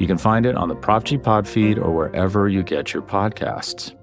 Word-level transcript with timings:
You 0.00 0.06
can 0.06 0.16
find 0.16 0.46
it 0.46 0.56
on 0.56 0.68
the 0.70 0.74
Prop 0.74 1.04
G 1.04 1.18
Pod 1.18 1.46
feed 1.46 1.78
or 1.78 1.94
wherever 1.94 2.48
you 2.48 2.62
get 2.62 2.94
your 2.94 3.02
podcasts. 3.02 3.94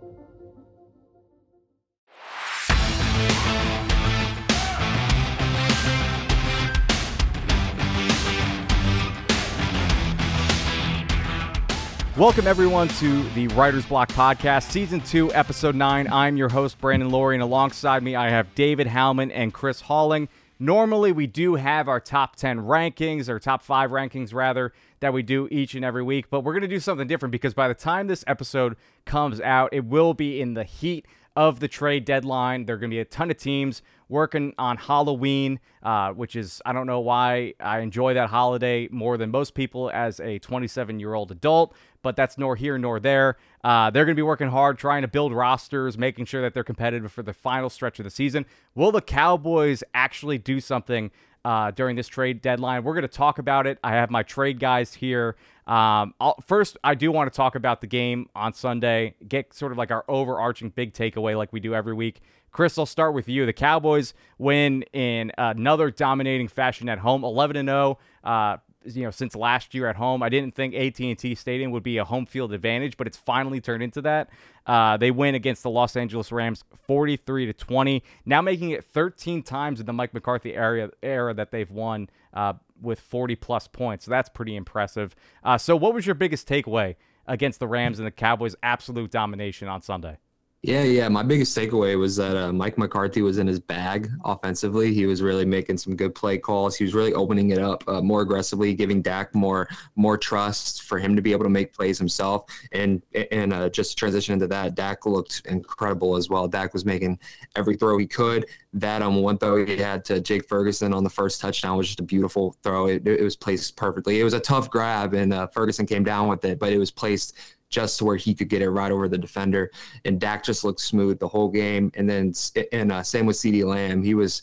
Welcome, 12.15 12.45
everyone, 12.45 12.89
to 12.89 13.23
the 13.29 13.47
Writer's 13.55 13.87
Block 13.87 14.09
Podcast, 14.09 14.69
Season 14.69 15.01
2, 15.01 15.33
Episode 15.33 15.73
9. 15.73 16.07
I'm 16.11 16.37
your 16.37 16.49
host, 16.49 16.79
Brandon 16.79 17.09
Loree, 17.09 17.33
and 17.33 17.41
alongside 17.41 18.03
me, 18.03 18.15
I 18.15 18.29
have 18.29 18.53
David 18.53 18.85
Howman 18.85 19.31
and 19.33 19.51
Chris 19.51 19.81
Halling. 19.81 20.27
Normally, 20.59 21.11
we 21.11 21.25
do 21.25 21.55
have 21.55 21.87
our 21.87 21.99
top 21.99 22.35
10 22.35 22.59
rankings, 22.59 23.29
or 23.29 23.39
top 23.39 23.63
5 23.63 23.89
rankings, 23.89 24.31
rather, 24.31 24.73
that 24.99 25.13
we 25.13 25.21
do 25.21 25.47
each 25.51 25.75
and 25.75 25.85
every 25.85 26.03
week, 26.03 26.29
but 26.29 26.41
we're 26.41 26.53
going 26.53 26.61
to 26.61 26.67
do 26.67 26.79
something 26.79 27.07
different 27.07 27.31
because 27.31 27.53
by 27.53 27.67
the 27.67 27.73
time 27.73 28.07
this 28.07 28.23
episode 28.27 28.75
comes 29.05 29.39
out, 29.41 29.69
it 29.73 29.85
will 29.85 30.13
be 30.13 30.41
in 30.41 30.53
the 30.53 30.63
heat 30.63 31.05
of 31.37 31.59
the 31.59 31.67
trade 31.67 32.03
deadline. 32.03 32.65
There 32.65 32.75
are 32.75 32.79
going 32.79 32.89
to 32.89 32.95
be 32.95 32.99
a 32.99 33.05
ton 33.05 33.29
of 33.29 33.37
teams 33.37 33.83
working 34.09 34.55
on 34.57 34.75
Halloween, 34.77 35.59
uh, 35.83 36.11
which 36.13 36.35
is, 36.35 36.63
I 36.65 36.73
don't 36.73 36.87
know 36.87 36.99
why 36.99 37.53
I 37.59 37.79
enjoy 37.81 38.15
that 38.15 38.29
holiday 38.29 38.87
more 38.89 39.17
than 39.17 39.29
most 39.29 39.53
people 39.53 39.91
as 39.91 40.19
a 40.19 40.39
27 40.39 40.99
year 40.99 41.13
old 41.13 41.31
adult, 41.31 41.75
but 42.01 42.15
that's 42.15 42.39
nor 42.39 42.55
here 42.55 42.79
nor 42.79 42.99
there. 42.99 43.37
Uh, 43.63 43.91
they're 43.91 44.05
going 44.05 44.15
to 44.15 44.19
be 44.19 44.23
working 44.23 44.49
hard 44.49 44.79
trying 44.79 45.03
to 45.03 45.07
build 45.07 45.31
rosters, 45.31 45.95
making 45.95 46.25
sure 46.25 46.41
that 46.41 46.55
they're 46.55 46.63
competitive 46.63 47.11
for 47.11 47.21
the 47.21 47.33
final 47.33 47.69
stretch 47.69 47.99
of 47.99 48.03
the 48.03 48.09
season. 48.09 48.43
Will 48.73 48.91
the 48.91 49.01
Cowboys 49.01 49.83
actually 49.93 50.39
do 50.39 50.59
something 50.59 51.11
uh, 51.47 51.71
during 51.71 51.95
this 51.95 52.09
trade 52.09 52.41
deadline. 52.41 52.83
We're 52.83 52.93
going 52.93 53.03
to 53.03 53.07
talk 53.07 53.39
about 53.39 53.67
it. 53.67 53.79
I 53.81 53.91
have 53.91 54.11
my 54.11 54.21
trade 54.21 54.59
guys 54.59 54.93
here. 54.93 55.37
Um, 55.65 56.13
first, 56.45 56.75
I 56.83 56.93
do 56.93 57.09
want 57.09 57.31
to 57.31 57.35
talk 57.35 57.55
about 57.55 57.79
the 57.79 57.87
game 57.87 58.27
on 58.35 58.51
Sunday, 58.51 59.15
get 59.25 59.53
sort 59.53 59.71
of 59.71 59.77
like 59.77 59.89
our 59.89 60.03
overarching 60.09 60.71
big 60.71 60.93
takeaway 60.93 61.37
like 61.37 61.53
we 61.53 61.61
do 61.61 61.73
every 61.73 61.93
week. 61.93 62.19
Chris, 62.51 62.77
I'll 62.77 62.85
start 62.85 63.13
with 63.13 63.29
you. 63.29 63.45
The 63.45 63.53
Cowboys 63.53 64.13
win 64.37 64.83
in 64.91 65.31
another 65.37 65.89
dominating 65.89 66.49
fashion 66.49 66.89
at 66.89 66.99
home, 66.99 67.23
11 67.23 67.65
0. 67.65 67.97
Uh, 68.25 68.57
you 68.95 69.03
know 69.03 69.11
since 69.11 69.35
last 69.35 69.73
year 69.73 69.87
at 69.87 69.95
home. 69.95 70.23
I 70.23 70.29
didn't 70.29 70.55
think 70.55 70.73
AT&T 70.73 71.35
Stadium 71.35 71.71
would 71.71 71.83
be 71.83 71.97
a 71.97 72.05
home 72.05 72.25
field 72.25 72.53
advantage, 72.53 72.97
but 72.97 73.07
it's 73.07 73.17
finally 73.17 73.59
turned 73.59 73.83
into 73.83 74.01
that. 74.01 74.29
Uh, 74.65 74.97
they 74.97 75.11
win 75.11 75.35
against 75.35 75.63
the 75.63 75.69
Los 75.69 75.95
Angeles 75.95 76.31
Rams 76.31 76.63
43 76.87 77.47
to 77.47 77.53
20, 77.53 78.03
now 78.25 78.41
making 78.41 78.71
it 78.71 78.83
13 78.83 79.43
times 79.43 79.79
in 79.79 79.85
the 79.85 79.93
Mike 79.93 80.13
McCarthy 80.13 80.55
era 80.55 80.89
era 81.01 81.33
that 81.33 81.51
they've 81.51 81.71
won 81.71 82.09
uh, 82.33 82.53
with 82.81 82.99
40 82.99 83.35
plus 83.35 83.67
points. 83.67 84.05
So 84.05 84.11
that's 84.11 84.29
pretty 84.29 84.55
impressive. 84.55 85.15
Uh, 85.43 85.57
so 85.57 85.75
what 85.75 85.93
was 85.93 86.05
your 86.05 86.15
biggest 86.15 86.47
takeaway 86.47 86.95
against 87.25 87.59
the 87.59 87.67
Rams 87.67 87.99
and 87.99 88.07
the 88.07 88.11
Cowboys' 88.11 88.55
absolute 88.63 89.11
domination 89.11 89.67
on 89.67 89.81
Sunday? 89.81 90.17
Yeah, 90.63 90.83
yeah. 90.83 91.07
My 91.07 91.21
biggest 91.23 91.55
takeaway 91.55 91.97
was 91.97 92.15
that 92.17 92.35
uh, 92.35 92.51
Mike 92.51 92.77
McCarthy 92.79 93.21
was 93.21 93.37
in 93.37 93.45
his 93.47 93.59
bag 93.59 94.09
offensively. 94.25 94.91
He 94.93 95.05
was 95.05 95.21
really 95.21 95.45
making 95.45 95.77
some 95.77 95.95
good 95.95 96.13
play 96.15 96.39
calls. 96.39 96.75
He 96.75 96.83
was 96.83 96.95
really 96.95 97.13
opening 97.13 97.51
it 97.51 97.59
up 97.59 97.83
uh, 97.87 98.01
more 98.01 98.21
aggressively, 98.21 98.73
giving 98.73 99.01
Dak 99.01 99.33
more 99.35 99.69
more 99.95 100.17
trust 100.17 100.81
for 100.83 100.97
him 100.97 101.15
to 101.15 101.21
be 101.21 101.31
able 101.31 101.43
to 101.43 101.49
make 101.49 101.73
plays 101.73 101.97
himself. 101.99 102.45
And 102.73 103.01
and 103.31 103.53
uh, 103.53 103.69
just 103.69 103.91
to 103.91 103.95
transition 103.95 104.33
into 104.33 104.47
that, 104.47 104.73
Dak 104.75 105.05
looked 105.05 105.43
incredible 105.45 106.17
as 106.17 106.27
well. 106.27 106.47
Dak 106.47 106.73
was 106.73 106.85
making 106.85 107.19
every 107.55 107.77
throw 107.77 107.97
he 107.97 108.07
could. 108.07 108.47
That 108.73 109.01
um 109.03 109.21
one 109.21 109.37
throw 109.37 109.63
he 109.63 109.77
had 109.77 110.03
to 110.05 110.19
Jake 110.19 110.47
Ferguson 110.49 110.91
on 110.91 111.03
the 111.03 111.09
first 111.09 111.39
touchdown 111.39 111.77
was 111.77 111.85
just 111.87 111.99
a 111.99 112.03
beautiful 112.03 112.57
throw. 112.63 112.87
It, 112.87 113.07
it 113.07 113.21
was 113.21 113.35
placed 113.35 113.75
perfectly. 113.77 114.19
It 114.19 114.23
was 114.23 114.33
a 114.33 114.39
tough 114.39 114.69
grab, 114.71 115.13
and 115.13 115.33
uh, 115.33 115.47
Ferguson 115.47 115.85
came 115.85 116.03
down 116.03 116.27
with 116.27 116.43
it, 116.45 116.59
but 116.59 116.73
it 116.73 116.77
was 116.79 116.91
placed 116.91 117.37
just 117.69 117.97
to 117.99 118.05
where 118.05 118.15
he 118.15 118.33
could 118.33 118.49
get 118.49 118.61
it 118.61 118.69
right 118.69 118.91
over 118.91 119.07
the 119.07 119.17
defender. 119.17 119.71
And 120.05 120.19
Dak 120.19 120.43
just 120.43 120.63
looked 120.63 120.81
smooth 120.81 121.19
the 121.19 121.27
whole 121.27 121.49
game. 121.49 121.91
And 121.95 122.09
then 122.09 122.33
and 122.71 122.91
uh, 122.91 123.03
same 123.03 123.25
with 123.25 123.37
CeeDee 123.37 123.65
Lamb. 123.65 124.03
He 124.03 124.13
was. 124.13 124.41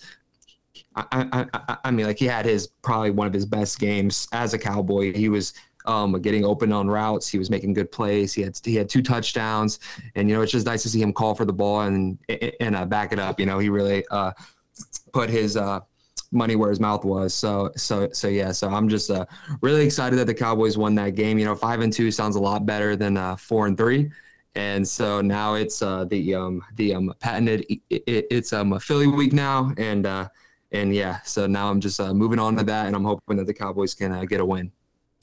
I, 0.97 1.49
I, 1.53 1.77
I 1.85 1.91
mean, 1.91 2.07
like 2.07 2.21
he 2.21 2.27
had 2.27 2.47
his 2.47 2.69
probably 2.83 3.11
one 3.11 3.27
of 3.27 3.33
his 3.33 3.47
best 3.47 3.81
games 3.81 4.29
as 4.33 4.55
a 4.55 4.59
Cowboy. 4.59 5.13
He 5.13 5.29
was 5.29 5.53
um, 5.87 6.21
getting 6.21 6.45
open 6.45 6.73
on 6.73 6.89
routes. 6.89 7.29
He 7.29 7.39
was 7.39 7.51
making 7.51 7.75
good 7.75 7.91
plays. 7.91 8.33
He 8.33 8.43
had 8.43 8.59
he 8.63 8.77
had 8.77 8.89
two 8.89 9.03
touchdowns, 9.03 9.81
and 10.15 10.29
you 10.29 10.37
know 10.37 10.43
it's 10.43 10.53
just 10.53 10.67
nice 10.67 10.83
to 10.83 10.89
see 10.89 11.03
him 11.03 11.13
call 11.13 11.35
for 11.35 11.45
the 11.45 11.53
ball 11.53 11.83
and 11.83 12.19
and 12.61 12.77
uh, 12.77 12.85
back 12.85 13.13
it 13.13 13.19
up. 13.19 13.41
You 13.41 13.47
know 13.47 13.59
he 13.59 13.69
really 13.69 14.05
uh, 14.11 14.33
put 15.13 15.31
his 15.31 15.57
uh, 15.57 15.81
money 16.35 16.57
where 16.57 16.71
his 16.71 16.81
mouth 16.81 17.05
was. 17.05 17.33
So 17.33 17.71
so 17.77 18.09
so 18.13 18.29
yeah. 18.29 18.53
So 18.53 18.69
I'm 18.69 18.89
just 18.89 19.11
uh, 19.11 19.27
really 19.61 19.85
excited 19.85 20.19
that 20.19 20.27
the 20.27 20.35
Cowboys 20.35 20.77
won 20.77 20.95
that 20.97 21.15
game. 21.15 21.39
You 21.39 21.45
know, 21.45 21.55
five 21.55 21.81
and 21.81 21.93
two 21.93 22.11
sounds 22.11 22.37
a 22.37 22.41
lot 22.41 22.67
better 22.67 22.97
than 22.97 23.17
uh, 23.17 23.37
four 23.37 23.67
and 23.67 23.77
three. 23.77 24.11
And 24.57 24.87
so 24.87 25.21
now 25.21 25.55
it's 25.55 25.83
uh, 25.83 26.05
the 26.05 26.35
um, 26.35 26.63
the 26.77 26.95
um, 26.95 27.15
patented 27.19 27.67
it, 27.69 27.81
it, 27.91 28.27
it's 28.31 28.53
um, 28.53 28.73
a 28.73 28.81
Philly 28.81 29.09
week 29.09 29.33
now, 29.33 29.73
and 29.79 30.07
uh, 30.07 30.29
and 30.71 30.95
yeah. 30.95 31.21
So 31.23 31.47
now 31.47 31.71
I'm 31.71 31.81
just 31.81 31.99
uh, 32.01 32.15
moving 32.15 32.39
on 32.39 32.57
to 32.57 32.65
that, 32.65 32.87
and 32.87 32.95
I'm 32.95 33.05
hoping 33.05 33.37
that 33.39 33.47
the 33.47 33.55
Cowboys 33.55 33.95
can 33.95 34.13
uh, 34.13 34.25
get 34.25 34.41
a 34.41 34.45
win. 34.45 34.71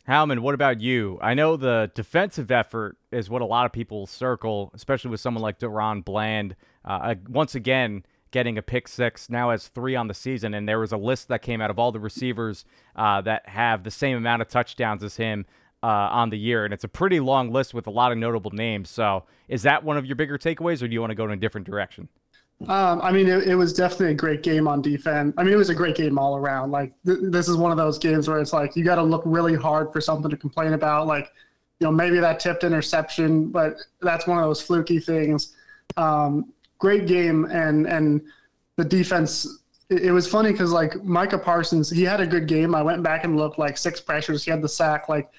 Howman, 0.08 0.40
what 0.40 0.56
about 0.56 0.82
you? 0.82 1.20
I 1.22 1.36
know 1.36 1.56
the 1.56 1.92
defensive 1.94 2.52
effort 2.52 2.98
is 3.12 3.30
what 3.30 3.42
a 3.42 3.46
lot 3.46 3.66
of 3.66 3.72
people 3.72 4.08
circle, 4.08 4.72
especially 4.74 5.12
with 5.12 5.22
someone 5.22 5.44
like 5.44 5.60
DaRon 5.60 6.04
Bland. 6.04 6.56
Uh, 6.84 7.16
once 7.30 7.54
again, 7.54 8.04
getting 8.32 8.58
a 8.58 8.62
pick 8.62 8.88
six, 8.88 9.30
now 9.30 9.52
has 9.52 9.68
three 9.68 9.96
on 9.96 10.08
the 10.08 10.14
season. 10.14 10.54
And 10.54 10.68
there 10.68 10.80
was 10.80 10.92
a 10.92 10.98
list 10.98 11.28
that 11.28 11.42
came 11.42 11.62
out 11.62 11.70
of 11.70 11.78
all 11.78 11.92
the 11.92 12.00
receivers 12.00 12.66
uh, 12.96 13.22
that 13.22 13.48
have 13.50 13.84
the 13.84 13.92
same 13.92 14.18
amount 14.18 14.42
of 14.42 14.48
touchdowns 14.48 15.04
as 15.04 15.18
him 15.18 15.46
uh, 15.84 15.88
on 15.88 16.30
the 16.30 16.38
year. 16.38 16.66
And 16.66 16.74
it's 16.74 16.84
a 16.84 16.90
pretty 16.90 17.20
long 17.20 17.52
list 17.52 17.74
with 17.74 17.88
a 17.88 17.92
lot 17.92 18.12
of 18.12 18.18
notable 18.18 18.52
names. 18.52 18.90
So 18.90 19.24
is 19.48 19.64
that 19.64 19.84
one 19.84 19.98
of 19.98 20.06
your 20.06 20.16
bigger 20.16 20.38
takeaways, 20.38 20.82
or 20.82 20.88
do 20.88 20.94
you 20.94 21.02
want 21.02 21.12
to 21.12 21.16
go 21.16 21.26
in 21.26 21.32
a 21.32 21.38
different 21.38 21.68
direction? 21.68 22.08
Um, 22.68 23.02
I 23.02 23.12
mean, 23.12 23.28
it, 23.28 23.48
it, 23.48 23.56
was 23.56 23.74
definitely 23.74 24.12
a 24.12 24.14
great 24.14 24.44
game 24.44 24.68
on 24.68 24.84
defense. 24.84 25.34
I 25.38 25.44
mean, 25.44 25.52
it 25.52 25.58
was 25.58 25.72
a 25.72 25.76
great 25.76 25.96
game 25.96 26.20
all 26.20 26.38
around. 26.38 26.70
Like, 26.70 26.94
th- 27.06 27.18
this 27.24 27.50
is 27.50 27.58
one 27.58 27.72
of 27.72 27.78
those 27.78 27.98
games 27.98 28.28
where 28.28 28.40
it's 28.40 28.54
like 28.54 28.76
you 28.76 28.84
got 28.84 28.96
to 28.96 29.04
look 29.04 29.24
really 29.26 29.56
hard 29.56 29.92
for 29.92 30.00
something 30.00 30.30
to 30.30 30.38
complain 30.38 30.74
about. 30.74 31.08
Like, 31.08 31.32
you 31.80 31.88
know, 31.88 31.92
maybe 31.92 32.20
that 32.20 32.40
tipped 32.40 32.64
interception, 32.64 33.50
but 33.50 33.78
that's 34.02 34.28
one 34.28 34.38
of 34.38 34.44
those 34.44 34.62
fluky 34.62 35.00
things. 35.00 35.56
Um, 35.98 36.54
great 36.82 37.08
game, 37.08 37.46
and 37.46 37.88
and 37.88 38.22
the 38.76 38.84
defense. 38.84 39.60
It, 39.90 40.06
it 40.06 40.12
was 40.12 40.28
funny 40.28 40.52
because 40.52 40.74
like 40.74 41.02
Micah 41.04 41.38
Parsons, 41.38 41.90
he 41.90 42.04
had 42.04 42.20
a 42.20 42.28
good 42.28 42.48
game. 42.48 42.76
I 42.76 42.82
went 42.82 43.04
back 43.04 43.24
and 43.24 43.38
looked 43.38 43.58
like 43.58 43.78
six 43.78 44.02
pressures. 44.02 44.44
He 44.44 44.52
had 44.52 44.62
the 44.62 44.68
sack, 44.68 45.08
like, 45.08 45.30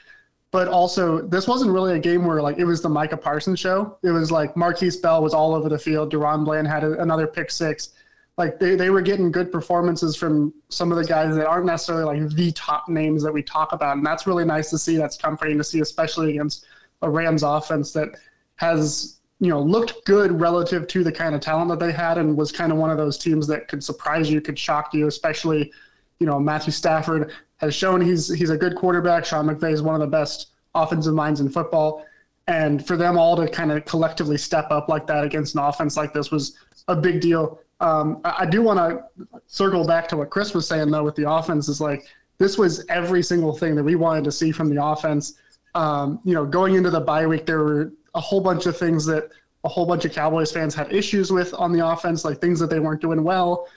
but 0.53 0.69
also 0.69 1.21
this 1.21 1.47
wasn't 1.49 1.73
really 1.73 1.95
a 1.95 1.99
game 1.99 2.25
where 2.25 2.41
like 2.41 2.59
it 2.59 2.65
was 2.65 2.81
the 2.81 2.89
Micah 2.89 3.17
Parsons 3.17 3.59
show. 3.59 3.99
It 4.03 4.11
was 4.11 4.31
like 4.31 4.55
Markquese 4.55 5.03
Bell 5.03 5.23
was 5.23 5.35
all 5.35 5.55
over 5.55 5.69
the 5.69 5.79
field. 5.79 6.13
DaRon 6.13 6.45
Bland 6.45 6.69
had 6.69 6.85
a, 6.85 7.01
another 7.03 7.27
pick 7.27 7.51
six. 7.51 7.91
Like 8.39 8.59
they, 8.59 8.77
they 8.77 8.89
were 8.89 9.03
getting 9.03 9.31
good 9.31 9.53
performances 9.53 10.17
from 10.17 10.55
some 10.71 10.91
of 10.91 10.97
the 10.97 11.05
guys 11.05 11.35
that 11.37 11.47
aren't 11.47 11.67
necessarily 11.67 12.05
like 12.05 12.35
the 12.35 12.51
top 12.53 12.89
names 12.89 13.23
that 13.23 13.33
we 13.33 13.43
talk 13.43 13.73
about. 13.73 13.99
And 13.99 14.07
that's 14.07 14.27
really 14.27 14.45
nice 14.45 14.71
to 14.71 14.79
see. 14.79 14.97
That's 14.97 15.19
comforting 15.19 15.59
to 15.59 15.65
see, 15.65 15.81
especially 15.81 16.31
against 16.31 16.65
a 17.03 17.11
Rams 17.11 17.43
offense 17.43 17.93
that 17.93 18.09
has 18.57 19.21
you 19.43 19.49
know, 19.49 19.61
looked 19.61 20.05
good 20.05 20.41
relative 20.41 20.87
to 20.87 21.03
the 21.03 21.11
kind 21.11 21.35
of 21.35 21.41
talent 21.41 21.69
that 21.69 21.81
they 21.81 21.91
had 21.91 22.17
and 22.17 22.37
was 22.37 22.53
kind 22.53 22.71
of 22.71 22.79
one 22.79 22.91
of 22.91 22.97
those 22.97 23.19
teams 23.19 23.45
that 23.49 23.67
could 23.67 23.83
surprise 23.83 24.31
you, 24.31 24.41
could 24.41 24.57
shock 24.57 24.95
you, 24.95 25.09
especially, 25.09 25.73
you 26.21 26.29
know, 26.29 26.39
Matthew 26.39 26.71
Stafford 26.73 27.33
has 27.57 27.75
shown 27.75 28.01
he's 28.01 28.33
he's 28.33 28.51
a 28.51 28.57
good 28.57 28.77
quarterback. 28.77 29.25
Sean 29.25 29.47
McVay 29.47 29.73
is 29.73 29.83
one 29.83 29.97
of 29.97 30.01
the 30.01 30.07
best 30.07 30.53
offensive 30.77 31.15
minds 31.15 31.41
in 31.41 31.49
football. 31.49 32.07
And 32.47 32.87
for 32.87 32.97
them 32.97 33.19
all 33.19 33.35
to 33.35 33.49
kind 33.49 33.73
of 33.73 33.85
collectively 33.85 34.39
step 34.39 34.69
up 34.71 34.89
like 34.89 35.09
that 35.09 35.25
against 35.25 35.57
an 35.57 35.61
offense 35.61 35.97
like 35.97 36.15
this 36.15 36.31
was 36.31 36.57
a 36.87 36.95
big 36.95 37.21
deal. 37.21 37.59
Um, 37.81 38.21
I, 38.25 38.35
I 38.43 38.47
do 38.47 38.63
want 38.63 38.79
to 38.79 39.41
circle 39.49 39.85
back 39.85 40.07
to 40.11 40.19
what 40.19 40.31
Chris 40.31 40.55
was 40.55 40.69
saying 40.69 40.93
though 40.93 41.03
with 41.03 41.17
the 41.17 41.29
offense 41.29 41.69
is 41.69 41.81
like 41.81 42.07
this 42.39 42.59
was 42.59 42.87
every 42.89 43.25
single 43.25 43.57
thing 43.57 43.75
that 43.75 43.83
we 43.83 43.97
wanted 43.97 44.23
to 44.23 44.31
see 44.31 44.53
from 44.53 44.73
the 44.73 44.81
offense. 44.81 45.35
Um, 45.75 46.21
you 46.23 46.33
know, 46.33 46.45
going 46.45 46.77
into 46.77 46.91
the 46.91 47.01
bye 47.01 47.27
week, 47.27 47.45
there 47.45 47.59
were 47.59 47.93
a 48.15 48.21
whole 48.21 48.41
bunch 48.41 48.67
of 48.67 48.77
things 48.77 49.05
that 49.07 49.31
a 49.65 49.69
whole 49.69 49.87
bunch 49.87 50.05
of 50.05 50.13
Cowboys 50.13 50.51
fans 50.51 50.75
had 50.75 50.93
issues 50.93 51.31
with 51.31 51.55
on 51.55 51.73
the 51.73 51.87
offense, 51.87 52.25
like 52.25 52.41
things 52.41 52.59
that 52.59 52.69
they 52.69 52.81
weren't 52.81 53.01
doing 53.01 53.23
well. 53.23 53.69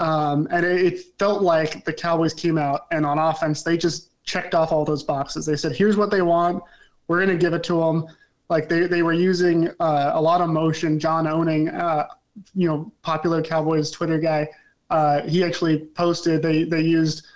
Um, 0.00 0.48
and 0.50 0.66
it, 0.66 0.94
it, 0.94 1.04
felt 1.18 1.42
like 1.42 1.84
the 1.84 1.92
Cowboys 1.92 2.34
came 2.34 2.58
out 2.58 2.86
and 2.90 3.06
on 3.06 3.18
offense, 3.18 3.62
they 3.62 3.76
just 3.76 4.10
checked 4.24 4.54
off 4.54 4.72
all 4.72 4.84
those 4.84 5.02
boxes. 5.02 5.46
They 5.46 5.56
said, 5.56 5.74
here's 5.74 5.96
what 5.96 6.10
they 6.10 6.22
want. 6.22 6.62
We're 7.06 7.24
going 7.24 7.36
to 7.36 7.42
give 7.42 7.54
it 7.54 7.64
to 7.64 7.80
them. 7.80 8.06
like 8.48 8.68
they, 8.68 8.86
they 8.86 9.02
were 9.02 9.12
using 9.12 9.68
uh, 9.80 10.12
a 10.14 10.20
lot 10.20 10.40
of 10.40 10.50
motion. 10.50 10.98
John 10.98 11.26
Owning, 11.26 11.68
uh, 11.68 12.08
you 12.54 12.68
know, 12.68 12.92
popular 13.02 13.42
Cowboys 13.42 13.90
Twitter 13.90 14.18
guy, 14.18 14.48
uh, 14.90 15.22
he 15.22 15.44
actually 15.44 15.80
posted 15.94 16.42
they 16.42 16.64
they 16.64 16.80
used 16.80 17.26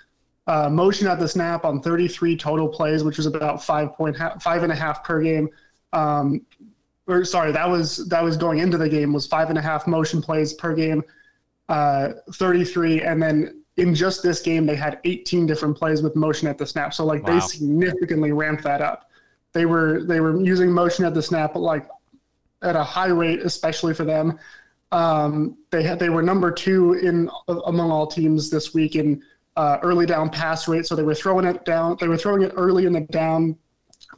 uh, 0.47 0.69
motion 0.69 1.07
at 1.07 1.19
the 1.19 1.27
snap 1.27 1.65
on 1.65 1.81
33 1.81 2.35
total 2.35 2.67
plays, 2.67 3.03
which 3.03 3.17
was 3.17 3.25
about 3.25 3.63
five 3.63 3.93
point 3.93 4.17
ha- 4.17 4.37
five 4.39 4.63
and 4.63 4.71
a 4.71 4.75
half 4.75 5.03
per 5.03 5.21
game. 5.21 5.49
Um, 5.93 6.41
or 7.07 7.25
sorry, 7.25 7.51
that 7.51 7.69
was 7.69 8.07
that 8.07 8.23
was 8.23 8.37
going 8.37 8.59
into 8.59 8.77
the 8.77 8.89
game 8.89 9.13
was 9.13 9.27
five 9.27 9.49
and 9.49 9.57
a 9.57 9.61
half 9.61 9.87
motion 9.87 10.21
plays 10.21 10.53
per 10.53 10.73
game, 10.73 11.03
uh, 11.69 12.09
33, 12.33 13.01
and 13.01 13.21
then 13.21 13.63
in 13.77 13.95
just 13.95 14.21
this 14.21 14.41
game 14.41 14.65
they 14.65 14.75
had 14.75 14.99
18 15.03 15.45
different 15.45 15.77
plays 15.77 16.01
with 16.01 16.15
motion 16.15 16.47
at 16.47 16.57
the 16.57 16.65
snap. 16.65 16.93
So 16.93 17.05
like 17.05 17.23
wow. 17.23 17.33
they 17.33 17.39
significantly 17.39 18.31
ramped 18.31 18.63
that 18.63 18.81
up. 18.81 19.09
They 19.51 19.65
were 19.65 20.03
they 20.03 20.19
were 20.19 20.39
using 20.41 20.71
motion 20.71 21.05
at 21.05 21.13
the 21.13 21.21
snap 21.21 21.55
like 21.55 21.87
at 22.61 22.75
a 22.75 22.83
high 22.83 23.07
rate, 23.07 23.41
especially 23.41 23.93
for 23.93 24.05
them. 24.05 24.39
Um, 24.91 25.57
they 25.71 25.83
had 25.83 25.99
they 25.99 26.09
were 26.09 26.23
number 26.23 26.51
two 26.51 26.93
in 26.93 27.29
among 27.47 27.91
all 27.91 28.07
teams 28.07 28.49
this 28.49 28.73
week 28.73 28.95
in 28.95 29.23
uh, 29.55 29.77
early 29.81 30.05
down 30.05 30.29
pass 30.29 30.67
rate. 30.67 30.85
So 30.85 30.95
they 30.95 31.03
were 31.03 31.15
throwing 31.15 31.45
it 31.45 31.65
down. 31.65 31.97
They 31.99 32.07
were 32.07 32.17
throwing 32.17 32.43
it 32.43 32.53
early 32.55 32.85
in 32.85 32.93
the 32.93 33.01
down, 33.01 33.57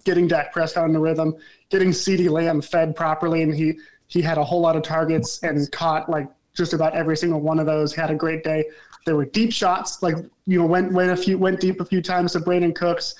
getting 0.06 0.28
Dak 0.28 0.54
Prescott 0.54 0.86
in 0.86 0.94
the 0.94 1.00
rhythm, 1.00 1.36
getting 1.70 1.90
CeeDee 1.90 2.30
Lamb 2.30 2.62
fed 2.62 2.96
properly, 2.96 3.44
and 3.44 3.54
he 3.54 3.74
he 4.08 4.22
had 4.22 4.38
a 4.38 4.44
whole 4.44 4.62
lot 4.62 4.76
of 4.76 4.84
targets 4.84 5.42
and 5.44 5.70
caught 5.72 6.10
like 6.10 6.30
just 6.54 6.74
about 6.74 6.96
every 6.96 7.18
single 7.18 7.42
one 7.42 7.60
of 7.60 7.66
those. 7.66 7.94
He 7.94 8.00
Had 8.00 8.12
a 8.12 8.16
great 8.16 8.44
day. 8.44 8.64
There 9.06 9.16
were 9.16 9.26
deep 9.26 9.52
shots, 9.52 10.02
like 10.02 10.16
you 10.46 10.60
know 10.60 10.66
went 10.66 10.94
went 10.94 11.12
a 11.12 11.18
few 11.18 11.38
went 11.38 11.60
deep 11.60 11.82
a 11.82 11.86
few 11.86 12.02
times 12.02 12.32
to 12.34 12.40
Brandin 12.40 12.74
Cooks. 12.74 13.16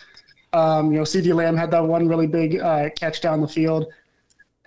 Um, 0.54 0.92
you 0.92 1.00
know, 1.00 1.04
CeeDee 1.04 1.34
Lamb 1.34 1.58
had 1.58 1.70
that 1.72 1.84
one 1.84 2.08
really 2.08 2.28
big 2.28 2.62
uh, 2.62 2.90
catch 2.92 3.20
down 3.20 3.42
the 3.42 3.48
field. 3.48 3.88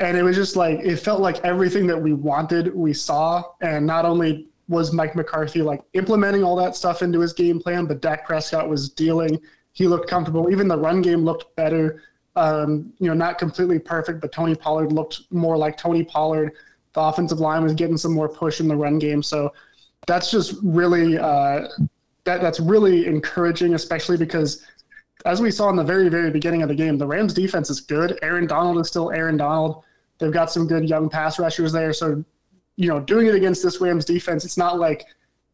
And 0.00 0.17
it 0.17 0.23
was 0.23 0.37
just 0.37 0.55
like, 0.55 0.79
it 0.81 0.97
felt 0.99 1.20
like 1.20 1.43
everything 1.44 1.87
that 1.87 2.00
we 2.00 2.12
wanted, 2.12 2.75
we 2.75 2.93
saw. 2.93 3.43
And 3.62 3.87
not 3.87 4.05
only 4.05 4.49
was 4.69 4.93
Mike 4.93 5.17
McCarthy 5.17 5.62
like 5.62 5.81
implementing 5.94 6.44
all 6.44 6.55
that 6.56 6.76
stuff 6.76 7.03
into 7.03 7.20
his 7.20 7.32
game 7.32 7.59
plan, 7.59 7.87
but 7.87 8.03
Dak 8.03 8.26
Prescott 8.26 8.69
was 8.69 8.91
dealing. 8.91 9.41
He 9.73 9.87
looked 9.87 10.11
comfortable. 10.11 10.50
Even 10.50 10.69
the 10.69 10.79
run 10.79 11.03
game 11.03 11.25
looked 11.25 11.56
better. 11.56 12.03
Um, 12.38 12.93
you 13.00 13.08
know, 13.08 13.14
not 13.14 13.37
completely 13.37 13.81
perfect, 13.81 14.20
but 14.20 14.31
Tony 14.31 14.55
Pollard 14.55 14.93
looked 14.93 15.23
more 15.32 15.56
like 15.56 15.76
Tony 15.76 16.05
Pollard. 16.05 16.52
The 16.93 17.00
offensive 17.00 17.40
line 17.40 17.64
was 17.64 17.75
getting 17.75 17.96
some 17.96 18.12
more 18.12 18.29
push 18.29 18.61
in 18.61 18.69
the 18.69 18.76
run 18.76 19.00
game. 19.00 19.23
So 19.23 19.52
that's 20.06 20.31
just 20.31 20.55
really 20.62 21.19
uh, 21.19 21.67
that 22.25 22.40
that's 22.40 22.61
really 22.61 23.06
encouraging, 23.06 23.75
especially 23.75 24.17
because 24.17 24.64
as 25.26 25.40
we 25.40 25.50
saw 25.50 25.69
in 25.70 25.76
the 25.76 25.82
very 25.82 26.08
very 26.08 26.31
beginning 26.31 26.62
of 26.62 26.69
the 26.69 26.75
game, 26.76 26.96
the 26.96 27.06
Rams 27.06 27.35
defense 27.35 27.70
is 27.70 27.81
good. 27.81 28.17
Aaron 28.23 28.46
Donald 28.46 28.79
is 28.79 28.87
still 28.87 29.11
Aaron 29.11 29.37
Donald. 29.37 29.82
They've 30.19 30.32
got 30.32 30.50
some 30.50 30.67
good 30.67 30.88
young 30.88 31.08
pass 31.08 31.38
rushers 31.41 31.73
there. 31.73 31.93
So 31.93 32.25
you 32.76 32.88
know, 32.88 33.00
doing 33.00 33.26
it 33.26 33.34
against 33.34 33.64
this 33.64 33.81
Rams 33.81 34.05
defense, 34.05 34.44
it's 34.44 34.56
not 34.56 34.79
like 34.79 35.05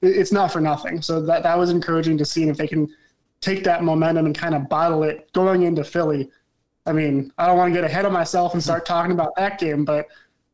it's 0.03 0.33
not 0.33 0.53
for 0.53 0.61
nothing. 0.61 1.01
So 1.01 1.23
that 1.23 1.43
that 1.45 1.57
was 1.57 1.71
encouraging 1.71 2.19
to 2.19 2.27
see, 2.27 2.43
and 2.43 2.51
if 2.51 2.59
they 2.59 2.69
can 2.69 2.95
take 3.41 3.65
that 3.65 3.83
momentum 3.83 4.27
and 4.27 4.35
kind 4.35 4.55
of 4.55 4.69
bottle 4.69 5.03
it 5.03 5.33
going 5.33 5.63
into 5.63 5.85
Philly. 5.85 6.31
I 6.87 6.93
mean, 6.93 7.33
I 7.39 7.47
don't 7.47 7.57
want 7.57 7.73
to 7.73 7.81
get 7.81 7.89
ahead 7.89 8.05
of 8.05 8.13
myself 8.13 8.55
and 8.55 8.63
start 8.63 8.85
talking 8.85 9.13
about 9.13 9.35
that 9.37 9.59
game, 9.59 9.85
but 9.85 10.07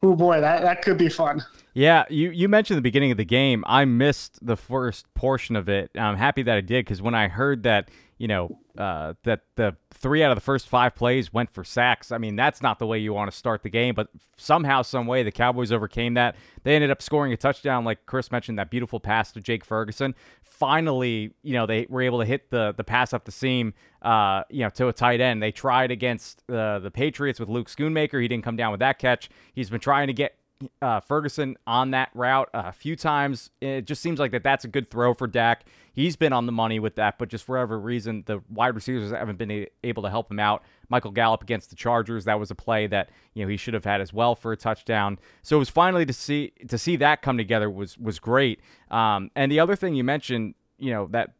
oh 0.02 0.14
boy, 0.14 0.40
that 0.40 0.62
that 0.62 0.82
could 0.82 0.98
be 0.98 1.08
fun. 1.08 1.44
Yeah, 1.74 2.04
you, 2.10 2.30
you 2.30 2.48
mentioned 2.48 2.78
the 2.78 2.82
beginning 2.82 3.10
of 3.10 3.16
the 3.16 3.24
game. 3.24 3.64
I 3.66 3.84
missed 3.84 4.44
the 4.44 4.56
first 4.56 5.12
portion 5.14 5.54
of 5.56 5.68
it. 5.68 5.90
I'm 5.96 6.16
happy 6.16 6.42
that 6.42 6.56
I 6.56 6.60
did 6.60 6.84
because 6.84 7.00
when 7.00 7.14
I 7.14 7.28
heard 7.28 7.62
that 7.62 7.90
you 8.20 8.28
know, 8.28 8.58
uh, 8.76 9.14
that 9.22 9.40
the 9.56 9.74
three 9.94 10.22
out 10.22 10.30
of 10.30 10.36
the 10.36 10.42
first 10.42 10.68
five 10.68 10.94
plays 10.94 11.32
went 11.32 11.50
for 11.50 11.64
sacks. 11.64 12.12
I 12.12 12.18
mean, 12.18 12.36
that's 12.36 12.60
not 12.60 12.78
the 12.78 12.86
way 12.86 12.98
you 12.98 13.14
want 13.14 13.30
to 13.30 13.36
start 13.36 13.62
the 13.62 13.70
game, 13.70 13.94
but 13.94 14.08
somehow, 14.36 14.82
some 14.82 15.06
way, 15.06 15.22
the 15.22 15.32
Cowboys 15.32 15.72
overcame 15.72 16.12
that. 16.14 16.36
They 16.62 16.74
ended 16.74 16.90
up 16.90 17.00
scoring 17.00 17.32
a 17.32 17.38
touchdown, 17.38 17.82
like 17.82 18.04
Chris 18.04 18.30
mentioned, 18.30 18.58
that 18.58 18.70
beautiful 18.70 19.00
pass 19.00 19.32
to 19.32 19.40
Jake 19.40 19.64
Ferguson. 19.64 20.14
Finally, 20.60 21.32
you 21.42 21.54
know, 21.54 21.64
they 21.64 21.86
were 21.88 22.02
able 22.02 22.18
to 22.18 22.26
hit 22.26 22.50
the 22.50 22.74
the 22.76 22.84
pass 22.84 23.14
up 23.14 23.24
the 23.24 23.32
seam, 23.32 23.72
uh, 24.02 24.42
you 24.50 24.62
know, 24.62 24.68
to 24.68 24.88
a 24.88 24.92
tight 24.92 25.18
end. 25.18 25.42
They 25.42 25.50
tried 25.50 25.90
against 25.90 26.44
uh, 26.50 26.78
the 26.80 26.90
Patriots 26.90 27.40
with 27.40 27.48
Luke 27.48 27.70
Schoonmaker. 27.70 28.20
He 28.20 28.28
didn't 28.28 28.44
come 28.44 28.56
down 28.56 28.70
with 28.70 28.80
that 28.80 28.98
catch. 28.98 29.30
He's 29.54 29.70
been 29.70 29.80
trying 29.80 30.08
to 30.08 30.12
get 30.12 30.36
uh, 30.82 31.00
Ferguson 31.00 31.56
on 31.66 31.92
that 31.92 32.10
route 32.14 32.50
a 32.52 32.72
few 32.72 32.96
times. 32.96 33.50
It 33.60 33.86
just 33.86 34.02
seems 34.02 34.18
like 34.18 34.32
that 34.32 34.42
that's 34.42 34.64
a 34.64 34.68
good 34.68 34.90
throw 34.90 35.14
for 35.14 35.26
Dak. 35.26 35.64
He's 35.92 36.16
been 36.16 36.32
on 36.32 36.46
the 36.46 36.52
money 36.52 36.78
with 36.78 36.94
that, 36.96 37.18
but 37.18 37.28
just 37.28 37.44
for 37.44 37.56
whatever 37.56 37.78
reason, 37.78 38.22
the 38.26 38.42
wide 38.48 38.74
receivers 38.74 39.10
haven't 39.10 39.38
been 39.38 39.66
able 39.82 40.02
to 40.02 40.10
help 40.10 40.30
him 40.30 40.38
out. 40.38 40.62
Michael 40.88 41.10
Gallup 41.10 41.42
against 41.42 41.70
the 41.70 41.76
Chargers, 41.76 42.24
that 42.24 42.38
was 42.38 42.50
a 42.50 42.54
play 42.54 42.86
that 42.86 43.10
you 43.34 43.44
know 43.44 43.48
he 43.48 43.56
should 43.56 43.74
have 43.74 43.84
had 43.84 44.00
as 44.00 44.12
well 44.12 44.34
for 44.34 44.52
a 44.52 44.56
touchdown. 44.56 45.18
So 45.42 45.56
it 45.56 45.58
was 45.58 45.70
finally 45.70 46.06
to 46.06 46.12
see 46.12 46.52
to 46.68 46.78
see 46.78 46.96
that 46.96 47.22
come 47.22 47.36
together 47.36 47.70
was 47.70 47.98
was 47.98 48.18
great. 48.18 48.60
Um, 48.90 49.30
and 49.34 49.50
the 49.50 49.60
other 49.60 49.76
thing 49.76 49.94
you 49.94 50.04
mentioned, 50.04 50.54
you 50.78 50.90
know 50.90 51.08
that 51.10 51.34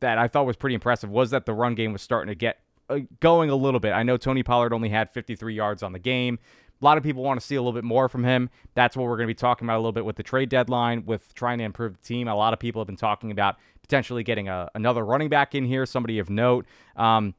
that 0.00 0.18
I 0.18 0.28
thought 0.28 0.46
was 0.46 0.56
pretty 0.56 0.74
impressive 0.74 1.10
was 1.10 1.30
that 1.30 1.46
the 1.46 1.54
run 1.54 1.74
game 1.74 1.92
was 1.92 2.02
starting 2.02 2.28
to 2.28 2.34
get 2.34 2.58
uh, 2.88 3.00
going 3.20 3.50
a 3.50 3.56
little 3.56 3.80
bit. 3.80 3.92
I 3.92 4.02
know 4.02 4.16
Tony 4.16 4.42
Pollard 4.42 4.72
only 4.72 4.88
had 4.88 5.10
53 5.10 5.54
yards 5.54 5.82
on 5.82 5.92
the 5.92 5.98
game. 5.98 6.38
A 6.82 6.84
lot 6.84 6.98
of 6.98 7.04
people 7.04 7.22
want 7.22 7.40
to 7.40 7.46
see 7.46 7.54
a 7.54 7.60
little 7.62 7.72
bit 7.72 7.84
more 7.84 8.08
from 8.08 8.24
him. 8.24 8.50
That's 8.74 8.96
what 8.96 9.04
we're 9.04 9.16
going 9.16 9.28
to 9.28 9.34
be 9.34 9.38
talking 9.38 9.66
about 9.66 9.76
a 9.76 9.78
little 9.78 9.92
bit 9.92 10.04
with 10.04 10.16
the 10.16 10.24
trade 10.24 10.48
deadline, 10.48 11.06
with 11.06 11.32
trying 11.34 11.58
to 11.58 11.64
improve 11.64 11.96
the 11.96 12.02
team. 12.02 12.26
A 12.26 12.34
lot 12.34 12.52
of 12.52 12.58
people 12.58 12.80
have 12.80 12.86
been 12.86 12.96
talking 12.96 13.30
about 13.30 13.56
potentially 13.82 14.24
getting 14.24 14.48
a, 14.48 14.68
another 14.74 15.04
running 15.04 15.28
back 15.28 15.54
in 15.54 15.64
here, 15.64 15.86
somebody 15.86 16.18
of 16.18 16.28
note. 16.28 16.66
Um, 16.96 17.34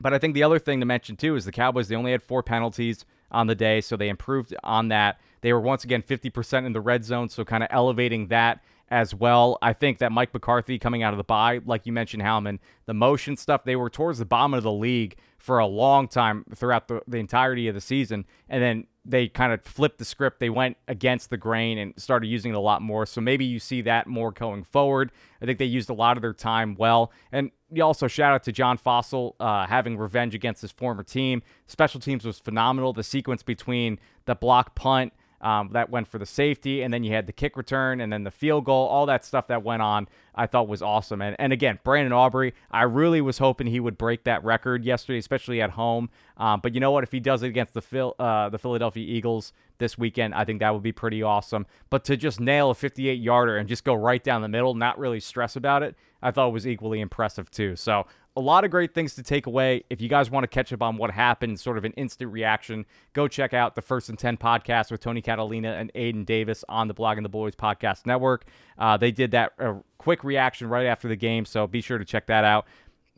but 0.00 0.14
I 0.14 0.18
think 0.18 0.34
the 0.34 0.42
other 0.42 0.58
thing 0.58 0.80
to 0.80 0.86
mention 0.86 1.16
too 1.16 1.36
is 1.36 1.44
the 1.44 1.52
Cowboys. 1.52 1.88
They 1.88 1.96
only 1.96 2.12
had 2.12 2.22
four 2.22 2.42
penalties 2.42 3.04
on 3.30 3.48
the 3.48 3.54
day, 3.54 3.82
so 3.82 3.96
they 3.96 4.08
improved 4.08 4.54
on 4.64 4.88
that. 4.88 5.20
They 5.42 5.52
were 5.52 5.60
once 5.60 5.84
again 5.84 6.02
50% 6.02 6.64
in 6.64 6.72
the 6.72 6.80
red 6.80 7.04
zone, 7.04 7.28
so 7.28 7.44
kind 7.44 7.62
of 7.62 7.68
elevating 7.70 8.28
that 8.28 8.62
as 8.90 9.14
well. 9.14 9.58
I 9.62 9.72
think 9.72 9.98
that 9.98 10.12
Mike 10.12 10.34
McCarthy 10.34 10.78
coming 10.78 11.02
out 11.02 11.12
of 11.12 11.18
the 11.18 11.24
bye, 11.24 11.60
like 11.64 11.86
you 11.86 11.92
mentioned, 11.92 12.22
Howman, 12.22 12.58
the 12.86 12.94
motion 12.94 13.36
stuff, 13.36 13.64
they 13.64 13.76
were 13.76 13.90
towards 13.90 14.18
the 14.18 14.24
bottom 14.24 14.54
of 14.54 14.62
the 14.62 14.72
league 14.72 15.16
for 15.38 15.58
a 15.58 15.66
long 15.66 16.08
time 16.08 16.44
throughout 16.54 16.88
the, 16.88 17.00
the 17.06 17.18
entirety 17.18 17.68
of 17.68 17.74
the 17.74 17.80
season. 17.80 18.26
And 18.48 18.62
then 18.62 18.86
they 19.04 19.28
kind 19.28 19.52
of 19.52 19.62
flipped 19.62 19.98
the 19.98 20.04
script. 20.04 20.40
They 20.40 20.50
went 20.50 20.76
against 20.86 21.30
the 21.30 21.38
grain 21.38 21.78
and 21.78 21.94
started 21.96 22.26
using 22.26 22.52
it 22.52 22.56
a 22.56 22.60
lot 22.60 22.82
more. 22.82 23.06
So 23.06 23.20
maybe 23.20 23.44
you 23.44 23.58
see 23.58 23.80
that 23.82 24.06
more 24.06 24.32
going 24.32 24.64
forward. 24.64 25.12
I 25.40 25.46
think 25.46 25.58
they 25.58 25.64
used 25.64 25.88
a 25.88 25.94
lot 25.94 26.18
of 26.18 26.22
their 26.22 26.34
time 26.34 26.74
well. 26.74 27.10
And 27.32 27.50
you 27.72 27.82
also 27.82 28.08
shout 28.08 28.32
out 28.32 28.42
to 28.44 28.52
John 28.52 28.76
Fassel 28.76 29.34
uh, 29.40 29.66
having 29.66 29.96
revenge 29.96 30.34
against 30.34 30.60
his 30.60 30.72
former 30.72 31.02
team. 31.02 31.42
Special 31.66 32.00
teams 32.00 32.24
was 32.24 32.38
phenomenal. 32.38 32.92
The 32.92 33.02
sequence 33.02 33.42
between 33.42 33.98
the 34.26 34.34
block 34.34 34.74
punt 34.74 35.14
um, 35.40 35.70
that 35.72 35.90
went 35.90 36.08
for 36.08 36.18
the 36.18 36.26
safety, 36.26 36.82
and 36.82 36.92
then 36.92 37.02
you 37.02 37.12
had 37.12 37.26
the 37.26 37.32
kick 37.32 37.56
return, 37.56 38.00
and 38.00 38.12
then 38.12 38.24
the 38.24 38.30
field 38.30 38.64
goal. 38.64 38.86
All 38.86 39.06
that 39.06 39.24
stuff 39.24 39.46
that 39.48 39.62
went 39.62 39.82
on, 39.82 40.08
I 40.34 40.46
thought 40.46 40.68
was 40.68 40.82
awesome. 40.82 41.22
And 41.22 41.36
and 41.38 41.52
again, 41.52 41.78
Brandon 41.82 42.12
Aubrey, 42.12 42.54
I 42.70 42.82
really 42.82 43.20
was 43.20 43.38
hoping 43.38 43.66
he 43.66 43.80
would 43.80 43.96
break 43.96 44.24
that 44.24 44.44
record 44.44 44.84
yesterday, 44.84 45.18
especially 45.18 45.62
at 45.62 45.70
home. 45.70 46.10
Um, 46.36 46.60
but 46.62 46.74
you 46.74 46.80
know 46.80 46.90
what? 46.90 47.04
If 47.04 47.12
he 47.12 47.20
does 47.20 47.42
it 47.42 47.48
against 47.48 47.74
the 47.74 47.82
Phil, 47.82 48.14
uh, 48.18 48.48
the 48.48 48.58
Philadelphia 48.58 49.04
Eagles 49.06 49.52
this 49.78 49.96
weekend, 49.96 50.34
I 50.34 50.44
think 50.44 50.60
that 50.60 50.72
would 50.74 50.82
be 50.82 50.92
pretty 50.92 51.22
awesome. 51.22 51.66
But 51.88 52.04
to 52.04 52.16
just 52.16 52.38
nail 52.38 52.70
a 52.70 52.74
58 52.74 53.14
yarder 53.14 53.56
and 53.56 53.68
just 53.68 53.84
go 53.84 53.94
right 53.94 54.22
down 54.22 54.42
the 54.42 54.48
middle, 54.48 54.74
not 54.74 54.98
really 54.98 55.20
stress 55.20 55.56
about 55.56 55.82
it, 55.82 55.96
I 56.22 56.30
thought 56.30 56.52
was 56.52 56.66
equally 56.66 57.00
impressive 57.00 57.50
too. 57.50 57.76
So 57.76 58.06
a 58.36 58.40
lot 58.40 58.64
of 58.64 58.70
great 58.70 58.94
things 58.94 59.14
to 59.14 59.22
take 59.22 59.46
away. 59.46 59.84
If 59.90 60.00
you 60.00 60.08
guys 60.08 60.30
want 60.30 60.44
to 60.44 60.48
catch 60.48 60.72
up 60.72 60.82
on 60.82 60.96
what 60.96 61.10
happened, 61.10 61.58
sort 61.58 61.78
of 61.78 61.84
an 61.84 61.92
instant 61.92 62.32
reaction, 62.32 62.86
go 63.12 63.26
check 63.26 63.52
out 63.52 63.74
the 63.74 63.82
First 63.82 64.08
and 64.08 64.18
10 64.18 64.36
podcast 64.36 64.90
with 64.90 65.00
Tony 65.00 65.20
Catalina 65.20 65.72
and 65.72 65.92
Aiden 65.94 66.24
Davis 66.24 66.64
on 66.68 66.88
the 66.88 66.94
Blogging 66.94 67.22
the 67.22 67.28
Boys 67.28 67.56
podcast 67.56 68.06
network. 68.06 68.44
Uh, 68.78 68.96
they 68.96 69.10
did 69.10 69.32
that 69.32 69.52
uh, 69.58 69.74
quick 69.98 70.22
reaction 70.22 70.68
right 70.68 70.86
after 70.86 71.08
the 71.08 71.16
game, 71.16 71.44
so 71.44 71.66
be 71.66 71.80
sure 71.80 71.98
to 71.98 72.04
check 72.04 72.26
that 72.26 72.44
out. 72.44 72.66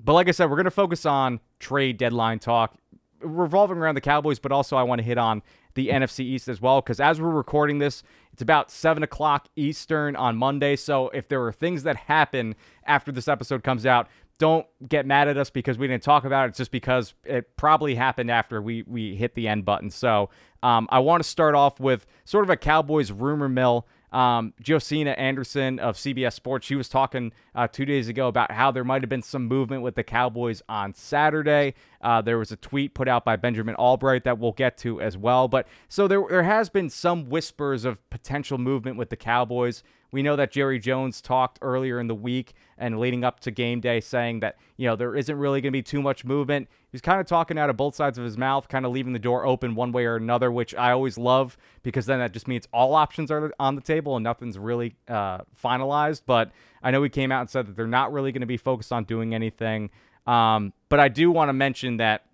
But 0.02 0.14
like 0.14 0.28
I 0.28 0.32
said, 0.32 0.48
we're 0.48 0.56
going 0.56 0.64
to 0.64 0.70
focus 0.70 1.04
on 1.04 1.40
trade 1.58 1.98
deadline 1.98 2.38
talk 2.38 2.74
revolving 3.20 3.78
around 3.78 3.94
the 3.94 4.00
Cowboys, 4.00 4.38
but 4.38 4.52
also 4.52 4.76
I 4.76 4.82
want 4.82 4.98
to 5.00 5.04
hit 5.04 5.18
on 5.18 5.42
the 5.74 5.88
NFC 5.88 6.20
East 6.20 6.48
as 6.48 6.60
well. 6.60 6.80
Because 6.80 7.00
as 7.00 7.20
we're 7.20 7.30
recording 7.30 7.78
this, 7.78 8.02
it's 8.32 8.42
about 8.42 8.70
7 8.70 9.02
o'clock 9.02 9.48
Eastern 9.56 10.16
on 10.16 10.36
Monday. 10.36 10.76
So 10.76 11.08
if 11.10 11.28
there 11.28 11.42
are 11.44 11.52
things 11.52 11.82
that 11.84 11.96
happen 11.96 12.54
after 12.84 13.12
this 13.12 13.28
episode 13.28 13.62
comes 13.62 13.86
out, 13.86 14.08
don't 14.42 14.66
get 14.88 15.06
mad 15.06 15.28
at 15.28 15.36
us 15.36 15.50
because 15.50 15.78
we 15.78 15.86
didn't 15.86 16.02
talk 16.02 16.24
about 16.24 16.46
it. 16.46 16.48
It's 16.48 16.58
just 16.58 16.72
because 16.72 17.14
it 17.22 17.56
probably 17.56 17.94
happened 17.94 18.28
after 18.28 18.60
we 18.60 18.82
we 18.88 19.14
hit 19.14 19.36
the 19.36 19.46
end 19.46 19.64
button. 19.64 19.88
So 19.88 20.30
um, 20.64 20.88
I 20.90 20.98
want 20.98 21.22
to 21.22 21.28
start 21.28 21.54
off 21.54 21.78
with 21.78 22.06
sort 22.24 22.42
of 22.42 22.50
a 22.50 22.56
Cowboys 22.56 23.12
rumor 23.12 23.48
mill. 23.48 23.86
Um, 24.10 24.52
Josina 24.60 25.12
Anderson 25.12 25.78
of 25.78 25.94
CBS 25.94 26.32
Sports, 26.32 26.66
she 26.66 26.74
was 26.74 26.88
talking 26.88 27.32
uh, 27.54 27.68
two 27.68 27.84
days 27.84 28.08
ago 28.08 28.26
about 28.26 28.50
how 28.50 28.72
there 28.72 28.82
might 28.82 29.00
have 29.02 29.08
been 29.08 29.22
some 29.22 29.46
movement 29.46 29.84
with 29.84 29.94
the 29.94 30.02
Cowboys 30.02 30.60
on 30.68 30.92
Saturday. 30.92 31.74
Uh, 32.00 32.20
there 32.20 32.36
was 32.36 32.50
a 32.50 32.56
tweet 32.56 32.94
put 32.94 33.06
out 33.06 33.24
by 33.24 33.36
Benjamin 33.36 33.76
Allbright 33.76 34.24
that 34.24 34.40
we'll 34.40 34.52
get 34.52 34.76
to 34.78 35.00
as 35.00 35.16
well. 35.16 35.46
But 35.46 35.68
so 35.88 36.08
there, 36.08 36.24
there 36.28 36.42
has 36.42 36.68
been 36.68 36.90
some 36.90 37.28
whispers 37.28 37.84
of 37.84 38.10
potential 38.10 38.58
movement 38.58 38.96
with 38.96 39.08
the 39.08 39.16
Cowboys 39.16 39.84
We 40.12 40.22
know 40.22 40.36
that 40.36 40.52
Jerry 40.52 40.78
Jones 40.78 41.22
talked 41.22 41.58
earlier 41.62 41.98
in 41.98 42.06
the 42.06 42.14
week 42.14 42.52
and 42.76 43.00
leading 43.00 43.24
up 43.24 43.40
to 43.40 43.50
game 43.50 43.80
day 43.80 43.98
saying 43.98 44.40
that, 44.40 44.56
you 44.76 44.86
know, 44.86 44.94
there 44.94 45.16
isn't 45.16 45.36
really 45.36 45.62
going 45.62 45.72
to 45.72 45.76
be 45.76 45.82
too 45.82 46.02
much 46.02 46.24
movement. 46.24 46.68
He's 46.90 47.00
kind 47.00 47.18
of 47.18 47.26
talking 47.26 47.58
out 47.58 47.70
of 47.70 47.78
both 47.78 47.94
sides 47.94 48.18
of 48.18 48.24
his 48.24 48.36
mouth, 48.36 48.68
kind 48.68 48.84
of 48.84 48.92
leaving 48.92 49.14
the 49.14 49.18
door 49.18 49.46
open 49.46 49.74
one 49.74 49.90
way 49.90 50.04
or 50.04 50.16
another, 50.16 50.52
which 50.52 50.74
I 50.74 50.92
always 50.92 51.16
love 51.16 51.56
because 51.82 52.04
then 52.04 52.18
that 52.18 52.32
just 52.32 52.46
means 52.46 52.68
all 52.74 52.94
options 52.94 53.30
are 53.30 53.54
on 53.58 53.74
the 53.74 53.80
table 53.80 54.14
and 54.16 54.22
nothing's 54.22 54.58
really 54.58 54.94
uh, 55.08 55.38
finalized. 55.60 56.22
But 56.26 56.52
I 56.82 56.90
know 56.90 57.02
he 57.02 57.08
came 57.08 57.32
out 57.32 57.40
and 57.40 57.50
said 57.50 57.66
that 57.66 57.76
they're 57.76 57.86
not 57.86 58.12
really 58.12 58.32
going 58.32 58.42
to 58.42 58.46
be 58.46 58.58
focused 58.58 58.92
on 58.92 59.04
doing 59.04 59.34
anything. 59.34 59.88
Um, 60.26 60.74
but 60.90 61.00
I 61.00 61.08
do 61.08 61.30
want 61.30 61.48
to 61.48 61.54
mention 61.54 61.96
that 61.96 62.26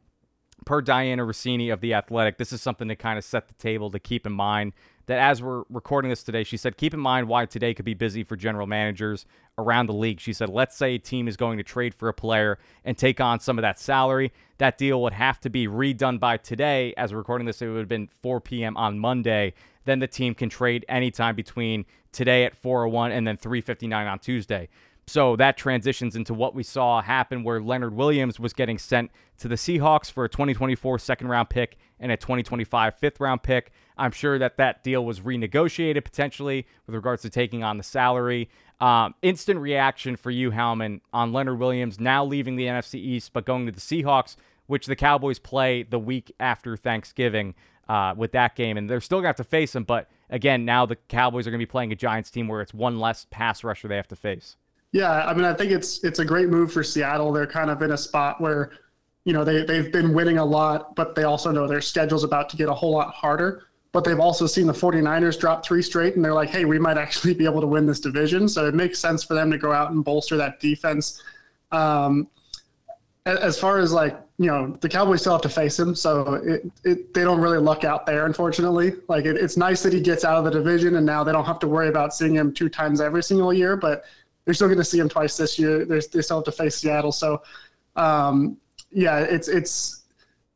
per 0.66 0.82
Dianna 0.82 1.26
Russini 1.26 1.72
of 1.72 1.80
The 1.80 1.94
Athletic, 1.94 2.38
this 2.38 2.52
is 2.52 2.60
something 2.60 2.88
to 2.88 2.96
kind 2.96 3.18
of 3.18 3.24
set 3.24 3.46
the 3.46 3.54
table 3.54 3.90
to 3.92 4.00
keep 4.00 4.26
in 4.26 4.32
mind 4.32 4.72
that 5.08 5.18
as 5.18 5.42
we're 5.42 5.64
recording 5.70 6.10
this 6.10 6.22
today, 6.22 6.44
she 6.44 6.58
said, 6.58 6.76
keep 6.76 6.92
in 6.92 7.00
mind 7.00 7.28
why 7.28 7.46
today 7.46 7.72
could 7.72 7.86
be 7.86 7.94
busy 7.94 8.22
for 8.22 8.36
general 8.36 8.66
managers 8.66 9.24
around 9.56 9.86
the 9.86 9.94
league. 9.94 10.20
She 10.20 10.34
said, 10.34 10.50
let's 10.50 10.76
say 10.76 10.94
a 10.94 10.98
team 10.98 11.26
is 11.26 11.36
going 11.36 11.56
to 11.56 11.64
trade 11.64 11.94
for 11.94 12.08
a 12.08 12.14
player 12.14 12.58
and 12.84 12.96
take 12.96 13.18
on 13.18 13.40
some 13.40 13.58
of 13.58 13.62
that 13.62 13.78
salary. 13.78 14.32
That 14.58 14.76
deal 14.76 15.00
would 15.02 15.14
have 15.14 15.40
to 15.40 15.50
be 15.50 15.66
redone 15.66 16.20
by 16.20 16.36
today. 16.36 16.92
As 16.98 17.12
we're 17.12 17.18
recording 17.20 17.46
this, 17.46 17.62
it 17.62 17.68
would 17.68 17.78
have 17.78 17.88
been 17.88 18.10
4 18.20 18.42
p.m. 18.42 18.76
on 18.76 18.98
Monday. 18.98 19.54
Then 19.86 19.98
the 19.98 20.06
team 20.06 20.34
can 20.34 20.50
trade 20.50 20.84
anytime 20.90 21.34
between 21.34 21.86
today 22.12 22.44
at 22.44 22.54
401 22.54 23.10
and 23.10 23.26
then 23.26 23.38
359 23.38 24.06
on 24.06 24.18
Tuesday. 24.18 24.68
So 25.08 25.36
that 25.36 25.56
transitions 25.56 26.16
into 26.16 26.34
what 26.34 26.54
we 26.54 26.62
saw 26.62 27.00
happen 27.00 27.42
where 27.42 27.62
Leonard 27.62 27.94
Williams 27.94 28.38
was 28.38 28.52
getting 28.52 28.76
sent 28.76 29.10
to 29.38 29.48
the 29.48 29.54
Seahawks 29.54 30.12
for 30.12 30.26
a 30.26 30.28
2024 30.28 30.98
second 30.98 31.28
round 31.28 31.48
pick 31.48 31.78
and 31.98 32.12
a 32.12 32.16
2025 32.18 32.94
fifth 32.94 33.18
round 33.18 33.42
pick. 33.42 33.72
I'm 33.98 34.12
sure 34.12 34.38
that 34.38 34.56
that 34.56 34.84
deal 34.84 35.04
was 35.04 35.20
renegotiated 35.20 36.04
potentially 36.04 36.66
with 36.86 36.94
regards 36.94 37.22
to 37.22 37.30
taking 37.30 37.62
on 37.62 37.76
the 37.76 37.82
salary. 37.82 38.48
Um, 38.80 39.14
instant 39.22 39.60
reaction 39.60 40.16
for 40.16 40.30
you, 40.30 40.52
Howman, 40.52 41.00
on 41.12 41.32
Leonard 41.32 41.58
Williams 41.58 41.98
now 41.98 42.24
leaving 42.24 42.56
the 42.56 42.66
NFC 42.66 42.94
East 42.94 43.32
but 43.32 43.44
going 43.44 43.66
to 43.66 43.72
the 43.72 43.80
Seahawks, 43.80 44.36
which 44.66 44.86
the 44.86 44.96
Cowboys 44.96 45.38
play 45.38 45.82
the 45.82 45.98
week 45.98 46.32
after 46.38 46.76
Thanksgiving 46.76 47.54
uh, 47.88 48.14
with 48.16 48.32
that 48.32 48.54
game. 48.54 48.76
And 48.76 48.88
they're 48.88 49.00
still 49.00 49.18
going 49.18 49.24
to 49.24 49.28
have 49.28 49.36
to 49.36 49.44
face 49.44 49.72
them. 49.72 49.84
But 49.84 50.08
again, 50.30 50.64
now 50.64 50.86
the 50.86 50.96
Cowboys 50.96 51.46
are 51.46 51.50
going 51.50 51.58
to 51.58 51.66
be 51.66 51.70
playing 51.70 51.92
a 51.92 51.96
Giants 51.96 52.30
team 52.30 52.46
where 52.46 52.60
it's 52.60 52.74
one 52.74 53.00
less 53.00 53.26
pass 53.30 53.64
rusher 53.64 53.88
they 53.88 53.96
have 53.96 54.08
to 54.08 54.16
face. 54.16 54.56
Yeah, 54.92 55.10
I 55.10 55.34
mean, 55.34 55.44
I 55.44 55.52
think 55.52 55.70
it's 55.70 56.02
it's 56.02 56.18
a 56.18 56.24
great 56.24 56.48
move 56.48 56.72
for 56.72 56.82
Seattle. 56.82 57.32
They're 57.32 57.46
kind 57.46 57.70
of 57.70 57.82
in 57.82 57.90
a 57.92 57.98
spot 57.98 58.40
where, 58.40 58.70
you 59.24 59.34
know, 59.34 59.44
they 59.44 59.64
they've 59.64 59.92
been 59.92 60.14
winning 60.14 60.38
a 60.38 60.44
lot, 60.44 60.94
but 60.94 61.14
they 61.14 61.24
also 61.24 61.50
know 61.50 61.66
their 61.68 61.82
schedule's 61.82 62.24
about 62.24 62.48
to 62.50 62.56
get 62.56 62.68
a 62.68 62.74
whole 62.74 62.92
lot 62.92 63.12
harder. 63.12 63.67
But 63.92 64.04
they've 64.04 64.20
also 64.20 64.46
seen 64.46 64.66
the 64.66 64.72
49ers 64.72 65.40
drop 65.40 65.64
three 65.64 65.82
straight, 65.82 66.14
and 66.16 66.24
they're 66.24 66.34
like, 66.34 66.50
hey, 66.50 66.64
we 66.64 66.78
might 66.78 66.98
actually 66.98 67.34
be 67.34 67.44
able 67.44 67.60
to 67.60 67.66
win 67.66 67.86
this 67.86 68.00
division. 68.00 68.48
So 68.48 68.66
it 68.66 68.74
makes 68.74 68.98
sense 68.98 69.24
for 69.24 69.34
them 69.34 69.50
to 69.50 69.58
go 69.58 69.72
out 69.72 69.90
and 69.90 70.04
bolster 70.04 70.36
that 70.36 70.60
defense. 70.60 71.22
Um, 71.72 72.28
as 73.26 73.58
far 73.58 73.78
as 73.78 73.92
like 73.92 74.18
you 74.38 74.46
know 74.46 74.74
the 74.80 74.88
cowboys 74.88 75.20
still 75.20 75.32
have 75.32 75.42
to 75.42 75.50
face 75.50 75.78
him 75.78 75.94
so 75.94 76.34
it, 76.36 76.62
it 76.84 77.12
they 77.12 77.24
don't 77.24 77.42
really 77.42 77.58
luck 77.58 77.84
out 77.84 78.06
there 78.06 78.24
unfortunately 78.24 78.94
like 79.08 79.26
it, 79.26 79.36
it's 79.36 79.58
nice 79.58 79.82
that 79.82 79.92
he 79.92 80.00
gets 80.00 80.24
out 80.24 80.38
of 80.38 80.44
the 80.44 80.50
division 80.50 80.96
and 80.96 81.04
now 81.04 81.22
they 81.22 81.32
don't 81.32 81.44
have 81.44 81.58
to 81.58 81.68
worry 81.68 81.88
about 81.88 82.14
seeing 82.14 82.34
him 82.34 82.54
two 82.54 82.70
times 82.70 83.02
every 83.02 83.22
single 83.22 83.52
year 83.52 83.76
but 83.76 84.04
they're 84.48 84.54
still 84.54 84.68
going 84.68 84.78
to 84.78 84.84
see 84.84 84.98
him 84.98 85.10
twice 85.10 85.36
this 85.36 85.58
year. 85.58 85.84
They're, 85.84 86.00
they 86.00 86.22
still 86.22 86.38
have 86.38 86.44
to 86.46 86.52
face 86.52 86.76
Seattle. 86.76 87.12
So, 87.12 87.42
um, 87.96 88.56
yeah, 88.90 89.18
it's 89.18 89.46
it's. 89.46 89.97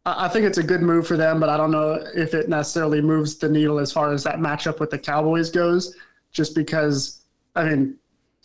I 0.04 0.28
think 0.28 0.46
it's 0.46 0.58
a 0.58 0.62
good 0.62 0.82
move 0.82 1.06
for 1.06 1.16
them, 1.16 1.38
but 1.38 1.48
I 1.48 1.56
don't 1.56 1.70
know 1.70 2.04
if 2.14 2.34
it 2.34 2.48
necessarily 2.48 3.00
moves 3.00 3.36
the 3.36 3.48
needle 3.48 3.78
as 3.78 3.92
far 3.92 4.12
as 4.12 4.24
that 4.24 4.38
matchup 4.38 4.80
with 4.80 4.90
the 4.90 4.98
Cowboys 4.98 5.50
goes. 5.50 5.94
Just 6.32 6.54
because, 6.54 7.22
I 7.54 7.64
mean, 7.64 7.96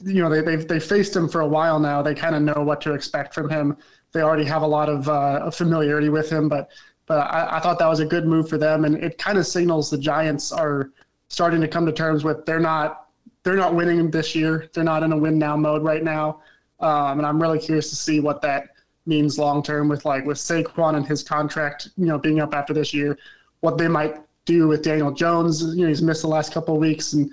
you 0.03 0.21
know, 0.21 0.29
they 0.29 0.41
they've 0.41 0.67
they 0.67 0.79
faced 0.79 1.15
him 1.15 1.27
for 1.27 1.41
a 1.41 1.47
while 1.47 1.79
now. 1.79 2.01
They 2.01 2.13
kind 2.13 2.35
of 2.35 2.43
know 2.43 2.61
what 2.63 2.81
to 2.81 2.93
expect 2.93 3.33
from 3.33 3.49
him. 3.49 3.77
They 4.11 4.21
already 4.21 4.45
have 4.45 4.61
a 4.61 4.67
lot 4.67 4.89
of 4.89 5.09
uh, 5.09 5.49
familiarity 5.49 6.09
with 6.09 6.29
him, 6.29 6.47
but 6.47 6.69
but 7.07 7.19
I, 7.19 7.57
I 7.57 7.59
thought 7.59 7.79
that 7.79 7.87
was 7.87 8.01
a 8.01 8.05
good 8.05 8.27
move 8.27 8.47
for 8.49 8.57
them, 8.57 8.85
and 8.85 9.03
it 9.03 9.17
kind 9.17 9.37
of 9.37 9.47
signals 9.47 9.89
the 9.89 9.97
Giants 9.97 10.51
are 10.51 10.91
starting 11.29 11.61
to 11.61 11.67
come 11.67 11.85
to 11.85 11.91
terms 11.91 12.23
with 12.23 12.45
they're 12.45 12.59
not 12.59 13.07
they're 13.43 13.55
not 13.55 13.73
winning 13.73 14.11
this 14.11 14.35
year. 14.35 14.69
They're 14.73 14.83
not 14.83 15.01
in 15.01 15.11
a 15.11 15.17
win 15.17 15.39
now 15.39 15.57
mode 15.57 15.83
right 15.83 16.03
now, 16.03 16.41
um, 16.81 17.17
and 17.17 17.25
I'm 17.25 17.41
really 17.41 17.59
curious 17.59 17.89
to 17.89 17.95
see 17.95 18.19
what 18.19 18.41
that 18.43 18.69
means 19.07 19.39
long 19.39 19.63
term 19.63 19.87
with 19.87 20.05
like 20.05 20.25
with 20.25 20.37
Saquon 20.37 20.95
and 20.95 21.05
his 21.05 21.23
contract, 21.23 21.89
you 21.97 22.05
know, 22.05 22.17
being 22.17 22.39
up 22.39 22.53
after 22.53 22.73
this 22.73 22.93
year, 22.93 23.17
what 23.61 23.77
they 23.77 23.87
might 23.87 24.17
do 24.45 24.67
with 24.67 24.81
Daniel 24.81 25.11
Jones. 25.11 25.61
You 25.75 25.83
know, 25.83 25.87
he's 25.87 26.01
missed 26.01 26.21
the 26.21 26.27
last 26.27 26.53
couple 26.53 26.75
of 26.75 26.81
weeks, 26.81 27.13
and 27.13 27.31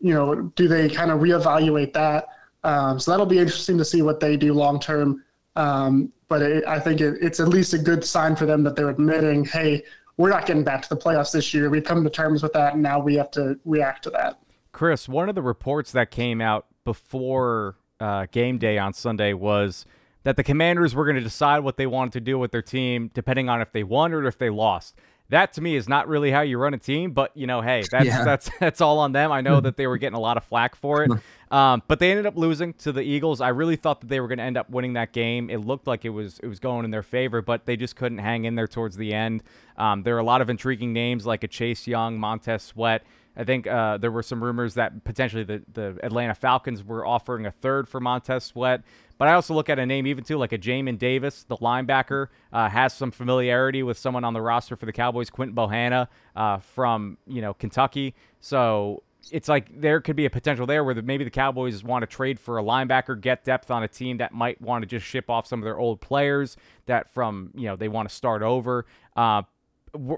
you 0.00 0.14
know, 0.14 0.42
do 0.54 0.68
they 0.68 0.88
kind 0.88 1.10
of 1.10 1.20
reevaluate 1.20 1.92
that? 1.94 2.28
Um, 2.64 2.98
so 2.98 3.10
that'll 3.10 3.26
be 3.26 3.38
interesting 3.38 3.78
to 3.78 3.84
see 3.84 4.02
what 4.02 4.20
they 4.20 4.36
do 4.36 4.52
long 4.52 4.80
term. 4.80 5.24
Um, 5.54 6.12
but 6.28 6.42
it, 6.42 6.64
I 6.66 6.78
think 6.80 7.00
it, 7.00 7.18
it's 7.20 7.40
at 7.40 7.48
least 7.48 7.72
a 7.72 7.78
good 7.78 8.04
sign 8.04 8.36
for 8.36 8.46
them 8.46 8.62
that 8.64 8.76
they're 8.76 8.90
admitting, 8.90 9.44
hey, 9.44 9.84
we're 10.16 10.30
not 10.30 10.46
getting 10.46 10.64
back 10.64 10.82
to 10.82 10.88
the 10.88 10.96
playoffs 10.96 11.32
this 11.32 11.54
year. 11.54 11.70
We've 11.70 11.84
come 11.84 12.02
to 12.02 12.10
terms 12.10 12.42
with 12.42 12.52
that, 12.54 12.74
and 12.74 12.82
now 12.82 12.98
we 12.98 13.14
have 13.14 13.30
to 13.32 13.58
react 13.64 14.02
to 14.04 14.10
that. 14.10 14.38
Chris, 14.72 15.08
one 15.08 15.28
of 15.28 15.34
the 15.34 15.42
reports 15.42 15.92
that 15.92 16.10
came 16.10 16.40
out 16.40 16.66
before 16.84 17.76
uh, 18.00 18.26
game 18.30 18.58
day 18.58 18.78
on 18.78 18.92
Sunday 18.92 19.32
was 19.32 19.86
that 20.26 20.36
the 20.36 20.42
Commanders 20.42 20.92
were 20.92 21.04
going 21.04 21.14
to 21.14 21.22
decide 21.22 21.60
what 21.60 21.76
they 21.76 21.86
wanted 21.86 22.12
to 22.14 22.20
do 22.20 22.36
with 22.36 22.50
their 22.50 22.60
team 22.60 23.12
depending 23.14 23.48
on 23.48 23.60
if 23.60 23.70
they 23.70 23.84
won 23.84 24.12
or 24.12 24.26
if 24.26 24.36
they 24.36 24.50
lost. 24.50 24.96
That 25.28 25.52
to 25.52 25.60
me 25.60 25.76
is 25.76 25.88
not 25.88 26.08
really 26.08 26.32
how 26.32 26.40
you 26.40 26.58
run 26.58 26.74
a 26.74 26.78
team, 26.78 27.12
but 27.12 27.30
you 27.36 27.46
know, 27.46 27.60
hey, 27.60 27.84
that's 27.88 28.06
yeah. 28.06 28.24
that's 28.24 28.50
that's 28.60 28.80
all 28.80 28.98
on 28.98 29.12
them. 29.12 29.30
I 29.30 29.40
know 29.40 29.60
that 29.60 29.76
they 29.76 29.86
were 29.86 29.98
getting 29.98 30.16
a 30.16 30.20
lot 30.20 30.36
of 30.36 30.42
flack 30.42 30.74
for 30.74 31.04
it, 31.04 31.12
um, 31.52 31.80
but 31.86 32.00
they 32.00 32.10
ended 32.10 32.26
up 32.26 32.36
losing 32.36 32.74
to 32.74 32.90
the 32.90 33.02
Eagles. 33.02 33.40
I 33.40 33.50
really 33.50 33.76
thought 33.76 34.00
that 34.00 34.08
they 34.08 34.18
were 34.18 34.26
going 34.26 34.38
to 34.38 34.44
end 34.44 34.56
up 34.56 34.68
winning 34.68 34.94
that 34.94 35.12
game. 35.12 35.48
It 35.48 35.58
looked 35.58 35.86
like 35.86 36.04
it 36.04 36.10
was 36.10 36.40
it 36.40 36.48
was 36.48 36.58
going 36.58 36.84
in 36.84 36.90
their 36.90 37.04
favor, 37.04 37.40
but 37.40 37.64
they 37.64 37.76
just 37.76 37.94
couldn't 37.94 38.18
hang 38.18 38.46
in 38.46 38.56
there 38.56 38.66
towards 38.66 38.96
the 38.96 39.14
end. 39.14 39.44
Um, 39.76 40.02
there 40.02 40.16
are 40.16 40.20
a 40.20 40.24
lot 40.24 40.40
of 40.40 40.50
intriguing 40.50 40.92
names 40.92 41.24
like 41.24 41.44
a 41.44 41.48
Chase 41.48 41.86
Young, 41.86 42.18
Montez 42.18 42.64
Sweat. 42.64 43.04
I 43.36 43.44
think 43.44 43.66
uh, 43.66 43.98
there 43.98 44.10
were 44.10 44.22
some 44.22 44.42
rumors 44.42 44.74
that 44.74 45.04
potentially 45.04 45.44
the, 45.44 45.62
the 45.72 45.98
Atlanta 46.02 46.34
Falcons 46.34 46.82
were 46.82 47.06
offering 47.06 47.46
a 47.46 47.50
third 47.50 47.88
for 47.88 48.00
Montez 48.00 48.44
Sweat. 48.44 48.82
But 49.18 49.28
I 49.28 49.34
also 49.34 49.54
look 49.54 49.68
at 49.68 49.78
a 49.78 49.86
name 49.86 50.06
even 50.06 50.24
too 50.24 50.36
like 50.38 50.52
a 50.52 50.58
Jamin 50.58 50.98
Davis, 50.98 51.44
the 51.44 51.56
linebacker, 51.56 52.28
uh, 52.52 52.68
has 52.68 52.94
some 52.94 53.10
familiarity 53.10 53.82
with 53.82 53.98
someone 53.98 54.24
on 54.24 54.34
the 54.34 54.42
roster 54.42 54.76
for 54.76 54.86
the 54.86 54.92
Cowboys, 54.92 55.30
Quinton 55.30 55.56
Bohanna 55.56 56.08
uh, 56.34 56.58
from 56.58 57.18
you 57.26 57.40
know 57.40 57.54
Kentucky. 57.54 58.14
So 58.40 59.02
it's 59.32 59.48
like 59.48 59.80
there 59.80 60.00
could 60.00 60.16
be 60.16 60.26
a 60.26 60.30
potential 60.30 60.66
there 60.66 60.84
where 60.84 60.94
the, 60.94 61.02
maybe 61.02 61.24
the 61.24 61.30
Cowboys 61.30 61.82
want 61.82 62.02
to 62.02 62.06
trade 62.06 62.38
for 62.38 62.58
a 62.58 62.62
linebacker, 62.62 63.20
get 63.20 63.44
depth 63.44 63.70
on 63.70 63.82
a 63.82 63.88
team 63.88 64.18
that 64.18 64.32
might 64.32 64.60
want 64.60 64.82
to 64.82 64.86
just 64.86 65.06
ship 65.06 65.28
off 65.30 65.46
some 65.46 65.60
of 65.60 65.64
their 65.64 65.78
old 65.78 66.00
players 66.00 66.56
that 66.86 67.10
from 67.12 67.50
you 67.54 67.64
know 67.64 67.76
they 67.76 67.88
want 67.88 68.08
to 68.08 68.14
start 68.14 68.42
over. 68.42 68.86
Uh, 69.16 69.42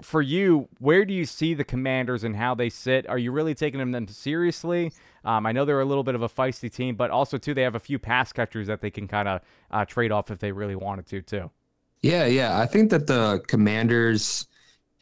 for 0.01 0.21
you, 0.21 0.67
where 0.79 1.05
do 1.05 1.13
you 1.13 1.25
see 1.25 1.53
the 1.53 1.63
Commanders 1.63 2.23
and 2.23 2.35
how 2.35 2.55
they 2.55 2.69
sit? 2.69 3.07
Are 3.07 3.17
you 3.17 3.31
really 3.31 3.55
taking 3.55 3.91
them 3.91 4.07
seriously? 4.07 4.91
Um, 5.25 5.45
I 5.45 5.51
know 5.51 5.65
they're 5.65 5.81
a 5.81 5.85
little 5.85 6.03
bit 6.03 6.15
of 6.15 6.21
a 6.21 6.29
feisty 6.29 6.71
team, 6.71 6.95
but 6.95 7.11
also 7.11 7.37
too 7.37 7.53
they 7.53 7.63
have 7.63 7.75
a 7.75 7.79
few 7.79 7.99
pass 7.99 8.31
catchers 8.31 8.67
that 8.67 8.81
they 8.81 8.91
can 8.91 9.07
kind 9.07 9.27
of 9.27 9.41
uh, 9.71 9.85
trade 9.85 10.11
off 10.11 10.31
if 10.31 10.39
they 10.39 10.51
really 10.51 10.75
wanted 10.75 11.05
to 11.07 11.21
too. 11.21 11.51
Yeah, 12.01 12.25
yeah, 12.25 12.57
I 12.57 12.65
think 12.65 12.89
that 12.91 13.07
the 13.07 13.43
Commanders 13.47 14.47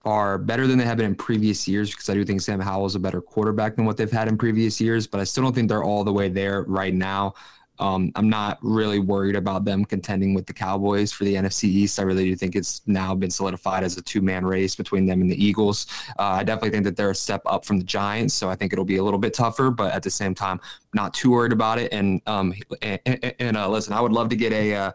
are 0.04 0.38
better 0.38 0.68
than 0.68 0.78
they 0.78 0.86
have 0.86 0.98
been 0.98 1.06
in 1.06 1.16
previous 1.16 1.68
years 1.68 1.92
because 1.92 2.10
I 2.10 2.14
do 2.14 2.24
think 2.24 2.42
Sam 2.42 2.60
Howell 2.60 2.86
is 2.86 2.96
a 2.96 3.00
better 3.00 3.22
quarterback 3.22 3.76
than 3.76 3.86
what 3.86 3.98
they've 3.98 4.10
had 4.10 4.28
in 4.28 4.38
previous 4.38 4.80
years, 4.80 5.06
but 5.06 5.20
I 5.20 5.26
still 5.26 5.44
don't 5.44 5.54
think 5.54 5.68
they're 5.68 5.84
all 5.84 6.04
the 6.04 6.14
way 6.14 6.30
there 6.30 6.64
right 6.64 6.94
now. 6.94 7.34
Um, 7.80 8.12
I'm 8.16 8.30
not 8.30 8.58
really 8.62 9.00
worried 9.00 9.36
about 9.36 9.66
them 9.66 9.86
contending 9.86 10.34
with 10.34 10.46
the 10.46 10.54
Cowboys 10.54 11.12
for 11.12 11.24
the 11.24 11.36
NFC 11.36 11.66
East. 11.66 12.00
I 12.00 12.04
really 12.04 12.26
do 12.26 12.36
think 12.36 12.56
it's 12.56 12.82
now 12.88 13.14
been 13.14 13.30
solidified 13.30 13.84
as 13.84 13.98
a 13.98 14.02
two 14.02 14.22
man 14.22 14.46
race 14.46 14.76
between 14.76 15.06
them 15.06 15.22
and 15.22 15.30
the 15.30 15.44
Eagles. 15.44 15.88
Uh, 16.20 16.24
I 16.24 16.44
definitely 16.44 16.72
think 16.72 16.86
that 16.86 16.96
they're 16.96 17.12
a 17.12 17.16
step 17.16 17.42
up 17.46 17.66
from 17.66 17.78
the 17.78 17.84
Giants, 17.84 18.34
so 18.34 18.50
I 18.50 18.56
think 18.56 18.74
it'll 18.74 18.86
be 18.86 18.98
a 18.98 19.04
little 19.04 19.20
bit 19.20 19.34
tougher, 19.34 19.70
but 19.70 19.94
at 19.94 20.04
the 20.04 20.10
same 20.10 20.34
time, 20.34 20.60
not 20.94 21.14
too 21.14 21.32
worried 21.32 21.52
about 21.52 21.80
it. 21.80 21.94
And 21.94 22.22
um, 22.26 22.54
and, 22.82 23.00
and 23.40 23.58
uh, 23.58 23.70
listen, 23.70 23.94
I 23.94 24.02
would 24.02 24.14
love 24.14 24.30
to 24.30 24.36
get 24.36 24.54
a. 24.54 24.74
Uh, 24.74 24.92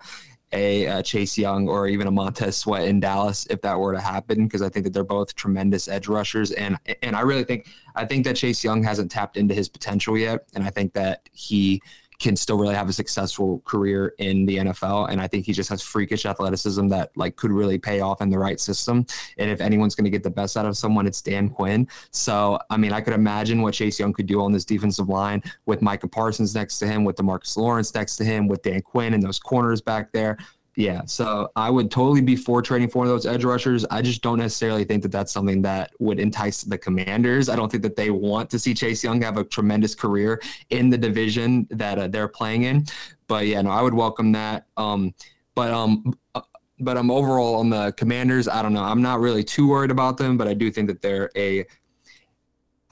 a, 0.53 0.85
a, 0.85 1.03
Chase 1.03 1.39
Young 1.39 1.69
or 1.69 1.89
even 1.89 2.07
a 2.07 2.11
Montez 2.11 2.57
Sweat 2.57 2.87
in 2.87 3.01
Dallas 3.01 3.47
if 3.49 3.61
that 3.63 3.79
were 3.79 3.93
to 3.93 4.01
happen 4.01 4.45
because 4.45 4.63
I 4.63 4.69
think 4.69 4.85
that 4.85 4.93
they're 4.93 5.05
both 5.05 5.35
tremendous 5.35 5.89
edge 5.89 6.09
rushers 6.09 6.51
and 6.53 6.77
and 7.03 7.17
I 7.17 7.21
really 7.21 7.45
think 7.45 7.69
I 7.95 8.05
think 8.05 8.25
that 8.25 8.37
Chase 8.37 8.63
Young 8.63 8.83
hasn't 8.83 9.11
tapped 9.11 9.37
into 9.37 9.55
his 9.55 9.69
potential 9.69 10.17
yet 10.19 10.45
and 10.55 10.63
I 10.63 10.71
think 10.71 10.93
that 10.93 11.29
he 11.33 11.81
can 12.23 12.37
still 12.37 12.57
really 12.57 12.75
have 12.75 12.89
a 12.89 12.93
successful 12.93 13.61
career 13.65 14.15
in 14.19 14.47
the 14.47 14.59
NFL. 14.59 15.11
And 15.11 15.21
I 15.21 15.27
think 15.27 15.45
he 15.45 15.53
just 15.53 15.69
has 15.69 15.83
freakish 15.83 16.25
athleticism 16.25 16.87
that 16.89 17.11
like 17.17 17.37
could 17.37 17.51
really 17.51 17.79
pay 17.79 18.01
off 18.01 18.23
in 18.23 18.31
the 18.31 18.39
right 18.39 18.61
system. 18.61 19.05
And 19.39 19.51
if 19.51 19.61
anyone's 19.61 19.95
going 19.95 20.05
to 20.05 20.11
get 20.11 20.23
the 20.23 20.31
best 20.31 20.57
out 20.57 20.65
of 20.65 20.77
someone, 20.77 21.07
it's 21.07 21.21
Dan 21.21 21.51
Quinn. 21.51 21.89
So 22.13 22.59
I 22.71 22.77
mean, 22.77 22.93
I 22.93 23.01
could 23.01 23.15
imagine 23.15 23.61
what 23.61 23.75
Chase 23.75 23.99
Young 23.99 24.13
could 24.13 24.27
do 24.27 24.41
on 24.41 24.53
this 24.53 24.65
defensive 24.65 25.09
line 25.09 25.43
with 25.67 25.83
Micah 25.83 26.09
Parsons 26.09 26.55
next 26.55 26.79
to 26.79 26.87
him, 26.87 27.05
with 27.05 27.17
Demarcus 27.17 27.57
Lawrence 27.57 27.95
next 27.95 28.17
to 28.17 28.25
him, 28.25 28.47
with 28.47 28.63
Dan 28.63 28.81
Quinn 28.83 29.15
and 29.15 29.23
those 29.23 29.41
corners 29.41 29.81
back 29.81 30.13
there 30.13 30.39
Yeah, 30.75 31.03
so 31.05 31.51
I 31.55 31.69
would 31.69 31.91
totally 31.91 32.23
be 32.23 32.35
for 32.35 32.63
trading 32.63 32.89
for 32.89 33.01
one 33.01 33.07
of 33.07 33.13
those 33.13 33.27
edge 33.27 33.45
rushers. 33.45 33.85
I 33.91 34.01
just 34.01 34.23
don't 34.23 34.39
necessarily 34.39 34.85
think 34.85 35.03
that 35.03 35.13
that's 35.13 35.31
something 35.31 35.61
that 35.63 35.91
would 35.99 36.19
entice 36.19 36.63
the 36.63 36.79
Commanders. 36.79 37.51
I 37.51 37.57
don't 37.57 37.71
think 37.71 37.83
that 37.83 37.95
they 37.95 38.11
want 38.11 38.49
to 38.51 38.59
see 38.59 38.73
Chase 38.73 39.05
Young 39.05 39.21
have 39.21 39.37
a 39.37 39.45
tremendous 39.45 39.95
career 39.95 40.41
in 40.71 40.89
the 40.89 40.97
division 40.97 41.67
that 41.71 41.99
uh, 41.99 42.09
they're 42.09 42.29
playing 42.29 42.63
in. 42.63 42.87
But 43.27 43.47
yeah, 43.47 43.61
no, 43.61 43.71
I 43.71 43.83
would 43.83 43.93
welcome 43.93 44.33
that. 44.33 44.67
Um, 44.79 45.15
but 45.55 45.71
um, 45.73 46.15
uh, 46.35 46.41
but 46.81 46.97
I'm 46.97 47.11
um, 47.11 47.17
overall 47.17 47.57
on 47.57 47.69
the 47.69 47.93
Commanders. 47.93 48.49
I 48.49 48.63
don't 48.63 48.73
know. 48.73 48.83
I'm 48.83 49.03
not 49.03 49.21
really 49.21 49.45
too 49.45 49.69
worried 49.69 49.91
about 49.91 50.17
them, 50.17 50.39
but 50.39 50.49
I 50.49 50.55
do 50.55 50.71
think 50.71 50.89
that 50.89 51.03
they're 51.03 51.31
a 51.37 51.67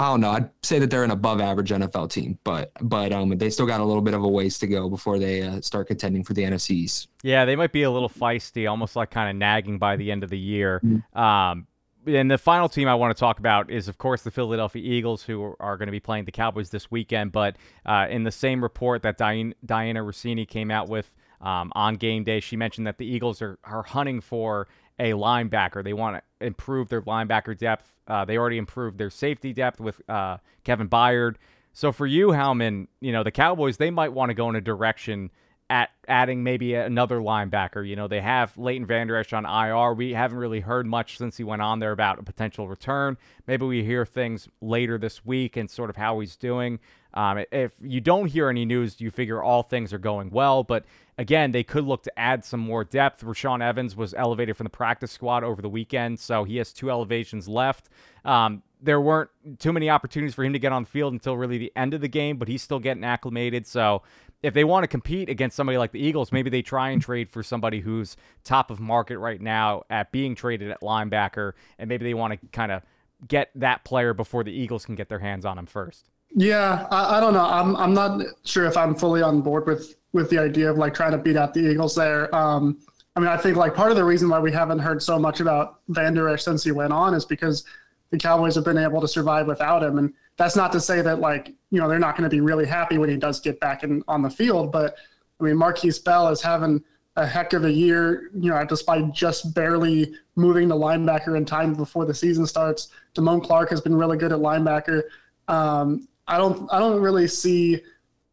I 0.01 0.05
don't 0.05 0.23
know. 0.23 0.31
I'd 0.31 0.49
say 0.63 0.79
that 0.79 0.89
they're 0.91 1.05
an 1.05 1.11
above 1.11 1.43
average 1.43 1.69
NFL 1.69 2.11
team, 2.11 2.39
but 2.43 2.73
but 2.81 3.13
um, 3.13 3.37
they 3.37 3.51
still 3.51 3.67
got 3.67 3.81
a 3.81 3.85
little 3.85 4.01
bit 4.01 4.15
of 4.15 4.25
a 4.25 4.29
ways 4.29 4.59
to 4.61 4.67
go 4.67 4.89
before 4.89 5.19
they 5.19 5.43
uh, 5.43 5.61
start 5.61 5.89
contending 5.89 6.25
for 6.25 6.33
the 6.33 6.43
NFCs. 6.43 7.09
Yeah, 7.23 7.45
they 7.45 7.55
might 7.55 7.71
be 7.71 7.83
a 7.83 7.91
little 7.91 8.09
feisty, 8.09 8.69
almost 8.69 8.97
like 8.97 9.11
kind 9.11 9.29
of 9.29 9.37
nagging 9.37 9.79
by 9.79 9.97
the 9.97 10.11
end 10.11 10.25
of 10.25 10.31
the 10.31 10.39
year. 10.39 10.81
Mm-hmm. 10.83 11.19
Um, 11.19 11.67
and 12.07 12.31
the 12.31 12.39
final 12.39 12.71
team 12.71 12.89
I 12.89 12.95
want 12.95 13.15
to 13.15 13.21
talk 13.21 13.41
about 13.41 13.71
is, 13.71 13.89
of 13.89 13.99
course, 13.99 14.23
the 14.23 14.31
Philadelphia 14.31 14.83
Eagles, 14.83 15.23
who 15.23 15.55
are 15.61 15.77
going 15.77 15.89
to 15.89 15.93
be 15.93 16.01
playing 16.01 16.25
the 16.25 16.33
Cowboys 16.33 16.71
this 16.71 16.91
weekend. 16.91 17.31
But 17.31 17.57
uh, 17.85 18.07
in 18.09 18.25
the 18.25 18.33
same 18.33 18.63
report 18.63 19.03
that 19.03 19.19
Diane, 19.19 19.55
Dianna 19.67 20.03
Russini 20.03 20.49
came 20.49 20.71
out 20.71 20.89
with 20.89 21.11
um, 21.41 21.73
on 21.75 21.97
game 21.97 22.25
day, 22.25 22.41
she 22.41 22.57
mentioned 22.57 22.87
that 22.87 22.99
the 22.99 23.07
Eagles 23.07 23.41
are, 23.41 23.59
are 23.65 23.83
hunting 23.83 24.21
for 24.21 24.69
a 25.01 25.13
linebacker. 25.13 25.83
They 25.83 25.95
want 25.95 26.17
to 26.17 26.47
improve 26.47 26.89
their 26.91 27.03
linebacker 27.03 27.57
depth. 27.57 27.93
Uh, 28.07 28.25
they 28.25 28.37
already 28.37 28.59
improved 28.59 28.99
their 28.99 29.11
safety 29.11 29.53
depth 29.53 29.81
with 29.81 30.01
uh, 30.09 30.37
Kevin 30.63 30.89
Byard. 30.89 31.37
So 31.73 31.91
for 31.91 32.07
you, 32.07 32.29
Howman, 32.29 32.87
you 33.01 33.11
know 33.11 33.25
the 33.25 33.31
Cowboys 33.31 33.79
they 33.79 33.91
might 33.91 34.13
want 34.13 34.29
to 34.31 34.35
go 34.35 34.49
in 34.51 34.57
a 34.57 34.61
direction 34.61 35.31
at 35.71 35.91
adding 36.09 36.43
maybe 36.43 36.75
another 36.75 37.21
linebacker. 37.21 37.87
You 37.87 37.97
know 37.97 38.09
they 38.09 38.21
have 38.21 38.57
Leighton 38.59 38.87
Vander 38.87 39.17
Esch 39.17 39.33
on 39.33 39.47
IR. 39.47 39.95
We 39.95 40.13
haven't 40.13 40.39
really 40.39 40.61
heard 40.61 40.87
much 40.87 41.17
since 41.17 41.39
he 41.39 41.45
went 41.45 41.63
on 41.63 41.79
there 41.79 41.93
about 41.93 42.19
a 42.19 42.23
potential 42.23 42.69
return. 42.69 43.17
Maybe 43.47 43.65
we 43.65 43.85
hear 43.85 44.05
things 44.05 44.49
later 44.61 44.99
this 44.99 45.25
week 45.25 45.57
and 45.57 45.71
sort 45.71 45.89
of 45.89 45.97
how 45.97 46.21
he's 46.21 46.37
doing. 46.37 46.79
Um, 47.15 47.45
if 47.51 47.73
you 47.81 48.01
don't 48.01 48.27
hear 48.27 48.49
any 48.49 48.65
news, 48.65 49.01
you 49.01 49.11
figure 49.11 49.43
all 49.43 49.63
things 49.63 49.93
are 49.93 49.99
going 49.99 50.31
well. 50.31 50.63
But 50.63 50.85
again, 51.19 51.53
they 51.53 51.65
could 51.65 51.85
look 51.85 52.03
to 52.05 52.19
add 52.19 52.45
some 52.45 52.61
more 52.61 52.85
depth. 52.85 53.23
Rashaan 53.23 53.63
Evans 53.63 53.97
was 53.97 54.15
elevated 54.15 54.57
from 54.57 54.65
the 54.65 54.71
practice 54.71 55.11
squad 55.11 55.45
over 55.45 55.61
the 55.61 55.69
weekend, 55.69 56.21
so 56.21 56.45
he 56.45 56.57
has 56.57 56.73
two 56.73 56.91
elevations 56.91 57.49
left. 57.49 57.89
Um, 58.25 58.63
there 58.83 59.01
weren't 59.01 59.31
too 59.59 59.73
many 59.73 59.91
opportunities 59.91 60.35
for 60.35 60.45
him 60.45 60.53
to 60.53 60.59
get 60.59 60.73
on 60.73 60.85
the 60.85 60.89
field 60.89 61.13
until 61.13 61.37
really 61.37 61.59
the 61.59 61.73
end 61.77 61.93
of 61.95 62.01
the 62.01 62.09
game, 62.09 62.39
but 62.39 62.49
he's 62.49 62.63
still 62.63 62.79
getting 62.79 63.05
acclimated. 63.05 63.67
So 63.67 64.03
if 64.43 64.55
they 64.55 64.65
want 64.65 64.85
to 64.85 64.89
compete 64.89 65.29
against 65.29 65.57
somebody 65.57 65.77
like 65.77 65.93
the 65.93 66.01
Eagles, 66.01 66.33
maybe 66.33 66.49
they 66.49 66.63
try 66.63 66.91
and 66.91 67.03
trade 67.03 67.31
for 67.31 67.43
somebody 67.43 67.81
who's 67.81 68.17
top 68.43 68.71
of 68.71 68.81
market 68.81 69.19
right 69.19 69.41
now 69.41 69.83
at 69.91 70.13
being 70.13 70.35
traded 70.35 70.71
at 70.71 70.81
linebacker, 70.81 71.53
and 71.79 71.89
maybe 71.89 72.05
they 72.05 72.15
want 72.15 72.41
to 72.41 72.47
kind 72.49 72.73
of 72.73 72.83
get 73.29 73.51
that 73.55 73.85
player 73.85 74.15
before 74.15 74.43
the 74.43 74.53
Eagles 74.53 74.87
can 74.87 74.95
get 74.95 75.11
their 75.11 75.19
hands 75.19 75.45
on 75.45 75.59
him 75.59 75.67
first. 75.67 76.09
Yeah, 76.33 76.87
I, 76.91 77.17
I, 77.17 77.21
don't 77.21 77.35
know. 77.35 77.45
I'm 77.45 77.77
I'm 77.77 77.93
not 77.93 78.23
sure 78.45 78.65
if 78.67 78.77
I'm 78.77 78.95
fully 78.95 79.21
on 79.23 79.41
board 79.41 79.67
with 79.67 79.97
with 80.13 80.31
the 80.31 80.39
idea 80.39 80.71
of 80.71 80.79
like 80.79 80.95
trying 80.95 81.13
to 81.13 81.19
beat 81.19 81.37
out 81.37 81.55
the 81.55 81.69
Eagles 81.71 81.95
there. 81.95 82.35
Um, 82.35 82.79
I 83.17 83.21
mean, 83.21 83.29
I 83.29 83.37
think 83.37 83.57
like 83.57 83.75
part 83.75 83.91
of 83.91 83.97
the 83.97 84.05
reason 84.05 84.29
why 84.29 84.39
we 84.39 84.53
haven't 84.53 84.79
heard 84.79 85.03
so 85.03 85.19
much 85.19 85.41
about 85.41 85.81
Vander 85.89 86.29
Esch 86.29 86.43
since 86.43 86.63
he 86.63 86.71
went 86.71 86.93
on 86.93 87.15
is 87.15 87.25
because 87.25 87.65
the 88.11 88.19
Cowboys 88.19 88.55
have 88.55 88.65
been 88.65 88.79
able 88.79 89.01
to 89.01 89.09
survive 89.09 89.47
without 89.47 89.83
him, 89.83 89.99
and 89.99 90.15
that's 90.37 90.57
not 90.57 90.71
to 90.73 90.81
say 90.81 91.03
that 91.03 91.19
like 91.19 91.49
you 91.71 91.81
know 91.81 91.89
they're 91.89 91.99
not 91.99 92.17
going 92.17 92.29
to 92.29 92.35
be 92.35 92.41
really 92.41 92.67
happy 92.67 92.99
when 92.99 93.09
he 93.09 93.17
does 93.17 93.41
get 93.41 93.59
back 93.59 93.83
in 93.83 94.03
on 94.07 94.23
the 94.23 94.31
field. 94.31 94.71
But 94.71 94.97
I 95.41 95.45
mean, 95.45 95.57
Markquese 95.57 96.03
Bell 96.03 96.29
is 96.29 96.41
having 96.41 96.83
a 97.17 97.27
heck 97.27 97.53
of 97.53 97.65
a 97.65 97.71
year, 97.71 98.31
you 98.35 98.51
know, 98.51 98.65
despite 98.65 99.13
just 99.13 99.53
barely 99.53 100.15
moving 100.37 100.69
the 100.69 100.77
linebacker 100.77 101.37
in 101.37 101.45
time 101.45 101.75
before 101.75 102.05
the 102.05 102.15
season 102.15 102.47
starts. 102.47 102.89
Damone 103.15 103.43
Clark 103.43 103.69
has 103.71 103.81
been 103.81 103.95
really 103.95 104.17
good 104.17 104.33
at 104.33 104.39
linebacker. 104.39 105.03
Um, 105.49 106.07
I 106.31 106.39
don't 106.39 106.69
I 106.73 106.79
don't 106.79 107.01
really 107.01 107.29
see 107.29 107.83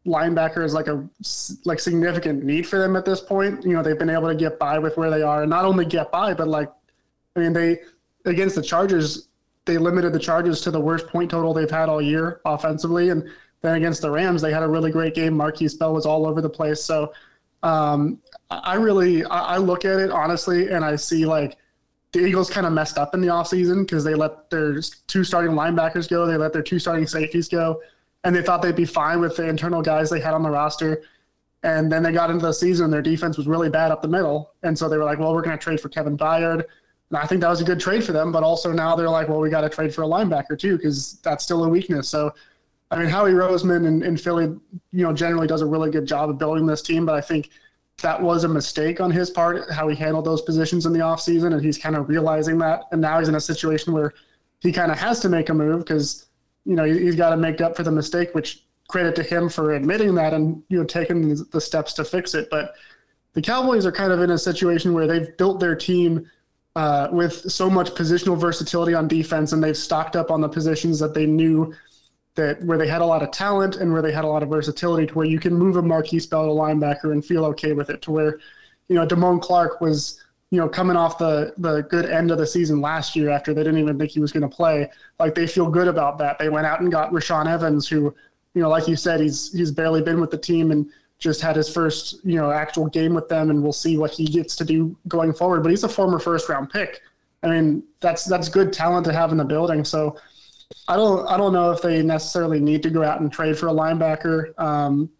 linebacker 0.06 0.64
as 0.64 0.72
like 0.72 0.86
a 0.86 1.06
like 1.64 1.80
significant 1.80 2.44
need 2.44 2.66
for 2.66 2.78
them 2.78 2.96
at 2.96 3.04
this 3.04 3.20
point. 3.20 3.64
You 3.64 3.74
know, 3.74 3.82
they've 3.82 3.98
been 3.98 4.08
able 4.08 4.28
to 4.28 4.34
get 4.34 4.58
by 4.58 4.78
with 4.78 4.96
where 4.96 5.10
they 5.10 5.22
are, 5.22 5.42
and 5.42 5.50
not 5.50 5.64
only 5.64 5.84
get 5.84 6.10
by, 6.10 6.32
but 6.32 6.48
like, 6.48 6.70
I 7.36 7.40
mean, 7.40 7.52
they 7.52 7.80
against 8.24 8.54
the 8.54 8.62
Chargers, 8.62 9.28
they 9.64 9.78
limited 9.78 10.12
the 10.12 10.18
Chargers 10.18 10.60
to 10.62 10.70
the 10.70 10.80
worst 10.80 11.08
point 11.08 11.30
total 11.30 11.52
they've 11.52 11.70
had 11.70 11.88
all 11.88 12.00
year 12.00 12.40
offensively, 12.44 13.10
and 13.10 13.28
then 13.62 13.74
against 13.74 14.00
the 14.00 14.10
Rams, 14.10 14.40
they 14.40 14.52
had 14.52 14.62
a 14.62 14.68
really 14.68 14.92
great 14.92 15.14
game. 15.14 15.34
Markquese 15.34 15.78
Bell 15.78 15.92
was 15.92 16.06
all 16.06 16.26
over 16.26 16.40
the 16.40 16.50
place, 16.50 16.80
so 16.80 17.12
um, 17.64 18.20
I 18.50 18.74
really 18.74 19.24
I 19.24 19.56
look 19.56 19.84
at 19.84 19.98
it 19.98 20.10
honestly, 20.10 20.70
and 20.70 20.84
I 20.84 20.94
see 20.96 21.26
like 21.26 21.58
the 22.12 22.20
Eagles 22.20 22.48
kind 22.48 22.66
of 22.66 22.72
messed 22.72 22.98
up 22.98 23.14
in 23.14 23.20
the 23.20 23.28
offseason 23.28 23.82
because 23.82 24.02
they 24.04 24.14
let 24.14 24.48
their 24.50 24.80
two 25.06 25.24
starting 25.24 25.52
linebackers 25.52 26.08
go, 26.08 26.26
they 26.26 26.36
let 26.36 26.52
their 26.52 26.62
two 26.62 26.78
starting 26.78 27.06
safeties 27.06 27.48
go, 27.48 27.80
and 28.24 28.34
they 28.34 28.42
thought 28.42 28.62
they'd 28.62 28.76
be 28.76 28.84
fine 28.84 29.20
with 29.20 29.36
the 29.36 29.48
internal 29.48 29.82
guys 29.82 30.10
they 30.10 30.20
had 30.20 30.34
on 30.34 30.42
the 30.42 30.50
roster. 30.50 31.02
And 31.62 31.90
then 31.90 32.02
they 32.02 32.12
got 32.12 32.30
into 32.30 32.46
the 32.46 32.52
season 32.52 32.84
and 32.84 32.92
their 32.92 33.02
defense 33.02 33.36
was 33.36 33.46
really 33.46 33.68
bad 33.68 33.90
up 33.90 34.02
the 34.02 34.08
middle. 34.08 34.52
And 34.62 34.78
so 34.78 34.88
they 34.88 34.96
were 34.96 35.04
like, 35.04 35.18
well, 35.18 35.34
we're 35.34 35.42
going 35.42 35.58
to 35.58 35.62
trade 35.62 35.80
for 35.80 35.88
Kevin 35.88 36.16
Byard. 36.16 36.64
And 37.10 37.18
I 37.18 37.26
think 37.26 37.40
that 37.40 37.48
was 37.48 37.60
a 37.60 37.64
good 37.64 37.80
trade 37.80 38.04
for 38.04 38.12
them. 38.12 38.30
But 38.30 38.42
also 38.42 38.72
now 38.72 38.94
they're 38.94 39.10
like, 39.10 39.28
well, 39.28 39.40
we 39.40 39.50
got 39.50 39.62
to 39.62 39.68
trade 39.68 39.94
for 39.94 40.02
a 40.02 40.06
linebacker 40.06 40.58
too 40.58 40.76
because 40.76 41.18
that's 41.22 41.42
still 41.42 41.64
a 41.64 41.68
weakness. 41.68 42.08
So, 42.08 42.32
I 42.90 42.98
mean, 42.98 43.08
Howie 43.08 43.32
Roseman 43.32 43.86
in, 43.86 44.02
in 44.02 44.16
Philly, 44.16 44.44
you 44.44 45.02
know, 45.04 45.12
generally 45.12 45.46
does 45.46 45.62
a 45.62 45.66
really 45.66 45.90
good 45.90 46.06
job 46.06 46.30
of 46.30 46.38
building 46.38 46.66
this 46.66 46.82
team. 46.82 47.06
But 47.06 47.14
I 47.14 47.20
think– 47.20 47.50
that 48.02 48.20
was 48.20 48.44
a 48.44 48.48
mistake 48.48 49.00
on 49.00 49.10
his 49.10 49.30
part, 49.30 49.70
how 49.72 49.88
he 49.88 49.96
handled 49.96 50.24
those 50.24 50.42
positions 50.42 50.86
in 50.86 50.92
the 50.92 51.00
offseason. 51.00 51.52
And 51.52 51.64
he's 51.64 51.78
kind 51.78 51.96
of 51.96 52.08
realizing 52.08 52.58
that. 52.58 52.84
And 52.92 53.00
now 53.00 53.18
he's 53.18 53.28
in 53.28 53.34
a 53.34 53.40
situation 53.40 53.92
where 53.92 54.14
he 54.60 54.72
kind 54.72 54.92
of 54.92 54.98
has 54.98 55.20
to 55.20 55.28
make 55.28 55.48
a 55.48 55.54
move 55.54 55.80
because, 55.80 56.26
you 56.64 56.74
know, 56.74 56.84
he's 56.84 57.16
got 57.16 57.30
to 57.30 57.36
make 57.36 57.60
up 57.60 57.76
for 57.76 57.82
the 57.82 57.90
mistake, 57.90 58.34
which 58.34 58.64
credit 58.88 59.14
to 59.16 59.22
him 59.22 59.48
for 59.48 59.74
admitting 59.74 60.14
that 60.14 60.32
and, 60.32 60.62
you 60.68 60.78
know, 60.78 60.84
taking 60.84 61.28
the 61.50 61.60
steps 61.60 61.92
to 61.94 62.04
fix 62.04 62.34
it. 62.34 62.48
But 62.50 62.74
the 63.34 63.42
Cowboys 63.42 63.86
are 63.86 63.92
kind 63.92 64.12
of 64.12 64.20
in 64.20 64.30
a 64.30 64.38
situation 64.38 64.92
where 64.92 65.06
they've 65.06 65.36
built 65.36 65.60
their 65.60 65.76
team 65.76 66.28
uh, 66.76 67.08
with 67.10 67.50
so 67.50 67.68
much 67.68 67.90
positional 67.90 68.38
versatility 68.38 68.94
on 68.94 69.08
defense 69.08 69.52
and 69.52 69.62
they've 69.62 69.76
stocked 69.76 70.16
up 70.16 70.30
on 70.30 70.40
the 70.40 70.48
positions 70.48 70.98
that 71.00 71.14
they 71.14 71.26
knew 71.26 71.74
that 72.34 72.62
where 72.62 72.78
they 72.78 72.86
had 72.86 73.02
a 73.02 73.04
lot 73.04 73.22
of 73.22 73.30
talent 73.32 73.76
and 73.76 73.92
where 73.92 74.00
they 74.00 74.12
had 74.12 74.24
a 74.24 74.26
lot 74.26 74.42
of 74.42 74.48
versatility 74.48 75.06
to 75.06 75.14
where 75.14 75.26
you 75.26 75.40
can 75.40 75.52
move 75.52 75.76
a 75.76 75.82
Markquese 75.82 76.30
Bell 76.30 76.44
to 76.44 76.50
linebacker 76.50 77.12
and 77.12 77.24
feel 77.24 77.44
okay 77.44 77.72
with 77.72 77.90
it 77.90 78.00
to 78.02 78.12
where, 78.12 78.38
you 78.86 78.94
know, 78.94 79.06
Damone 79.06 79.42
Clark 79.42 79.80
was, 79.80 80.22
you 80.50 80.58
know, 80.58 80.68
coming 80.68 80.96
off 80.96 81.18
the 81.18 81.52
the 81.58 81.82
good 81.82 82.06
end 82.06 82.30
of 82.30 82.38
the 82.38 82.46
season 82.46 82.80
last 82.80 83.14
year 83.14 83.30
after 83.30 83.52
they 83.52 83.62
didn't 83.62 83.80
even 83.80 83.98
think 83.98 84.10
he 84.10 84.20
was 84.20 84.32
going 84.32 84.48
to 84.48 84.54
play. 84.54 84.90
Like 85.18 85.34
they 85.34 85.46
feel 85.46 85.70
good 85.70 85.88
about 85.88 86.18
that. 86.18 86.38
They 86.38 86.48
went 86.48 86.66
out 86.66 86.80
and 86.80 86.90
got 86.90 87.12
Rashaan 87.12 87.46
Evans, 87.46 87.86
who, 87.86 88.14
you 88.54 88.62
know, 88.62 88.68
like 88.68 88.88
you 88.88 88.96
said, 88.96 89.20
he's 89.20 89.52
he's 89.52 89.70
barely 89.70 90.02
been 90.02 90.20
with 90.20 90.30
the 90.30 90.38
team 90.38 90.70
and 90.70 90.90
just 91.18 91.40
had 91.40 91.56
his 91.56 91.72
first, 91.72 92.24
you 92.24 92.36
know, 92.36 92.50
actual 92.50 92.86
game 92.86 93.12
with 93.12 93.28
them, 93.28 93.50
and 93.50 93.62
we'll 93.62 93.72
see 93.72 93.98
what 93.98 94.10
he 94.10 94.24
gets 94.24 94.56
to 94.56 94.64
do 94.64 94.96
going 95.08 95.32
forward. 95.32 95.62
But 95.62 95.70
he's 95.70 95.84
a 95.84 95.88
former 95.88 96.18
first 96.18 96.48
round 96.48 96.70
pick. 96.70 97.02
I 97.42 97.48
mean, 97.48 97.82
that's 98.00 98.24
that's 98.24 98.48
good 98.48 98.72
talent 98.72 99.04
to 99.06 99.12
have 99.12 99.32
in 99.32 99.38
the 99.38 99.44
building. 99.44 99.84
So 99.84 100.16
I 100.86 100.96
don't 100.96 101.28
I 101.28 101.36
don't 101.36 101.52
know 101.52 101.70
if 101.72 101.82
they 101.82 102.02
necessarily 102.02 102.60
need 102.60 102.82
to 102.84 102.90
go 102.90 103.02
out 103.02 103.20
and 103.20 103.30
trade 103.30 103.58
for 103.58 103.68
a 103.68 103.72
linebacker. 103.72 104.58
Um, 104.58 105.10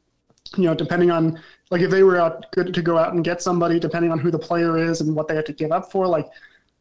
you 0.57 0.65
know, 0.65 0.75
depending 0.75 1.11
on 1.11 1.41
like 1.71 1.83
if 1.83 1.91
they 1.91 2.03
were 2.03 2.19
out 2.19 2.51
good 2.53 2.73
to 2.73 2.83
go 2.83 2.97
out 2.97 3.13
and 3.13 3.25
get 3.25 3.43
somebody, 3.43 3.79
depending 3.79 4.11
on 4.11 4.19
who 4.19 4.31
the 4.31 4.39
player 4.39 4.79
is 4.79 5.01
and 5.01 5.15
what 5.15 5.29
they 5.29 5.37
have 5.37 5.45
to 5.45 5.53
give 5.53 5.73
up 5.73 5.91
for. 5.91 6.07
Like, 6.07 6.27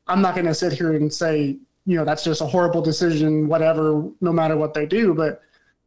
I'm 0.07 0.21
not 0.21 0.35
going 0.35 0.45
to 0.45 0.55
sit 0.55 0.73
here 0.73 0.93
and 0.93 1.11
say 1.11 1.57
you 1.85 1.95
know 1.95 2.05
that's 2.05 2.23
just 2.23 2.41
a 2.41 2.45
horrible 2.45 2.81
decision, 2.81 3.47
whatever, 3.47 4.09
no 4.21 4.31
matter 4.31 4.57
what 4.57 4.73
they 4.73 4.85
do. 4.85 5.13
But 5.13 5.41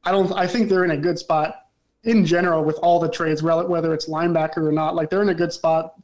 I 0.05 0.11
don't. 0.11 0.33
I 0.33 0.47
think 0.47 0.69
they're 0.69 0.85
in 0.85 0.93
a 0.93 0.97
good 0.97 1.19
spot 1.19 1.67
in 2.05 2.25
general 2.25 2.65
with 2.65 2.77
all 2.77 2.99
the 2.99 3.11
trades, 3.11 3.43
whether 3.43 3.93
it's 3.93 4.09
linebacker 4.09 4.67
or 4.67 4.73
not. 4.73 4.95
Like 4.95 5.11
they're 5.11 5.23
in 5.23 5.29
a 5.29 5.35
good 5.35 5.53
spot 5.53 6.01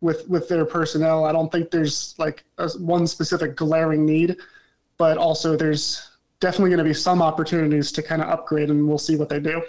with 0.00 0.28
with 0.28 0.48
their 0.48 0.64
personnel. 0.64 1.24
I 1.24 1.32
don't 1.32 1.50
think 1.50 1.70
there's 1.70 2.14
like 2.18 2.44
a, 2.58 2.68
one 2.78 3.06
specific 3.06 3.56
glaring 3.56 4.04
need, 4.04 4.36
but 4.98 5.16
also 5.16 5.56
there's 5.56 6.06
definitely 6.40 6.70
going 6.70 6.78
to 6.78 6.84
be 6.84 6.94
some 6.94 7.22
opportunities 7.22 7.92
to 7.92 8.02
kind 8.02 8.22
of 8.22 8.28
upgrade, 8.28 8.70
and 8.70 8.86
we'll 8.86 8.98
see 8.98 9.16
what 9.16 9.28
they 9.28 9.40
do. 9.40 9.62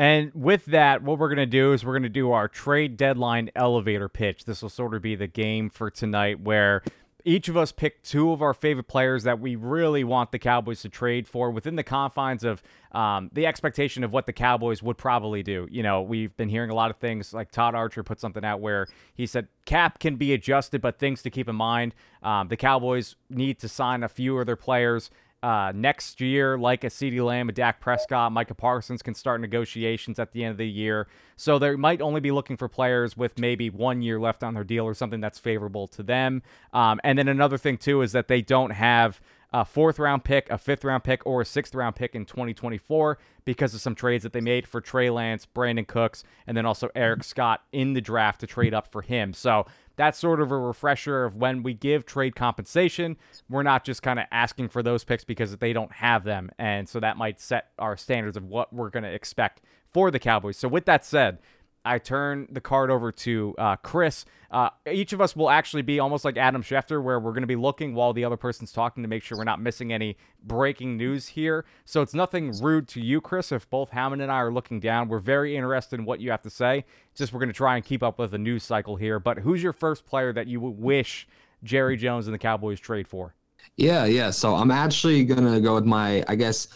And 0.00 0.32
with 0.34 0.64
that, 0.64 1.02
what 1.02 1.18
we're 1.18 1.28
going 1.28 1.36
to 1.36 1.44
do 1.44 1.74
is 1.74 1.84
we're 1.84 1.92
going 1.92 2.04
to 2.04 2.08
do 2.08 2.32
our 2.32 2.48
trade 2.48 2.96
deadline 2.96 3.50
elevator 3.54 4.08
pitch. 4.08 4.46
This 4.46 4.62
will 4.62 4.70
sort 4.70 4.94
of 4.94 5.02
be 5.02 5.14
the 5.14 5.26
game 5.26 5.68
for 5.68 5.90
tonight 5.90 6.40
where 6.40 6.82
each 7.22 7.50
of 7.50 7.56
us 7.58 7.70
pick 7.70 8.02
two 8.02 8.32
of 8.32 8.40
our 8.40 8.54
favorite 8.54 8.88
players 8.88 9.24
that 9.24 9.40
we 9.40 9.56
really 9.56 10.02
want 10.02 10.32
the 10.32 10.38
Cowboys 10.38 10.80
to 10.80 10.88
trade 10.88 11.28
for 11.28 11.50
within 11.50 11.76
the 11.76 11.82
confines 11.82 12.44
of 12.44 12.62
um, 12.92 13.28
the 13.34 13.44
expectation 13.44 14.02
of 14.02 14.10
what 14.10 14.24
the 14.24 14.32
Cowboys 14.32 14.82
would 14.82 14.96
probably 14.96 15.42
do. 15.42 15.68
You 15.70 15.82
know, 15.82 16.00
we've 16.00 16.34
been 16.34 16.48
hearing 16.48 16.70
a 16.70 16.74
lot 16.74 16.90
of 16.90 16.96
things 16.96 17.34
like 17.34 17.50
Todd 17.50 17.74
Archer 17.74 18.02
put 18.02 18.20
something 18.20 18.42
out 18.42 18.62
where 18.62 18.86
he 19.14 19.26
said 19.26 19.48
cap 19.66 19.98
can 19.98 20.16
be 20.16 20.32
adjusted, 20.32 20.80
but 20.80 20.98
things 20.98 21.20
to 21.24 21.30
keep 21.30 21.46
in 21.46 21.56
mind. 21.56 21.94
Um, 22.22 22.48
the 22.48 22.56
Cowboys 22.56 23.16
need 23.28 23.58
to 23.58 23.68
sign 23.68 24.02
a 24.02 24.08
few 24.08 24.38
of 24.38 24.46
their 24.46 24.56
players 24.56 25.10
uh, 25.42 25.72
next 25.74 26.20
year, 26.20 26.58
like 26.58 26.84
a 26.84 26.88
CeeDee 26.88 27.24
Lamb, 27.24 27.48
a 27.48 27.52
Dak 27.52 27.80
Prescott, 27.80 28.32
Micah 28.32 28.54
Parsons 28.54 29.02
can 29.02 29.14
start 29.14 29.40
negotiations 29.40 30.18
at 30.18 30.32
the 30.32 30.44
end 30.44 30.52
of 30.52 30.58
the 30.58 30.68
year. 30.68 31.06
So 31.36 31.58
they 31.58 31.74
might 31.76 32.02
only 32.02 32.20
be 32.20 32.30
looking 32.30 32.56
for 32.56 32.68
players 32.68 33.16
with 33.16 33.38
maybe 33.38 33.70
one 33.70 34.02
year 34.02 34.20
left 34.20 34.42
on 34.42 34.54
their 34.54 34.64
deal 34.64 34.84
or 34.84 34.94
something 34.94 35.20
that's 35.20 35.38
favorable 35.38 35.88
to 35.88 36.02
them. 36.02 36.42
Um, 36.72 37.00
and 37.02 37.18
then 37.18 37.28
another 37.28 37.56
thing, 37.56 37.78
too, 37.78 38.02
is 38.02 38.12
that 38.12 38.28
they 38.28 38.42
don't 38.42 38.70
have 38.70 39.20
a 39.52 39.64
fourth 39.64 39.98
round 39.98 40.24
pick, 40.24 40.48
a 40.50 40.58
fifth 40.58 40.84
round 40.84 41.04
pick, 41.04 41.26
or 41.26 41.40
a 41.40 41.44
sixth 41.44 41.74
round 41.74 41.96
pick 41.96 42.14
in 42.14 42.24
2024 42.24 43.18
because 43.44 43.74
of 43.74 43.80
some 43.80 43.94
trades 43.94 44.22
that 44.22 44.32
they 44.32 44.40
made 44.40 44.66
for 44.68 44.80
Trey 44.80 45.10
Lance, 45.10 45.46
Brandin 45.46 45.86
Cooks, 45.86 46.22
and 46.46 46.56
then 46.56 46.66
also 46.66 46.88
Eric 46.94 47.24
Scott 47.24 47.62
in 47.72 47.94
the 47.94 48.00
draft 48.00 48.40
to 48.40 48.46
trade 48.46 48.74
up 48.74 48.92
for 48.92 49.02
him. 49.02 49.32
So 49.32 49.66
that's 50.00 50.18
sort 50.18 50.40
of 50.40 50.50
a 50.50 50.56
refresher 50.56 51.26
of 51.26 51.36
when 51.36 51.62
we 51.62 51.74
give 51.74 52.06
trade 52.06 52.34
compensation, 52.34 53.18
we're 53.50 53.62
not 53.62 53.84
just 53.84 54.02
kind 54.02 54.18
of 54.18 54.24
asking 54.32 54.70
for 54.70 54.82
those 54.82 55.04
picks 55.04 55.24
because 55.24 55.54
they 55.58 55.74
don't 55.74 55.92
have 55.92 56.24
them. 56.24 56.50
And 56.58 56.88
so 56.88 57.00
that 57.00 57.18
might 57.18 57.38
set 57.38 57.72
our 57.78 57.98
standards 57.98 58.38
of 58.38 58.44
what 58.44 58.72
we're 58.72 58.88
going 58.88 59.02
to 59.02 59.12
expect 59.12 59.60
for 59.92 60.10
the 60.10 60.18
Cowboys. 60.18 60.56
So, 60.56 60.68
with 60.68 60.86
that 60.86 61.04
said, 61.04 61.36
I 61.84 61.98
turn 61.98 62.46
the 62.50 62.60
card 62.60 62.90
over 62.90 63.10
to 63.10 63.54
uh, 63.56 63.76
Chris. 63.76 64.24
Uh, 64.50 64.70
each 64.90 65.12
of 65.12 65.20
us 65.20 65.34
will 65.34 65.48
actually 65.48 65.82
be 65.82 65.98
almost 65.98 66.24
like 66.24 66.36
Adam 66.36 66.62
Schefter, 66.62 67.02
where 67.02 67.18
we're 67.18 67.32
going 67.32 67.42
to 67.42 67.46
be 67.46 67.56
looking 67.56 67.94
while 67.94 68.12
the 68.12 68.24
other 68.24 68.36
person's 68.36 68.72
talking 68.72 69.02
to 69.02 69.08
make 69.08 69.22
sure 69.22 69.38
we're 69.38 69.44
not 69.44 69.60
missing 69.60 69.92
any 69.92 70.16
breaking 70.42 70.96
news 70.96 71.28
here. 71.28 71.64
So 71.84 72.02
it's 72.02 72.12
nothing 72.12 72.52
rude 72.60 72.86
to 72.88 73.00
you, 73.00 73.20
Chris. 73.20 73.52
If 73.52 73.70
both 73.70 73.92
Howman 73.92 74.22
and 74.22 74.30
I 74.30 74.36
are 74.36 74.52
looking 74.52 74.80
down, 74.80 75.08
we're 75.08 75.20
very 75.20 75.56
interested 75.56 75.98
in 75.98 76.04
what 76.04 76.20
you 76.20 76.30
have 76.30 76.42
to 76.42 76.50
say. 76.50 76.84
Just 77.14 77.32
we're 77.32 77.40
going 77.40 77.48
to 77.48 77.54
try 77.54 77.76
and 77.76 77.84
keep 77.84 78.02
up 78.02 78.18
with 78.18 78.32
the 78.32 78.38
news 78.38 78.62
cycle 78.62 78.96
here. 78.96 79.18
But 79.18 79.38
who's 79.38 79.62
your 79.62 79.72
first 79.72 80.04
player 80.04 80.32
that 80.32 80.48
you 80.48 80.60
would 80.60 80.78
wish 80.78 81.26
Jerry 81.62 81.96
Jones 81.96 82.26
and 82.26 82.34
the 82.34 82.38
Cowboys 82.38 82.80
trade 82.80 83.08
for? 83.08 83.34
Yeah, 83.76 84.04
yeah. 84.04 84.30
So 84.30 84.54
I'm 84.54 84.70
actually 84.70 85.24
going 85.24 85.50
to 85.50 85.60
go 85.60 85.74
with 85.74 85.86
my, 85.86 86.24
I 86.28 86.34
guess, 86.34 86.68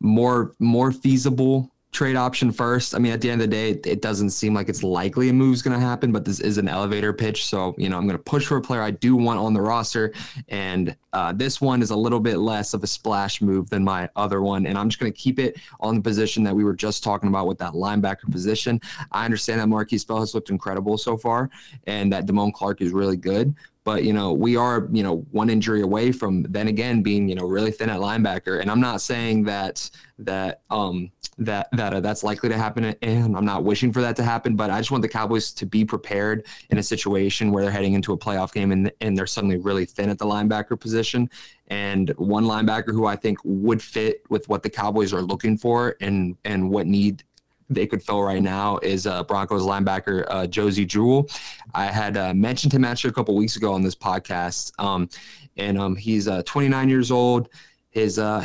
more 0.00 0.54
more 0.58 0.92
feasible 0.92 1.70
trade 1.90 2.16
option 2.16 2.52
first. 2.52 2.94
I 2.94 2.98
mean, 2.98 3.12
at 3.12 3.20
the 3.20 3.30
end 3.30 3.40
of 3.40 3.48
the 3.48 3.56
day, 3.56 3.70
it 3.90 4.02
doesn't 4.02 4.30
seem 4.30 4.52
like 4.52 4.68
it's 4.68 4.82
likely 4.82 5.30
a 5.30 5.32
move's 5.32 5.62
going 5.62 5.78
to 5.78 5.84
happen, 5.84 6.12
but 6.12 6.24
this 6.24 6.38
is 6.38 6.58
an 6.58 6.68
elevator 6.68 7.12
pitch. 7.12 7.46
So, 7.46 7.74
you 7.78 7.88
know, 7.88 7.96
I'm 7.96 8.06
going 8.06 8.16
to 8.16 8.22
push 8.22 8.46
for 8.46 8.58
a 8.58 8.60
player 8.60 8.82
I 8.82 8.90
do 8.90 9.16
want 9.16 9.40
on 9.40 9.54
the 9.54 9.60
roster. 9.60 10.12
And 10.48 10.94
uh, 11.14 11.32
this 11.32 11.60
one 11.60 11.80
is 11.80 11.90
a 11.90 11.96
little 11.96 12.20
bit 12.20 12.38
less 12.38 12.74
of 12.74 12.82
a 12.82 12.86
splash 12.86 13.40
move 13.40 13.70
than 13.70 13.82
my 13.82 14.08
other 14.16 14.42
one. 14.42 14.66
And 14.66 14.76
I'm 14.76 14.90
just 14.90 15.00
going 15.00 15.12
to 15.12 15.18
keep 15.18 15.38
it 15.38 15.58
on 15.80 15.96
the 15.96 16.02
position 16.02 16.42
that 16.44 16.54
we 16.54 16.62
were 16.62 16.76
just 16.76 17.02
talking 17.02 17.30
about 17.30 17.46
with 17.46 17.58
that 17.58 17.72
linebacker 17.72 18.30
position. 18.30 18.80
I 19.10 19.24
understand 19.24 19.60
that 19.60 19.68
Markquese 19.68 20.06
Bell 20.06 20.20
has 20.20 20.34
looked 20.34 20.50
incredible 20.50 20.98
so 20.98 21.16
far 21.16 21.48
and 21.86 22.12
that 22.12 22.26
Damone 22.26 22.52
Clark 22.52 22.82
is 22.82 22.92
really 22.92 23.16
good. 23.16 23.54
But 23.88 24.04
you 24.04 24.12
know, 24.12 24.34
we 24.34 24.54
are 24.54 24.86
you 24.92 25.02
know 25.02 25.24
one 25.30 25.48
injury 25.48 25.80
away 25.80 26.12
from 26.12 26.42
then 26.42 26.68
again 26.68 27.02
being 27.02 27.26
you 27.26 27.34
know 27.34 27.46
really 27.46 27.70
thin 27.70 27.88
at 27.88 28.00
linebacker. 28.00 28.60
And 28.60 28.70
I'm 28.70 28.82
not 28.82 29.00
saying 29.00 29.44
that 29.44 29.88
that 30.18 30.60
um 30.68 31.10
that 31.38 31.70
that 31.72 31.94
uh, 31.94 32.00
that's 32.00 32.22
likely 32.22 32.50
to 32.50 32.58
happen, 32.58 32.84
and 32.84 33.34
I'm 33.34 33.46
not 33.46 33.64
wishing 33.64 33.90
for 33.90 34.02
that 34.02 34.14
to 34.16 34.22
happen. 34.22 34.56
But 34.56 34.68
I 34.68 34.76
just 34.76 34.90
want 34.90 35.00
the 35.00 35.08
Cowboys 35.08 35.52
to 35.52 35.64
be 35.64 35.86
prepared 35.86 36.46
in 36.68 36.76
a 36.76 36.82
situation 36.82 37.50
where 37.50 37.62
they're 37.62 37.72
heading 37.72 37.94
into 37.94 38.12
a 38.12 38.18
playoff 38.18 38.52
game 38.52 38.72
and 38.72 38.92
and 39.00 39.16
they're 39.16 39.26
suddenly 39.26 39.56
really 39.56 39.86
thin 39.86 40.10
at 40.10 40.18
the 40.18 40.26
linebacker 40.26 40.78
position. 40.78 41.30
And 41.68 42.10
one 42.18 42.44
linebacker 42.44 42.92
who 42.92 43.06
I 43.06 43.16
think 43.16 43.38
would 43.42 43.80
fit 43.80 44.22
with 44.28 44.46
what 44.50 44.62
the 44.62 44.68
Cowboys 44.68 45.14
are 45.14 45.22
looking 45.22 45.56
for 45.56 45.96
and 46.02 46.36
and 46.44 46.68
what 46.68 46.86
need 46.86 47.24
they 47.70 47.86
could 47.86 48.02
fill 48.02 48.22
right 48.22 48.42
now 48.42 48.78
is 48.78 49.06
uh, 49.06 49.22
Broncos 49.24 49.62
linebacker 49.62 50.24
uh, 50.28 50.46
Josey 50.46 50.86
Jewell. 50.86 51.28
I 51.74 51.86
had 51.86 52.16
uh, 52.16 52.34
mentioned 52.34 52.72
him 52.72 52.84
actually 52.84 53.10
a 53.10 53.14
couple 53.14 53.34
weeks 53.34 53.56
ago 53.56 53.72
on 53.72 53.82
this 53.82 53.94
podcast, 53.94 54.72
um, 54.78 55.08
and 55.56 55.78
um, 55.78 55.96
he's 55.96 56.28
uh, 56.28 56.42
29 56.44 56.88
years 56.88 57.10
old. 57.10 57.48
His 57.90 58.18
uh, 58.18 58.44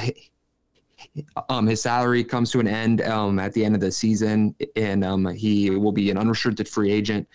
um, 1.49 1.67
his 1.67 1.81
salary 1.81 2.23
comes 2.23 2.51
to 2.51 2.59
an 2.59 2.67
end 2.67 3.01
um, 3.01 3.39
at 3.39 3.53
the 3.53 3.63
end 3.63 3.75
of 3.75 3.81
the 3.81 3.91
season, 3.91 4.55
and 4.75 5.03
um, 5.03 5.25
he 5.27 5.69
will 5.69 5.91
be 5.91 6.09
an 6.09 6.17
unrestricted 6.17 6.67
free 6.67 6.91
agent. 6.91 7.27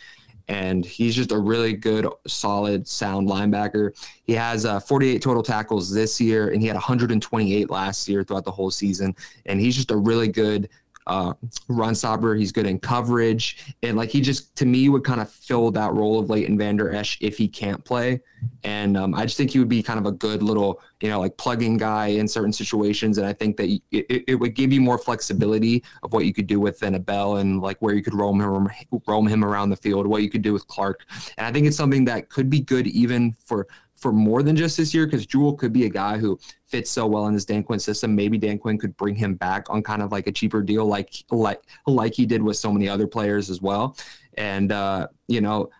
And 0.50 0.82
he's 0.82 1.14
just 1.14 1.30
a 1.30 1.38
really 1.38 1.74
good, 1.74 2.06
solid, 2.26 2.88
sound 2.88 3.28
linebacker. 3.28 3.92
He 4.24 4.32
has 4.32 4.64
uh, 4.64 4.80
48 4.80 5.20
total 5.20 5.42
tackles 5.42 5.92
this 5.92 6.18
year, 6.18 6.48
and 6.48 6.62
he 6.62 6.68
had 6.68 6.74
128 6.74 7.68
last 7.68 8.08
year 8.08 8.24
throughout 8.24 8.46
the 8.46 8.50
whole 8.50 8.70
season. 8.70 9.14
And 9.44 9.60
he's 9.60 9.76
just 9.76 9.90
a 9.90 9.96
really 9.96 10.28
good 10.28 10.70
uh, 11.08 11.32
run 11.68 11.94
stopper. 11.94 12.34
He's 12.34 12.52
good 12.52 12.66
in 12.66 12.78
coverage, 12.78 13.74
and 13.82 13.96
like 13.96 14.10
he 14.10 14.20
just 14.20 14.54
to 14.56 14.66
me 14.66 14.88
would 14.88 15.04
kind 15.04 15.20
of 15.20 15.30
fill 15.30 15.70
that 15.72 15.92
role 15.94 16.18
of 16.18 16.30
Leighton 16.30 16.56
Vander 16.58 16.94
Esch 16.94 17.18
if 17.20 17.36
he 17.36 17.48
can't 17.48 17.84
play. 17.84 18.20
And 18.62 18.96
um, 18.96 19.14
I 19.14 19.24
just 19.24 19.36
think 19.36 19.50
he 19.50 19.58
would 19.58 19.68
be 19.68 19.82
kind 19.82 19.98
of 19.98 20.06
a 20.06 20.12
good 20.12 20.42
little 20.42 20.80
you 21.00 21.08
know 21.08 21.18
like 21.18 21.36
plugging 21.36 21.76
guy 21.76 22.08
in 22.08 22.28
certain 22.28 22.52
situations. 22.52 23.18
And 23.18 23.26
I 23.26 23.32
think 23.32 23.56
that 23.56 23.68
it, 23.90 24.24
it 24.28 24.34
would 24.34 24.54
give 24.54 24.72
you 24.72 24.80
more 24.80 24.98
flexibility 24.98 25.82
of 26.02 26.12
what 26.12 26.24
you 26.24 26.34
could 26.34 26.46
do 26.46 26.60
with 26.60 26.82
a 26.82 26.98
Bell 26.98 27.36
and 27.36 27.60
like 27.60 27.78
where 27.78 27.94
you 27.94 28.02
could 28.02 28.14
roam 28.14 28.40
him 28.40 28.68
roam 29.06 29.26
him 29.26 29.44
around 29.44 29.70
the 29.70 29.76
field, 29.76 30.06
what 30.06 30.22
you 30.22 30.30
could 30.30 30.42
do 30.42 30.52
with 30.52 30.66
Clark. 30.66 31.06
And 31.38 31.46
I 31.46 31.52
think 31.52 31.66
it's 31.66 31.76
something 31.76 32.04
that 32.04 32.28
could 32.28 32.50
be 32.50 32.60
good 32.60 32.86
even 32.86 33.34
for 33.44 33.66
for 33.98 34.12
more 34.12 34.42
than 34.42 34.56
just 34.56 34.76
this 34.76 34.94
year 34.94 35.06
because 35.06 35.26
Jewell 35.26 35.54
could 35.54 35.72
be 35.72 35.86
a 35.86 35.88
guy 35.88 36.18
who 36.18 36.38
fits 36.66 36.90
so 36.90 37.06
well 37.06 37.26
in 37.26 37.34
this 37.34 37.44
Dan 37.44 37.62
Quinn 37.62 37.78
system. 37.80 38.14
Maybe 38.14 38.38
Dan 38.38 38.58
Quinn 38.58 38.78
could 38.78 38.96
bring 38.96 39.14
him 39.14 39.34
back 39.34 39.68
on 39.70 39.82
kind 39.82 40.02
of 40.02 40.12
like 40.12 40.26
a 40.26 40.32
cheaper 40.32 40.62
deal, 40.62 40.86
like 40.86 41.12
like 41.30 41.62
like 41.86 42.14
he 42.14 42.26
did 42.26 42.42
with 42.42 42.56
so 42.56 42.72
many 42.72 42.88
other 42.88 43.06
players 43.06 43.50
as 43.50 43.60
well. 43.60 43.96
And 44.36 44.72
uh, 44.72 45.08
you 45.26 45.40
know, 45.40 45.70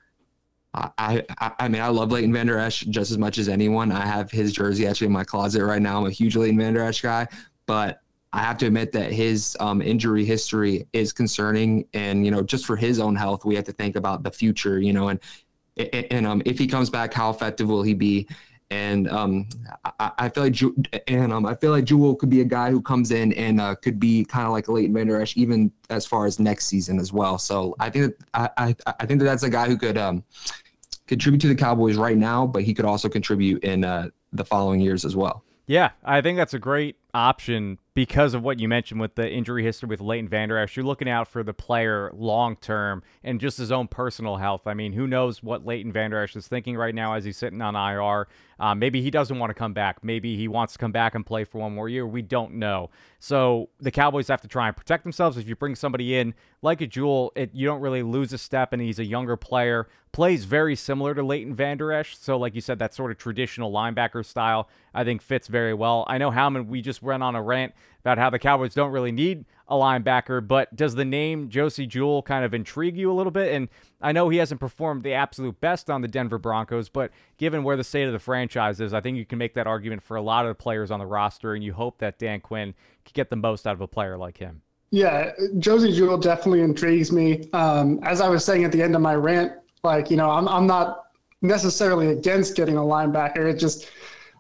I, 0.75 1.25
I, 1.39 1.53
I 1.59 1.69
mean 1.69 1.83
I 1.83 1.89
love 1.89 2.13
Leighton 2.13 2.33
Vander 2.33 2.59
Esch 2.59 2.81
just 2.81 3.11
as 3.11 3.19
much 3.19 3.39
as 3.39 3.49
anyone. 3.49 3.93
I 3.93 4.05
have 4.05 4.31
his 4.31 4.53
jersey 4.53 4.87
actually 4.87 5.07
in 5.07 5.13
my 5.13 5.25
closet 5.25 5.65
right 5.65 5.83
now. 5.83 5.99
I'm 5.99 6.07
a 6.07 6.11
huge 6.11 6.37
Leighton 6.37 6.59
Vander 6.59 6.83
Esch 6.83 7.01
guy, 7.01 7.27
but 7.67 8.01
I 8.33 8.41
have 8.41 8.59
to 8.59 8.67
admit 8.67 8.93
that 8.93 9.11
his 9.11 9.57
um, 9.59 9.81
injury 9.81 10.25
history 10.25 10.87
is 10.93 11.13
concerning, 11.13 11.87
and 11.95 12.25
you 12.25 12.31
know, 12.31 12.43
just 12.43 12.67
for 12.67 12.77
his 12.77 13.01
own 13.01 13.17
health, 13.17 13.45
we 13.47 13.55
have 13.55 13.65
to 13.65 13.73
think 13.73 13.97
about 13.97 14.23
the 14.23 14.31
future. 14.31 14.79
You 14.79 14.93
know, 14.93 15.09
and 15.09 15.19
and 15.79 16.27
um, 16.27 16.43
if 16.45 16.59
he 16.59 16.67
comes 16.67 16.91
back, 16.91 17.13
how 17.13 17.31
effective 17.31 17.69
will 17.69 17.83
he 17.83 17.95
be? 17.95 18.29
And 18.71 19.09
um, 19.09 19.49
I, 19.99 20.13
I, 20.19 20.29
feel 20.29 20.43
like 20.43 20.53
Ju- 20.53 20.77
and 21.07 21.33
um, 21.33 21.47
I 21.47 21.55
feel 21.55 21.71
like 21.71 21.85
Jewell 21.85 22.15
could 22.15 22.29
be 22.29 22.43
a 22.43 22.45
guy 22.45 22.71
who 22.71 22.83
comes 22.83 23.13
in 23.13 23.33
and 23.33 23.61
uh, 23.61 23.75
could 23.75 23.99
be 23.99 24.27
kind 24.27 24.47
of 24.47 24.53
like 24.53 24.69
a 24.69 24.73
Leighton 24.73 24.93
Vander 24.93 25.21
Esch, 25.21 25.37
even 25.39 25.73
as 25.89 26.05
far 26.05 26.27
as 26.27 26.39
next 26.39 26.67
season 26.67 26.99
as 26.99 27.11
well. 27.11 27.39
So 27.39 27.75
I 27.81 27.89
think 27.89 28.15
that 28.15 28.53
I, 28.59 28.75
I, 28.87 28.93
I 29.01 29.07
think 29.07 29.21
that 29.21 29.25
that's 29.25 29.43
a 29.43 29.49
guy 29.49 29.69
who 29.69 29.79
could 29.79 29.97
um, 29.97 30.23
contribute 31.07 31.41
to 31.41 31.49
the 31.49 31.55
Cowboys 31.55 31.97
right 31.97 32.19
now, 32.19 32.47
but 32.47 32.63
he 32.63 32.75
could 32.75 32.85
also 32.85 33.09
contribute 33.09 33.65
in 33.65 33.85
uh, 33.85 34.11
the 34.35 34.45
following 34.45 34.81
years 34.81 35.07
as 35.07 35.17
well. 35.17 35.43
Yeah, 35.67 35.91
I 36.05 36.21
think 36.21 36.37
that's 36.37 36.55
a 36.55 36.59
great 36.59 36.97
option 37.15 37.79
because 37.99 38.33
of 38.33 38.45
what 38.45 38.61
you 38.61 38.69
mentioned 38.69 39.01
with 39.01 39.17
the 39.17 39.29
injury 39.29 39.65
history 39.65 39.89
with 39.89 40.01
Leighton 40.01 40.29
Vander 40.29 40.57
Esch. 40.57 40.77
You're 40.77 40.87
looking 40.87 41.09
out 41.09 41.27
for 41.27 41.43
the 41.43 41.53
player 41.53 42.13
long 42.15 42.55
term 42.55 43.03
and 43.25 43.41
just 43.41 43.59
his 43.59 43.73
own 43.73 43.89
personal 43.89 44.37
health. 44.37 44.69
I 44.69 44.75
mean, 44.75 44.93
who 44.93 45.09
knows 45.09 45.43
what 45.43 45.67
Leighton 45.67 45.91
Vander 45.91 46.23
Esch 46.23 46.37
is 46.37 46.47
thinking 46.47 46.77
right 46.77 46.95
now 46.95 47.15
as 47.15 47.25
he's 47.25 47.37
sitting 47.37 47.61
on 47.61 47.75
IR. 47.75 48.29
Uh, 48.61 48.75
maybe 48.75 49.03
he 49.03 49.11
doesn't 49.11 49.39
want 49.39 49.51
to 49.51 49.55
come 49.55 49.73
back. 49.73 50.05
Maybe 50.05 50.37
he 50.37 50.47
wants 50.47 50.75
to 50.75 50.79
come 50.79 50.93
back 50.93 51.17
and 51.17 51.27
play 51.27 51.43
for 51.43 51.59
one 51.59 51.75
more 51.75 51.89
year. 51.89 52.07
We 52.07 52.23
don't 52.23 52.55
know. 52.55 52.91
So 53.21 53.69
the 53.81 53.91
Cowboys 53.91 54.29
have 54.29 54.41
to 54.43 54.49
try 54.49 54.69
and 54.69 54.77
protect 54.77 55.05
themselves. 55.05 55.37
If 55.37 55.49
you 55.49 55.57
bring 55.57 55.75
somebody 55.75 56.17
in 56.17 56.35
like 56.63 56.81
a 56.81 56.87
Jewell, 56.87 57.33
it, 57.37 57.51
you 57.53 57.67
don't 57.67 57.81
really 57.81 58.03
lose 58.03 58.33
a 58.33 58.39
step, 58.39 58.73
and 58.73 58.83
he's 58.83 58.99
a 58.99 59.05
younger 59.05 59.37
player. 59.37 59.89
Plays 60.11 60.45
very 60.45 60.75
similar 60.75 61.15
to 61.15 61.23
Leighton 61.23 61.55
Vander 61.55 61.93
Esch. 61.93 62.17
So, 62.17 62.37
like 62.37 62.55
you 62.55 62.61
said, 62.61 62.79
that 62.81 62.95
sort 62.95 63.11
of 63.11 63.19
traditional 63.19 63.71
linebacker 63.71 64.25
style, 64.25 64.69
I 64.95 65.05
think 65.05 65.23
fits 65.23 65.47
very 65.47 65.75
well. 65.75 66.05
I 66.09 66.19
know 66.19 66.31
Howman, 66.31 66.67
we 66.67 66.81
just 66.81 67.03
went 67.03 67.23
on 67.23 67.37
a 67.37 67.43
rant 67.43 67.75
about 68.01 68.19
how 68.19 68.31
the 68.31 68.39
Cowboys 68.39 68.75
don't 68.75 68.93
really 68.93 69.13
need 69.13 69.45
a 69.69 69.75
linebacker, 69.75 70.47
but 70.47 70.75
does 70.75 70.95
the 70.95 71.05
name 71.05 71.51
Josey 71.51 71.87
Jewell 71.87 72.23
kind 72.23 72.45
of 72.45 72.55
intrigue 72.55 72.97
you 72.97 73.13
a 73.13 73.13
little 73.13 73.31
bit? 73.31 73.53
And 73.53 73.69
I 74.01 74.13
know 74.13 74.29
he 74.29 74.39
hasn't 74.39 74.61
performed 74.61 75.03
the 75.03 75.13
absolute 75.13 75.61
best 75.61 75.91
on 75.91 76.01
the 76.01 76.09
Denver 76.09 76.39
Broncos, 76.39 76.89
but 76.89 77.11
given 77.37 77.63
where 77.63 77.77
the 77.77 77.85
state 77.85 78.07
of 78.07 78.13
the 78.13 78.19
franchise 78.19 78.81
is, 78.81 78.95
I 78.95 79.01
think 79.01 79.19
you 79.19 79.27
can 79.27 79.39
make 79.39 79.55
that 79.55 79.67
argument 79.67 80.03
for 80.03 80.17
a 80.17 80.23
lot 80.23 80.47
of 80.47 80.51
the 80.51 80.63
players 80.63 80.91
on 80.91 81.01
the 81.01 81.07
roster, 81.07 81.55
and 81.55 81.63
you 81.63 81.75
hope 81.75 81.99
that 81.99 82.19
Dan 82.19 82.41
Quinn 82.41 82.73
can 83.05 83.13
get 83.13 83.29
the 83.29 83.37
most 83.37 83.67
out 83.67 83.75
of 83.75 83.81
a 83.83 83.89
player 83.89 84.17
like 84.17 84.39
him. 84.39 84.63
Yeah, 84.91 85.33
Josey 85.59 85.93
Jewell 85.93 86.17
definitely 86.17 86.63
intrigues 86.63 87.13
me. 87.13 87.51
Um, 87.53 88.01
as 88.05 88.23
I 88.23 88.29
was 88.31 88.43
saying 88.43 88.65
at 88.65 88.73
the 88.73 88.83
end 88.83 88.95
of 88.95 89.03
my 89.03 89.17
rant, 89.17 89.53
like, 89.83 90.11
you 90.11 90.17
know, 90.17 90.31
I'm, 90.31 90.49
I'm 90.49 90.67
not 90.67 91.09
necessarily 91.43 92.09
against 92.09 92.57
getting 92.57 92.79
a 92.79 92.81
linebacker. 92.81 93.53
It 93.53 93.59
just, 93.59 93.91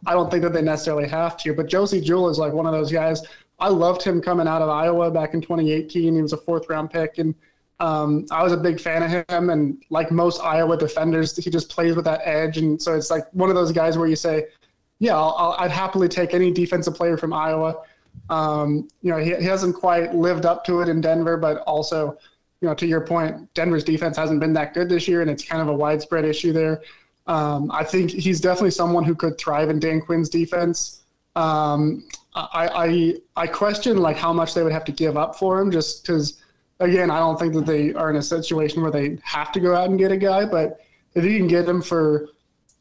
I 0.06 0.12
don't 0.12 0.30
think 0.30 0.42
that 0.42 0.52
they 0.52 0.62
necessarily 0.62 1.08
have 1.08 1.36
to. 1.38 1.54
But 1.54 1.68
Josey 1.68 2.00
Jewell 2.00 2.28
is 2.28 2.38
like 2.38 2.52
one 2.52 2.66
of 2.66 2.72
those 2.72 2.92
guys 2.92 3.22
I 3.60 3.68
loved 3.68 4.02
him 4.02 4.20
coming 4.20 4.46
out 4.46 4.62
of 4.62 4.68
Iowa 4.68 5.10
back 5.10 5.34
in 5.34 5.40
2018. 5.40 6.14
He 6.14 6.22
was 6.22 6.32
a 6.32 6.36
fourth 6.36 6.68
round 6.68 6.90
pick, 6.90 7.18
and 7.18 7.34
um, 7.80 8.26
I 8.30 8.42
was 8.42 8.52
a 8.52 8.56
big 8.56 8.80
fan 8.80 9.02
of 9.02 9.10
him. 9.10 9.50
And 9.50 9.82
like 9.90 10.10
most 10.10 10.40
Iowa 10.40 10.76
defenders, 10.76 11.36
he 11.36 11.50
just 11.50 11.68
plays 11.68 11.96
with 11.96 12.04
that 12.04 12.20
edge. 12.24 12.58
And 12.58 12.80
so 12.80 12.94
it's 12.94 13.10
like 13.10 13.24
one 13.32 13.48
of 13.48 13.56
those 13.56 13.72
guys 13.72 13.98
where 13.98 14.06
you 14.06 14.16
say, 14.16 14.46
yeah, 15.00 15.16
i 15.16 15.62
would 15.62 15.70
happily 15.70 16.08
take 16.08 16.34
any 16.34 16.50
defensive 16.52 16.94
player 16.94 17.16
from 17.16 17.32
Iowa. 17.32 17.82
Um, 18.30 18.88
you 19.02 19.10
know, 19.10 19.18
he, 19.18 19.34
he 19.36 19.44
hasn't 19.44 19.74
quite 19.76 20.14
lived 20.14 20.44
up 20.44 20.64
to 20.66 20.80
it 20.80 20.88
in 20.88 21.00
Denver, 21.00 21.36
but 21.36 21.58
also, 21.58 22.18
you 22.60 22.68
know, 22.68 22.74
to 22.74 22.86
your 22.86 23.00
point, 23.00 23.52
Denver's 23.54 23.84
defense 23.84 24.16
hasn't 24.16 24.40
been 24.40 24.52
that 24.54 24.74
good 24.74 24.88
this 24.88 25.06
year, 25.06 25.22
and 25.22 25.30
it's 25.30 25.44
kind 25.44 25.62
of 25.62 25.68
a 25.68 25.72
widespread 25.72 26.24
issue 26.24 26.52
there. 26.52 26.82
Um, 27.28 27.70
I 27.70 27.84
think 27.84 28.10
he's 28.10 28.40
definitely 28.40 28.72
someone 28.72 29.04
who 29.04 29.14
could 29.14 29.38
thrive 29.38 29.68
in 29.70 29.78
Dan 29.78 30.00
Quinn's 30.00 30.28
defense. 30.28 31.02
Um, 31.36 32.08
I, 32.34 32.68
I 33.36 33.42
I 33.44 33.46
question 33.46 33.98
like 33.98 34.16
how 34.16 34.32
much 34.32 34.54
they 34.54 34.62
would 34.62 34.72
have 34.72 34.84
to 34.86 34.92
give 34.92 35.16
up 35.16 35.36
for 35.36 35.60
him, 35.60 35.70
just 35.70 36.02
because. 36.02 36.42
Again, 36.80 37.10
I 37.10 37.18
don't 37.18 37.36
think 37.36 37.54
that 37.54 37.66
they 37.66 37.92
are 37.94 38.08
in 38.08 38.14
a 38.14 38.22
situation 38.22 38.82
where 38.82 38.92
they 38.92 39.18
have 39.24 39.50
to 39.50 39.58
go 39.58 39.74
out 39.74 39.90
and 39.90 39.98
get 39.98 40.12
a 40.12 40.16
guy, 40.16 40.44
but 40.44 40.78
if 41.14 41.24
you 41.24 41.36
can 41.36 41.48
get 41.48 41.68
him 41.68 41.82
for, 41.82 42.28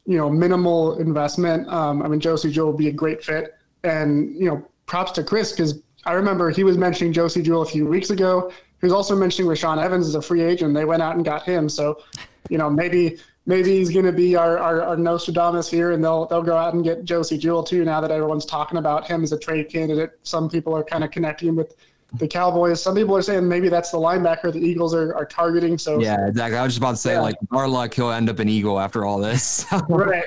you 0.06 0.16
know, 0.16 0.30
minimal 0.30 1.00
investment, 1.00 1.66
um, 1.66 2.02
I 2.04 2.06
mean, 2.06 2.20
Josey 2.20 2.52
Jewell 2.52 2.68
would 2.68 2.76
be 2.76 2.86
a 2.86 2.92
great 2.92 3.24
fit. 3.24 3.56
And 3.82 4.36
you 4.36 4.46
know, 4.46 4.64
props 4.86 5.10
to 5.12 5.24
Chris 5.24 5.50
because 5.50 5.80
I 6.06 6.12
remember 6.12 6.50
he 6.50 6.62
was 6.62 6.78
mentioning 6.78 7.12
Josey 7.12 7.42
Jewell 7.42 7.62
a 7.62 7.66
few 7.66 7.86
weeks 7.86 8.10
ago. 8.10 8.52
He 8.80 8.86
was 8.86 8.92
also 8.92 9.16
mentioning 9.16 9.50
Rashaan 9.50 9.82
Evans 9.82 10.06
as 10.06 10.14
a 10.14 10.22
free 10.22 10.42
agent. 10.42 10.74
They 10.74 10.84
went 10.84 11.02
out 11.02 11.16
and 11.16 11.24
got 11.24 11.42
him. 11.42 11.68
So, 11.68 12.00
you 12.48 12.58
know, 12.58 12.70
maybe 12.70 13.18
maybe 13.48 13.70
he's 13.78 13.90
going 13.90 14.04
to 14.04 14.12
be 14.12 14.36
our, 14.36 14.58
our, 14.58 14.82
our, 14.82 14.96
Nostradamus 14.96 15.68
here, 15.68 15.90
and 15.90 16.04
they'll 16.04 16.26
they'll 16.26 16.42
go 16.42 16.56
out 16.56 16.74
and 16.74 16.84
get 16.84 17.04
Josey 17.04 17.36
Jewell 17.36 17.64
too. 17.64 17.84
Now 17.84 18.00
that 18.00 18.12
everyone's 18.12 18.44
talking 18.44 18.78
about 18.78 19.08
him 19.08 19.24
as 19.24 19.32
a 19.32 19.38
trade 19.38 19.68
candidate, 19.68 20.12
some 20.22 20.48
people 20.48 20.76
are 20.76 20.84
kind 20.84 21.02
of 21.02 21.10
connecting 21.10 21.56
with 21.56 21.74
the 22.12 22.28
Cowboys. 22.28 22.80
Some 22.80 22.94
people 22.94 23.16
are 23.16 23.22
saying 23.22 23.48
maybe 23.48 23.68
that's 23.68 23.90
the 23.90 23.98
linebacker 23.98 24.52
the 24.52 24.60
Eagles 24.60 24.94
are, 24.94 25.14
are 25.14 25.24
targeting. 25.24 25.76
So 25.78 25.98
yeah, 25.98 26.28
exactly. 26.28 26.58
I 26.58 26.62
was 26.62 26.74
just 26.74 26.78
about 26.78 26.92
to 26.92 26.96
say 26.96 27.14
yeah. 27.14 27.20
like 27.20 27.36
our 27.50 27.66
luck, 27.66 27.94
he'll 27.94 28.10
end 28.10 28.30
up 28.30 28.38
an 28.38 28.48
Eagle 28.48 28.78
after 28.78 29.04
all 29.04 29.18
this. 29.18 29.66
right. 29.88 30.24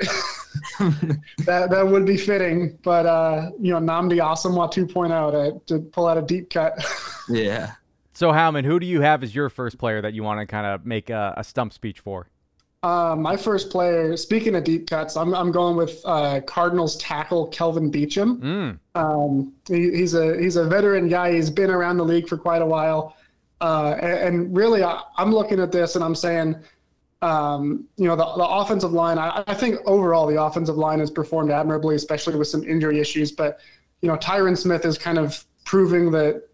that 1.46 1.70
that 1.70 1.88
would 1.88 2.06
be 2.06 2.18
fitting, 2.18 2.78
but 2.84 3.06
uh, 3.06 3.52
you 3.60 3.72
know, 3.72 3.80
Nnamdi 3.80 4.18
Asomugha 4.18 4.72
2.0 4.72 5.66
to, 5.66 5.74
to 5.74 5.82
pull 5.90 6.08
out 6.08 6.18
a 6.18 6.22
deep 6.22 6.50
cut. 6.50 6.84
yeah. 7.30 7.74
So 8.14 8.32
Howman, 8.32 8.66
who 8.66 8.80
do 8.80 8.86
you 8.86 9.02
have 9.02 9.24
as 9.24 9.34
your 9.34 9.50
first 9.50 9.78
player 9.78 10.02
that 10.02 10.14
you 10.14 10.24
want 10.24 10.42
to 10.42 10.46
kind 10.46 10.66
of 10.66 10.86
make 10.86 11.10
a, 11.10 11.34
a 11.38 11.44
stump 11.44 11.72
speech 11.74 12.00
for? 12.02 12.28
Uh, 12.84 13.16
my 13.16 13.38
first 13.38 13.70
player, 13.70 14.18
speaking 14.18 14.56
of 14.56 14.64
deep 14.64 14.90
cuts, 14.90 15.16
I'm, 15.16 15.36
I'm 15.36 15.52
going 15.52 15.76
with 15.76 16.02
uh, 16.04 16.42
Cardinals 16.42 16.98
tackle 16.98 17.48
Kelvin 17.50 17.92
Beachum. 17.92 18.40
Mm. 18.40 18.80
Um, 18.96 19.54
he, 19.68 19.92
he's 19.92 20.16
a 20.16 20.36
he's 20.42 20.56
a 20.56 20.66
veteran 20.66 21.08
guy. 21.08 21.32
He's 21.32 21.52
been 21.52 21.70
around 21.70 21.98
the 21.98 22.06
league 22.06 22.28
for 22.28 22.38
quite 22.38 22.64
a 22.64 22.66
while, 22.66 23.16
uh, 23.62 23.98
and, 24.02 24.36
and, 24.36 24.58
really, 24.58 24.84
I, 24.84 25.04
am 25.20 25.32
looking 25.32 25.60
at 25.60 25.72
this 25.72 25.96
and 25.96 26.04
I'm 26.04 26.16
saying, 26.16 26.56
um, 27.22 27.86
you 27.98 28.08
know, 28.08 28.16
the, 28.16 28.26
the 28.26 28.48
offensive 28.48 28.92
line. 28.92 29.20
I, 29.20 29.44
I, 29.46 29.54
think 29.54 29.78
overall 29.86 30.26
the 30.26 30.42
offensive 30.42 30.76
line 30.76 31.00
has 31.02 31.12
performed 31.12 31.52
admirably, 31.52 31.94
especially 31.94 32.36
with 32.36 32.48
some 32.48 32.64
injury 32.64 33.00
issues. 33.00 33.32
But 33.32 33.60
you 34.02 34.08
know, 34.08 34.18
Tyron 34.18 34.58
Smith 34.58 34.86
is 34.86 34.98
kind 34.98 35.20
of 35.20 35.46
proving 35.66 36.10
that 36.14 36.48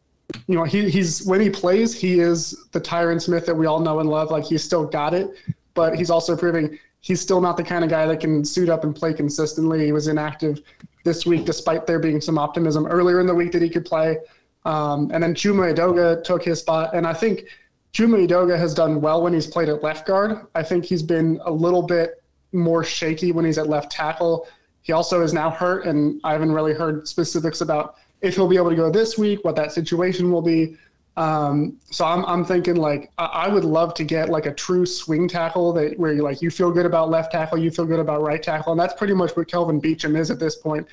you 0.48 0.56
know 0.56 0.66
he, 0.66 0.90
he's 0.90 1.26
when 1.26 1.40
he 1.40 1.50
plays, 1.50 1.94
he 1.94 2.20
is 2.20 2.66
the 2.74 2.82
Tyron 2.82 3.22
Smith 3.22 3.46
that 3.46 3.56
we 3.56 3.66
all 3.66 3.80
know 3.80 4.02
and 4.02 4.10
love. 4.10 4.30
Like 4.30 4.44
he's 4.44 4.62
still 4.62 4.86
got 4.86 5.14
it 5.14 5.32
but 5.78 5.96
he's 5.96 6.10
also 6.10 6.36
proving 6.36 6.78
he's 7.02 7.22
still 7.22 7.40
not 7.40 7.56
the 7.56 7.64
kind 7.64 7.84
of 7.86 7.90
guy 7.90 8.08
that 8.08 8.20
can 8.20 8.44
suit 8.44 8.68
up 8.68 8.84
and 8.84 8.96
play 8.96 9.14
consistently. 9.14 9.86
He 9.86 9.92
was 9.92 10.08
inactive 10.08 10.62
this 11.06 11.26
week, 11.26 11.46
despite 11.46 11.86
there 11.86 12.00
being 12.00 12.20
some 12.20 12.40
optimism 12.40 12.88
earlier 12.88 13.22
in 13.22 13.28
the 13.28 13.36
week 13.36 13.52
that 13.52 13.62
he 13.62 13.70
could 13.70 13.86
play. 13.86 14.18
Um, 14.66 15.12
and 15.14 15.24
then 15.24 15.36
Chuma 15.36 15.74
Edoga 15.74 16.22
took 16.24 16.44
his 16.44 16.60
spot, 16.60 16.96
and 16.96 17.06
I 17.06 17.14
think 17.14 17.46
Chuma 17.94 18.28
Edoga 18.28 18.58
has 18.58 18.74
done 18.74 19.00
well 19.00 19.22
when 19.22 19.34
he's 19.34 19.46
played 19.46 19.70
at 19.70 19.84
left 19.84 20.08
guard. 20.08 20.48
I 20.56 20.64
think 20.64 20.84
he's 20.84 21.04
been 21.04 21.40
a 21.46 21.52
little 21.52 21.84
bit 21.84 22.24
more 22.52 22.84
shaky 22.84 23.32
when 23.32 23.46
he's 23.46 23.60
at 23.60 23.70
left 23.70 23.92
tackle. 23.92 24.48
He 24.82 24.94
also 24.94 25.22
is 25.22 25.32
now 25.32 25.52
hurt, 25.52 25.86
and 25.86 26.20
I 26.24 26.32
haven't 26.34 26.52
really 26.52 26.74
heard 26.74 27.08
specifics 27.08 27.62
about 27.62 27.96
if 28.22 28.36
he'll 28.36 28.48
be 28.48 28.58
able 28.58 28.72
to 28.72 28.76
go 28.76 28.90
this 28.90 29.16
week, 29.16 29.44
what 29.44 29.56
that 29.56 29.72
situation 29.72 30.32
will 30.32 30.42
be. 30.42 30.76
Um, 31.18 31.80
so 31.90 32.06
I'm, 32.06 32.24
I'm 32.26 32.46
thinking 32.46 32.76
like 32.76 33.12
I, 33.18 33.48
would 33.48 33.66
love 33.66 33.96
to 33.96 34.04
get 34.04 34.30
like 34.30 34.46
a 34.46 34.54
true 34.54 34.86
swing 34.86 35.28
tackle 35.28 35.74
that 35.74 35.98
where 35.98 36.14
you 36.14 36.22
like 36.22 36.44
you 36.44 36.52
feel 36.52 36.72
good 36.72 36.86
about 36.86 37.10
left 37.10 37.32
tackle, 37.32 37.58
you 37.58 37.72
feel 37.72 37.86
good 37.86 38.00
about 38.00 38.22
right 38.22 38.42
tackle, 38.42 38.72
and 38.72 38.80
that's 38.80 38.94
pretty 38.94 39.16
much 39.16 39.36
what 39.36 39.48
Kelvin 39.48 39.82
Beachum 39.82 40.16
is 40.16 40.30
at 40.30 40.38
this 40.38 40.58
point. 40.58 40.86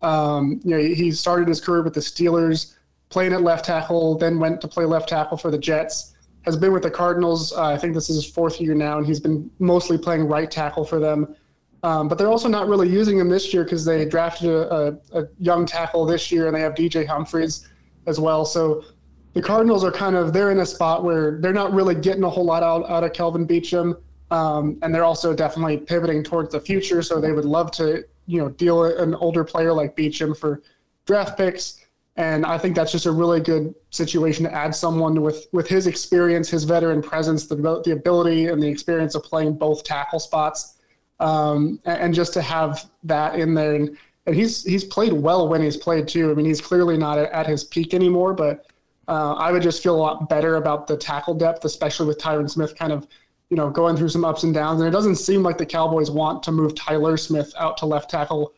Um, 0.00 0.62
you 0.64 0.70
know, 0.70 0.78
he 0.78 1.12
started 1.12 1.46
his 1.46 1.60
career 1.60 1.82
with 1.82 1.92
the 1.92 2.00
Steelers, 2.00 2.76
playing 3.10 3.34
at 3.34 3.42
left 3.42 3.66
tackle, 3.66 4.16
then 4.16 4.38
went 4.38 4.62
to 4.62 4.68
play 4.68 4.86
left 4.86 5.10
tackle 5.10 5.36
for 5.36 5.50
the 5.50 5.58
Jets. 5.58 6.14
Has 6.46 6.56
been 6.56 6.72
with 6.72 6.84
the 6.84 6.90
Cardinals. 6.90 7.52
Uh, 7.52 7.64
I 7.64 7.76
think 7.76 7.92
this 7.92 8.08
is 8.08 8.16
his 8.16 8.32
fourth 8.32 8.58
year 8.60 8.74
now, 8.74 8.96
and 8.96 9.06
he's 9.06 9.20
been 9.20 9.50
mostly 9.58 9.98
playing 9.98 10.24
right 10.24 10.50
tackle 10.50 10.86
for 10.86 10.98
them. 10.98 11.36
Um, 11.82 12.08
but 12.08 12.16
they're 12.16 12.30
also 12.30 12.48
not 12.48 12.66
really 12.66 12.88
using 12.88 13.18
him 13.18 13.28
this 13.28 13.52
year 13.52 13.64
because 13.64 13.84
they 13.84 14.06
drafted 14.06 14.48
a, 14.48 14.98
a, 15.12 15.20
a 15.20 15.28
young 15.38 15.66
tackle 15.66 16.06
this 16.06 16.32
year, 16.32 16.46
and 16.46 16.56
they 16.56 16.60
have 16.60 16.74
DJ 16.74 17.06
Humphries 17.06 17.68
as 18.06 18.18
well. 18.18 18.44
So 18.46 18.84
the 19.36 19.42
Cardinals 19.42 19.84
are 19.84 19.92
kind 19.92 20.16
of 20.16 20.32
they're 20.32 20.50
in 20.50 20.60
a 20.60 20.66
spot 20.66 21.04
where 21.04 21.38
they're 21.42 21.52
not 21.52 21.74
really 21.74 21.94
getting 21.94 22.24
a 22.24 22.30
whole 22.30 22.46
lot 22.46 22.62
out, 22.62 22.88
out 22.88 23.04
of 23.04 23.12
Kelvin 23.12 23.46
Beachum, 23.46 24.00
um, 24.30 24.78
and 24.80 24.94
they're 24.94 25.04
also 25.04 25.34
definitely 25.34 25.76
pivoting 25.76 26.22
towards 26.22 26.52
the 26.52 26.60
future. 26.60 27.02
So 27.02 27.20
they 27.20 27.32
would 27.32 27.44
love 27.44 27.70
to 27.72 28.02
you 28.26 28.40
know 28.40 28.48
deal 28.48 28.84
an 28.84 29.14
older 29.16 29.44
player 29.44 29.74
like 29.74 29.94
Beachum 29.94 30.34
for 30.34 30.62
draft 31.04 31.36
picks, 31.36 31.84
and 32.16 32.46
I 32.46 32.56
think 32.56 32.74
that's 32.74 32.90
just 32.90 33.04
a 33.04 33.12
really 33.12 33.40
good 33.40 33.74
situation 33.90 34.42
to 34.44 34.54
add 34.54 34.74
someone 34.74 35.20
with 35.20 35.48
with 35.52 35.68
his 35.68 35.86
experience, 35.86 36.48
his 36.48 36.64
veteran 36.64 37.02
presence, 37.02 37.46
the 37.46 37.56
the 37.84 37.92
ability 37.92 38.46
and 38.46 38.62
the 38.62 38.68
experience 38.68 39.14
of 39.14 39.22
playing 39.22 39.58
both 39.58 39.84
tackle 39.84 40.18
spots, 40.18 40.78
um, 41.20 41.78
and, 41.84 42.00
and 42.00 42.14
just 42.14 42.32
to 42.32 42.40
have 42.40 42.88
that 43.04 43.38
in 43.38 43.52
there. 43.52 43.74
And, 43.74 43.98
and 44.24 44.34
he's 44.34 44.64
he's 44.64 44.84
played 44.84 45.12
well 45.12 45.46
when 45.46 45.60
he's 45.60 45.76
played 45.76 46.08
too. 46.08 46.30
I 46.30 46.34
mean, 46.34 46.46
he's 46.46 46.62
clearly 46.62 46.96
not 46.96 47.18
at, 47.18 47.30
at 47.32 47.46
his 47.46 47.64
peak 47.64 47.92
anymore, 47.92 48.32
but 48.32 48.65
uh, 49.08 49.34
I 49.34 49.52
would 49.52 49.62
just 49.62 49.82
feel 49.82 49.94
a 49.94 49.98
lot 49.98 50.28
better 50.28 50.56
about 50.56 50.86
the 50.86 50.96
tackle 50.96 51.34
depth, 51.34 51.64
especially 51.64 52.06
with 52.06 52.18
Tyron 52.18 52.50
Smith 52.50 52.76
kind 52.76 52.92
of, 52.92 53.06
you 53.50 53.56
know, 53.56 53.70
going 53.70 53.96
through 53.96 54.08
some 54.08 54.24
ups 54.24 54.42
and 54.42 54.52
downs. 54.52 54.80
And 54.80 54.88
it 54.88 54.92
doesn't 54.92 55.16
seem 55.16 55.42
like 55.42 55.58
the 55.58 55.66
Cowboys 55.66 56.10
want 56.10 56.42
to 56.44 56.52
move 56.52 56.74
Tyler 56.74 57.16
Smith 57.16 57.52
out 57.58 57.76
to 57.78 57.86
left 57.86 58.10
tackle 58.10 58.52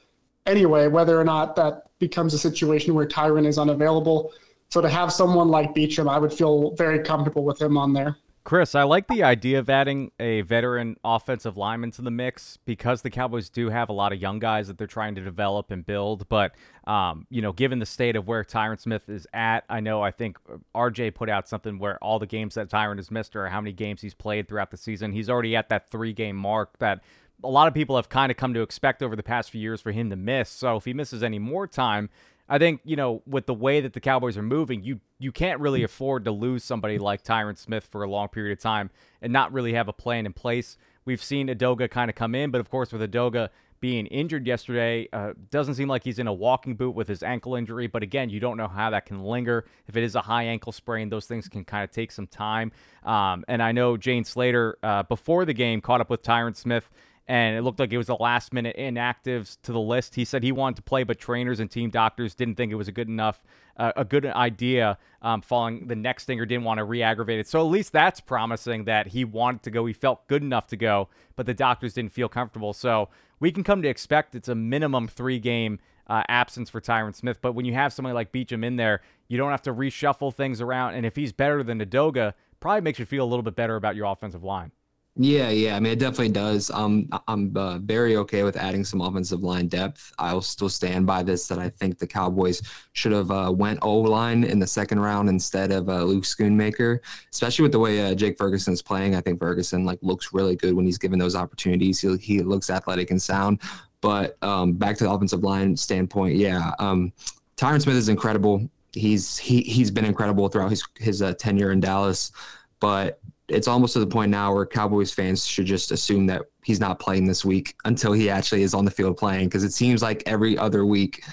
anyway, 0.47 0.89
whether 0.89 1.21
or 1.21 1.25
not 1.25 1.55
that 1.57 1.85
becomes 1.99 2.33
a 2.33 2.39
situation 2.39 2.95
where 2.95 3.07
Tyron 3.07 3.47
is 3.47 3.59
unavailable. 3.59 4.33
So 4.71 4.81
to 4.81 4.89
have 4.89 5.13
someone 5.13 5.49
like 5.49 5.75
Beachum, 5.75 6.11
I 6.11 6.19
would 6.19 6.33
feel 6.33 6.75
very 6.77 7.01
comfortable 7.01 7.45
with 7.45 7.61
him 7.61 7.77
on 7.77 7.93
there. 7.93 8.17
Chris, 8.45 8.75
I 8.75 8.85
like 8.85 9.09
the 9.09 9.23
idea 9.23 9.59
of 9.59 9.69
adding 9.69 10.11
a 10.19 10.41
veteran 10.41 10.97
offensive 11.05 11.59
lineman 11.59 11.91
to 11.93 12.03
the 12.03 12.11
mix 12.11 12.59
because 12.65 13.03
the 13.03 13.11
Cowboys 13.11 13.51
do 13.51 13.69
have 13.69 13.91
a 13.91 13.93
lot 13.93 14.13
of 14.13 14.23
young 14.23 14.39
guys 14.39 14.69
that 14.69 14.79
they're 14.79 14.87
trying 14.87 15.15
to 15.17 15.21
develop 15.21 15.71
and 15.71 15.85
build. 15.85 16.29
But, 16.31 16.53
um, 16.87 17.27
you 17.29 17.43
know, 17.43 17.53
given 17.53 17.79
the 17.79 17.87
state 17.87 18.17
of 18.17 18.27
where 18.27 18.43
Tyron 18.45 18.81
Smith 18.81 19.09
is 19.09 19.27
at, 19.35 19.65
I 19.69 19.81
know 19.81 20.03
I 20.03 20.11
think 20.13 20.39
RJ 20.75 21.15
put 21.15 21.29
out 21.29 21.47
something 21.47 21.79
where 21.79 22.03
all 22.03 22.19
the 22.19 22.27
games 22.27 22.55
that 22.55 22.71
Tyron 22.71 22.97
has 22.97 23.11
missed 23.11 23.37
or 23.37 23.49
how 23.49 23.61
many 23.61 23.73
games 23.73 24.01
he's 24.01 24.15
played 24.15 24.49
throughout 24.49 24.71
the 24.71 24.79
season. 24.79 25.13
He's 25.13 25.29
already 25.29 25.55
at 25.55 25.69
that 25.69 25.91
three 25.91 26.15
game 26.15 26.37
mark 26.37 26.79
that 26.79 27.03
a 27.45 27.49
lot 27.49 27.69
of 27.69 27.75
people 27.75 27.97
have 27.97 28.09
kind 28.09 28.31
of 28.31 28.37
come 28.37 28.55
to 28.55 28.63
expect 28.63 29.03
over 29.03 29.15
the 29.15 29.23
past 29.23 29.51
few 29.51 29.61
years 29.61 29.81
for 29.81 29.93
him 29.93 30.11
to 30.11 30.17
miss. 30.17 30.49
So 30.49 30.77
if 30.77 30.85
he 30.85 30.95
misses 30.95 31.23
any 31.23 31.39
more 31.39 31.67
time, 31.67 32.09
I 32.49 32.59
think 32.59 32.81
you 32.85 32.97
know 32.97 33.23
with 33.27 33.47
the 33.47 33.55
way 33.55 33.81
that 33.81 33.93
the 33.93 34.01
Cowboys 34.01 34.37
are 34.37 34.43
moving, 34.43 34.83
you 34.83 35.01
you 35.19 35.33
can't 35.33 35.61
really 35.61 35.83
afford 35.83 36.25
to 36.25 36.31
lose 36.31 36.65
somebody 36.65 36.99
like 36.99 37.23
Tyron 37.23 37.59
Smith 37.59 37.89
for 37.91 38.03
a 38.03 38.11
long 38.11 38.29
period 38.29 38.57
of 38.57 38.63
time 38.63 38.91
and 39.21 39.33
not 39.33 39.53
really 39.53 39.75
have 39.75 39.89
a 39.89 39.93
plan 39.93 40.27
in 40.27 40.33
place. 40.33 40.77
We've 41.05 41.23
seen 41.23 41.49
Edoga 41.49 41.91
kind 41.91 42.11
of 42.11 42.15
come 42.15 42.35
in, 42.35 42.51
but 42.51 42.61
of 42.61 42.71
course 42.71 42.93
with 42.93 43.03
Edoga 43.03 43.51
being 43.81 44.07
injured 44.07 44.47
yesterday, 44.47 45.09
uh, 45.13 45.33
doesn't 45.51 45.75
seem 45.75 45.89
like 45.89 46.03
he's 46.03 46.19
in 46.19 46.27
a 46.27 46.33
walking 46.33 46.75
boot 46.75 46.91
with 46.91 47.09
his 47.09 47.23
ankle 47.23 47.55
injury. 47.55 47.87
But 47.87 48.03
again, 48.03 48.29
you 48.29 48.41
don't 48.41 48.57
know 48.57 48.69
how 48.69 48.91
that 48.91 49.07
can 49.07 49.23
linger. 49.23 49.67
If 49.87 49.97
it 49.97 50.03
is 50.03 50.15
a 50.15 50.21
high 50.21 50.45
ankle 50.45 50.73
sprain, 50.73 51.09
those 51.09 51.27
things 51.27 51.49
can 51.49 51.65
kind 51.65 51.85
of 51.85 51.91
take 51.91 52.11
some 52.11 52.27
time. 52.27 52.73
Um, 53.05 53.45
and 53.49 53.63
I 53.63 53.73
know 53.73 53.97
Jane 53.97 54.25
Slater 54.25 54.79
uh, 54.83 55.05
before 55.05 55.45
the 55.45 55.55
game 55.55 55.81
caught 55.81 56.01
up 56.01 56.11
with 56.11 56.23
Tyron 56.23 56.57
Smith 56.57 56.91
and 57.29 57.57
it 57.57 57.63
looked 57.63 57.79
like 57.79 57.93
it 57.93 57.99
was 57.99 58.09
a 58.09 58.15
last 58.15 58.55
minute 58.55 58.75
inactives 58.79 59.59
to 59.63 59.71
the 59.71 59.81
list. 59.81 60.15
He 60.15 60.25
said 60.25 60.43
he 60.43 60.51
wanted 60.51 60.77
to 60.77 60.83
play, 60.83 61.05
but 61.05 61.19
trainers 61.19 61.61
and 61.61 61.71
team 61.71 61.91
doctors 61.91 62.35
didn't 62.35 62.55
think 62.55 62.73
it 62.73 62.77
was 62.77 62.89
a 62.89 62.93
good 62.93 63.09
enough, 63.09 63.45
uh, 63.77 63.93
a 63.97 64.05
good 64.05 64.25
idea 64.25 64.97
um, 65.21 65.43
following 65.43 65.87
the 65.89 65.95
next 65.95 66.25
thing 66.25 66.41
or 66.41 66.47
didn't 66.47 66.65
want 66.65 66.79
to 66.79 66.85
re 66.85 67.03
aggravate 67.03 67.39
it. 67.39 67.47
So 67.47 67.61
at 67.61 67.71
least 67.71 67.93
that's 67.93 68.19
promising 68.21 68.85
that 68.85 69.09
he 69.09 69.27
wanted 69.27 69.63
to 69.65 69.71
go. 69.71 69.85
He 69.85 69.93
felt 69.93 70.27
good 70.27 70.43
enough 70.43 70.69
to 70.69 70.77
go, 70.77 71.11
but 71.37 71.45
the 71.45 71.53
doctors 71.53 71.93
didn't 71.93 72.13
feel 72.13 72.31
comfortable. 72.31 72.73
So 72.73 73.11
we 73.41 73.53
can 73.53 73.63
come 73.63 73.83
to 73.83 73.89
expect 73.89 74.35
it's 74.35 74.49
a 74.49 74.55
minimum 74.55 75.07
three 75.07 75.39
game 75.39 75.81
uh, 76.07 76.23
absence 76.31 76.71
for 76.71 76.81
Tyron 76.81 77.15
Smith. 77.15 77.41
But 77.43 77.53
when 77.53 77.67
you 77.67 77.75
have 77.75 77.93
somebody 77.93 78.15
like 78.15 78.33
Beachum 78.33 78.65
in 78.65 78.77
there, 78.77 79.03
you 79.29 79.37
don't 79.37 79.51
have 79.51 79.63
to 79.63 79.75
reshuffle 79.75 80.35
things 80.35 80.63
around. 80.63 80.95
And 80.95 81.05
if 81.05 81.15
he's 81.15 81.35
better 81.35 81.63
than 81.63 81.79
Edoga, 81.79 82.33
probably 82.59 82.81
makes 82.81 82.99
you 82.99 83.05
feel 83.05 83.23
a 83.23 83.29
little 83.29 83.43
bit 83.43 83.55
better 83.55 83.77
about 83.77 83.97
your 83.97 84.07
offensive 84.07 84.43
line. 84.43 84.73
Yeah, 85.21 85.51
yeah. 85.51 85.75
I 85.75 85.81
mean, 85.81 85.93
it 85.93 85.99
definitely 85.99 86.29
does. 86.29 86.71
Um, 86.71 87.09
I'm 87.27 87.53
uh, 87.57 87.79
very 87.79 88.15
okay 88.19 88.45
with 88.45 88.57
adding 88.57 88.85
some 88.85 89.01
offensive 89.01 89.43
line 89.43 89.67
depth. 89.67 90.13
I'll 90.17 90.41
still 90.41 90.69
stand 90.69 91.07
by 91.07 91.25
this 91.25 91.49
that 91.49 91.59
I 91.59 91.71
think 91.71 91.99
the 91.99 92.07
Cowboys 92.07 92.63
should 92.93 93.11
have 93.11 93.33
uh, 93.33 93.53
went 93.55 93.81
O 93.83 93.97
line 93.97 94.45
in 94.45 94.61
the 94.61 94.67
second 94.67 95.01
round 95.01 95.29
instead 95.29 95.73
of 95.73 95.89
uh, 95.89 96.05
Luke 96.05 96.23
Schoonmaker, 96.23 97.01
especially 97.33 97.65
with 97.65 97.73
the 97.73 97.81
way 97.81 98.01
uh, 98.01 98.15
Jake 98.15 98.39
Ferguson 98.39 98.73
is 98.73 98.81
playing. 98.81 99.17
I 99.17 99.21
think 99.21 99.41
Ferguson 99.41 99.85
like 99.85 99.99
looks 100.03 100.33
really 100.33 100.55
good 100.55 100.75
when 100.75 100.87
he's 100.87 100.99
given 100.99 101.19
those 101.19 101.35
opportunities. 101.35 101.99
He, 101.99 102.17
he 102.19 102.41
looks 102.41 102.71
athletic 102.71 103.11
and 103.11 103.21
sound. 103.21 103.61
But 104.01 104.37
um, 104.43 104.75
back 104.75 104.97
to 104.99 105.05
the 105.05 105.11
offensive 105.11 105.43
line 105.43 105.77
standpoint, 105.77 106.37
yeah, 106.37 106.71
um, 106.79 107.13
Tyron 107.57 107.83
Smith 107.83 107.97
is 107.97 108.09
incredible. 108.09 108.71
He's 108.93 109.37
he 109.37 109.63
he's 109.63 109.91
been 109.91 110.05
incredible 110.05 110.49
throughout 110.49 110.71
his 110.71 110.85
his 110.97 111.23
uh, 111.23 111.35
tenure 111.35 111.73
in 111.73 111.81
Dallas, 111.81 112.31
but 112.79 113.21
it's 113.49 113.67
almost 113.67 113.95
to 113.95 113.99
the 114.01 114.07
point 114.07 114.31
now 114.31 114.53
where 114.53 114.67
Cowboys 114.67 115.13
fans 115.13 115.47
should 115.47 115.67
just 115.67 115.91
assume 115.91 116.27
that 116.27 116.43
he's 116.63 116.81
not 116.81 116.99
playing 116.99 117.27
this 117.27 117.45
week 117.45 117.75
until 117.85 118.13
he 118.13 118.29
actually 118.29 118.63
is 118.63 118.75
on 118.75 118.85
the 118.85 118.91
field 118.91 119.17
playing 119.17 119.47
because 119.47 119.65
it 119.65 119.73
seems 119.73 120.03
like 120.03 120.23
every 120.27 120.57
other 120.59 120.85
week 120.85 121.25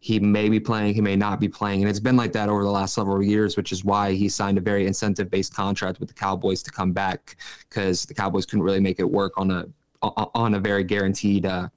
he 0.00 0.18
may 0.18 0.48
be 0.48 0.58
playing, 0.58 0.94
he 0.94 1.00
may 1.00 1.14
not 1.14 1.38
be 1.38 1.48
playing. 1.48 1.80
And 1.80 1.88
it's 1.88 2.00
been 2.00 2.16
like 2.16 2.32
that 2.32 2.48
over 2.48 2.64
the 2.64 2.70
last 2.70 2.94
several 2.94 3.22
years, 3.22 3.56
which 3.56 3.70
is 3.70 3.84
why 3.84 4.12
he 4.12 4.28
signed 4.28 4.58
a 4.58 4.60
very 4.60 4.88
incentive 4.88 5.30
based 5.30 5.54
contract 5.54 6.00
with 6.00 6.08
the 6.08 6.14
Cowboys 6.14 6.60
to 6.64 6.72
come 6.72 6.90
back 6.90 7.36
because 7.68 8.04
the 8.04 8.14
Cowboys 8.14 8.44
couldn't 8.44 8.64
really 8.64 8.80
make 8.80 8.98
it 8.98 9.08
work 9.08 9.32
on 9.36 9.52
a 9.52 9.66
on 10.02 10.54
a 10.54 10.58
very 10.58 10.82
guaranteed 10.82 11.46
uh, 11.46 11.68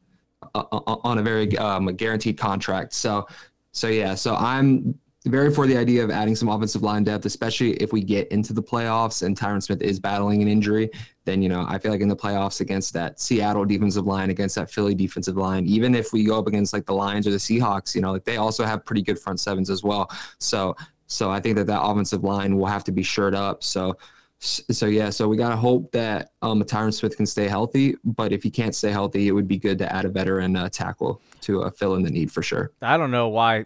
on 0.55 1.19
a 1.19 1.21
very 1.21 1.55
um, 1.59 1.85
guaranteed 1.95 2.39
contract. 2.39 2.93
So 2.93 3.27
so 3.71 3.87
yeah, 3.87 4.15
so 4.15 4.35
I'm 4.35 4.97
very 5.25 5.51
for 5.53 5.67
the 5.67 5.77
idea 5.77 6.03
of 6.03 6.11
adding 6.11 6.35
some 6.35 6.49
offensive 6.49 6.83
line 6.83 7.03
depth, 7.03 7.25
especially 7.25 7.71
if 7.73 7.91
we 7.91 8.01
get 8.01 8.27
into 8.29 8.53
the 8.53 8.61
playoffs 8.61 9.23
and 9.23 9.37
Tyron 9.37 9.61
Smith 9.61 9.81
is 9.81 9.99
battling 9.99 10.41
an 10.41 10.47
injury. 10.47 10.89
Then 11.25 11.41
you 11.41 11.49
know 11.49 11.65
I 11.67 11.79
feel 11.79 11.91
like 11.91 12.01
in 12.01 12.07
the 12.07 12.15
playoffs 12.15 12.61
against 12.61 12.93
that 12.93 13.19
Seattle 13.19 13.65
defensive 13.65 14.05
line, 14.05 14.29
against 14.29 14.55
that 14.55 14.69
Philly 14.71 14.95
defensive 14.95 15.37
line, 15.37 15.65
even 15.65 15.95
if 15.95 16.13
we 16.13 16.23
go 16.23 16.37
up 16.37 16.47
against 16.47 16.73
like 16.73 16.85
the 16.85 16.93
Lions 16.93 17.27
or 17.27 17.31
the 17.31 17.37
Seahawks, 17.37 17.95
you 17.95 18.01
know, 18.01 18.11
like 18.11 18.25
they 18.25 18.37
also 18.37 18.63
have 18.63 18.85
pretty 18.85 19.01
good 19.01 19.19
front 19.19 19.39
sevens 19.39 19.69
as 19.69 19.83
well. 19.83 20.09
So 20.39 20.75
so 21.07 21.31
I 21.31 21.39
think 21.39 21.55
that 21.57 21.67
that 21.67 21.81
offensive 21.81 22.23
line 22.23 22.57
will 22.57 22.67
have 22.67 22.83
to 22.85 22.91
be 22.91 23.03
shored 23.03 23.35
up. 23.35 23.63
So 23.63 23.97
so 24.39 24.85
yeah, 24.85 25.09
so 25.09 25.27
we 25.27 25.37
gotta 25.37 25.55
hope 25.55 25.91
that 25.91 26.31
um, 26.41 26.61
Tyron 26.61 26.93
Smith 26.93 27.15
can 27.15 27.25
stay 27.25 27.47
healthy. 27.47 27.95
But 28.03 28.31
if 28.31 28.43
he 28.43 28.51
can't 28.51 28.75
stay 28.75 28.91
healthy, 28.91 29.27
it 29.27 29.31
would 29.31 29.47
be 29.47 29.57
good 29.57 29.77
to 29.79 29.91
add 29.91 30.05
a 30.05 30.09
veteran 30.09 30.55
uh, 30.55 30.69
tackle 30.69 31.21
to 31.41 31.63
uh, 31.63 31.71
fill 31.71 31.95
in 31.95 32.03
the 32.03 32.11
need 32.11 32.31
for 32.31 32.43
sure. 32.43 32.71
I 32.81 32.97
don't 32.97 33.11
know 33.11 33.29
why 33.29 33.65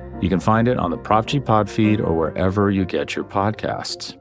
You 0.21 0.29
can 0.29 0.39
find 0.39 0.67
it 0.67 0.77
on 0.77 0.91
the 0.91 0.97
Prop 0.97 1.25
G 1.25 1.39
Pod 1.39 1.69
feed 1.69 1.99
or 1.99 2.13
wherever 2.13 2.69
you 2.69 2.85
get 2.85 3.15
your 3.15 3.25
podcasts. 3.25 4.17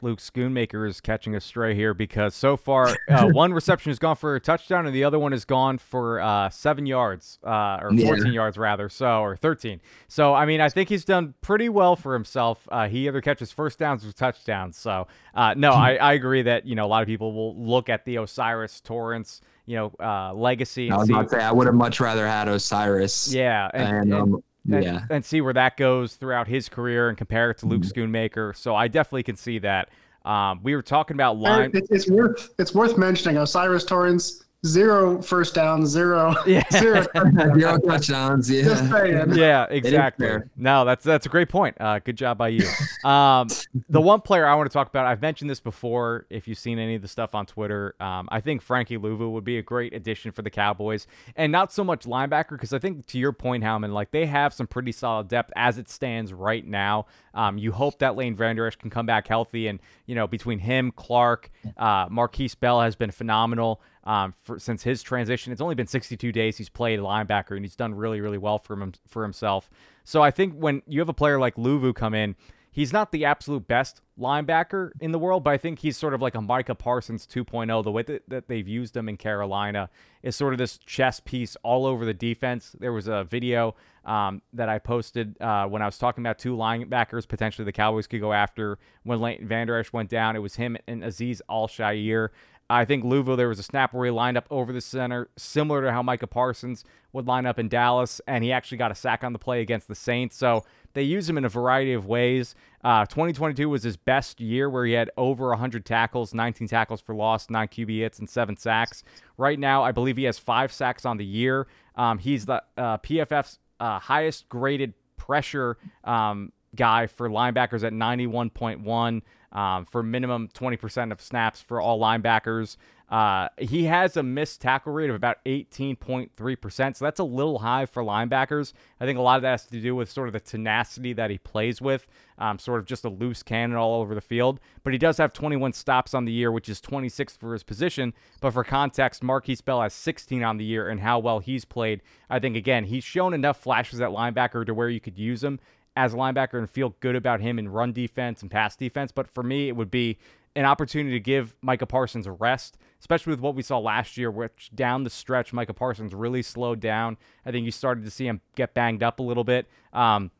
Luke 0.00 0.20
Schoonmaker 0.20 0.88
is 0.88 1.00
catching 1.00 1.34
a 1.34 1.40
stray 1.40 1.74
here 1.74 1.92
because 1.92 2.34
so 2.34 2.56
far 2.56 2.94
uh, 3.08 3.26
one 3.30 3.52
reception 3.52 3.90
has 3.90 3.98
gone 3.98 4.14
for 4.14 4.36
a 4.36 4.40
touchdown 4.40 4.86
and 4.86 4.94
the 4.94 5.02
other 5.02 5.18
one 5.18 5.32
has 5.32 5.44
gone 5.44 5.76
for 5.76 6.20
uh, 6.20 6.48
seven 6.50 6.86
yards 6.86 7.38
uh, 7.44 7.78
or 7.82 7.90
14 7.90 8.26
yeah. 8.26 8.32
yards 8.32 8.56
rather, 8.56 8.88
so 8.88 9.22
or 9.22 9.36
13. 9.36 9.80
So 10.06 10.34
I 10.34 10.46
mean, 10.46 10.60
I 10.60 10.68
think 10.68 10.88
he's 10.88 11.04
done 11.04 11.34
pretty 11.40 11.68
well 11.68 11.96
for 11.96 12.14
himself. 12.14 12.68
Uh, 12.70 12.88
he 12.88 13.08
either 13.08 13.20
catches 13.20 13.50
first 13.50 13.78
downs 13.78 14.06
or 14.06 14.12
touchdowns. 14.12 14.76
So 14.76 15.08
uh, 15.34 15.54
no, 15.56 15.72
I, 15.72 15.94
I 15.94 16.12
agree 16.12 16.42
that 16.42 16.64
you 16.64 16.76
know 16.76 16.86
a 16.86 16.88
lot 16.88 17.02
of 17.02 17.08
people 17.08 17.32
will 17.32 17.56
look 17.56 17.88
at 17.88 18.04
the 18.04 18.16
Osiris 18.16 18.80
Torrence 18.80 19.40
you 19.68 19.76
know, 19.76 19.92
uh, 20.00 20.32
legacy. 20.32 20.90
I 20.90 20.96
was 20.96 21.10
about 21.10 21.24
to 21.24 21.28
say 21.28 21.44
I 21.44 21.52
would 21.52 21.66
have 21.66 21.76
much 21.76 22.00
rather 22.00 22.26
had 22.26 22.48
Osiris. 22.48 23.32
Yeah, 23.32 23.70
and, 23.74 23.96
and, 23.96 24.14
um, 24.14 24.44
and, 24.70 24.82
yeah, 24.82 25.04
and 25.10 25.22
see 25.22 25.42
where 25.42 25.52
that 25.52 25.76
goes 25.76 26.14
throughout 26.14 26.48
his 26.48 26.70
career 26.70 27.10
and 27.10 27.18
compare 27.18 27.50
it 27.50 27.58
to 27.58 27.66
Luke 27.66 27.82
mm-hmm. 27.82 28.00
Schoonmaker. 28.00 28.56
So 28.56 28.74
I 28.74 28.88
definitely 28.88 29.24
can 29.24 29.36
see 29.36 29.58
that. 29.58 29.90
Um, 30.24 30.60
we 30.62 30.74
were 30.74 30.82
talking 30.82 31.16
about 31.16 31.36
line. 31.36 31.70
it's 31.74 32.10
worth 32.10 32.54
it's 32.58 32.74
worth 32.74 32.96
mentioning 32.96 33.36
Osiris 33.36 33.84
Torrence 33.84 34.44
zero 34.66 35.22
first 35.22 35.54
downs, 35.54 35.90
zero, 35.90 36.34
yeah. 36.46 36.64
zero, 36.72 37.06
zero 37.54 37.78
touchdowns. 37.78 38.50
Yeah, 38.50 39.26
yeah, 39.32 39.66
exactly. 39.70 40.38
No, 40.56 40.84
that's 40.84 41.04
that's 41.04 41.26
a 41.26 41.28
great 41.28 41.48
point. 41.48 41.76
Uh, 41.80 41.98
good 42.00 42.16
job 42.16 42.38
by 42.38 42.48
you. 42.48 42.66
Um, 43.04 43.48
the 43.88 44.00
one 44.00 44.20
player 44.20 44.46
I 44.46 44.54
want 44.54 44.68
to 44.68 44.72
talk 44.72 44.88
about, 44.88 45.06
I've 45.06 45.22
mentioned 45.22 45.48
this 45.48 45.60
before. 45.60 46.26
If 46.30 46.48
you've 46.48 46.58
seen 46.58 46.78
any 46.78 46.94
of 46.94 47.02
the 47.02 47.08
stuff 47.08 47.34
on 47.34 47.46
Twitter, 47.46 47.94
um, 48.00 48.28
I 48.30 48.40
think 48.40 48.62
Frankie 48.62 48.98
Luvu 48.98 49.30
would 49.32 49.44
be 49.44 49.58
a 49.58 49.62
great 49.62 49.92
addition 49.94 50.32
for 50.32 50.42
the 50.42 50.50
Cowboys, 50.50 51.06
and 51.36 51.52
not 51.52 51.72
so 51.72 51.84
much 51.84 52.04
linebacker 52.04 52.50
because 52.50 52.72
I 52.72 52.78
think 52.78 53.06
to 53.06 53.18
your 53.18 53.32
point, 53.32 53.64
Howman, 53.64 53.92
like 53.92 54.10
they 54.10 54.26
have 54.26 54.52
some 54.52 54.66
pretty 54.66 54.92
solid 54.92 55.28
depth 55.28 55.52
as 55.56 55.78
it 55.78 55.88
stands 55.88 56.32
right 56.32 56.66
now. 56.66 57.06
Um, 57.38 57.56
you 57.56 57.70
hope 57.70 58.00
that 58.00 58.16
Leighton 58.16 58.34
Vander 58.34 58.66
Esch 58.66 58.74
can 58.74 58.90
come 58.90 59.06
back 59.06 59.28
healthy, 59.28 59.68
and 59.68 59.78
you 60.06 60.16
know 60.16 60.26
between 60.26 60.58
him, 60.58 60.90
Clark, 60.90 61.50
uh, 61.76 62.08
Markquese 62.08 62.58
Bell 62.58 62.80
has 62.80 62.96
been 62.96 63.12
phenomenal 63.12 63.80
um, 64.02 64.34
for, 64.42 64.58
since 64.58 64.82
his 64.82 65.04
transition. 65.04 65.52
It's 65.52 65.60
only 65.60 65.76
been 65.76 65.86
62 65.86 66.32
days 66.32 66.56
he's 66.56 66.68
played 66.68 66.98
linebacker, 66.98 67.52
and 67.52 67.64
he's 67.64 67.76
done 67.76 67.94
really, 67.94 68.20
really 68.20 68.38
well 68.38 68.58
for 68.58 68.74
him 68.74 68.92
for 69.06 69.22
himself. 69.22 69.70
So 70.02 70.20
I 70.20 70.32
think 70.32 70.54
when 70.54 70.82
you 70.88 70.98
have 70.98 71.08
a 71.08 71.14
player 71.14 71.38
like 71.38 71.54
Luvu 71.54 71.94
come 71.94 72.12
in, 72.12 72.34
he's 72.72 72.92
not 72.92 73.12
the 73.12 73.24
absolute 73.24 73.68
best 73.68 74.00
linebacker 74.18 74.90
in 75.00 75.12
the 75.12 75.18
world, 75.18 75.44
but 75.44 75.50
I 75.50 75.58
think 75.58 75.78
he's 75.78 75.96
sort 75.96 76.14
of 76.14 76.20
like 76.20 76.34
a 76.34 76.40
Micah 76.40 76.74
Parsons 76.74 77.26
2.0. 77.26 77.84
The 77.84 77.90
way 77.90 78.02
that, 78.02 78.28
that 78.28 78.48
they've 78.48 78.66
used 78.66 78.96
him 78.96 79.08
in 79.08 79.16
Carolina 79.16 79.88
is 80.22 80.36
sort 80.36 80.52
of 80.52 80.58
this 80.58 80.78
chess 80.78 81.20
piece 81.20 81.56
all 81.62 81.86
over 81.86 82.04
the 82.04 82.14
defense. 82.14 82.74
There 82.78 82.92
was 82.92 83.06
a 83.06 83.24
video 83.24 83.74
um, 84.04 84.42
that 84.52 84.68
I 84.68 84.78
posted 84.78 85.40
uh, 85.40 85.66
when 85.66 85.82
I 85.82 85.86
was 85.86 85.98
talking 85.98 86.22
about 86.22 86.38
two 86.38 86.56
linebackers 86.56 87.28
potentially 87.28 87.64
the 87.64 87.72
Cowboys 87.72 88.06
could 88.06 88.20
go 88.20 88.32
after 88.32 88.78
when 89.04 89.20
Leighton 89.20 89.46
Vander 89.46 89.78
Esch 89.78 89.92
went 89.92 90.08
down. 90.10 90.34
It 90.36 90.40
was 90.40 90.56
him 90.56 90.76
and 90.86 91.02
Azeez 91.02 91.40
Al-Shaair. 91.48 92.30
I 92.70 92.84
think 92.84 93.02
Luvu, 93.02 93.36
there 93.36 93.48
was 93.48 93.58
a 93.58 93.62
snap 93.62 93.94
where 93.94 94.04
he 94.04 94.10
lined 94.10 94.36
up 94.36 94.46
over 94.50 94.72
the 94.74 94.82
center, 94.82 95.30
similar 95.38 95.82
to 95.82 95.92
how 95.92 96.02
Micah 96.02 96.26
Parsons 96.26 96.84
would 97.14 97.26
line 97.26 97.46
up 97.46 97.58
in 97.58 97.68
Dallas, 97.68 98.20
and 98.26 98.44
he 98.44 98.52
actually 98.52 98.76
got 98.76 98.90
a 98.90 98.94
sack 98.94 99.24
on 99.24 99.32
the 99.32 99.38
play 99.38 99.62
against 99.62 99.88
the 99.88 99.94
Saints. 99.94 100.36
So 100.36 100.64
they 100.94 101.02
use 101.02 101.28
him 101.28 101.38
in 101.38 101.44
a 101.44 101.48
variety 101.48 101.92
of 101.92 102.06
ways. 102.06 102.54
Uh, 102.82 103.04
2022 103.06 103.68
was 103.68 103.82
his 103.82 103.96
best 103.96 104.40
year 104.40 104.70
where 104.70 104.84
he 104.84 104.92
had 104.92 105.10
over 105.16 105.48
100 105.48 105.84
tackles, 105.84 106.34
19 106.34 106.68
tackles 106.68 107.00
for 107.00 107.14
loss, 107.14 107.50
9 107.50 107.68
QB 107.68 107.98
hits, 107.98 108.18
and 108.18 108.28
7 108.28 108.56
sacks. 108.56 109.02
Right 109.36 109.58
now, 109.58 109.82
I 109.82 109.92
believe 109.92 110.16
he 110.16 110.24
has 110.24 110.38
5 110.38 110.72
sacks 110.72 111.04
on 111.04 111.16
the 111.16 111.24
year. 111.24 111.66
Um, 111.96 112.18
he's 112.18 112.46
the 112.46 112.62
uh, 112.76 112.98
PFF's 112.98 113.58
uh, 113.80 113.98
highest 113.98 114.48
graded 114.48 114.94
pressure 115.16 115.76
um, 116.04 116.52
guy 116.74 117.06
for 117.06 117.28
linebackers 117.28 117.84
at 117.84 117.92
91.1 117.92 119.22
um, 119.52 119.84
for 119.86 120.02
minimum 120.02 120.48
20% 120.48 121.12
of 121.12 121.20
snaps 121.20 121.60
for 121.60 121.80
all 121.80 122.00
linebackers. 122.00 122.76
Uh, 123.08 123.48
he 123.58 123.84
has 123.84 124.18
a 124.18 124.22
missed 124.22 124.60
tackle 124.60 124.92
rate 124.92 125.08
of 125.08 125.16
about 125.16 125.38
18.3%, 125.46 126.96
so 126.96 127.04
that's 127.04 127.20
a 127.20 127.24
little 127.24 127.60
high 127.60 127.86
for 127.86 128.02
linebackers. 128.02 128.74
I 129.00 129.06
think 129.06 129.18
a 129.18 129.22
lot 129.22 129.36
of 129.36 129.42
that 129.42 129.50
has 129.52 129.64
to 129.66 129.80
do 129.80 129.94
with 129.94 130.10
sort 130.10 130.28
of 130.28 130.34
the 130.34 130.40
tenacity 130.40 131.14
that 131.14 131.30
he 131.30 131.38
plays 131.38 131.80
with, 131.80 132.06
um, 132.36 132.58
sort 132.58 132.80
of 132.80 132.86
just 132.86 133.06
a 133.06 133.08
loose 133.08 133.42
cannon 133.42 133.76
all 133.76 134.02
over 134.02 134.14
the 134.14 134.20
field. 134.20 134.60
But 134.84 134.92
he 134.92 134.98
does 134.98 135.16
have 135.16 135.32
21 135.32 135.72
stops 135.72 136.12
on 136.12 136.26
the 136.26 136.32
year, 136.32 136.52
which 136.52 136.68
is 136.68 136.82
26 136.82 137.38
for 137.38 137.54
his 137.54 137.62
position. 137.62 138.12
But 138.42 138.52
for 138.52 138.62
context, 138.62 139.22
Markquese 139.22 139.64
Bell 139.64 139.80
has 139.80 139.94
16 139.94 140.44
on 140.44 140.58
the 140.58 140.64
year, 140.64 140.90
and 140.90 141.00
how 141.00 141.18
well 141.18 141.38
he's 141.38 141.64
played. 141.64 142.02
I 142.28 142.38
think, 142.40 142.56
again, 142.56 142.84
he's 142.84 143.04
shown 143.04 143.32
enough 143.32 143.58
flashes 143.58 144.02
at 144.02 144.10
linebacker 144.10 144.66
to 144.66 144.74
where 144.74 144.90
you 144.90 145.00
could 145.00 145.18
use 145.18 145.42
him 145.42 145.60
as 145.96 146.12
a 146.12 146.16
linebacker 146.16 146.58
and 146.58 146.68
feel 146.68 146.94
good 147.00 147.16
about 147.16 147.40
him 147.40 147.58
in 147.58 147.68
run 147.68 147.92
defense 147.92 148.42
and 148.42 148.50
pass 148.50 148.76
defense. 148.76 149.12
But 149.12 149.28
for 149.28 149.42
me, 149.42 149.68
it 149.68 149.76
would 149.76 149.90
be 149.90 150.18
an 150.54 150.64
opportunity 150.64 151.12
to 151.12 151.20
give 151.20 151.54
Micah 151.60 151.86
Parsons 151.86 152.26
a 152.26 152.32
rest, 152.32 152.78
especially 153.00 153.30
with 153.30 153.40
what 153.40 153.54
we 153.54 153.62
saw 153.62 153.78
last 153.78 154.16
year, 154.16 154.30
which 154.30 154.70
down 154.74 155.04
the 155.04 155.10
stretch, 155.10 155.52
Micah 155.52 155.74
Parsons 155.74 156.14
really 156.14 156.42
slowed 156.42 156.80
down. 156.80 157.16
I 157.44 157.50
think 157.50 157.64
you 157.64 157.70
started 157.70 158.04
to 158.04 158.10
see 158.10 158.26
him 158.26 158.40
get 158.54 158.74
banged 158.74 159.02
up 159.02 159.20
a 159.20 159.22
little 159.22 159.44
bit. 159.44 159.68
Um, 159.92 160.30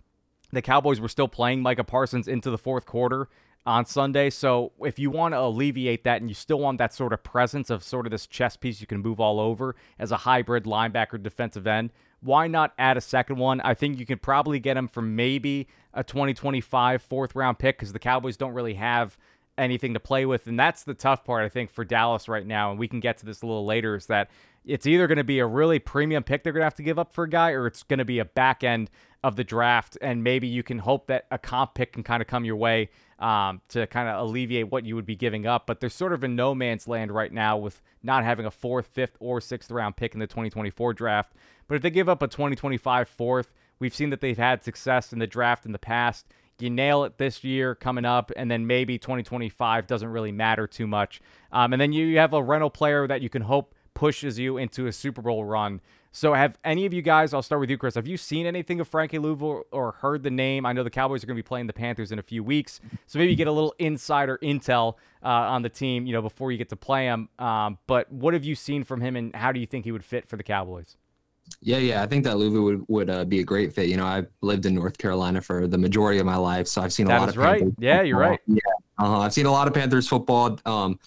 the 0.52 0.62
Cowboys 0.62 1.00
were 1.00 1.08
still 1.08 1.28
playing 1.28 1.60
Micah 1.60 1.84
Parsons 1.84 2.26
into 2.26 2.50
the 2.50 2.58
fourth 2.58 2.86
quarter 2.86 3.28
on 3.66 3.84
Sunday. 3.84 4.30
So 4.30 4.72
if 4.80 4.98
you 4.98 5.10
want 5.10 5.34
to 5.34 5.40
alleviate 5.40 6.04
that 6.04 6.20
and 6.20 6.30
you 6.30 6.34
still 6.34 6.58
want 6.58 6.78
that 6.78 6.94
sort 6.94 7.12
of 7.12 7.22
presence 7.22 7.68
of 7.70 7.84
sort 7.84 8.06
of 8.06 8.10
this 8.10 8.26
chess 8.26 8.56
piece 8.56 8.80
you 8.80 8.86
can 8.86 9.00
move 9.00 9.20
all 9.20 9.38
over 9.38 9.76
as 9.98 10.10
a 10.10 10.18
hybrid 10.18 10.64
linebacker 10.64 11.22
defensive 11.22 11.66
end, 11.66 11.92
why 12.20 12.46
not 12.48 12.72
add 12.78 12.96
a 12.96 13.00
second 13.00 13.36
one? 13.36 13.60
I 13.60 13.74
think 13.74 13.98
you 13.98 14.06
could 14.06 14.22
probably 14.22 14.58
get 14.58 14.76
him 14.76 14.88
for 14.88 15.02
maybe 15.02 15.68
a 15.92 16.02
2025 16.02 17.02
fourth 17.02 17.34
round 17.34 17.58
pick 17.58 17.78
because 17.78 17.92
the 17.92 17.98
Cowboys 17.98 18.36
don't 18.36 18.54
really 18.54 18.74
have 18.74 19.18
anything 19.58 19.94
to 19.94 20.00
play 20.00 20.24
with. 20.24 20.46
And 20.46 20.58
that's 20.58 20.84
the 20.84 20.94
tough 20.94 21.24
part, 21.24 21.44
I 21.44 21.48
think, 21.48 21.70
for 21.70 21.84
Dallas 21.84 22.28
right 22.28 22.46
now. 22.46 22.70
And 22.70 22.78
we 22.78 22.88
can 22.88 23.00
get 23.00 23.18
to 23.18 23.26
this 23.26 23.42
a 23.42 23.46
little 23.46 23.66
later 23.66 23.96
is 23.96 24.06
that 24.06 24.30
it's 24.64 24.86
either 24.86 25.06
going 25.06 25.18
to 25.18 25.24
be 25.24 25.38
a 25.38 25.46
really 25.46 25.78
premium 25.78 26.22
pick 26.22 26.42
they're 26.42 26.52
going 26.52 26.60
to 26.60 26.66
have 26.66 26.74
to 26.74 26.82
give 26.82 26.98
up 26.98 27.12
for 27.12 27.24
a 27.24 27.28
guy 27.28 27.50
or 27.50 27.66
it's 27.66 27.82
going 27.82 27.98
to 27.98 28.04
be 28.04 28.18
a 28.18 28.24
back 28.24 28.62
end 28.62 28.90
of 29.24 29.36
the 29.36 29.44
draft. 29.44 29.98
And 30.00 30.22
maybe 30.22 30.46
you 30.46 30.62
can 30.62 30.78
hope 30.78 31.06
that 31.08 31.26
a 31.30 31.38
comp 31.38 31.74
pick 31.74 31.92
can 31.92 32.02
kind 32.02 32.22
of 32.22 32.28
come 32.28 32.44
your 32.44 32.56
way 32.56 32.90
um, 33.18 33.60
to 33.68 33.86
kind 33.86 34.08
of 34.08 34.20
alleviate 34.20 34.70
what 34.70 34.84
you 34.84 34.94
would 34.94 35.06
be 35.06 35.16
giving 35.16 35.46
up. 35.46 35.66
But 35.66 35.80
there's 35.80 35.94
sort 35.94 36.12
of 36.12 36.22
in 36.22 36.36
no 36.36 36.54
man's 36.54 36.86
land 36.86 37.10
right 37.10 37.32
now 37.32 37.56
with 37.56 37.82
not 38.02 38.24
having 38.24 38.46
a 38.46 38.50
fourth, 38.50 38.86
fifth, 38.86 39.16
or 39.20 39.40
sixth 39.40 39.70
round 39.70 39.96
pick 39.96 40.14
in 40.14 40.20
the 40.20 40.26
2024 40.26 40.94
draft. 40.94 41.32
But 41.66 41.76
if 41.76 41.82
they 41.82 41.90
give 41.90 42.08
up 42.08 42.22
a 42.22 42.28
2025 42.28 43.08
fourth, 43.08 43.52
we've 43.78 43.94
seen 43.94 44.10
that 44.10 44.20
they've 44.20 44.38
had 44.38 44.62
success 44.62 45.12
in 45.12 45.18
the 45.18 45.26
draft 45.26 45.66
in 45.66 45.72
the 45.72 45.78
past. 45.78 46.26
You 46.60 46.70
nail 46.70 47.04
it 47.04 47.18
this 47.18 47.44
year 47.44 47.74
coming 47.74 48.04
up, 48.04 48.32
and 48.36 48.50
then 48.50 48.66
maybe 48.66 48.98
2025 48.98 49.86
doesn't 49.86 50.08
really 50.08 50.32
matter 50.32 50.66
too 50.66 50.86
much. 50.86 51.20
Um, 51.52 51.72
and 51.72 51.80
then 51.80 51.92
you 51.92 52.18
have 52.18 52.32
a 52.32 52.42
rental 52.42 52.70
player 52.70 53.06
that 53.06 53.22
you 53.22 53.28
can 53.28 53.42
hope 53.42 53.74
pushes 53.94 54.38
you 54.38 54.56
into 54.56 54.86
a 54.86 54.92
Super 54.92 55.20
Bowl 55.20 55.44
run. 55.44 55.80
So, 56.10 56.32
have 56.32 56.56
any 56.64 56.86
of 56.86 56.94
you 56.94 57.02
guys? 57.02 57.34
I'll 57.34 57.42
start 57.42 57.60
with 57.60 57.68
you, 57.68 57.76
Chris. 57.76 57.94
Have 57.94 58.06
you 58.06 58.16
seen 58.16 58.46
anything 58.46 58.80
of 58.80 58.88
Frankie 58.88 59.18
Luvu 59.18 59.62
or 59.70 59.92
heard 59.92 60.22
the 60.22 60.30
name? 60.30 60.64
I 60.64 60.72
know 60.72 60.82
the 60.82 60.90
Cowboys 60.90 61.22
are 61.22 61.26
going 61.26 61.36
to 61.36 61.42
be 61.42 61.46
playing 61.46 61.66
the 61.66 61.72
Panthers 61.72 62.10
in 62.10 62.18
a 62.18 62.22
few 62.22 62.42
weeks, 62.42 62.80
so 63.06 63.18
maybe 63.18 63.30
you 63.30 63.36
get 63.36 63.46
a 63.46 63.52
little 63.52 63.74
insider 63.78 64.38
intel 64.42 64.94
uh, 65.22 65.28
on 65.28 65.62
the 65.62 65.68
team, 65.68 66.06
you 66.06 66.12
know, 66.12 66.22
before 66.22 66.50
you 66.50 66.58
get 66.58 66.70
to 66.70 66.76
play 66.76 67.04
him. 67.04 67.28
Um, 67.38 67.78
but 67.86 68.10
what 68.10 68.34
have 68.34 68.44
you 68.44 68.54
seen 68.54 68.84
from 68.84 69.00
him, 69.00 69.16
and 69.16 69.34
how 69.36 69.52
do 69.52 69.60
you 69.60 69.66
think 69.66 69.84
he 69.84 69.92
would 69.92 70.04
fit 70.04 70.28
for 70.28 70.36
the 70.36 70.42
Cowboys? 70.42 70.96
Yeah, 71.60 71.78
yeah, 71.78 72.02
I 72.02 72.06
think 72.06 72.24
that 72.24 72.36
Luvu 72.36 72.62
would 72.62 72.84
would 72.88 73.10
uh, 73.10 73.24
be 73.24 73.40
a 73.40 73.44
great 73.44 73.72
fit. 73.74 73.88
You 73.88 73.96
know, 73.96 74.06
I've 74.06 74.28
lived 74.42 74.66
in 74.66 74.74
North 74.74 74.96
Carolina 74.98 75.40
for 75.40 75.66
the 75.66 75.78
majority 75.78 76.18
of 76.18 76.26
my 76.26 76.36
life, 76.36 76.68
so 76.68 76.82
I've 76.82 76.92
seen 76.92 77.06
a 77.06 77.10
that 77.10 77.20
lot 77.20 77.28
of 77.28 77.36
right. 77.36 77.60
Panthers 77.60 77.74
Yeah, 77.78 78.02
you're 78.02 78.16
football. 78.16 78.30
right. 78.30 78.40
Yeah, 78.46 79.04
uh-huh. 79.04 79.20
I've 79.20 79.32
seen 79.32 79.46
a 79.46 79.50
lot 79.50 79.66
of 79.68 79.74
Panthers 79.74 80.08
football. 80.08 80.58
Um, 80.66 80.98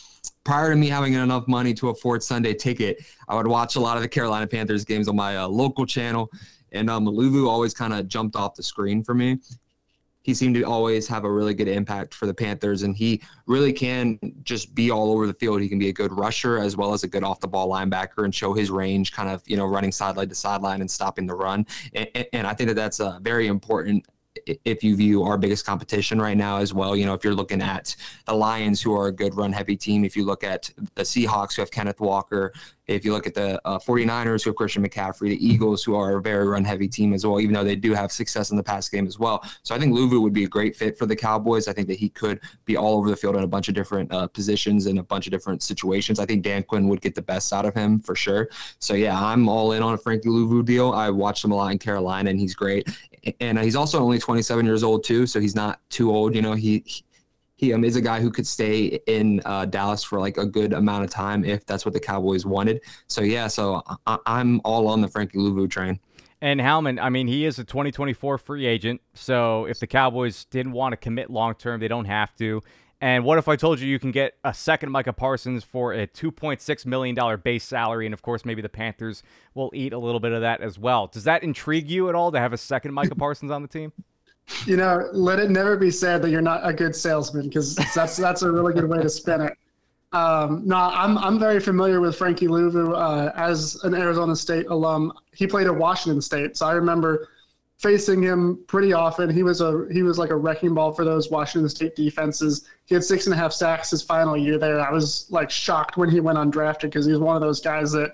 prior 0.44 0.70
to 0.72 0.76
me 0.76 0.88
having 0.90 1.14
enough 1.14 1.48
money 1.48 1.74
to 1.76 1.90
afford 1.90 2.24
Sunday 2.24 2.54
ticket, 2.54 3.04
I 3.28 3.36
would 3.36 3.48
watch 3.48 3.76
a 3.76 3.80
lot 3.80 3.98
of 3.98 4.04
the 4.04 4.10
Carolina 4.10 4.48
Panthers 4.48 4.84
games 4.86 5.08
on 5.08 5.16
my 5.16 5.38
uh, 5.38 5.48
local 5.48 5.86
channel, 5.86 6.30
and 6.72 6.90
um, 6.90 7.06
Luvu 7.06 7.48
always 7.48 7.74
kind 7.74 7.94
of 7.94 8.08
jumped 8.08 8.36
off 8.36 8.56
the 8.56 8.64
screen 8.64 9.04
for 9.04 9.14
me. 9.14 9.38
He 10.24 10.34
seemed 10.34 10.56
to 10.56 10.64
always 10.64 11.08
have 11.08 11.24
a 11.24 11.32
really 11.32 11.54
good 11.54 11.68
impact 11.68 12.14
for 12.14 12.26
the 12.26 12.34
Panthers, 12.34 12.84
and 12.84 12.96
he 12.96 13.22
really 13.48 13.74
can 13.74 14.20
just 14.44 14.76
be 14.76 14.92
all 14.92 15.12
over 15.12 15.26
the 15.28 15.34
field. 15.34 15.62
He 15.62 15.70
can 15.70 15.80
be 15.80 15.90
a 15.90 15.94
good 15.94 16.12
rusher 16.12 16.60
as 16.60 16.78
well 16.78 16.94
as 16.94 17.04
a 17.04 17.08
good 17.08 17.24
off 17.24 17.40
the 17.40 17.48
ball 17.48 17.70
linebacker 17.70 18.24
and 18.26 18.34
show 18.34 18.54
his 18.54 18.70
range, 18.70 19.12
kind 19.12 19.30
of 19.30 19.42
you 19.48 19.58
know 19.58 19.66
running 19.66 19.92
sideline 19.92 20.30
to 20.30 20.36
sideline 20.36 20.82
and 20.82 20.90
stopping 20.90 21.26
the 21.26 21.36
run. 21.36 21.66
And, 21.94 22.28
and 22.34 22.48
I 22.48 22.54
think 22.54 22.68
that 22.68 22.76
that's 22.76 23.00
a 23.00 23.20
very 23.22 23.48
important 23.48 24.06
if 24.66 24.84
you 24.84 24.96
view 24.96 25.24
our 25.24 25.38
biggest 25.38 25.66
competition 25.66 26.22
right 26.22 26.38
now 26.38 26.58
as 26.58 26.74
well. 26.74 26.96
You 26.96 27.06
know, 27.06 27.14
if 27.14 27.24
you're 27.24 27.36
looking 27.36 27.62
at 27.62 27.96
the 28.26 28.34
Lions, 28.34 28.82
who 28.82 28.94
are 28.96 29.08
a 29.08 29.12
good 29.12 29.36
run 29.36 29.52
heavy 29.52 29.76
team, 29.76 30.06
if 30.06 30.16
you 30.16 30.26
look 30.26 30.44
at 30.44 30.70
the 30.96 31.04
Seahawks, 31.04 31.56
who 31.56 31.62
have 31.62 31.72
Kenneth 31.72 32.00
Walker, 32.00 32.54
if 32.88 33.06
you 33.06 33.14
look 33.14 33.28
at 33.28 33.34
the 33.34 33.62
uh, 33.66 33.80
49ers, 33.80 34.44
who 34.44 34.50
have 34.50 34.58
Christian 34.58 34.86
McCaffrey, 34.86 35.30
the 35.30 35.46
Eagles, 35.46 35.84
who 35.84 35.96
are 35.96 36.18
a 36.18 36.22
very 36.22 36.48
run 36.48 36.64
heavy 36.64 36.88
team 36.88 37.14
as 37.14 37.26
well, 37.26 37.40
even 37.40 37.54
though 37.54 37.64
they 37.64 37.76
do 37.76 37.94
have 37.94 38.12
success 38.12 38.52
in 38.52 38.58
the 38.58 38.64
pass 38.64 38.90
game 38.90 39.08
as 39.08 39.18
well. 39.18 39.44
So 39.64 39.74
I 39.74 39.80
think 39.80 39.94
Luvu 39.94 40.22
would 40.22 40.34
be 40.34 40.44
a 40.44 40.48
great 40.48 40.76
fit 40.76 40.98
for 40.98 41.06
the 41.06 41.16
Cowboys. 41.16 41.68
I 41.68 41.74
think 41.74 41.88
that 41.88 41.98
he 41.98 42.10
could 42.10 42.42
be 42.66 42.78
all 42.78 42.98
over 42.98 43.10
the 43.10 43.16
field 43.16 43.36
in 43.36 43.44
a 43.44 43.48
bunch 43.48 43.70
of 43.70 43.76
different 43.76 44.12
uh, 44.12 44.28
positions 44.28 44.88
in 44.88 44.98
a 44.98 45.04
bunch 45.04 45.28
of 45.28 45.32
different 45.32 45.64
situations. 45.64 46.20
I 46.20 46.26
think 46.26 46.44
Dan 46.44 46.64
Quinn 46.64 46.88
would 46.88 47.02
get 47.02 47.16
the 47.16 47.22
best 47.22 47.54
out 47.54 47.66
of 47.66 47.74
him 47.74 48.00
for 48.00 48.16
sure. 48.16 48.50
So 48.80 48.94
yeah, 48.94 49.20
I'm 49.20 49.48
all 49.48 49.72
in 49.74 49.84
on 49.84 49.94
a 49.94 49.98
Frankie 49.98 50.30
Luvu 50.30 50.64
deal. 50.66 50.92
I 50.92 51.10
watched 51.10 51.46
him 51.46 51.52
a 51.52 51.56
lot 51.56 51.72
in 51.72 51.78
Carolina, 51.78 52.30
and 52.30 52.40
he's 52.40 52.56
great. 52.56 52.90
And 53.40 53.60
he's 53.60 53.76
also 53.76 54.00
only 54.00 54.18
27 54.20 54.66
years 54.66 54.84
old 54.84 55.04
too, 55.04 55.28
so 55.28 55.40
he's 55.40 55.56
not 55.56 55.80
too 55.90 56.12
old. 56.12 56.36
You 56.36 56.42
know, 56.42 56.54
he 56.54 56.84
he 57.56 57.74
um, 57.74 57.84
is 57.84 57.96
a 57.96 58.02
guy 58.02 58.20
who 58.20 58.32
could 58.32 58.48
stay 58.48 59.00
in 59.06 59.40
uh, 59.46 59.66
Dallas 59.66 60.04
for 60.04 60.20
like 60.20 60.38
a 60.38 60.46
good 60.46 60.74
amount 60.74 61.04
of 61.04 61.12
time 61.12 61.46
if 61.46 61.64
that's 61.68 61.86
what 61.86 61.94
the 61.94 62.00
Cowboys 62.00 62.44
wanted. 62.44 62.82
So 63.08 63.22
yeah, 63.22 63.48
so 63.48 63.84
I- 64.08 64.18
I'm 64.26 64.62
all 64.66 64.88
on 64.88 65.02
the 65.02 65.08
Frankie 65.08 65.38
Luvu 65.38 65.70
train. 65.70 66.00
And 66.44 66.60
Howman, 66.60 67.00
I 67.00 67.10
mean, 67.10 67.28
he 67.28 67.46
is 67.46 67.60
a 67.60 67.64
2024 67.64 68.40
free 68.40 68.66
agent. 68.66 69.00
So 69.14 69.66
if 69.66 69.80
the 69.80 69.86
Cowboys 69.86 70.46
didn't 70.46 70.72
want 70.72 70.94
to 70.94 70.98
commit 70.98 71.30
long 71.30 71.54
term, 71.54 71.80
they 71.80 71.88
don't 71.88 72.06
have 72.06 72.36
to. 72.38 72.64
And 73.02 73.26
what 73.26 73.40
if 73.40 73.48
I 73.48 73.56
told 73.56 73.80
you 73.80 73.88
you 73.88 73.98
can 73.98 74.12
get 74.12 74.36
a 74.44 74.54
second 74.54 74.92
Micah 74.92 75.12
Parsons 75.12 75.64
for 75.64 75.92
a 75.92 76.06
$2.6 76.06 76.86
million 76.86 77.40
base 77.44 77.64
salary? 77.64 78.06
And 78.06 78.14
of 78.14 78.22
course, 78.22 78.46
maybe 78.46 78.62
the 78.62 78.70
Panthers 78.70 79.24
will 79.56 79.72
eat 79.74 79.92
a 79.92 79.98
little 79.98 80.20
bit 80.20 80.32
of 80.34 80.42
that 80.42 80.62
as 80.62 80.78
well. 80.78 81.08
Does 81.08 81.24
that 81.24 81.42
intrigue 81.42 81.90
you 81.90 82.10
at 82.10 82.16
all 82.16 82.32
to 82.32 82.40
have 82.40 82.54
a 82.54 82.58
second 82.58 82.94
Micah 82.94 83.16
Parsons 83.18 83.50
on 83.50 83.64
the 83.64 83.68
team? 83.68 83.92
You 84.66 84.78
know, 84.78 85.10
let 85.14 85.40
it 85.40 85.50
never 85.50 85.78
be 85.78 85.90
said 85.90 86.22
that 86.22 86.30
you're 86.30 86.42
not 86.42 86.62
a 86.64 86.74
good 86.74 86.96
salesman 86.96 87.48
because 87.48 87.76
that's 87.96 88.18
that's 88.18 88.42
a 88.42 88.52
really 88.52 88.74
good 88.74 88.88
way 88.88 89.02
to 89.02 89.10
spin 89.10 89.42
it. 89.42 89.58
Um, 90.14 90.64
no, 90.66 90.76
I'm 90.76 91.18
I'm 91.20 91.40
very 91.40 91.60
familiar 91.60 92.02
with 92.02 92.18
Frankie 92.18 92.48
Luvu 92.48 92.94
uh, 92.94 93.32
as 93.36 93.82
an 93.84 93.96
Arizona 93.96 94.36
State 94.36 94.68
alum. 94.68 95.14
He 95.34 95.48
played 95.48 95.68
at 95.68 95.76
Washington 95.76 96.22
State, 96.22 96.58
so 96.58 96.66
I 96.66 96.74
remember 96.74 97.30
facing 97.82 98.22
him 98.22 98.64
pretty 98.68 98.94
often. 98.94 99.28
He 99.30 99.42
was 99.42 99.60
a 99.60 99.88
he 99.92 100.04
was 100.04 100.20
like 100.20 100.30
a 100.30 100.36
wrecking 100.36 100.76
ball 100.76 100.94
for 100.94 101.04
those 101.04 101.32
Washington 101.32 101.68
State 101.68 101.96
defenses. 101.96 102.68
He 102.86 102.94
had 102.94 103.04
six 103.04 103.26
and 103.26 103.34
a 103.34 103.38
half 103.38 103.52
sacks 103.52 103.90
his 103.90 104.04
final 104.04 104.38
year 104.38 104.60
there. 104.60 104.80
I 104.80 104.92
was 104.92 105.26
like 105.32 105.50
shocked 105.50 105.98
when 105.98 106.10
he 106.10 106.20
went 106.20 106.38
undrafted 106.38 106.82
because 106.82 107.08
he 107.08 107.12
was 107.12 107.20
one 107.20 107.36
of 107.36 107.42
those 107.42 107.60
guys 107.60 107.92
that, 107.94 108.14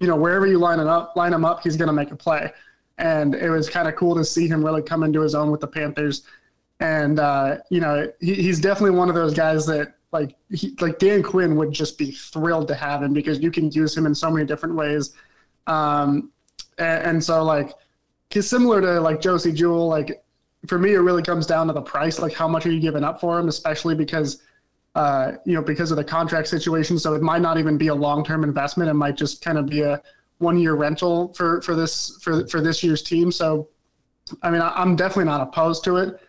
you 0.00 0.08
know, 0.08 0.16
wherever 0.16 0.46
you 0.46 0.58
line 0.58 0.80
him 0.80 0.88
up, 0.88 1.14
line 1.14 1.32
him 1.32 1.44
up, 1.44 1.62
he's 1.62 1.76
going 1.76 1.86
to 1.86 1.92
make 1.92 2.10
a 2.10 2.16
play. 2.16 2.52
And 2.98 3.34
it 3.34 3.48
was 3.48 3.70
kind 3.70 3.86
of 3.86 3.94
cool 3.94 4.16
to 4.16 4.24
see 4.24 4.48
him 4.48 4.64
really 4.64 4.82
come 4.82 5.04
into 5.04 5.20
his 5.20 5.36
own 5.36 5.52
with 5.52 5.60
the 5.60 5.68
Panthers. 5.68 6.24
And 6.80 7.20
uh, 7.20 7.58
you 7.70 7.80
know, 7.80 8.10
he, 8.20 8.34
he's 8.34 8.58
definitely 8.58 8.98
one 8.98 9.08
of 9.08 9.14
those 9.14 9.34
guys 9.34 9.66
that 9.66 9.94
like 10.10 10.34
he, 10.50 10.76
like 10.80 10.98
Dan 10.98 11.22
Quinn 11.22 11.54
would 11.54 11.70
just 11.70 11.96
be 11.96 12.10
thrilled 12.10 12.66
to 12.68 12.74
have 12.74 13.04
him 13.04 13.12
because 13.12 13.38
you 13.38 13.52
can 13.52 13.70
use 13.70 13.96
him 13.96 14.04
in 14.06 14.16
so 14.16 14.32
many 14.32 14.44
different 14.44 14.74
ways. 14.74 15.14
Um, 15.68 16.32
and, 16.78 17.04
and 17.04 17.24
so 17.24 17.44
like 17.44 17.72
Cause 18.32 18.48
similar 18.48 18.80
to 18.80 19.00
like 19.00 19.20
Josey 19.20 19.52
Jewell, 19.52 19.88
like 19.88 20.22
for 20.66 20.78
me, 20.78 20.94
it 20.94 20.98
really 20.98 21.22
comes 21.22 21.46
down 21.46 21.66
to 21.68 21.72
the 21.72 21.80
price. 21.80 22.18
Like, 22.18 22.32
how 22.32 22.46
much 22.46 22.66
are 22.66 22.70
you 22.70 22.80
giving 22.80 23.04
up 23.04 23.20
for 23.20 23.38
him? 23.38 23.48
Especially 23.48 23.94
because, 23.94 24.42
uh, 24.94 25.32
you 25.44 25.54
know, 25.54 25.62
because 25.62 25.90
of 25.90 25.96
the 25.96 26.04
contract 26.04 26.48
situation. 26.48 26.98
So 26.98 27.14
it 27.14 27.22
might 27.22 27.40
not 27.40 27.58
even 27.58 27.78
be 27.78 27.88
a 27.88 27.94
long-term 27.94 28.44
investment. 28.44 28.90
It 28.90 28.94
might 28.94 29.16
just 29.16 29.42
kind 29.42 29.58
of 29.58 29.66
be 29.66 29.82
a 29.82 30.02
one-year 30.38 30.74
rental 30.74 31.32
for 31.34 31.60
for 31.62 31.74
this 31.74 32.18
for 32.22 32.46
for 32.46 32.60
this 32.60 32.82
year's 32.82 33.02
team. 33.02 33.32
So, 33.32 33.68
I 34.42 34.50
mean, 34.50 34.60
I, 34.60 34.80
am 34.80 34.96
definitely 34.96 35.24
not 35.24 35.40
opposed 35.40 35.84
to 35.84 35.96
it. 35.96 36.20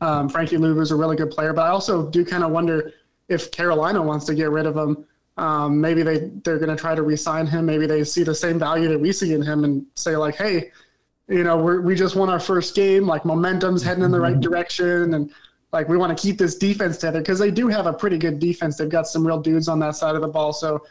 Um, 0.00 0.28
Frankie 0.28 0.56
Luvu 0.56 0.80
is 0.80 0.92
a 0.92 0.96
really 0.96 1.16
good 1.16 1.30
player, 1.30 1.52
but 1.52 1.62
I 1.62 1.68
also 1.68 2.08
do 2.08 2.24
kind 2.24 2.44
of 2.44 2.52
wonder 2.52 2.92
if 3.28 3.50
Carolina 3.50 4.00
wants 4.00 4.24
to 4.26 4.34
get 4.34 4.50
rid 4.50 4.66
of 4.66 4.76
him. 4.76 5.04
Um, 5.36 5.80
maybe 5.80 6.02
they 6.02 6.30
they're 6.44 6.58
going 6.58 6.74
to 6.74 6.80
try 6.80 6.94
to 6.94 7.02
re-sign 7.02 7.46
him. 7.46 7.66
Maybe 7.66 7.86
they 7.86 8.04
see 8.04 8.22
the 8.22 8.34
same 8.34 8.58
value 8.58 8.88
that 8.88 9.00
we 9.00 9.12
see 9.12 9.34
in 9.34 9.42
him 9.42 9.64
and 9.64 9.84
say 9.94 10.16
like, 10.16 10.36
hey 10.36 10.70
you 11.30 11.44
know, 11.44 11.56
we 11.56 11.78
we 11.78 11.94
just 11.94 12.16
won 12.16 12.28
our 12.28 12.40
first 12.40 12.74
game. 12.74 13.06
Like 13.06 13.24
momentum's 13.24 13.82
heading 13.82 14.04
in 14.04 14.10
the 14.10 14.20
right 14.20 14.38
direction, 14.48 15.14
and 15.14 15.32
like 15.72 15.88
we 15.88 15.96
want 15.96 16.16
to 16.16 16.20
keep 16.20 16.36
this 16.36 16.56
defense 16.56 16.98
together 16.98 17.20
because 17.20 17.38
they 17.38 17.50
do 17.50 17.68
have 17.68 17.86
a 17.86 17.92
pretty 17.92 18.18
good 18.18 18.40
defense. 18.40 18.76
They've 18.76 18.88
got 18.88 19.06
some 19.06 19.26
real 19.26 19.40
dudes 19.40 19.68
on 19.68 19.78
that 19.78 19.94
side 19.94 20.16
of 20.16 20.22
the 20.22 20.28
ball. 20.28 20.52
So 20.52 20.82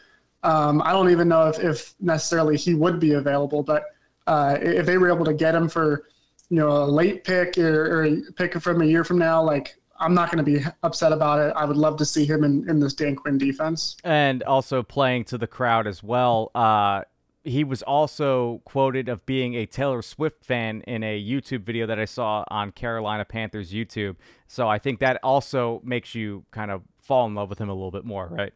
um, 0.42 0.80
I 0.82 0.92
don't 0.92 1.10
even 1.10 1.28
know 1.28 1.48
if, 1.48 1.58
if 1.58 1.94
necessarily 2.00 2.56
he 2.56 2.74
would 2.74 2.98
be 2.98 3.12
available, 3.12 3.62
but 3.62 3.84
uh, 4.26 4.56
if 4.60 4.86
they 4.86 4.96
were 4.96 5.12
able 5.12 5.26
to 5.26 5.34
get 5.34 5.54
him 5.54 5.68
for 5.68 6.08
you 6.48 6.56
know 6.56 6.70
a 6.70 6.86
late 6.86 7.22
pick 7.22 7.58
or, 7.58 8.02
or 8.02 8.16
pick 8.36 8.58
from 8.60 8.80
a 8.80 8.86
year 8.86 9.04
from 9.04 9.18
now, 9.18 9.42
like 9.42 9.76
I'm 10.00 10.14
not 10.14 10.32
going 10.32 10.42
to 10.42 10.50
be 10.50 10.64
upset 10.82 11.12
about 11.12 11.38
it. 11.38 11.52
I 11.54 11.66
would 11.66 11.76
love 11.76 11.98
to 11.98 12.06
see 12.06 12.24
him 12.24 12.42
in, 12.42 12.68
in 12.68 12.80
this 12.80 12.94
Dan 12.94 13.14
Quinn 13.14 13.36
defense. 13.36 13.98
And 14.02 14.42
also 14.44 14.82
playing 14.82 15.24
to 15.24 15.38
the 15.38 15.46
crowd 15.46 15.86
as 15.86 16.02
well. 16.02 16.50
Uh, 16.54 17.02
he 17.50 17.64
was 17.64 17.82
also 17.82 18.62
quoted 18.64 19.08
of 19.08 19.26
being 19.26 19.54
a 19.54 19.66
Taylor 19.66 20.02
Swift 20.02 20.44
fan 20.44 20.82
in 20.82 21.02
a 21.02 21.20
YouTube 21.20 21.64
video 21.64 21.86
that 21.86 21.98
I 21.98 22.04
saw 22.04 22.44
on 22.48 22.70
Carolina 22.72 23.24
Panthers 23.24 23.72
YouTube. 23.72 24.16
So 24.46 24.68
I 24.68 24.78
think 24.78 25.00
that 25.00 25.18
also 25.22 25.80
makes 25.84 26.14
you 26.14 26.44
kind 26.50 26.70
of 26.70 26.82
fall 27.00 27.26
in 27.26 27.34
love 27.34 27.48
with 27.48 27.58
him 27.58 27.68
a 27.68 27.74
little 27.74 27.90
bit 27.90 28.04
more, 28.04 28.28
right? 28.28 28.52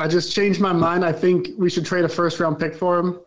I 0.00 0.08
just 0.08 0.32
changed 0.34 0.62
my 0.62 0.72
mind. 0.72 1.04
I 1.04 1.12
think 1.12 1.50
we 1.58 1.68
should 1.68 1.84
trade 1.84 2.06
a 2.06 2.08
first 2.08 2.40
round 2.40 2.58
pick 2.58 2.74
for 2.74 2.98
him. 2.98 3.20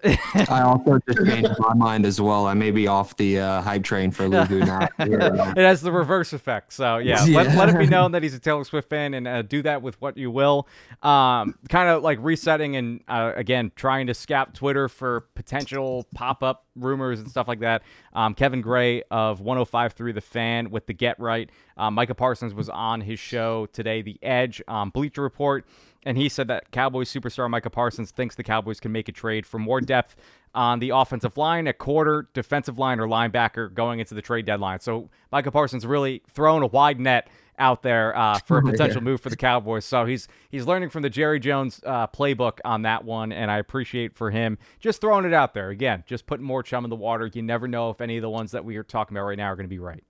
I 0.50 0.62
also 0.62 0.98
just 1.08 1.24
changed 1.24 1.52
my 1.60 1.76
mind 1.76 2.04
as 2.04 2.20
well. 2.20 2.48
I 2.48 2.56
may 2.56 2.72
be 2.72 2.88
off 2.88 3.16
the 3.16 3.40
uh, 3.40 3.62
hype 3.62 3.84
train 3.84 4.10
for 4.10 4.24
Luvu 4.24 4.66
now. 4.66 4.88
it 5.52 5.58
has 5.58 5.82
the 5.82 5.92
reverse 5.92 6.34
effect. 6.34 6.74
So 6.74 6.98
yeah, 6.98 7.24
yeah. 7.26 7.38
Let, 7.44 7.56
let, 7.56 7.70
it 7.70 7.78
be 7.78 7.86
known 7.86 8.14
that 8.14 8.24
he's 8.24 8.34
a 8.34 8.40
Taylor 8.40 8.64
Swift 8.64 8.90
fan, 8.90 9.14
and 9.14 9.28
uh, 9.28 9.44
do 9.44 9.62
that 9.62 9.84
with 9.84 10.02
what 10.02 10.18
you 10.18 10.32
will. 10.32 10.68
Um, 11.04 11.60
kind 11.70 11.90
of 11.90 12.02
like 12.02 12.18
resetting 12.22 12.76
and 12.76 13.02
uh, 13.08 13.34
again 13.36 13.72
trying 13.76 14.08
to 14.08 14.16
scout 14.16 14.56
Twitter 14.56 14.90
for 14.90 15.28
potential 15.36 16.08
pop 16.16 16.42
up 16.42 16.66
rumors 16.76 17.20
and 17.20 17.30
stuff 17.30 17.48
like 17.48 17.60
that. 17.60 17.84
Um, 18.14 18.34
Kevin 18.34 18.62
Gray 18.62 19.04
of 19.12 19.42
105.3 19.42 20.16
The 20.16 20.22
Fan 20.22 20.72
with 20.72 20.88
the 20.88 20.94
Get 20.94 21.20
Right. 21.20 21.52
Um, 21.78 21.94
Micah 21.94 22.16
Parsons 22.16 22.56
was 22.56 22.70
on 22.70 23.02
his 23.02 23.20
show 23.20 23.68
today, 23.68 24.02
The 24.02 24.18
Edge, 24.24 24.62
um, 24.68 24.90
Bleacher 24.90 25.22
Report 25.22 25.66
and 26.06 26.18
he 26.18 26.30
said 26.30 26.48
that 26.48 26.72
Cowboys 26.72 27.12
superstar 27.12 27.50
Micah 27.50 27.70
Parsons 27.70 28.12
thinks 28.12 28.36
the 28.36 28.44
Cowboys 28.44 28.80
can 28.80 28.92
make 28.92 29.08
a 29.08 29.12
trade 29.12 29.46
for 29.46 29.60
more 29.60 29.82
depth 29.82 30.16
on 30.56 30.80
the 30.80 30.90
offensive 30.92 31.38
line, 31.38 31.68
a 31.68 31.74
quarter, 31.74 32.28
defensive 32.34 32.78
line, 32.78 33.00
or 33.00 33.08
linebacker 33.08 33.74
going 33.74 34.00
into 34.00 34.14
the 34.14 34.22
trade 34.22 34.46
deadline. 34.46 34.80
So 34.80 35.10
Micah 35.32 35.52
Parsons 35.52 35.86
really 35.86 36.22
thrown 36.30 36.62
a 36.62 36.68
wide 36.68 37.00
net 37.00 37.30
out 37.58 37.84
there 37.84 38.16
uh, 38.18 38.40
for 38.46 38.60
a 38.60 38.62
potential 38.62 39.02
move 39.02 39.22
for 39.22 39.30
the 39.30 39.36
Cowboys. 39.36 39.86
So 39.86 40.06
he's 40.06 40.28
he's 40.50 40.66
learning 40.66 40.90
from 40.90 41.02
the 41.02 41.10
Jerry 41.10 41.40
Jones 41.40 41.82
uh, 41.86 42.08
playbook 42.08 42.60
on 42.66 42.84
that 42.84 43.04
one, 43.04 43.32
and 43.32 43.50
I 43.50 43.58
appreciate 43.58 44.14
for 44.14 44.32
him 44.32 44.58
just 44.80 45.02
throwing 45.02 45.26
it 45.26 45.34
out 45.34 45.54
there 45.54 45.70
again, 45.70 46.04
just 46.06 46.26
putting 46.26 46.46
more 46.46 46.64
chum 46.64 46.84
in 46.84 46.90
the 46.90 46.96
water. 46.96 47.30
You 47.34 47.42
never 47.42 47.68
know 47.68 47.90
if 47.90 48.02
any 48.02 48.18
of 48.18 48.22
the 48.22 48.30
ones 48.30 48.52
that 48.52 48.66
we 48.66 48.78
are 48.78 48.84
talking 48.84 49.18
about 49.18 49.26
right 49.26 49.38
now 49.38 49.46
are 49.46 49.56
going 49.56 49.66
to 49.66 49.70
be 49.70 49.80
right. 49.80 50.04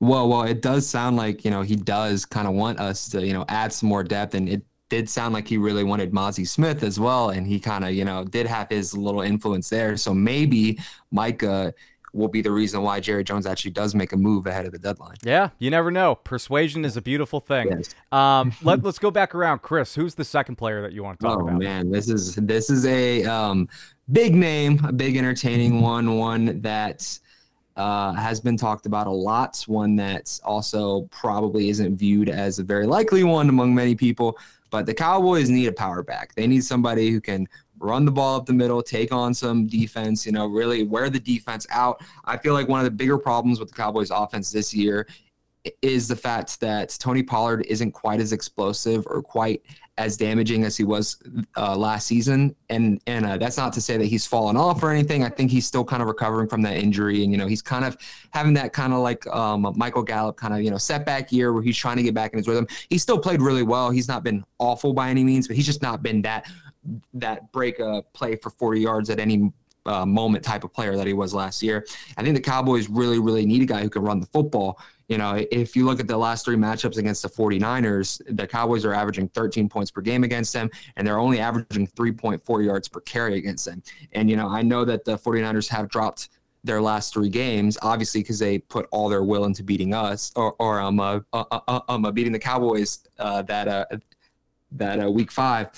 Well, 0.00 0.28
well, 0.28 0.42
it 0.42 0.62
does 0.62 0.86
sound 0.86 1.16
like 1.16 1.44
you 1.44 1.50
know 1.50 1.62
he 1.62 1.76
does 1.76 2.24
kind 2.24 2.46
of 2.46 2.54
want 2.54 2.78
us 2.78 3.08
to 3.10 3.26
you 3.26 3.32
know 3.32 3.44
add 3.48 3.72
some 3.72 3.88
more 3.88 4.04
depth, 4.04 4.34
and 4.34 4.48
it 4.48 4.62
did 4.88 5.08
sound 5.08 5.34
like 5.34 5.46
he 5.46 5.58
really 5.58 5.84
wanted 5.84 6.12
Mazi 6.12 6.46
Smith 6.46 6.82
as 6.82 6.98
well, 6.98 7.30
and 7.30 7.46
he 7.46 7.60
kind 7.60 7.84
of 7.84 7.92
you 7.92 8.04
know 8.04 8.24
did 8.24 8.46
have 8.46 8.68
his 8.68 8.96
little 8.96 9.20
influence 9.20 9.68
there. 9.68 9.96
So 9.96 10.14
maybe 10.14 10.78
Micah 11.10 11.74
will 12.12 12.28
be 12.28 12.40
the 12.40 12.50
reason 12.50 12.82
why 12.82 13.00
Jerry 13.00 13.22
Jones 13.22 13.46
actually 13.46 13.70
does 13.72 13.94
make 13.94 14.12
a 14.12 14.16
move 14.16 14.46
ahead 14.46 14.66
of 14.66 14.72
the 14.72 14.78
deadline. 14.78 15.16
Yeah, 15.22 15.50
you 15.58 15.70
never 15.70 15.90
know. 15.90 16.14
Persuasion 16.14 16.84
is 16.84 16.96
a 16.96 17.02
beautiful 17.02 17.40
thing. 17.40 17.68
Yes. 17.70 17.94
Um, 18.12 18.52
let, 18.62 18.82
let's 18.82 18.98
go 18.98 19.10
back 19.10 19.34
around. 19.34 19.60
Chris, 19.60 19.94
who's 19.94 20.14
the 20.14 20.24
second 20.24 20.56
player 20.56 20.82
that 20.82 20.92
you 20.92 21.02
want 21.02 21.20
to 21.20 21.26
talk 21.26 21.38
oh, 21.38 21.48
about? 21.48 21.58
man, 21.58 21.90
this 21.90 22.08
is 22.08 22.34
this 22.36 22.70
is 22.70 22.86
a 22.86 23.24
um, 23.24 23.68
big 24.12 24.34
name, 24.34 24.84
a 24.84 24.92
big 24.92 25.16
entertaining 25.16 25.80
one, 25.80 26.16
one 26.16 26.60
that 26.62 27.18
uh, 27.76 28.12
has 28.12 28.40
been 28.40 28.56
talked 28.56 28.86
about 28.86 29.06
a 29.06 29.10
lot, 29.10 29.62
one 29.66 29.94
that 29.96 30.38
also 30.44 31.02
probably 31.10 31.68
isn't 31.68 31.96
viewed 31.96 32.28
as 32.28 32.58
a 32.58 32.64
very 32.64 32.86
likely 32.86 33.22
one 33.22 33.48
among 33.48 33.74
many 33.74 33.94
people. 33.94 34.36
But 34.70 34.86
the 34.86 34.94
Cowboys 34.94 35.48
need 35.48 35.66
a 35.66 35.72
power 35.72 36.02
back. 36.02 36.34
They 36.34 36.46
need 36.46 36.64
somebody 36.64 37.10
who 37.10 37.20
can 37.20 37.48
run 37.78 38.04
the 38.04 38.10
ball 38.10 38.36
up 38.36 38.46
the 38.46 38.52
middle, 38.52 38.82
take 38.82 39.12
on 39.12 39.32
some 39.32 39.66
defense, 39.66 40.26
you 40.26 40.32
know, 40.32 40.46
really 40.46 40.84
wear 40.84 41.10
the 41.10 41.20
defense 41.20 41.66
out. 41.70 42.02
I 42.24 42.36
feel 42.36 42.54
like 42.54 42.68
one 42.68 42.80
of 42.80 42.84
the 42.84 42.90
bigger 42.90 43.18
problems 43.18 43.60
with 43.60 43.70
the 43.70 43.76
Cowboys 43.76 44.10
offense 44.10 44.50
this 44.50 44.74
year 44.74 45.06
is 45.82 46.08
the 46.08 46.16
fact 46.16 46.60
that 46.60 46.96
Tony 47.00 47.22
Pollard 47.22 47.64
isn't 47.66 47.92
quite 47.92 48.20
as 48.20 48.32
explosive 48.32 49.06
or 49.06 49.22
quite 49.22 49.62
as 49.98 50.16
damaging 50.16 50.64
as 50.64 50.76
he 50.76 50.84
was 50.84 51.16
uh, 51.56 51.76
last 51.76 52.06
season. 52.06 52.54
And 52.70 53.02
and 53.06 53.26
uh, 53.26 53.36
that's 53.36 53.56
not 53.56 53.72
to 53.74 53.80
say 53.80 53.96
that 53.96 54.06
he's 54.06 54.26
fallen 54.26 54.56
off 54.56 54.82
or 54.82 54.90
anything. 54.90 55.24
I 55.24 55.28
think 55.28 55.50
he's 55.50 55.66
still 55.66 55.84
kind 55.84 56.00
of 56.00 56.08
recovering 56.08 56.48
from 56.48 56.62
that 56.62 56.76
injury, 56.76 57.22
and 57.24 57.32
you 57.32 57.36
know 57.36 57.46
he's 57.46 57.60
kind 57.60 57.84
of 57.84 57.96
having 58.30 58.54
that 58.54 58.72
kind 58.72 58.92
of 58.92 59.00
like 59.00 59.26
um, 59.26 59.72
Michael 59.76 60.02
Gallup 60.02 60.36
kind 60.36 60.54
of 60.54 60.62
you 60.62 60.70
know 60.70 60.78
setback 60.78 61.32
year 61.32 61.52
where 61.52 61.62
he's 61.62 61.76
trying 61.76 61.96
to 61.96 62.02
get 62.02 62.14
back 62.14 62.32
in 62.32 62.38
his 62.38 62.48
rhythm. 62.48 62.66
He 62.88 62.96
still 62.96 63.18
played 63.18 63.42
really 63.42 63.64
well. 63.64 63.90
He's 63.90 64.08
not 64.08 64.22
been 64.22 64.44
awful 64.58 64.94
by 64.94 65.10
any 65.10 65.24
means, 65.24 65.48
but 65.48 65.56
he's 65.56 65.66
just 65.66 65.82
not 65.82 66.02
been 66.02 66.22
that 66.22 66.46
that 67.14 67.50
break 67.52 67.80
a 67.80 68.02
play 68.14 68.36
for 68.36 68.50
40 68.50 68.80
yards 68.80 69.10
at 69.10 69.18
any 69.18 69.52
uh, 69.88 70.06
moment 70.06 70.44
type 70.44 70.64
of 70.64 70.72
player 70.72 70.96
that 70.96 71.06
he 71.06 71.12
was 71.12 71.34
last 71.34 71.62
year. 71.62 71.86
I 72.16 72.22
think 72.22 72.34
the 72.34 72.42
Cowboys 72.42 72.88
really, 72.88 73.18
really 73.18 73.46
need 73.46 73.62
a 73.62 73.66
guy 73.66 73.82
who 73.82 73.90
can 73.90 74.02
run 74.02 74.20
the 74.20 74.26
football. 74.26 74.78
You 75.08 75.16
know, 75.16 75.42
if 75.50 75.74
you 75.74 75.86
look 75.86 76.00
at 76.00 76.06
the 76.06 76.16
last 76.16 76.44
three 76.44 76.56
matchups 76.56 76.98
against 76.98 77.22
the 77.22 77.30
49ers, 77.30 78.20
the 78.36 78.46
Cowboys 78.46 78.84
are 78.84 78.92
averaging 78.92 79.28
13 79.28 79.68
points 79.68 79.90
per 79.90 80.02
game 80.02 80.22
against 80.22 80.52
them, 80.52 80.70
and 80.96 81.06
they're 81.06 81.18
only 81.18 81.40
averaging 81.40 81.86
3.4 81.86 82.64
yards 82.64 82.88
per 82.88 83.00
carry 83.00 83.38
against 83.38 83.64
them. 83.64 83.82
And, 84.12 84.28
you 84.28 84.36
know, 84.36 84.48
I 84.48 84.60
know 84.60 84.84
that 84.84 85.06
the 85.06 85.16
49ers 85.16 85.68
have 85.68 85.88
dropped 85.88 86.28
their 86.64 86.82
last 86.82 87.14
three 87.14 87.30
games, 87.30 87.78
obviously 87.82 88.20
because 88.20 88.38
they 88.38 88.58
put 88.58 88.86
all 88.90 89.08
their 89.08 89.22
will 89.22 89.44
into 89.44 89.62
beating 89.62 89.94
us 89.94 90.32
or, 90.36 90.54
or 90.58 90.80
um, 90.80 91.00
uh, 91.00 91.20
uh, 91.32 91.44
uh, 91.50 91.80
um, 91.88 92.04
uh, 92.04 92.10
beating 92.10 92.32
the 92.32 92.38
Cowboys 92.38 93.06
uh, 93.18 93.42
that 93.42 93.68
uh, 93.68 93.86
that 94.72 95.02
uh, 95.02 95.10
week 95.10 95.30
five. 95.30 95.70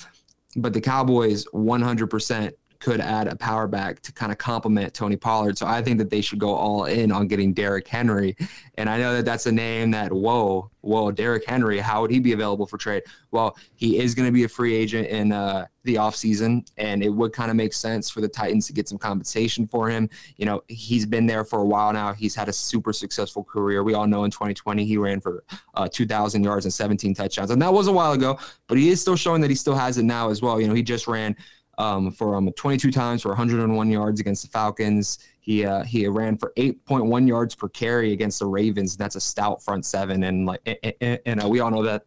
But 0.56 0.72
the 0.72 0.80
Cowboys 0.80 1.44
100% 1.54 2.52
could 2.80 3.00
add 3.00 3.28
a 3.28 3.36
power 3.36 3.68
back 3.68 4.00
to 4.00 4.10
kind 4.10 4.32
of 4.32 4.38
complement 4.38 4.94
Tony 4.94 5.16
Pollard. 5.16 5.58
So 5.58 5.66
I 5.66 5.82
think 5.82 5.98
that 5.98 6.08
they 6.08 6.22
should 6.22 6.38
go 6.38 6.54
all 6.54 6.86
in 6.86 7.12
on 7.12 7.28
getting 7.28 7.52
Derrick 7.52 7.86
Henry. 7.86 8.34
And 8.78 8.88
I 8.88 8.98
know 8.98 9.14
that 9.14 9.26
that's 9.26 9.44
a 9.44 9.52
name 9.52 9.90
that, 9.90 10.10
whoa, 10.10 10.70
whoa, 10.80 11.10
Derrick 11.10 11.46
Henry, 11.46 11.78
how 11.78 12.00
would 12.00 12.10
he 12.10 12.18
be 12.18 12.32
available 12.32 12.66
for 12.66 12.78
trade? 12.78 13.02
Well, 13.32 13.58
he 13.74 13.98
is 13.98 14.14
going 14.14 14.26
to 14.26 14.32
be 14.32 14.44
a 14.44 14.48
free 14.48 14.74
agent 14.74 15.08
in 15.08 15.30
uh, 15.30 15.66
the 15.84 15.96
offseason, 15.96 16.66
and 16.78 17.02
it 17.02 17.10
would 17.10 17.34
kind 17.34 17.50
of 17.50 17.56
make 17.56 17.74
sense 17.74 18.08
for 18.08 18.22
the 18.22 18.28
Titans 18.28 18.66
to 18.68 18.72
get 18.72 18.88
some 18.88 18.96
compensation 18.96 19.66
for 19.66 19.90
him. 19.90 20.08
You 20.38 20.46
know, 20.46 20.62
he's 20.68 21.04
been 21.04 21.26
there 21.26 21.44
for 21.44 21.60
a 21.60 21.66
while 21.66 21.92
now. 21.92 22.14
He's 22.14 22.34
had 22.34 22.48
a 22.48 22.52
super 22.52 22.94
successful 22.94 23.44
career. 23.44 23.84
We 23.84 23.92
all 23.92 24.06
know 24.06 24.24
in 24.24 24.30
2020 24.30 24.86
he 24.86 24.96
ran 24.96 25.20
for 25.20 25.44
uh, 25.74 25.86
2,000 25.86 26.42
yards 26.42 26.64
and 26.64 26.72
17 26.72 27.14
touchdowns. 27.14 27.50
And 27.50 27.60
that 27.60 27.72
was 27.72 27.88
a 27.88 27.92
while 27.92 28.12
ago, 28.12 28.38
but 28.68 28.78
he 28.78 28.88
is 28.88 29.02
still 29.02 29.16
showing 29.16 29.42
that 29.42 29.50
he 29.50 29.56
still 29.56 29.76
has 29.76 29.98
it 29.98 30.04
now 30.04 30.30
as 30.30 30.40
well. 30.40 30.58
You 30.58 30.66
know, 30.66 30.74
he 30.74 30.82
just 30.82 31.06
ran– 31.06 31.36
um, 31.80 32.10
for 32.10 32.36
um, 32.36 32.52
22 32.52 32.92
times 32.92 33.22
for 33.22 33.28
101 33.28 33.90
yards 33.90 34.20
against 34.20 34.42
the 34.42 34.48
Falcons. 34.48 35.18
He 35.40 35.64
uh, 35.64 35.82
he 35.82 36.06
ran 36.06 36.36
for 36.36 36.52
8.1 36.58 37.26
yards 37.26 37.54
per 37.54 37.68
carry 37.70 38.12
against 38.12 38.38
the 38.38 38.46
Ravens. 38.46 38.98
That's 38.98 39.16
a 39.16 39.20
stout 39.20 39.62
front 39.62 39.86
seven, 39.86 40.24
and 40.24 40.44
like 40.44 40.60
and, 41.00 41.18
and 41.24 41.42
uh, 41.42 41.48
we 41.48 41.60
all 41.60 41.70
know 41.70 41.82
that 41.82 42.04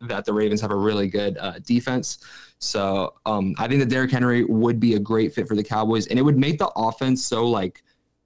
that 0.00 0.24
the 0.24 0.32
Ravens 0.32 0.60
have 0.60 0.72
a 0.72 0.76
really 0.76 1.06
good 1.06 1.38
uh, 1.38 1.60
defense. 1.60 2.18
So 2.58 3.14
um, 3.24 3.54
I 3.58 3.68
think 3.68 3.78
that 3.78 3.88
Derrick 3.88 4.10
Henry 4.10 4.44
would 4.44 4.80
be 4.80 4.94
a 4.94 4.98
great 4.98 5.32
fit 5.32 5.46
for 5.46 5.54
the 5.54 5.62
Cowboys, 5.64 6.08
and 6.08 6.18
it 6.18 6.22
would 6.22 6.38
make 6.38 6.58
the 6.58 6.72
offense 6.74 7.24
so 7.24 7.46
like 7.46 7.84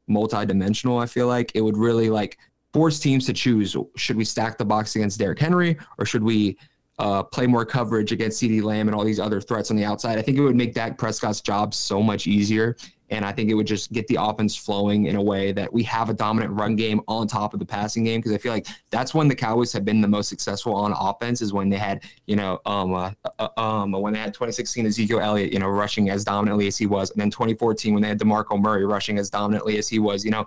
multi-dimensional. 0.08 0.98
I 0.98 1.06
feel 1.06 1.26
like 1.26 1.52
it 1.54 1.60
would 1.60 1.76
really 1.76 2.08
like 2.08 2.38
force 2.72 2.98
teams 2.98 3.26
to 3.26 3.34
choose: 3.34 3.76
should 3.96 4.16
we 4.16 4.24
stack 4.24 4.56
the 4.56 4.64
box 4.64 4.96
against 4.96 5.18
Derrick 5.18 5.38
Henry, 5.38 5.76
or 5.98 6.06
should 6.06 6.24
we 6.24 6.56
uh, 6.98 7.22
play 7.22 7.46
more 7.46 7.64
coverage 7.64 8.12
against 8.12 8.42
CeeDee 8.42 8.62
Lamb 8.62 8.88
and 8.88 8.94
all 8.94 9.04
these 9.04 9.20
other 9.20 9.40
threats 9.40 9.70
on 9.70 9.76
the 9.76 9.84
outside. 9.84 10.18
I 10.18 10.22
think 10.22 10.38
it 10.38 10.42
would 10.42 10.56
make 10.56 10.74
Dak 10.74 10.96
Prescott's 10.98 11.40
job 11.40 11.74
so 11.74 12.02
much 12.02 12.26
easier. 12.26 12.76
And 13.10 13.24
I 13.24 13.30
think 13.30 13.50
it 13.50 13.54
would 13.54 13.68
just 13.68 13.92
get 13.92 14.08
the 14.08 14.18
offense 14.20 14.56
flowing 14.56 15.06
in 15.06 15.14
a 15.14 15.22
way 15.22 15.52
that 15.52 15.72
we 15.72 15.84
have 15.84 16.10
a 16.10 16.14
dominant 16.14 16.52
run 16.52 16.74
game 16.74 17.00
on 17.06 17.28
top 17.28 17.54
of 17.54 17.60
the 17.60 17.66
passing 17.66 18.02
game. 18.02 18.18
Because 18.18 18.32
I 18.32 18.38
feel 18.38 18.52
like 18.52 18.66
that's 18.90 19.14
when 19.14 19.28
the 19.28 19.34
Cowboys 19.34 19.72
have 19.74 19.84
been 19.84 20.00
the 20.00 20.08
most 20.08 20.28
successful 20.28 20.74
on 20.74 20.92
offense 20.92 21.40
is 21.40 21.52
when 21.52 21.68
they 21.68 21.76
had, 21.76 22.02
you 22.26 22.34
know, 22.34 22.58
um, 22.66 22.94
uh, 22.94 23.12
uh, 23.38 23.48
um, 23.56 23.92
when 23.92 24.12
they 24.12 24.18
had 24.18 24.34
2016 24.34 24.86
Ezekiel 24.86 25.20
Elliott, 25.20 25.52
you 25.52 25.60
know, 25.60 25.68
rushing 25.68 26.10
as 26.10 26.24
dominantly 26.24 26.66
as 26.66 26.76
he 26.76 26.86
was, 26.86 27.10
and 27.12 27.20
then 27.20 27.30
2014 27.30 27.94
when 27.94 28.02
they 28.02 28.08
had 28.08 28.18
DeMarco 28.18 28.60
Murray 28.60 28.84
rushing 28.84 29.18
as 29.18 29.30
dominantly 29.30 29.78
as 29.78 29.86
he 29.88 30.00
was. 30.00 30.24
You 30.24 30.32
know, 30.32 30.44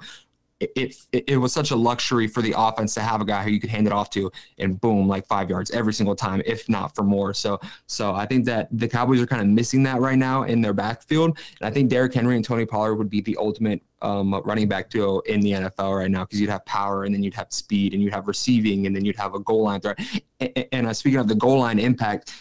it, 0.59 0.71
it, 1.11 1.23
it 1.27 1.37
was 1.37 1.53
such 1.53 1.71
a 1.71 1.75
luxury 1.75 2.27
for 2.27 2.41
the 2.41 2.53
offense 2.57 2.93
to 2.95 3.01
have 3.01 3.21
a 3.21 3.25
guy 3.25 3.43
who 3.43 3.51
you 3.51 3.59
could 3.59 3.69
hand 3.69 3.87
it 3.87 3.93
off 3.93 4.09
to 4.11 4.31
and 4.57 4.79
boom 4.81 5.07
like 5.07 5.25
five 5.25 5.49
yards 5.49 5.71
every 5.71 5.93
single 5.93 6.15
time 6.15 6.41
if 6.45 6.67
not 6.67 6.95
for 6.95 7.03
more. 7.03 7.33
So 7.33 7.59
so 7.87 8.13
i 8.13 8.25
think 8.25 8.45
that 8.45 8.67
the 8.71 8.87
cowboys 8.87 9.21
are 9.21 9.27
kind 9.27 9.41
of 9.41 9.47
missing 9.47 9.83
that 9.83 10.01
right 10.01 10.17
now 10.17 10.43
in 10.43 10.61
their 10.61 10.73
backfield. 10.73 11.37
And 11.59 11.67
i 11.67 11.71
think 11.71 11.89
Derrick 11.89 12.13
henry 12.13 12.35
and 12.35 12.43
tony 12.43 12.65
pollard 12.65 12.95
would 12.95 13.09
be 13.09 13.21
the 13.21 13.37
ultimate 13.37 13.81
um, 14.01 14.33
running 14.45 14.67
back 14.67 14.89
duo 14.89 15.19
in 15.21 15.41
the 15.41 15.51
nfl 15.51 15.97
right 15.97 16.11
now 16.11 16.23
because 16.23 16.39
you'd 16.39 16.49
have 16.49 16.65
power 16.65 17.03
and 17.03 17.13
then 17.13 17.21
you'd 17.21 17.33
have 17.33 17.51
speed 17.51 17.93
and 17.93 18.01
you'd 18.01 18.13
have 18.13 18.27
receiving 18.27 18.85
and 18.85 18.95
then 18.95 19.03
you'd 19.03 19.17
have 19.17 19.35
a 19.35 19.39
goal 19.39 19.63
line 19.63 19.81
threat. 19.81 19.99
And, 20.39 20.65
and 20.71 20.87
uh, 20.87 20.93
speaking 20.93 21.19
of 21.19 21.27
the 21.27 21.35
goal 21.35 21.59
line 21.59 21.79
impact 21.79 22.31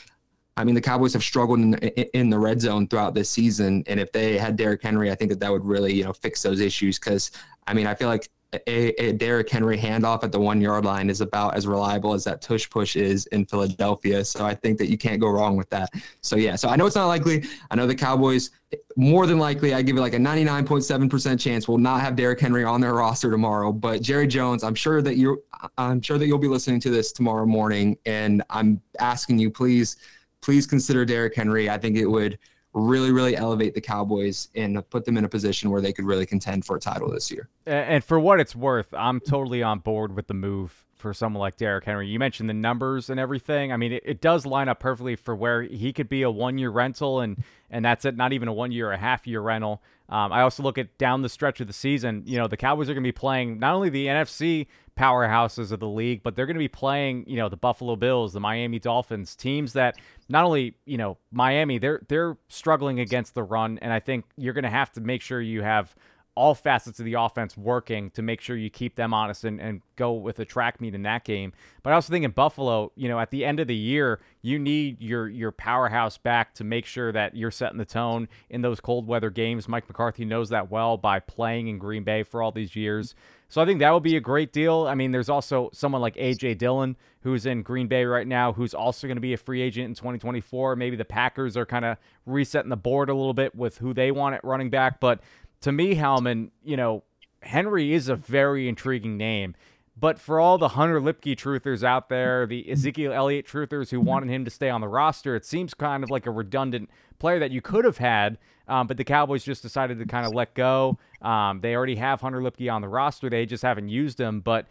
I 0.58 0.64
mean, 0.64 0.74
the 0.74 0.80
Cowboys 0.80 1.12
have 1.12 1.22
struggled 1.22 1.60
in, 1.60 1.74
in 1.74 2.30
the 2.30 2.38
red 2.38 2.60
zone 2.60 2.88
throughout 2.88 3.14
this 3.14 3.30
season, 3.30 3.84
and 3.86 4.00
if 4.00 4.10
they 4.10 4.36
had 4.36 4.56
Derrick 4.56 4.82
Henry, 4.82 5.08
I 5.08 5.14
think 5.14 5.30
that 5.30 5.38
that 5.38 5.52
would 5.52 5.64
really, 5.64 5.94
you 5.94 6.02
know, 6.02 6.12
fix 6.12 6.42
those 6.42 6.58
issues. 6.58 6.98
Because 6.98 7.30
I 7.68 7.74
mean, 7.74 7.86
I 7.86 7.94
feel 7.94 8.08
like 8.08 8.28
a, 8.66 9.02
a 9.02 9.12
Derrick 9.12 9.50
Henry 9.50 9.76
handoff 9.76 10.24
at 10.24 10.32
the 10.32 10.40
one 10.40 10.60
yard 10.60 10.84
line 10.84 11.10
is 11.10 11.20
about 11.20 11.54
as 11.54 11.66
reliable 11.66 12.14
as 12.14 12.24
that 12.24 12.40
tush 12.40 12.68
push 12.70 12.96
is 12.96 13.26
in 13.26 13.44
Philadelphia. 13.44 14.24
So 14.24 14.46
I 14.46 14.54
think 14.54 14.78
that 14.78 14.88
you 14.88 14.96
can't 14.96 15.20
go 15.20 15.28
wrong 15.28 15.56
with 15.56 15.68
that. 15.70 15.90
So 16.22 16.36
yeah, 16.36 16.56
so 16.56 16.68
I 16.68 16.76
know 16.76 16.86
it's 16.86 16.96
not 16.96 17.08
likely. 17.08 17.44
I 17.70 17.76
know 17.76 17.86
the 17.86 17.94
Cowboys 17.94 18.50
more 18.96 19.26
than 19.26 19.38
likely, 19.38 19.74
I 19.74 19.82
give 19.82 19.96
it 19.96 20.00
like 20.00 20.14
a 20.14 20.18
99.7% 20.18 21.38
chance 21.38 21.68
will 21.68 21.78
not 21.78 22.00
have 22.00 22.16
Derrick 22.16 22.40
Henry 22.40 22.64
on 22.64 22.80
their 22.80 22.94
roster 22.94 23.30
tomorrow. 23.30 23.72
But 23.72 24.02
Jerry 24.02 24.26
Jones, 24.26 24.62
I'm 24.62 24.74
sure 24.74 25.02
that 25.02 25.16
you're 25.16 25.38
I'm 25.76 26.00
sure 26.00 26.18
that 26.18 26.26
you'll 26.26 26.38
be 26.38 26.48
listening 26.48 26.80
to 26.80 26.90
this 26.90 27.12
tomorrow 27.12 27.44
morning. 27.44 27.98
And 28.06 28.42
I'm 28.48 28.80
asking 28.98 29.38
you, 29.38 29.50
please, 29.50 29.96
please 30.40 30.66
consider 30.66 31.04
Derrick 31.04 31.34
Henry. 31.34 31.68
I 31.68 31.76
think 31.76 31.96
it 31.96 32.06
would 32.06 32.38
really, 32.74 33.12
really 33.12 33.36
elevate 33.36 33.74
the 33.74 33.80
Cowboys 33.80 34.48
and 34.54 34.88
put 34.90 35.04
them 35.04 35.16
in 35.16 35.24
a 35.24 35.28
position 35.28 35.70
where 35.70 35.80
they 35.80 35.92
could 35.92 36.04
really 36.04 36.26
contend 36.26 36.64
for 36.64 36.76
a 36.76 36.80
title 36.80 37.10
this 37.10 37.30
year. 37.30 37.48
And 37.66 38.04
for 38.04 38.20
what 38.20 38.40
it's 38.40 38.54
worth, 38.54 38.92
I'm 38.92 39.20
totally 39.20 39.62
on 39.62 39.78
board 39.80 40.14
with 40.14 40.26
the 40.26 40.34
move 40.34 40.84
for 40.98 41.14
someone 41.14 41.40
like 41.40 41.56
Derrick 41.56 41.84
Henry. 41.84 42.08
You 42.08 42.18
mentioned 42.18 42.48
the 42.48 42.54
numbers 42.54 43.08
and 43.08 43.18
everything. 43.18 43.72
I 43.72 43.76
mean, 43.76 43.92
it, 43.92 44.02
it 44.04 44.20
does 44.20 44.44
line 44.44 44.68
up 44.68 44.80
perfectly 44.80 45.16
for 45.16 45.34
where 45.34 45.62
he 45.62 45.92
could 45.92 46.08
be 46.08 46.22
a 46.22 46.30
one 46.30 46.58
year 46.58 46.70
rental, 46.70 47.20
and 47.20 47.42
and 47.70 47.84
that's 47.84 48.04
it. 48.04 48.16
Not 48.16 48.32
even 48.32 48.48
a 48.48 48.52
one 48.52 48.72
year, 48.72 48.90
a 48.90 48.98
half 48.98 49.26
year 49.26 49.40
rental. 49.40 49.82
Um, 50.08 50.32
I 50.32 50.40
also 50.42 50.62
look 50.62 50.78
at 50.78 50.96
down 50.98 51.22
the 51.22 51.28
stretch 51.28 51.60
of 51.60 51.66
the 51.66 51.72
season. 51.72 52.22
You 52.26 52.38
know, 52.38 52.48
the 52.48 52.56
Cowboys 52.56 52.88
are 52.88 52.94
going 52.94 53.04
to 53.04 53.08
be 53.08 53.12
playing 53.12 53.58
not 53.58 53.74
only 53.74 53.90
the 53.90 54.06
NFC 54.06 54.66
powerhouses 54.98 55.70
of 55.70 55.80
the 55.80 55.88
league, 55.88 56.22
but 56.22 56.34
they're 56.34 56.46
going 56.46 56.56
to 56.56 56.60
be 56.60 56.68
playing, 56.68 57.24
you 57.26 57.36
know, 57.36 57.48
the 57.48 57.56
Buffalo 57.56 57.94
Bills, 57.96 58.32
the 58.32 58.40
Miami 58.40 58.78
Dolphins, 58.78 59.36
teams 59.36 59.72
that 59.74 59.96
not 60.28 60.44
only, 60.44 60.74
you 60.86 60.98
know, 60.98 61.16
Miami, 61.30 61.78
they're 61.78 62.02
they're 62.08 62.36
struggling 62.48 63.00
against 63.00 63.34
the 63.34 63.42
run, 63.42 63.78
and 63.78 63.92
I 63.92 64.00
think 64.00 64.24
you're 64.36 64.54
going 64.54 64.64
to 64.64 64.70
have 64.70 64.90
to 64.92 65.00
make 65.00 65.22
sure 65.22 65.40
you 65.40 65.62
have 65.62 65.94
all 66.38 66.54
facets 66.54 67.00
of 67.00 67.04
the 67.04 67.14
offense 67.14 67.56
working 67.56 68.10
to 68.12 68.22
make 68.22 68.40
sure 68.40 68.56
you 68.56 68.70
keep 68.70 68.94
them 68.94 69.12
honest 69.12 69.42
and, 69.42 69.60
and 69.60 69.82
go 69.96 70.12
with 70.12 70.38
a 70.38 70.44
track 70.44 70.80
meet 70.80 70.94
in 70.94 71.02
that 71.02 71.24
game. 71.24 71.52
But 71.82 71.90
I 71.90 71.94
also 71.94 72.12
think 72.12 72.24
in 72.24 72.30
Buffalo, 72.30 72.92
you 72.94 73.08
know, 73.08 73.18
at 73.18 73.32
the 73.32 73.44
end 73.44 73.58
of 73.58 73.66
the 73.66 73.74
year, 73.74 74.20
you 74.40 74.56
need 74.56 75.02
your 75.02 75.28
your 75.28 75.50
powerhouse 75.50 76.16
back 76.16 76.54
to 76.54 76.64
make 76.64 76.86
sure 76.86 77.10
that 77.10 77.36
you're 77.36 77.50
setting 77.50 77.78
the 77.78 77.84
tone 77.84 78.28
in 78.50 78.62
those 78.62 78.78
cold 78.78 79.08
weather 79.08 79.30
games. 79.30 79.66
Mike 79.68 79.88
McCarthy 79.88 80.24
knows 80.24 80.48
that 80.50 80.70
well 80.70 80.96
by 80.96 81.18
playing 81.18 81.66
in 81.66 81.78
Green 81.78 82.04
Bay 82.04 82.22
for 82.22 82.40
all 82.40 82.52
these 82.52 82.76
years. 82.76 83.16
So 83.48 83.62
I 83.62 83.64
think 83.64 83.80
that 83.80 83.92
would 83.92 84.02
be 84.02 84.16
a 84.16 84.20
great 84.20 84.52
deal. 84.52 84.86
I 84.86 84.94
mean, 84.94 85.10
there's 85.10 85.30
also 85.30 85.70
someone 85.72 86.02
like 86.02 86.16
AJ 86.16 86.58
Dillon 86.58 86.96
who's 87.22 87.46
in 87.46 87.62
Green 87.62 87.88
Bay 87.88 88.04
right 88.04 88.26
now, 88.26 88.52
who's 88.52 88.74
also 88.74 89.06
going 89.06 89.16
to 89.16 89.22
be 89.22 89.32
a 89.32 89.38
free 89.38 89.62
agent 89.62 89.86
in 89.86 89.94
2024. 89.94 90.76
Maybe 90.76 90.96
the 90.96 91.04
Packers 91.04 91.56
are 91.56 91.64
kind 91.66 91.84
of 91.84 91.96
resetting 92.26 92.68
the 92.68 92.76
board 92.76 93.08
a 93.08 93.14
little 93.14 93.34
bit 93.34 93.54
with 93.54 93.78
who 93.78 93.94
they 93.94 94.10
want 94.10 94.34
at 94.34 94.44
running 94.44 94.68
back, 94.70 95.00
but 95.00 95.20
to 95.62 95.72
me, 95.72 95.96
Howman, 95.96 96.50
you 96.62 96.76
know, 96.76 97.02
Henry 97.42 97.92
is 97.92 98.08
a 98.08 98.16
very 98.16 98.68
intriguing 98.68 99.16
name. 99.16 99.54
But 100.00 100.20
for 100.20 100.38
all 100.38 100.58
the 100.58 100.68
Hunter 100.68 101.00
Luepke 101.00 101.34
truthers 101.34 101.82
out 101.82 102.08
there, 102.08 102.46
the 102.46 102.70
Ezekiel 102.70 103.12
Elliott 103.12 103.46
truthers 103.46 103.90
who 103.90 104.00
wanted 104.00 104.30
him 104.30 104.44
to 104.44 104.50
stay 104.50 104.70
on 104.70 104.80
the 104.80 104.86
roster, 104.86 105.34
it 105.34 105.44
seems 105.44 105.74
kind 105.74 106.04
of 106.04 106.10
like 106.10 106.24
a 106.24 106.30
redundant 106.30 106.88
player 107.18 107.38
that 107.38 107.50
you 107.50 107.60
could 107.60 107.84
have 107.84 107.98
had, 107.98 108.38
um, 108.68 108.86
but 108.86 108.96
the 108.96 109.04
Cowboys 109.04 109.44
just 109.44 109.62
decided 109.62 109.98
to 109.98 110.06
kind 110.06 110.26
of 110.26 110.34
let 110.34 110.54
go. 110.54 110.98
Um, 111.22 111.60
they 111.60 111.74
already 111.74 111.96
have 111.96 112.20
Hunter 112.20 112.40
Luepke 112.40 112.72
on 112.72 112.82
the 112.82 112.88
roster; 112.88 113.30
they 113.30 113.46
just 113.46 113.62
haven't 113.62 113.88
used 113.88 114.20
him. 114.20 114.40
But 114.40 114.66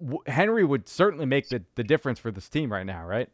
w- 0.00 0.22
Henry 0.26 0.64
would 0.64 0.88
certainly 0.88 1.26
make 1.26 1.48
the, 1.48 1.62
the 1.74 1.84
difference 1.84 2.18
for 2.18 2.30
this 2.30 2.48
team 2.48 2.72
right 2.72 2.86
now, 2.86 3.04
right? 3.04 3.28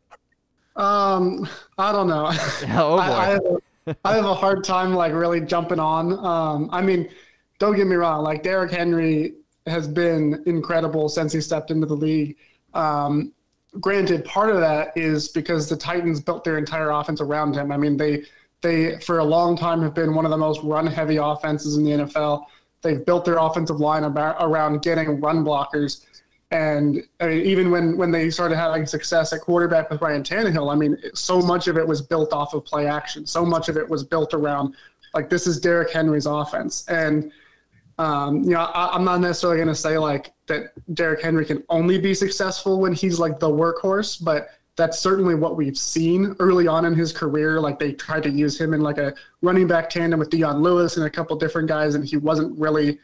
Um, 0.76 1.48
I 1.78 1.92
don't 1.92 2.08
know. 2.08 2.26
oh 2.68 2.96
boy. 2.96 3.02
I, 3.02 3.26
I, 3.26 3.30
have 3.30 3.44
a, 3.44 3.96
I, 4.04 4.14
have 4.14 4.24
a 4.24 4.34
hard 4.34 4.64
time 4.64 4.94
like 4.94 5.12
really 5.12 5.40
jumping 5.40 5.78
on. 5.78 6.12
Um, 6.24 6.68
I 6.72 6.80
mean, 6.80 7.08
don't 7.58 7.76
get 7.76 7.86
me 7.86 7.96
wrong. 7.96 8.24
Like 8.24 8.42
Derrick 8.42 8.72
Henry 8.72 9.34
has 9.66 9.88
been 9.88 10.42
incredible 10.46 11.08
since 11.08 11.32
he 11.32 11.40
stepped 11.40 11.70
into 11.70 11.86
the 11.86 11.94
league. 11.94 12.36
Um, 12.74 13.32
granted, 13.80 14.24
part 14.24 14.50
of 14.50 14.60
that 14.60 14.96
is 14.96 15.28
because 15.28 15.68
the 15.68 15.76
Titans 15.76 16.20
built 16.20 16.44
their 16.44 16.58
entire 16.58 16.90
offense 16.90 17.20
around 17.20 17.54
him. 17.54 17.72
I 17.72 17.76
mean, 17.76 17.96
they 17.96 18.24
they 18.64 18.98
for 18.98 19.18
a 19.18 19.24
long 19.24 19.56
time 19.56 19.82
have 19.82 19.94
been 19.94 20.14
one 20.14 20.24
of 20.24 20.30
the 20.30 20.36
most 20.36 20.60
run-heavy 20.64 21.16
offenses 21.16 21.76
in 21.76 21.84
the 21.84 21.90
NFL. 21.90 22.46
They've 22.82 23.04
built 23.04 23.24
their 23.24 23.38
offensive 23.38 23.78
line 23.78 24.04
about, 24.04 24.36
around 24.40 24.82
getting 24.82 25.20
run 25.20 25.44
blockers. 25.44 26.06
And 26.50 27.02
I 27.20 27.28
mean, 27.28 27.46
even 27.46 27.70
when, 27.70 27.96
when 27.96 28.10
they 28.10 28.30
started 28.30 28.56
having 28.56 28.86
success 28.86 29.32
at 29.32 29.40
quarterback 29.42 29.90
with 29.90 30.00
Ryan 30.00 30.22
Tannehill, 30.22 30.72
I 30.72 30.76
mean, 30.76 30.96
so 31.14 31.40
much 31.40 31.68
of 31.68 31.76
it 31.76 31.86
was 31.86 32.00
built 32.02 32.32
off 32.32 32.54
of 32.54 32.64
play 32.64 32.86
action. 32.86 33.26
So 33.26 33.44
much 33.44 33.68
of 33.68 33.76
it 33.76 33.88
was 33.88 34.02
built 34.02 34.34
around 34.34 34.74
like 35.12 35.28
this 35.28 35.46
is 35.46 35.60
Derrick 35.60 35.92
Henry's 35.92 36.26
offense. 36.26 36.84
And 36.88 37.32
um, 37.98 38.42
you 38.42 38.50
know, 38.50 38.60
I, 38.60 38.96
am 38.96 39.04
not 39.04 39.20
necessarily 39.20 39.58
going 39.58 39.68
to 39.68 39.74
say 39.74 39.98
like 39.98 40.32
that 40.46 40.72
Derrick 40.94 41.22
Henry 41.22 41.44
can 41.44 41.62
only 41.68 41.98
be 41.98 42.12
successful 42.12 42.80
when 42.80 42.92
he's 42.92 43.20
like 43.20 43.38
the 43.38 43.48
workhorse, 43.48 44.22
but 44.22 44.48
that's 44.76 44.98
certainly 44.98 45.34
what 45.34 45.56
we've 45.56 45.78
seen 45.78 46.34
early 46.40 46.66
on 46.66 46.84
in 46.84 46.94
his 46.94 47.12
career. 47.12 47.60
Like 47.60 47.78
they 47.78 47.92
tried 47.92 48.24
to 48.24 48.30
use 48.30 48.60
him 48.60 48.74
in 48.74 48.80
like 48.80 48.98
a 48.98 49.14
running 49.40 49.66
back 49.66 49.88
tandem 49.88 50.18
with 50.18 50.30
Dion 50.30 50.62
Lewis 50.62 50.96
and 50.96 51.06
a 51.06 51.10
couple 51.10 51.36
different 51.36 51.68
guys, 51.68 51.94
and 51.94 52.04
he 52.04 52.16
wasn't 52.16 52.58
really, 52.58 52.98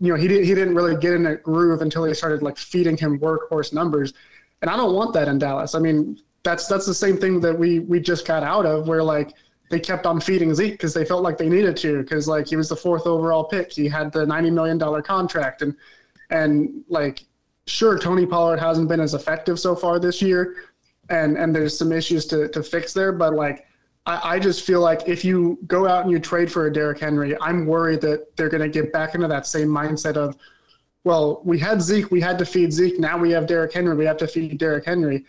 you 0.00 0.12
know, 0.12 0.16
he 0.16 0.26
didn't 0.26 0.44
he 0.44 0.54
didn't 0.54 0.74
really 0.74 0.96
get 0.96 1.12
in 1.12 1.26
a 1.26 1.36
groove 1.36 1.80
until 1.80 2.02
they 2.02 2.12
started 2.12 2.42
like 2.42 2.56
feeding 2.56 2.96
him 2.96 3.18
workhorse 3.20 3.72
numbers. 3.72 4.14
And 4.62 4.70
I 4.70 4.76
don't 4.76 4.94
want 4.94 5.12
that 5.14 5.28
in 5.28 5.38
Dallas. 5.38 5.74
I 5.74 5.78
mean, 5.78 6.18
that's 6.42 6.66
that's 6.66 6.86
the 6.86 6.94
same 6.94 7.18
thing 7.18 7.40
that 7.40 7.56
we 7.56 7.80
we 7.80 8.00
just 8.00 8.26
got 8.26 8.42
out 8.42 8.66
of, 8.66 8.88
where 8.88 9.02
like 9.02 9.32
they 9.70 9.78
kept 9.78 10.06
on 10.06 10.20
feeding 10.20 10.54
Zeke 10.54 10.72
because 10.72 10.94
they 10.94 11.04
felt 11.04 11.22
like 11.22 11.38
they 11.38 11.48
needed 11.48 11.76
to 11.78 12.02
because 12.02 12.26
like 12.26 12.48
he 12.48 12.56
was 12.56 12.68
the 12.68 12.76
fourth 12.76 13.06
overall 13.06 13.44
pick. 13.44 13.72
He 13.72 13.88
had 13.88 14.12
the 14.12 14.26
ninety 14.26 14.50
million 14.50 14.76
dollar 14.76 15.02
contract 15.02 15.62
and 15.62 15.76
and 16.30 16.84
like 16.88 17.24
sure 17.68 17.96
Tony 17.96 18.26
Pollard 18.26 18.58
hasn't 18.58 18.88
been 18.88 19.00
as 19.00 19.14
effective 19.14 19.60
so 19.60 19.76
far 19.76 20.00
this 20.00 20.20
year 20.20 20.56
and 21.10 21.36
and 21.36 21.54
there's 21.54 21.76
some 21.76 21.92
issues 21.92 22.26
to 22.26 22.48
to 22.48 22.62
fix 22.62 22.92
there, 22.92 23.12
but 23.12 23.34
like 23.34 23.66
I, 24.06 24.34
I 24.34 24.38
just 24.38 24.64
feel 24.64 24.80
like 24.80 25.08
if 25.08 25.24
you 25.24 25.58
go 25.66 25.86
out 25.86 26.02
and 26.02 26.10
you 26.10 26.18
trade 26.18 26.50
for 26.50 26.66
a 26.66 26.72
Derrick 26.72 27.00
Henry, 27.00 27.36
I'm 27.40 27.66
worried 27.66 28.00
that 28.02 28.36
they're 28.36 28.48
gonna 28.48 28.68
get 28.68 28.92
back 28.92 29.14
into 29.14 29.28
that 29.28 29.46
same 29.46 29.68
mindset 29.68 30.16
of 30.16 30.36
well, 31.04 31.40
we 31.44 31.56
had 31.56 31.80
Zeke, 31.80 32.10
we 32.10 32.20
had 32.20 32.36
to 32.40 32.44
feed 32.44 32.72
Zeke. 32.72 32.98
Now 32.98 33.16
we 33.16 33.30
have 33.30 33.46
Derrick 33.46 33.72
Henry, 33.72 33.94
we 33.94 34.04
have 34.04 34.16
to 34.16 34.26
feed 34.26 34.58
Derrick 34.58 34.84
Henry. 34.84 35.24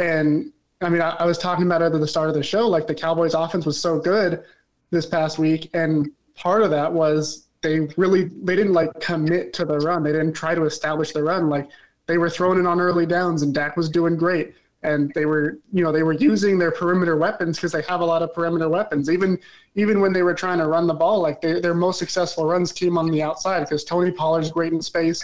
And 0.00 0.52
I 0.80 0.88
mean, 0.88 1.00
I, 1.00 1.10
I, 1.10 1.24
was 1.24 1.38
talking 1.38 1.64
about 1.64 1.82
it 1.82 1.94
at 1.94 2.00
the 2.00 2.08
start 2.08 2.28
of 2.28 2.34
the 2.34 2.42
show. 2.42 2.66
Like 2.66 2.88
the 2.88 2.94
Cowboys' 2.96 3.34
offense 3.34 3.64
was 3.64 3.80
so 3.80 4.00
good 4.00 4.42
this 4.90 5.06
past 5.06 5.38
week, 5.38 5.70
and 5.72 6.10
part 6.34 6.62
of 6.62 6.70
that 6.70 6.92
was 6.92 7.46
they 7.62 7.80
really 7.96 8.24
they 8.24 8.56
didn't 8.56 8.72
like 8.72 8.90
commit 9.00 9.52
to 9.52 9.64
the 9.64 9.78
run. 9.78 10.02
They 10.02 10.12
didn't 10.12 10.32
try 10.32 10.54
to 10.54 10.64
establish 10.64 11.12
the 11.12 11.22
run. 11.22 11.48
Like 11.48 11.68
they 12.06 12.18
were 12.18 12.30
throwing 12.30 12.58
it 12.58 12.66
on 12.66 12.80
early 12.80 13.06
downs, 13.06 13.42
and 13.42 13.54
Dak 13.54 13.76
was 13.76 13.88
doing 13.88 14.16
great. 14.16 14.54
And 14.82 15.12
they 15.14 15.26
were, 15.26 15.58
you 15.72 15.84
know, 15.84 15.92
they 15.92 16.02
were 16.02 16.14
using 16.14 16.58
their 16.58 16.70
perimeter 16.70 17.16
weapons 17.16 17.58
because 17.58 17.72
they 17.72 17.82
have 17.82 18.00
a 18.00 18.04
lot 18.04 18.22
of 18.22 18.32
perimeter 18.32 18.68
weapons. 18.68 19.10
Even 19.10 19.38
even 19.74 20.00
when 20.00 20.12
they 20.12 20.22
were 20.22 20.34
trying 20.34 20.58
to 20.58 20.66
run 20.66 20.86
the 20.86 20.94
ball, 20.94 21.20
like 21.20 21.40
they, 21.42 21.60
their 21.60 21.74
most 21.74 21.98
successful 21.98 22.46
runs 22.46 22.72
came 22.72 22.96
on 22.96 23.10
the 23.10 23.22
outside 23.22 23.60
because 23.60 23.84
Tony 23.84 24.10
Pollard's 24.10 24.50
great 24.50 24.72
in 24.72 24.80
space. 24.80 25.22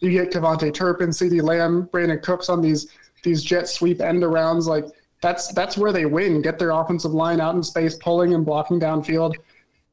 You 0.00 0.10
get 0.10 0.30
KaVontae 0.30 0.74
Turpin, 0.74 1.08
CeeDee 1.08 1.42
Lamb, 1.42 1.88
Brandin 1.92 2.22
Cooks 2.22 2.48
on 2.48 2.60
these 2.60 2.88
these 3.22 3.42
jet 3.42 3.68
sweep 3.68 4.00
end 4.00 4.22
arounds. 4.22 4.66
Like 4.66 4.84
that's 5.20 5.52
that's 5.52 5.76
where 5.76 5.92
they 5.92 6.04
win. 6.04 6.42
Get 6.42 6.58
their 6.58 6.70
offensive 6.70 7.12
line 7.12 7.40
out 7.40 7.54
in 7.54 7.62
space, 7.62 7.96
pulling 7.96 8.34
and 8.34 8.44
blocking 8.44 8.78
downfield. 8.78 9.34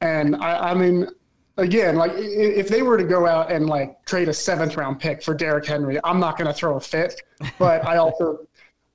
And 0.01 0.35
I, 0.35 0.71
I 0.71 0.73
mean, 0.73 1.07
again, 1.57 1.95
like 1.95 2.11
if 2.15 2.67
they 2.67 2.81
were 2.81 2.97
to 2.97 3.03
go 3.03 3.25
out 3.25 3.51
and 3.51 3.67
like 3.67 4.03
trade 4.05 4.29
a 4.29 4.33
seventh 4.33 4.77
round 4.77 4.99
pick 4.99 5.23
for 5.23 5.33
Derrick 5.33 5.65
Henry, 5.65 5.99
I'm 6.03 6.19
not 6.19 6.37
going 6.37 6.47
to 6.47 6.53
throw 6.53 6.75
a 6.75 6.81
fit. 6.81 7.21
But 7.57 7.85
I 7.85 7.97
also 7.97 8.47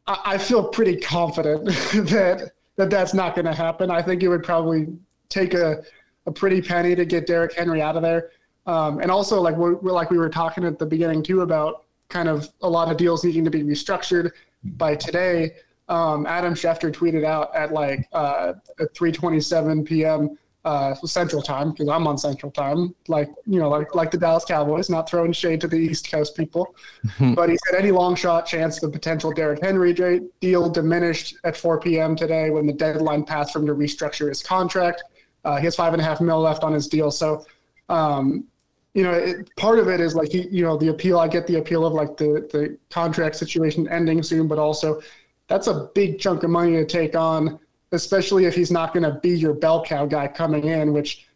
I, 0.07 0.38
feel 0.38 0.64
pretty 0.68 0.96
confident 0.96 1.64
that 2.11 2.53
that 2.76 2.90
that's 2.90 3.14
not 3.14 3.34
going 3.34 3.44
to 3.44 3.55
happen. 3.55 3.90
I 3.90 4.03
think 4.03 4.22
it 4.22 4.28
would 4.28 4.42
probably 4.42 4.88
take 5.28 5.55
a 5.55 5.82
a 6.26 6.32
pretty 6.32 6.61
penny 6.61 6.94
to 6.96 7.05
get 7.05 7.26
Derrick 7.26 7.55
Henry 7.55 7.80
out 7.80 7.96
of 7.96 8.03
there. 8.03 8.30
Um, 8.66 9.01
and 9.01 9.11
also, 9.11 9.40
like 9.40 9.57
we're, 9.57 9.76
like 9.80 10.11
we 10.11 10.18
were 10.18 10.28
talking 10.28 10.64
at 10.64 10.78
the 10.78 10.86
beginning 10.86 11.22
too 11.22 11.42
about 11.42 11.84
kind 12.09 12.28
of 12.28 12.48
a 12.62 12.68
lot 12.68 12.90
of 12.90 12.96
deals 12.96 13.24
needing 13.24 13.44
to 13.44 13.51
be 13.51 13.62
restructured 13.62 14.32
by 14.64 14.96
today 14.96 15.53
um, 15.90 16.24
Adam 16.26 16.55
Schefter 16.55 16.90
tweeted 16.92 17.24
out 17.24 17.55
at 17.55 17.72
like 17.72 18.09
uh, 18.12 18.55
at 18.78 18.94
3:27 18.94 19.84
p.m. 19.84 20.38
Uh, 20.63 20.95
Central 20.95 21.41
Time 21.41 21.71
because 21.71 21.89
I'm 21.89 22.07
on 22.07 22.19
Central 22.19 22.53
Time, 22.53 22.95
like 23.09 23.31
you 23.47 23.59
know, 23.59 23.71
like 23.71 23.95
like 23.95 24.11
the 24.11 24.19
Dallas 24.19 24.45
Cowboys, 24.45 24.91
not 24.91 25.09
throwing 25.09 25.33
shade 25.33 25.59
to 25.63 25.69
the 25.69 25.79
East 25.79 26.11
Coast 26.11 26.37
people. 26.37 26.75
but 27.35 27.49
he 27.49 27.57
said 27.65 27.79
any 27.79 27.91
long 27.91 28.15
shot 28.15 28.45
chance 28.45 28.79
the 28.79 28.91
potential 28.91 29.33
Derrick 29.33 29.63
Henry 29.63 29.95
deal 30.41 30.69
diminished 30.69 31.37
at 31.45 31.57
4 31.57 31.81
p.m. 31.81 32.15
today 32.15 32.51
when 32.51 32.67
the 32.67 32.75
deadline 32.75 33.25
passed 33.25 33.55
for 33.55 33.61
him 33.61 33.67
to 33.69 33.75
restructure 33.75 34.29
his 34.29 34.43
contract. 34.43 35.03
Uh, 35.47 35.57
he 35.57 35.65
has 35.65 35.77
five 35.77 35.95
and 35.95 36.03
a 36.03 36.05
half 36.05 36.21
mil 36.21 36.41
left 36.41 36.63
on 36.63 36.75
his 36.75 36.89
deal, 36.89 37.11
so. 37.11 37.47
Um, 37.89 38.45
you 38.93 39.05
know, 39.05 39.13
it, 39.13 39.49
part 39.57 39.79
of 39.79 39.89
it 39.89 40.01
is 40.01 40.15
like 40.15 40.31
he, 40.33 40.49
you 40.49 40.65
know, 40.65 40.77
the 40.77 40.89
appeal. 40.89 41.19
I 41.19 41.29
get 41.29 41.47
the 41.47 41.57
appeal 41.57 41.87
of 41.87 41.93
like 41.93 42.17
the 42.17 42.49
the 42.53 42.77
contract 42.91 43.37
situation 43.37 43.89
ending 43.89 44.23
soon, 44.23 44.49
but 44.49 44.59
also 44.59 45.01
that's 45.47 45.67
a 45.67 45.91
big 45.95 46.19
chunk 46.19 46.43
of 46.45 46.51
money 46.51 46.73
to 46.73 46.85
take 46.85 47.15
on, 47.17 47.59
especially 47.93 48.45
if 48.45 48.55
he's 48.55 48.70
not 48.70 48.95
going 48.95 49.03
to 49.03 49.18
be 49.20 49.30
your 49.30 49.55
bell 49.55 49.84
cow 49.84 50.07
guy 50.07 50.28
coming 50.28 50.64
in, 50.64 50.93
which 50.93 51.26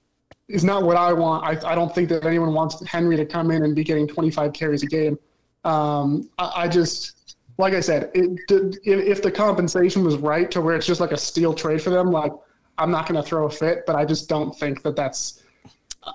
is 0.48 0.64
not 0.64 0.82
what 0.82 0.96
I 0.96 1.12
want. 1.12 1.44
I, 1.44 1.72
I 1.72 1.74
don't 1.74 1.94
think 1.94 2.09
that 2.11 2.24
anyone 2.24 2.52
wants 2.52 2.84
Henry 2.86 3.16
to 3.16 3.24
come 3.24 3.50
in 3.50 3.64
and 3.64 3.74
be 3.74 3.84
getting 3.84 4.07
25 4.07 4.52
carries 4.52 4.82
a 4.82 4.86
game. 4.86 5.18
Um, 5.64 6.28
I, 6.38 6.52
I, 6.57 6.68
just, 6.68 7.36
like 7.59 7.72
I 7.72 7.80
said, 7.80 8.11
it, 8.14 8.40
if, 8.84 9.22
the 9.22 9.30
compensation 9.30 10.05
was 10.05 10.16
right 10.16 10.50
to 10.50 10.61
where 10.61 10.76
it's 10.76 10.86
just 10.86 11.00
like 11.00 11.12
a 11.12 11.16
steal 11.16 11.55
trade 11.55 11.80
for 11.80 11.90
them, 11.90 12.11
like 12.11 12.32
I'm 12.76 12.90
not 12.90 13.09
going 13.09 13.20
to 13.20 13.26
throw 13.26 13.46
a 13.46 13.50
fit, 13.50 13.84
but 13.86 13.96
I 13.96 14.05
just 14.05 14.28
don't 14.28 14.57
think 14.57 14.82
that 14.82 14.96
that's. 14.96 15.40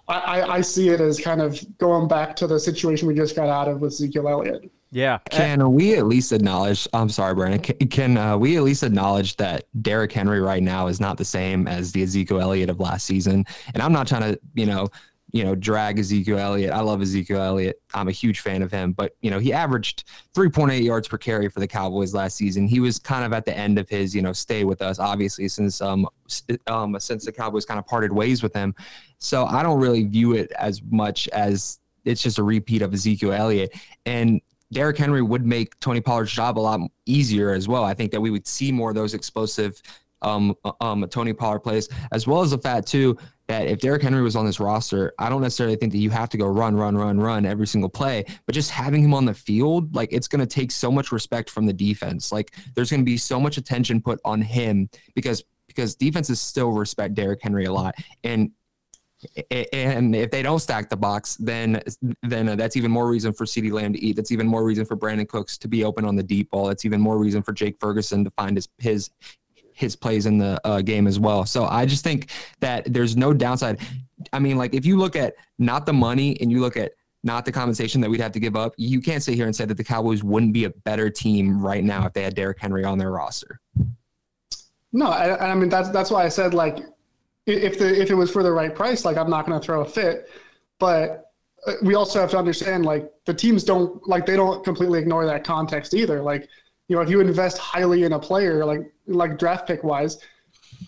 I, 0.08 0.44
I 0.44 0.62
see 0.62 0.90
it 0.90 1.02
as 1.02 1.20
kind 1.20 1.42
of 1.42 1.60
going 1.80 2.08
back 2.08 2.36
to 2.36 2.46
the 2.46 2.60
situation 2.60 3.08
we 3.08 3.16
just 3.16 3.36
got 3.36 3.50
out 3.50 3.68
of 3.68 3.82
with 3.82 3.94
Ezekiel 3.94 4.30
Elliott. 4.30 4.72
Yeah. 4.92 5.20
Can 5.30 5.72
we 5.74 5.96
at 5.96 6.06
least 6.08 6.32
acknowledge? 6.32 6.88
I'm 6.94 7.10
sorry, 7.10 7.36
Brandon. 7.36 7.62
Can, 7.62 7.88
can 7.90 8.18
uh, 8.18 8.38
we 8.38 8.58
at 8.58 8.64
least 8.64 8.84
acknowledge 8.84 9.36
that 9.38 9.66
Derrick 9.82 10.12
Henry 10.12 10.42
right 10.42 10.64
now 10.64 10.88
is 10.88 11.00
not 11.00 11.18
the 11.18 11.26
same 11.26 11.68
as 11.68 11.92
the 11.92 12.02
Ezekiel 12.02 12.42
Elliott 12.42 12.70
of 12.70 12.80
last 12.80 13.06
season? 13.06 13.46
And 13.74 13.84
I'm 13.84 13.94
not 13.94 14.08
trying 14.08 14.34
to, 14.34 14.40
you 14.56 14.66
know, 14.66 14.88
you 15.32 15.44
know, 15.44 15.54
drag 15.54 16.00
Ezekiel 16.00 16.40
Elliott. 16.40 16.72
I 16.72 16.80
love 16.80 17.02
Ezekiel 17.02 17.42
Elliott. 17.42 17.80
I'm 17.94 18.08
a 18.08 18.12
huge 18.12 18.40
fan 18.40 18.64
of 18.64 18.72
him, 18.72 18.94
but 18.94 19.16
you 19.22 19.30
know, 19.30 19.38
he 19.38 19.54
averaged 19.54 20.06
3.8 20.34 20.84
yards 20.84 21.08
per 21.08 21.20
carry 21.20 21.48
for 21.50 21.60
the 21.60 21.68
Cowboys 21.68 22.16
last 22.16 22.36
season. 22.36 22.68
He 22.68 22.80
was 22.80 22.98
kind 22.98 23.24
of 23.24 23.32
at 23.32 23.46
the 23.46 23.56
end 23.56 23.78
of 23.78 23.88
his, 23.88 24.16
you 24.16 24.24
know, 24.24 24.34
stay 24.34 24.64
with 24.64 24.82
us, 24.82 24.98
obviously, 24.98 25.48
since 25.48 25.82
um, 25.82 26.08
um 26.66 27.00
since 27.00 27.26
the 27.26 27.32
Cowboys 27.32 27.66
kind 27.66 27.80
of 27.80 27.86
parted 27.86 28.12
ways 28.12 28.42
with 28.42 28.56
him. 28.56 28.74
So 29.20 29.46
I 29.46 29.62
don't 29.62 29.80
really 29.80 30.06
view 30.06 30.34
it 30.34 30.52
as 30.54 30.82
much 30.90 31.28
as 31.30 31.80
it's 32.06 32.24
just 32.24 32.40
a 32.40 32.44
repeat 32.44 32.82
of 32.82 32.94
Ezekiel 32.94 33.34
Elliott. 33.34 33.76
And 34.08 34.42
Derrick 34.72 34.98
Henry 34.98 35.22
would 35.22 35.46
make 35.46 35.80
Tony 35.80 36.02
Pollard's 36.02 36.32
job 36.32 36.58
a 36.58 36.62
lot 36.62 36.80
easier 37.06 37.52
as 37.52 37.68
well. 37.68 37.84
I 37.84 37.94
think 37.94 38.12
that 38.12 38.22
we 38.22 38.30
would 38.30 38.48
see 38.48 38.72
more 38.72 38.90
of 38.90 38.96
those 38.96 39.14
explosive 39.14 39.82
um, 40.22 40.56
uh, 40.66 40.72
um, 40.82 41.06
Tony 41.10 41.34
Pollard 41.34 41.60
plays, 41.60 41.90
as 42.12 42.28
well 42.28 42.42
as 42.42 42.52
the 42.52 42.58
fact 42.58 42.88
too 42.88 43.18
that 43.48 43.68
if 43.68 43.80
Derrick 43.80 44.04
Henry 44.04 44.22
was 44.22 44.36
on 44.36 44.46
this 44.46 44.60
roster, 44.60 45.14
I 45.18 45.30
don't 45.30 45.42
necessarily 45.42 45.76
think 45.76 45.92
that 45.94 45.98
you 45.98 46.10
have 46.12 46.30
to 46.30 46.38
go 46.38 46.46
run, 46.46 46.76
run, 46.76 46.96
run, 46.96 47.20
run 47.20 47.46
every 47.46 47.66
single 47.66 47.90
play, 47.90 48.26
but 48.46 48.54
just 48.54 48.70
having 48.70 49.04
him 49.04 49.14
on 49.14 49.26
the 49.26 49.34
field, 49.34 49.96
like 49.96 50.10
it's 50.12 50.28
going 50.28 50.42
to 50.42 50.46
take 50.46 50.72
so 50.72 50.92
much 50.92 51.12
respect 51.12 51.50
from 51.50 51.66
the 51.66 51.74
defense. 51.74 52.32
Like 52.32 52.54
there's 52.76 52.92
going 52.92 53.02
to 53.02 53.06
be 53.06 53.18
so 53.18 53.40
much 53.40 53.58
attention 53.58 54.02
put 54.02 54.20
on 54.24 54.42
him 54.42 54.90
because 55.16 55.44
because 55.68 55.96
defenses 55.96 56.42
still 56.42 56.72
respect 56.72 57.14
Derrick 57.14 57.40
Henry 57.42 57.66
a 57.66 57.72
lot, 57.72 57.96
and 58.24 58.52
and 59.62 60.16
if 60.16 60.32
they 60.32 60.42
don't 60.42 60.60
stack 60.60 60.90
the 60.90 60.96
box, 60.98 61.36
then 61.36 61.82
then 62.24 62.50
uh, 62.50 62.56
that's 62.56 62.78
even 62.78 62.90
more 62.90 63.10
reason 63.10 63.34
for 63.34 63.46
CeeDee 63.46 63.72
Lamb 63.72 63.94
to 63.94 64.00
eat. 64.00 64.16
That's 64.16 64.32
even 64.32 64.48
more 64.48 64.64
reason 64.64 64.86
for 64.86 64.96
Brandin 64.96 65.28
Cooks 65.28 65.58
to 65.58 65.68
be 65.68 65.84
open 65.84 66.06
on 66.06 66.16
the 66.16 66.24
deep 66.24 66.50
ball. 66.52 66.68
That's 66.68 66.86
even 66.86 67.02
more 67.02 67.18
reason 67.18 67.44
for 67.44 67.52
Jake 67.52 67.78
Ferguson 67.80 68.24
to 68.24 68.32
find 68.32 68.56
his 68.56 68.70
his 68.78 69.10
his 69.74 69.96
plays 69.96 70.26
in 70.26 70.38
the 70.38 70.60
uh, 70.66 70.82
game 70.82 71.08
as 71.08 71.20
well. 71.20 71.46
So 71.46 71.66
I 71.66 71.86
just 71.86 72.04
think 72.04 72.32
that 72.60 72.92
there's 72.94 73.16
no 73.16 73.34
downside. 73.34 73.80
I 74.34 74.40
mean, 74.40 74.58
like 74.58 74.74
if 74.74 74.86
you 74.86 74.98
look 74.98 75.16
at 75.16 75.36
not 75.58 75.86
the 75.86 75.94
money 75.94 76.38
and 76.42 76.52
you 76.52 76.60
look 76.60 76.78
at 76.78 76.92
not 77.24 77.46
the 77.46 77.52
compensation 77.52 78.00
that 78.02 78.10
we'd 78.10 78.22
have 78.22 78.32
to 78.34 78.40
give 78.40 78.56
up, 78.56 78.74
you 78.78 79.02
can't 79.02 79.24
sit 79.24 79.36
here 79.36 79.46
and 79.46 79.56
say 79.56 79.66
that 79.66 79.76
the 79.76 79.84
Cowboys 79.84 80.24
wouldn't 80.24 80.54
be 80.54 80.66
a 80.66 80.70
better 80.70 81.10
team 81.10 81.62
right 81.62 81.84
now 81.84 82.06
if 82.06 82.14
they 82.14 82.24
had 82.24 82.36
Derrick 82.36 82.60
Henry 82.60 82.84
on 82.86 82.98
their 82.98 83.12
roster. 83.12 83.60
No, 84.92 85.08
I, 85.08 85.52
I 85.52 85.56
mean 85.56 85.70
that's 85.70 85.90
that's 85.90 86.10
why 86.10 86.24
I 86.24 86.30
said 86.30 86.54
like 86.54 86.80
if 87.54 87.80
the 87.80 88.02
if 88.02 88.10
it 88.10 88.16
was 88.16 88.32
for 88.32 88.44
the 88.44 88.52
right 88.52 88.74
price, 88.74 89.06
like 89.06 89.18
I'm 89.18 89.30
not 89.30 89.46
going 89.46 89.60
to 89.60 89.66
throw 89.66 89.82
a 89.82 89.86
fit, 89.86 90.30
but 90.80 91.32
uh, 91.66 91.74
we 91.84 91.96
also 91.96 92.20
have 92.20 92.32
to 92.32 92.38
understand 92.38 92.86
like 92.86 93.12
the 93.26 93.34
teams 93.34 93.64
don't 93.64 94.06
like 94.08 94.26
they 94.26 94.36
don't 94.36 94.64
completely 94.64 95.00
ignore 95.00 95.26
that 95.26 95.44
context 95.44 95.94
either. 95.94 96.22
Like 96.22 96.48
you 96.88 96.96
know 96.96 97.02
if 97.02 97.10
you 97.10 97.20
invest 97.20 97.58
highly 97.58 98.04
in 98.04 98.14
a 98.14 98.20
player 98.20 98.66
like 98.66 98.92
like 99.08 99.38
draft 99.38 99.68
pick 99.68 99.84
wise, 99.84 100.20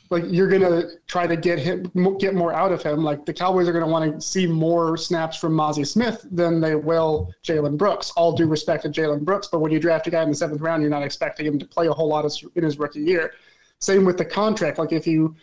like 0.10 0.24
you're 0.28 0.48
gonna 0.48 0.84
try 1.08 1.28
to 1.28 1.36
get 1.36 1.60
him 1.60 1.92
get 2.20 2.36
more 2.36 2.54
out 2.54 2.72
of 2.72 2.82
him. 2.82 3.04
Like 3.04 3.26
the 3.26 3.34
Cowboys 3.34 3.68
are 3.68 3.74
gonna 3.74 3.88
want 3.88 4.14
to 4.14 4.22
see 4.22 4.48
more 4.48 4.98
snaps 4.98 5.38
from 5.38 5.54
Mazi 5.54 5.86
Smith 5.86 6.26
than 6.32 6.62
they 6.62 6.76
will 6.76 7.34
Jalen 7.44 7.78
Brooks. 7.78 8.12
All 8.12 8.34
due 8.34 8.48
respect 8.48 8.84
to 8.84 8.90
Jalen 8.90 9.22
Brooks, 9.22 9.48
but 9.52 9.60
when 9.60 9.72
you 9.72 9.80
draft 9.80 10.08
a 10.08 10.12
guy 10.12 10.24
in 10.24 10.30
the 10.30 10.36
seventh 10.36 10.62
round, 10.62 10.82
you're 10.82 10.92
not 10.92 11.04
expecting 11.04 11.46
him 11.46 11.60
to 11.60 11.66
play 11.66 11.88
a 11.88 11.94
whole 11.94 12.08
lot 12.08 12.26
of, 12.26 12.34
in 12.56 12.64
his 12.64 12.80
rookie 12.80 13.02
year. 13.02 13.34
Same 13.80 14.06
with 14.06 14.18
the 14.18 14.26
contract. 14.26 14.78
Like 14.78 14.92
if 14.92 15.08
you, 15.08 15.36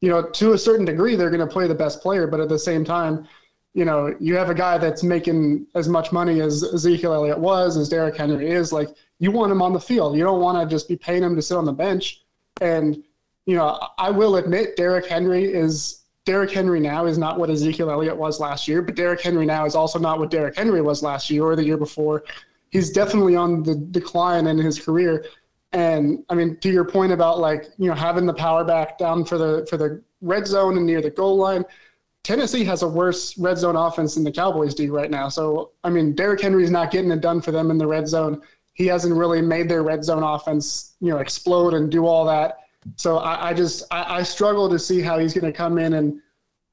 you 0.00 0.08
know, 0.08 0.22
to 0.22 0.52
a 0.52 0.58
certain 0.58 0.84
degree, 0.84 1.16
they're 1.16 1.30
gonna 1.30 1.46
play 1.46 1.66
the 1.66 1.74
best 1.74 2.00
player, 2.00 2.26
but 2.26 2.40
at 2.40 2.48
the 2.48 2.58
same 2.58 2.84
time, 2.84 3.26
you 3.74 3.84
know, 3.84 4.14
you 4.18 4.36
have 4.36 4.50
a 4.50 4.54
guy 4.54 4.78
that's 4.78 5.02
making 5.02 5.66
as 5.74 5.88
much 5.88 6.10
money 6.12 6.40
as 6.40 6.64
Ezekiel 6.64 7.12
Elliott 7.12 7.38
was, 7.38 7.76
as 7.76 7.88
Derrick 7.88 8.16
Henry 8.16 8.50
is. 8.50 8.72
Like 8.72 8.88
you 9.18 9.30
want 9.30 9.52
him 9.52 9.62
on 9.62 9.72
the 9.72 9.80
field. 9.80 10.16
You 10.16 10.24
don't 10.24 10.40
want 10.40 10.58
to 10.58 10.74
just 10.74 10.88
be 10.88 10.96
paying 10.96 11.22
him 11.22 11.36
to 11.36 11.42
sit 11.42 11.56
on 11.56 11.64
the 11.64 11.72
bench 11.72 12.22
and 12.60 13.02
you 13.46 13.56
know, 13.56 13.80
I 13.96 14.10
will 14.10 14.36
admit 14.36 14.76
Derrick 14.76 15.06
Henry 15.06 15.44
is 15.44 16.02
Derrick 16.26 16.50
Henry 16.50 16.80
now 16.80 17.06
is 17.06 17.16
not 17.16 17.38
what 17.38 17.48
Ezekiel 17.48 17.90
Elliott 17.90 18.16
was 18.16 18.38
last 18.38 18.68
year, 18.68 18.82
but 18.82 18.94
Derrick 18.94 19.22
Henry 19.22 19.46
now 19.46 19.64
is 19.64 19.74
also 19.74 19.98
not 19.98 20.18
what 20.18 20.30
Derrick 20.30 20.54
Henry 20.54 20.82
was 20.82 21.02
last 21.02 21.30
year 21.30 21.44
or 21.44 21.56
the 21.56 21.64
year 21.64 21.78
before. 21.78 22.24
He's 22.68 22.90
definitely 22.90 23.36
on 23.36 23.62
the 23.62 23.74
decline 23.74 24.46
in 24.48 24.58
his 24.58 24.78
career. 24.78 25.24
And 25.72 26.24
I 26.30 26.34
mean, 26.34 26.56
to 26.58 26.70
your 26.70 26.84
point 26.84 27.12
about 27.12 27.38
like, 27.38 27.66
you 27.78 27.88
know, 27.88 27.94
having 27.94 28.26
the 28.26 28.34
power 28.34 28.64
back 28.64 28.98
down 28.98 29.24
for 29.24 29.38
the 29.38 29.66
for 29.68 29.76
the 29.76 30.02
red 30.20 30.46
zone 30.46 30.76
and 30.76 30.86
near 30.86 31.02
the 31.02 31.10
goal 31.10 31.36
line, 31.36 31.64
Tennessee 32.24 32.64
has 32.64 32.82
a 32.82 32.88
worse 32.88 33.36
red 33.38 33.58
zone 33.58 33.76
offense 33.76 34.14
than 34.14 34.24
the 34.24 34.32
Cowboys 34.32 34.74
do 34.74 34.94
right 34.94 35.10
now. 35.10 35.28
So 35.28 35.72
I 35.84 35.90
mean, 35.90 36.14
Derrick 36.14 36.40
Henry's 36.40 36.70
not 36.70 36.90
getting 36.90 37.10
it 37.10 37.20
done 37.20 37.40
for 37.40 37.52
them 37.52 37.70
in 37.70 37.78
the 37.78 37.86
red 37.86 38.08
zone. 38.08 38.40
He 38.72 38.86
hasn't 38.86 39.14
really 39.14 39.42
made 39.42 39.68
their 39.68 39.82
red 39.82 40.04
zone 40.04 40.22
offense, 40.22 40.94
you 41.00 41.10
know, 41.10 41.18
explode 41.18 41.74
and 41.74 41.90
do 41.90 42.06
all 42.06 42.24
that 42.26 42.58
so 42.96 43.18
I, 43.18 43.50
I 43.50 43.54
just 43.54 43.84
I, 43.90 44.18
I, 44.18 44.22
struggle 44.22 44.68
to 44.68 44.78
see 44.78 45.00
how 45.00 45.18
he's 45.18 45.34
going 45.34 45.50
to 45.50 45.56
come 45.56 45.78
in 45.78 45.94
and 45.94 46.20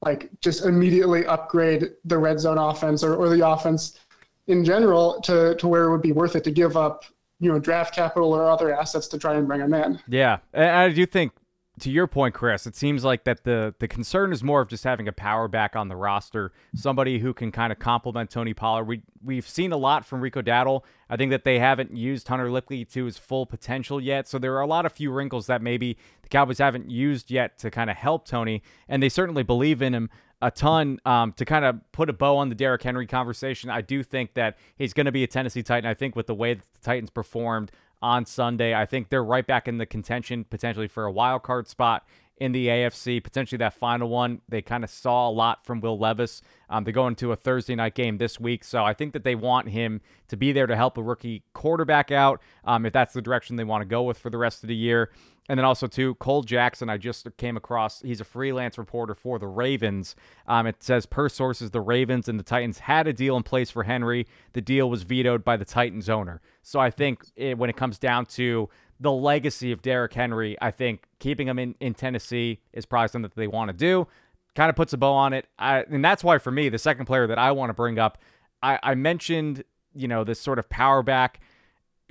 like 0.02 0.30
just 0.40 0.64
immediately 0.64 1.26
upgrade 1.26 1.90
the 2.04 2.18
red 2.18 2.38
zone 2.38 2.58
offense 2.58 3.02
or, 3.02 3.16
or 3.16 3.28
the 3.28 3.46
offense 3.46 3.98
in 4.46 4.64
general 4.64 5.20
to 5.22 5.54
to 5.56 5.68
where 5.68 5.84
it 5.84 5.90
would 5.90 6.02
be 6.02 6.12
worth 6.12 6.36
it 6.36 6.44
to 6.44 6.50
give 6.50 6.76
up 6.76 7.04
you 7.40 7.52
know 7.52 7.58
draft 7.58 7.94
capital 7.94 8.32
or 8.32 8.48
other 8.48 8.74
assets 8.74 9.08
to 9.08 9.18
try 9.18 9.34
and 9.34 9.46
bring 9.46 9.60
him 9.60 9.74
in. 9.74 10.00
Yeah, 10.08 10.38
and 10.52 10.70
I 10.70 10.88
do 10.90 11.06
think 11.06 11.32
to 11.80 11.90
your 11.90 12.06
point, 12.06 12.34
Chris, 12.34 12.66
it 12.66 12.74
seems 12.74 13.04
like 13.04 13.24
that 13.24 13.44
the 13.44 13.74
the 13.78 13.88
concern 13.88 14.32
is 14.32 14.42
more 14.42 14.60
of 14.62 14.68
just 14.68 14.84
having 14.84 15.08
a 15.08 15.12
power 15.12 15.46
back 15.46 15.76
on 15.76 15.88
the 15.88 15.96
roster, 15.96 16.52
somebody 16.74 17.18
who 17.18 17.34
can 17.34 17.52
kind 17.52 17.72
of 17.72 17.78
complement 17.78 18.30
Tony 18.30 18.54
Pollard. 18.54 18.84
We 18.84 19.02
we've 19.22 19.48
seen 19.48 19.72
a 19.72 19.76
lot 19.76 20.06
from 20.06 20.20
Rico 20.20 20.40
Dowdle. 20.40 20.82
I 21.10 21.16
think 21.16 21.30
that 21.30 21.44
they 21.44 21.58
haven't 21.58 21.96
used 21.96 22.28
Hunter 22.28 22.46
Luepke 22.46 22.90
to 22.92 23.04
his 23.04 23.18
full 23.18 23.44
potential 23.44 24.00
yet, 24.00 24.26
so 24.26 24.38
there 24.38 24.54
are 24.54 24.62
a 24.62 24.66
lot 24.66 24.86
of 24.86 24.92
few 24.92 25.10
wrinkles 25.10 25.46
that 25.48 25.60
maybe 25.60 25.98
the 26.22 26.28
Cowboys 26.28 26.58
haven't 26.58 26.90
used 26.90 27.30
yet 27.30 27.58
to 27.58 27.70
kind 27.70 27.90
of 27.90 27.96
help 27.96 28.26
Tony, 28.26 28.62
and 28.88 29.02
they 29.02 29.10
certainly 29.10 29.42
believe 29.42 29.82
in 29.82 29.94
him 29.94 30.08
a 30.42 30.50
ton 30.50 30.98
um, 31.04 31.32
to 31.32 31.44
kind 31.44 31.64
of 31.64 31.80
put 31.92 32.10
a 32.10 32.12
bow 32.12 32.36
on 32.36 32.48
the 32.48 32.54
Derrick 32.54 32.82
Henry 32.82 33.06
conversation. 33.06 33.70
I 33.70 33.80
do 33.80 34.02
think 34.02 34.34
that 34.34 34.58
he's 34.76 34.92
going 34.92 35.06
to 35.06 35.12
be 35.12 35.24
a 35.24 35.26
Tennessee 35.26 35.62
Titan. 35.62 35.88
I 35.88 35.94
think 35.94 36.14
with 36.14 36.26
the 36.26 36.34
way 36.34 36.54
the 36.54 36.62
Titans 36.82 37.10
performed 37.10 37.70
on 38.02 38.26
Sunday. 38.26 38.74
I 38.74 38.86
think 38.86 39.08
they're 39.08 39.24
right 39.24 39.46
back 39.46 39.68
in 39.68 39.78
the 39.78 39.86
contention 39.86 40.44
potentially 40.44 40.88
for 40.88 41.04
a 41.04 41.12
wild 41.12 41.42
card 41.42 41.68
spot 41.68 42.06
in 42.38 42.52
the 42.52 42.66
AFC, 42.66 43.22
potentially 43.22 43.56
that 43.58 43.72
final 43.72 44.08
one. 44.08 44.42
They 44.48 44.60
kind 44.60 44.84
of 44.84 44.90
saw 44.90 45.28
a 45.28 45.30
lot 45.30 45.64
from 45.64 45.80
Will 45.80 45.98
Levis. 45.98 46.42
Um, 46.68 46.84
they 46.84 46.92
go 46.92 47.06
into 47.06 47.32
a 47.32 47.36
Thursday 47.36 47.74
night 47.74 47.94
game 47.94 48.18
this 48.18 48.38
week, 48.38 48.62
so 48.62 48.84
I 48.84 48.92
think 48.92 49.14
that 49.14 49.24
they 49.24 49.34
want 49.34 49.70
him 49.70 50.02
to 50.28 50.36
be 50.36 50.52
there 50.52 50.66
to 50.66 50.76
help 50.76 50.98
a 50.98 51.02
rookie 51.02 51.44
quarterback 51.54 52.10
out 52.10 52.42
um, 52.64 52.84
if 52.84 52.92
that's 52.92 53.14
the 53.14 53.22
direction 53.22 53.56
they 53.56 53.64
want 53.64 53.82
to 53.82 53.86
go 53.86 54.02
with 54.02 54.18
for 54.18 54.28
the 54.28 54.38
rest 54.38 54.62
of 54.62 54.68
the 54.68 54.76
year. 54.76 55.10
And 55.48 55.58
then 55.58 55.64
also 55.64 55.86
too, 55.86 56.14
Cole 56.16 56.42
Jackson. 56.42 56.90
I 56.90 56.96
just 56.96 57.28
came 57.36 57.56
across. 57.56 58.02
He's 58.02 58.20
a 58.20 58.24
freelance 58.24 58.78
reporter 58.78 59.14
for 59.14 59.38
the 59.38 59.46
Ravens. 59.46 60.16
Um, 60.46 60.66
it 60.66 60.82
says 60.82 61.06
per 61.06 61.28
sources, 61.28 61.70
the 61.70 61.80
Ravens 61.80 62.28
and 62.28 62.38
the 62.38 62.44
Titans 62.44 62.80
had 62.80 63.06
a 63.06 63.12
deal 63.12 63.36
in 63.36 63.42
place 63.42 63.70
for 63.70 63.84
Henry. 63.84 64.26
The 64.54 64.60
deal 64.60 64.90
was 64.90 65.02
vetoed 65.02 65.44
by 65.44 65.56
the 65.56 65.64
Titans 65.64 66.08
owner. 66.08 66.40
So 66.62 66.80
I 66.80 66.90
think 66.90 67.24
it, 67.36 67.58
when 67.58 67.70
it 67.70 67.76
comes 67.76 67.98
down 67.98 68.26
to 68.26 68.68
the 68.98 69.12
legacy 69.12 69.72
of 69.72 69.82
Derrick 69.82 70.14
Henry, 70.14 70.56
I 70.60 70.70
think 70.70 71.04
keeping 71.20 71.46
him 71.48 71.58
in, 71.58 71.74
in 71.80 71.94
Tennessee 71.94 72.60
is 72.72 72.86
probably 72.86 73.08
something 73.08 73.30
that 73.30 73.36
they 73.36 73.46
want 73.46 73.68
to 73.68 73.76
do. 73.76 74.08
Kind 74.54 74.70
of 74.70 74.74
puts 74.74 74.92
a 74.94 74.96
bow 74.96 75.12
on 75.12 75.32
it. 75.32 75.46
I, 75.58 75.84
and 75.90 76.04
that's 76.04 76.24
why, 76.24 76.38
for 76.38 76.50
me, 76.50 76.70
the 76.70 76.78
second 76.78 77.06
player 77.06 77.26
that 77.26 77.38
I 77.38 77.52
want 77.52 77.70
to 77.70 77.74
bring 77.74 77.98
up, 77.98 78.18
I, 78.62 78.78
I 78.82 78.94
mentioned, 78.94 79.64
you 79.94 80.08
know, 80.08 80.24
this 80.24 80.40
sort 80.40 80.58
of 80.58 80.68
power 80.70 81.02
back 81.02 81.40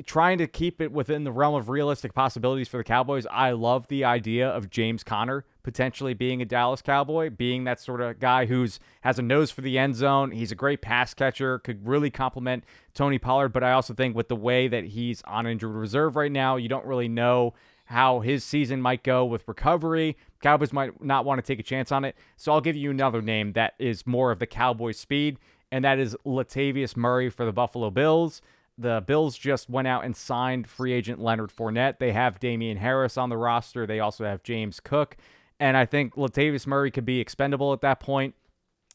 trying 0.04 0.38
to 0.40 0.48
keep 0.48 0.82
it 0.82 0.92
within 0.92 1.24
the 1.24 1.32
realm 1.32 1.56
of 1.56 1.70
realistic 1.70 2.14
possibilities 2.14 2.68
for 2.68 2.78
the 2.78 2.84
Cowboys. 2.84 3.26
I 3.32 3.52
love 3.52 3.88
the 3.88 4.04
idea 4.04 4.48
of 4.50 4.70
James 4.70 5.04
Conner 5.04 5.46
potentially 5.64 6.14
being 6.14 6.42
a 6.42 6.46
Dallas 6.46 6.82
Cowboy, 6.82 7.30
being 7.30 7.64
that 7.64 7.80
sort 7.80 8.02
of 8.02 8.20
guy 8.20 8.46
who's 8.46 8.80
has 9.02 9.18
a 9.18 9.22
nose 9.22 9.52
for 9.52 9.62
the 9.62 9.80
end 9.80 9.96
zone. 9.96 10.32
He's 10.32 10.52
a 10.52 10.56
great 10.56 10.82
pass 10.82 11.14
catcher, 11.14 11.60
could 11.60 11.88
really 11.88 12.12
complement 12.12 12.66
Tony 12.94 13.18
Pollard, 13.18 13.50
but 13.50 13.64
I 13.64 13.72
also 13.72 13.94
think 13.94 14.16
with 14.16 14.28
the 14.28 14.36
way 14.36 14.68
that 14.68 14.84
he's 14.84 15.24
on 15.24 15.48
injured 15.48 15.72
reserve 15.72 16.16
right 16.16 16.32
now, 16.32 16.58
you 16.58 16.70
don't 16.70 16.86
really 16.86 17.08
know 17.08 17.54
how 17.86 18.20
his 18.20 18.44
season 18.44 18.82
might 18.82 19.04
go 19.04 19.26
with 19.26 19.48
recovery. 19.48 20.18
Cowboys 20.42 20.74
might 20.74 21.04
not 21.04 21.26
want 21.26 21.40
to 21.40 21.46
take 21.46 21.60
a 21.60 21.64
chance 21.64 21.92
on 21.92 22.04
it. 22.04 22.16
So 22.36 22.52
I'll 22.52 22.62
give 22.62 22.76
you 22.76 22.92
another 22.92 23.22
name 23.22 23.54
that 23.54 23.74
is 23.80 24.06
more 24.06 24.32
of 24.32 24.40
the 24.40 24.48
Cowboys 24.48 25.00
speed, 25.00 25.40
and 25.72 25.86
that 25.86 26.00
is 26.00 26.16
Latavius 26.26 26.96
Murray 26.98 27.30
for 27.30 27.46
the 27.46 27.54
Buffalo 27.54 27.90
Bills. 27.90 28.42
The 28.78 29.04
Bills 29.06 29.38
just 29.38 29.70
went 29.70 29.88
out 29.88 30.04
and 30.04 30.16
signed 30.16 30.68
free 30.68 30.92
agent 30.92 31.20
Leonard 31.20 31.52
Fournette. 31.52 32.00
They 32.00 32.12
have 32.12 32.40
Damien 32.40 32.78
Harris 32.78 33.18
on 33.18 33.30
the 33.30 33.38
roster. 33.38 33.86
They 33.86 34.00
also 34.00 34.26
have 34.26 34.44
James 34.44 34.80
Cook. 34.80 35.16
And 35.60 35.78
I 35.78 35.86
think 35.86 36.16
Latavius 36.16 36.68
Murray 36.68 36.92
could 36.92 37.06
be 37.06 37.20
expendable 37.20 37.72
at 37.72 37.82
that 37.82 38.00
point. 38.00 38.36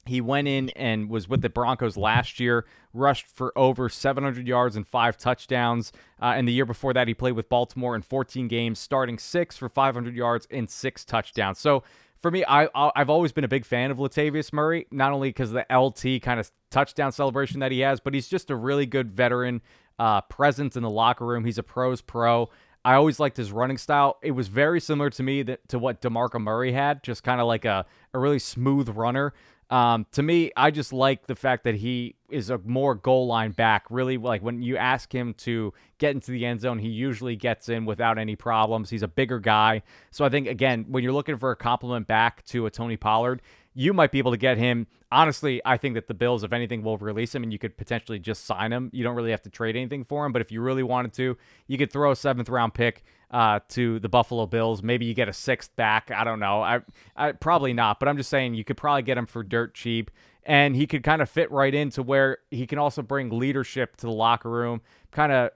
He 0.06 0.20
went 0.20 0.48
in 0.48 0.70
and 0.70 1.10
was 1.10 1.28
with 1.28 1.42
the 1.42 1.50
Broncos 1.50 1.96
last 1.96 2.40
year, 2.40 2.66
rushed 2.92 3.26
for 3.26 3.56
over 3.56 3.88
700 3.88 4.46
yards 4.46 4.76
and 4.76 4.86
five 4.86 5.16
touchdowns. 5.16 5.92
Uh, 6.20 6.32
and 6.36 6.48
the 6.48 6.52
year 6.52 6.64
before 6.64 6.92
that, 6.94 7.06
he 7.06 7.14
played 7.14 7.32
with 7.32 7.48
Baltimore 7.48 7.94
in 7.94 8.02
14 8.02 8.48
games, 8.48 8.78
starting 8.78 9.18
six 9.18 9.56
for 9.56 9.68
500 9.68 10.14
yards 10.14 10.46
and 10.50 10.70
six 10.70 11.04
touchdowns. 11.04 11.58
So 11.58 11.82
for 12.20 12.30
me, 12.30 12.44
I 12.46 12.68
I've 12.74 13.10
always 13.10 13.32
been 13.32 13.44
a 13.44 13.48
big 13.48 13.64
fan 13.64 13.90
of 13.90 13.98
Latavius 13.98 14.52
Murray, 14.52 14.86
not 14.90 15.12
only 15.12 15.30
because 15.30 15.52
the 15.52 15.64
LT 15.74 16.22
kind 16.22 16.38
of 16.38 16.50
touchdown 16.70 17.12
celebration 17.12 17.60
that 17.60 17.72
he 17.72 17.80
has, 17.80 18.00
but 18.00 18.14
he's 18.14 18.28
just 18.28 18.50
a 18.50 18.56
really 18.56 18.86
good 18.86 19.10
veteran 19.10 19.62
uh, 19.98 20.20
presence 20.22 20.76
in 20.76 20.82
the 20.82 20.90
locker 20.90 21.26
room. 21.26 21.44
He's 21.44 21.58
a 21.58 21.62
pros 21.62 22.00
pro. 22.00 22.50
I 22.84 22.94
always 22.94 23.20
liked 23.20 23.36
his 23.36 23.52
running 23.52 23.76
style. 23.76 24.18
It 24.22 24.30
was 24.30 24.48
very 24.48 24.80
similar 24.80 25.10
to 25.10 25.22
me 25.22 25.42
that, 25.42 25.68
to 25.68 25.78
what 25.78 26.00
DeMarco 26.00 26.40
Murray 26.40 26.72
had, 26.72 27.02
just 27.02 27.22
kind 27.22 27.40
of 27.40 27.46
like 27.46 27.66
a, 27.66 27.84
a 28.14 28.18
really 28.18 28.38
smooth 28.38 28.88
runner. 28.88 29.34
Um, 29.68 30.06
to 30.12 30.22
me, 30.22 30.50
I 30.56 30.70
just 30.70 30.92
like 30.92 31.26
the 31.26 31.36
fact 31.36 31.64
that 31.64 31.76
he 31.76 32.16
is 32.30 32.50
a 32.50 32.58
more 32.58 32.94
goal 32.94 33.26
line 33.26 33.52
back. 33.52 33.84
Really, 33.90 34.16
like 34.16 34.42
when 34.42 34.62
you 34.62 34.76
ask 34.76 35.14
him 35.14 35.34
to 35.34 35.72
get 35.98 36.14
into 36.14 36.30
the 36.30 36.46
end 36.46 36.60
zone, 36.60 36.78
he 36.78 36.88
usually 36.88 37.36
gets 37.36 37.68
in 37.68 37.84
without 37.84 38.18
any 38.18 38.36
problems. 38.36 38.90
He's 38.90 39.02
a 39.02 39.08
bigger 39.08 39.38
guy. 39.38 39.82
So 40.10 40.24
I 40.24 40.28
think, 40.28 40.46
again, 40.46 40.86
when 40.88 41.02
you're 41.04 41.12
looking 41.12 41.38
for 41.38 41.50
a 41.50 41.56
compliment 41.56 42.06
back 42.06 42.44
to 42.46 42.66
a 42.66 42.70
Tony 42.70 42.96
Pollard, 42.96 43.42
you 43.74 43.92
might 43.92 44.12
be 44.12 44.18
able 44.18 44.32
to 44.32 44.36
get 44.36 44.58
him. 44.58 44.86
Honestly, 45.12 45.60
I 45.64 45.76
think 45.76 45.94
that 45.94 46.06
the 46.06 46.14
Bills, 46.14 46.44
if 46.44 46.52
anything, 46.52 46.82
will 46.82 46.96
release 46.98 47.34
him 47.34 47.42
and 47.42 47.52
you 47.52 47.58
could 47.58 47.76
potentially 47.76 48.18
just 48.18 48.44
sign 48.44 48.72
him. 48.72 48.90
You 48.92 49.02
don't 49.02 49.16
really 49.16 49.32
have 49.32 49.42
to 49.42 49.50
trade 49.50 49.76
anything 49.76 50.04
for 50.04 50.24
him, 50.24 50.32
but 50.32 50.40
if 50.40 50.52
you 50.52 50.60
really 50.60 50.82
wanted 50.82 51.12
to, 51.14 51.36
you 51.66 51.78
could 51.78 51.92
throw 51.92 52.12
a 52.12 52.16
seventh 52.16 52.48
round 52.48 52.74
pick 52.74 53.02
uh, 53.30 53.60
to 53.70 53.98
the 54.00 54.08
Buffalo 54.08 54.46
Bills. 54.46 54.82
Maybe 54.82 55.06
you 55.06 55.14
get 55.14 55.28
a 55.28 55.32
sixth 55.32 55.74
back. 55.76 56.10
I 56.10 56.24
don't 56.24 56.40
know. 56.40 56.62
I, 56.62 56.80
I 57.16 57.32
probably 57.32 57.72
not, 57.72 57.98
but 58.00 58.08
I'm 58.08 58.16
just 58.16 58.30
saying 58.30 58.54
you 58.54 58.64
could 58.64 58.76
probably 58.76 59.02
get 59.02 59.18
him 59.18 59.26
for 59.26 59.42
dirt 59.42 59.74
cheap, 59.74 60.10
and 60.50 60.74
he 60.74 60.84
could 60.84 61.04
kind 61.04 61.22
of 61.22 61.30
fit 61.30 61.48
right 61.52 61.72
into 61.72 62.02
where 62.02 62.38
he 62.50 62.66
can 62.66 62.76
also 62.76 63.02
bring 63.02 63.30
leadership 63.30 63.96
to 63.96 64.06
the 64.06 64.12
locker 64.12 64.50
room, 64.50 64.80
kind 65.12 65.30
of 65.30 65.50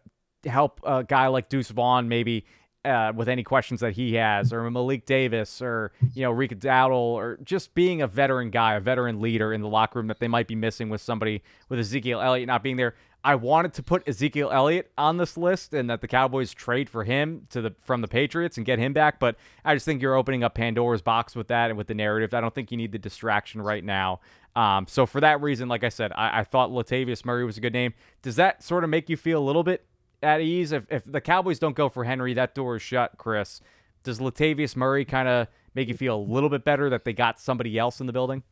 help 0.47 0.81
a 0.85 1.03
guy 1.03 1.27
like 1.27 1.49
Deuce 1.49 1.71
Vaughn 1.71 2.07
maybe 2.07 2.47
uh, 2.85 3.13
with 3.13 3.29
any 3.29 3.43
questions 3.43 3.81
that 3.81 3.95
he 3.95 4.15
has, 4.15 4.53
or 4.53 4.71
Malik 4.71 5.05
Davis, 5.05 5.61
or 5.61 5.91
you 6.15 6.23
know 6.23 6.31
Rico 6.31 6.55
Dowdle, 6.55 6.93
or 6.93 7.41
just 7.43 7.75
being 7.75 8.03
a 8.03 8.07
veteran 8.07 8.51
guy, 8.51 8.75
a 8.75 8.81
veteran 8.81 9.21
leader 9.21 9.53
in 9.53 9.63
the 9.63 9.69
locker 9.69 9.99
room 9.99 10.07
that 10.07 10.21
they 10.21 10.29
might 10.29 10.47
be 10.47 10.55
missing 10.55 10.91
with 10.91 11.01
somebody 11.01 11.43
with 11.69 11.81
Ezekiel 11.81 12.21
Elliott 12.21 12.47
not 12.47 12.63
being 12.63 12.77
there. 12.77 12.95
I 13.25 13.37
wanted 13.37 13.73
to 13.75 13.83
put 13.83 14.07
Ezekiel 14.07 14.51
Elliott 14.53 14.93
on 14.99 15.17
this 15.17 15.39
list 15.39 15.73
and 15.73 15.89
that 15.89 16.03
the 16.03 16.09
Cowboys 16.09 16.53
trade 16.53 16.91
for 16.91 17.05
him 17.05 17.47
to 17.51 17.63
the 17.63 17.75
from 17.81 18.03
the 18.03 18.09
Patriots 18.09 18.59
and 18.59 18.67
get 18.67 18.79
him 18.79 18.93
back, 18.93 19.19
but 19.19 19.37
I 19.65 19.75
just 19.75 19.87
think 19.87 20.03
you're 20.03 20.15
opening 20.15 20.45
up 20.45 20.55
Pandora's 20.55 21.03
box 21.03 21.35
with 21.35 21.49
that 21.49 21.71
and 21.71 21.79
with 21.79 21.87
the 21.87 21.95
narrative. 21.95 22.35
I 22.35 22.43
don't 22.43 22.55
think 22.55 22.71
you 22.71 22.77
need 22.77 22.93
the 22.93 22.99
distraction 22.99 23.63
right 23.63 23.83
now. 23.83 24.21
Um, 24.57 24.87
so 24.89 25.07
for 25.07 25.21
that 25.21 25.41
reason, 25.41 25.69
like 25.69 25.83
I 25.85 25.89
said, 25.89 26.13
I, 26.13 26.41
I 26.41 26.45
thought 26.45 26.71
Latavius 26.71 27.25
Murray 27.25 27.45
was 27.45 27.57
a 27.57 27.61
good 27.61 27.73
name. 27.73 27.95
Does 28.23 28.37
that 28.37 28.63
sort 28.63 28.85
of 28.85 28.91
make 28.91 29.09
you 29.09 29.17
feel 29.17 29.43
a 29.43 29.45
little 29.45 29.65
bit 29.65 29.85
at 30.23 30.41
ease? 30.41 30.73
If, 30.73 30.85
if 30.91 31.05
the 31.05 31.21
Cowboys 31.21 31.59
don't 31.59 31.75
go 31.75 31.89
for 31.89 32.05
Henry, 32.05 32.35
that 32.35 32.55
door 32.55 32.77
is 32.77 32.83
shut, 32.83 33.13
Chris. 33.17 33.61
Does 34.05 34.21
Latavius 34.21 34.77
Murray 34.77 35.05
kind 35.05 35.29
of 35.29 35.49
make 35.75 35.89
you 35.89 35.95
feel 35.95 36.17
a 36.17 36.23
little 36.23 36.49
bit 36.49 36.65
better 36.65 36.89
that 36.91 37.05
they 37.05 37.13
got 37.13 37.41
somebody 37.41 37.79
else 37.79 38.01
in 38.01 38.07
the 38.07 38.13
building? 38.13 38.43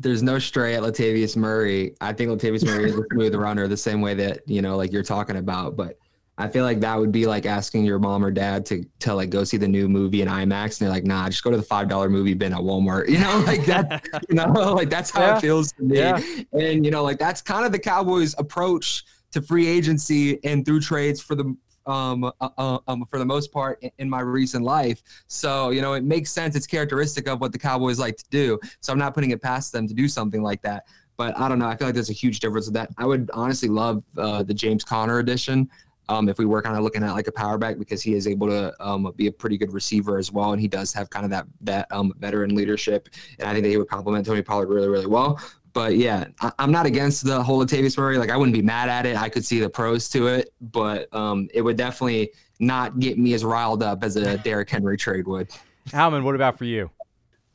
there's 0.00 0.22
no 0.22 0.38
stray 0.38 0.74
at 0.74 0.82
Latavius 0.82 1.36
Murray. 1.36 1.94
I 2.00 2.12
think 2.12 2.30
Latavius 2.30 2.64
Murray 2.64 2.90
is 2.90 2.96
a 2.96 3.02
smooth 3.12 3.34
runner 3.34 3.66
the 3.66 3.76
same 3.76 4.00
way 4.00 4.14
that, 4.14 4.42
you 4.46 4.62
know, 4.62 4.76
like 4.76 4.92
you're 4.92 5.02
talking 5.02 5.36
about. 5.36 5.76
But 5.76 5.98
I 6.40 6.46
feel 6.46 6.64
like 6.64 6.78
that 6.80 6.96
would 6.96 7.10
be 7.10 7.26
like 7.26 7.46
asking 7.46 7.84
your 7.84 7.98
mom 7.98 8.24
or 8.24 8.30
dad 8.30 8.64
to 8.66 8.84
to 9.00 9.12
like 9.12 9.28
go 9.28 9.42
see 9.42 9.56
the 9.56 9.66
new 9.66 9.88
movie 9.88 10.22
in 10.22 10.28
IMAX 10.28 10.80
and 10.80 10.86
they're 10.86 10.88
like, 10.88 11.04
nah, 11.04 11.28
just 11.28 11.42
go 11.42 11.50
to 11.50 11.56
the 11.56 11.62
five 11.62 11.88
dollar 11.88 12.08
movie 12.08 12.34
bin 12.34 12.52
at 12.52 12.60
Walmart. 12.60 13.08
You 13.18 13.18
know, 13.18 13.42
like 13.46 13.64
that, 13.66 14.06
you 14.28 14.36
know, 14.36 14.74
like 14.74 14.90
that's 14.90 15.10
how 15.10 15.22
yeah. 15.22 15.36
it 15.36 15.40
feels 15.40 15.72
to 15.72 15.82
me. 15.82 15.98
Yeah. 15.98 16.20
And 16.52 16.84
you 16.84 16.92
know, 16.92 17.02
like 17.02 17.18
that's 17.18 17.42
kind 17.42 17.66
of 17.66 17.72
the 17.72 17.78
Cowboys 17.78 18.36
approach 18.38 19.04
to 19.32 19.42
free 19.42 19.66
agency 19.66 20.38
and 20.44 20.64
through 20.64 20.80
trades 20.80 21.20
for 21.20 21.34
the 21.34 21.56
um, 21.86 22.24
uh, 22.24 22.30
uh, 22.40 22.78
um, 22.86 23.04
for 23.10 23.18
the 23.18 23.24
most 23.24 23.50
part 23.50 23.78
in, 23.82 23.90
in, 23.98 24.10
my 24.10 24.20
recent 24.20 24.62
life. 24.62 25.02
So, 25.26 25.70
you 25.70 25.80
know, 25.80 25.94
it 25.94 26.04
makes 26.04 26.30
sense. 26.30 26.54
It's 26.54 26.66
characteristic 26.66 27.26
of 27.26 27.40
what 27.40 27.50
the 27.50 27.58
Cowboys 27.58 27.98
like 27.98 28.18
to 28.18 28.24
do. 28.30 28.60
So 28.80 28.92
I'm 28.92 28.98
not 28.98 29.14
putting 29.14 29.30
it 29.30 29.40
past 29.40 29.72
them 29.72 29.88
to 29.88 29.94
do 29.94 30.06
something 30.06 30.42
like 30.42 30.60
that. 30.62 30.84
But 31.16 31.36
I 31.38 31.48
don't 31.48 31.58
know. 31.58 31.66
I 31.66 31.76
feel 31.76 31.88
like 31.88 31.94
there's 31.94 32.10
a 32.10 32.14
huge 32.14 32.40
difference 32.40 32.66
with 32.66 32.74
that. 32.74 32.90
I 32.98 33.06
would 33.06 33.30
honestly 33.32 33.70
love 33.70 34.04
uh, 34.18 34.42
the 34.42 34.54
James 34.54 34.84
Conner 34.84 35.18
edition. 35.18 35.68
Um, 36.08 36.28
if 36.28 36.38
we 36.38 36.46
were 36.46 36.62
kind 36.62 36.76
of 36.76 36.82
looking 36.82 37.02
at 37.02 37.12
like 37.12 37.26
a 37.26 37.32
power 37.32 37.58
back 37.58 37.78
because 37.78 38.02
he 38.02 38.14
is 38.14 38.26
able 38.26 38.46
to 38.48 38.74
um, 38.84 39.12
be 39.16 39.26
a 39.26 39.32
pretty 39.32 39.58
good 39.58 39.72
receiver 39.72 40.18
as 40.18 40.32
well, 40.32 40.52
and 40.52 40.60
he 40.60 40.68
does 40.68 40.92
have 40.92 41.10
kind 41.10 41.24
of 41.24 41.30
that 41.30 41.46
that 41.60 41.86
um, 41.90 42.12
veteran 42.18 42.54
leadership, 42.54 43.08
and 43.38 43.48
I 43.48 43.52
think 43.52 43.64
that 43.64 43.70
he 43.70 43.76
would 43.76 43.88
complement 43.88 44.26
Tony 44.26 44.42
Pollard 44.42 44.68
really 44.68 44.88
really 44.88 45.06
well. 45.06 45.40
But 45.72 45.96
yeah, 45.96 46.26
I, 46.40 46.52
am 46.58 46.72
not 46.72 46.86
against 46.86 47.24
the 47.24 47.42
whole 47.42 47.64
Latavius 47.64 47.96
Murray. 47.98 48.18
Like 48.18 48.30
I 48.30 48.36
wouldn't 48.36 48.54
be 48.54 48.62
mad 48.62 48.88
at 48.88 49.06
it. 49.06 49.16
I 49.16 49.28
could 49.28 49.44
see 49.44 49.60
the 49.60 49.68
pros 49.68 50.08
to 50.10 50.26
it, 50.28 50.52
but 50.60 51.12
um, 51.14 51.48
it 51.54 51.62
would 51.62 51.76
definitely 51.76 52.32
not 52.58 52.98
get 52.98 53.18
me 53.18 53.34
as 53.34 53.44
riled 53.44 53.82
up 53.82 54.02
as 54.02 54.16
a 54.16 54.38
Derrick 54.44 54.70
Henry 54.70 54.96
trade 54.96 55.26
would. 55.26 55.48
Howman, 55.88 56.22
what 56.22 56.34
about 56.34 56.58
for 56.58 56.64
you? 56.64 56.90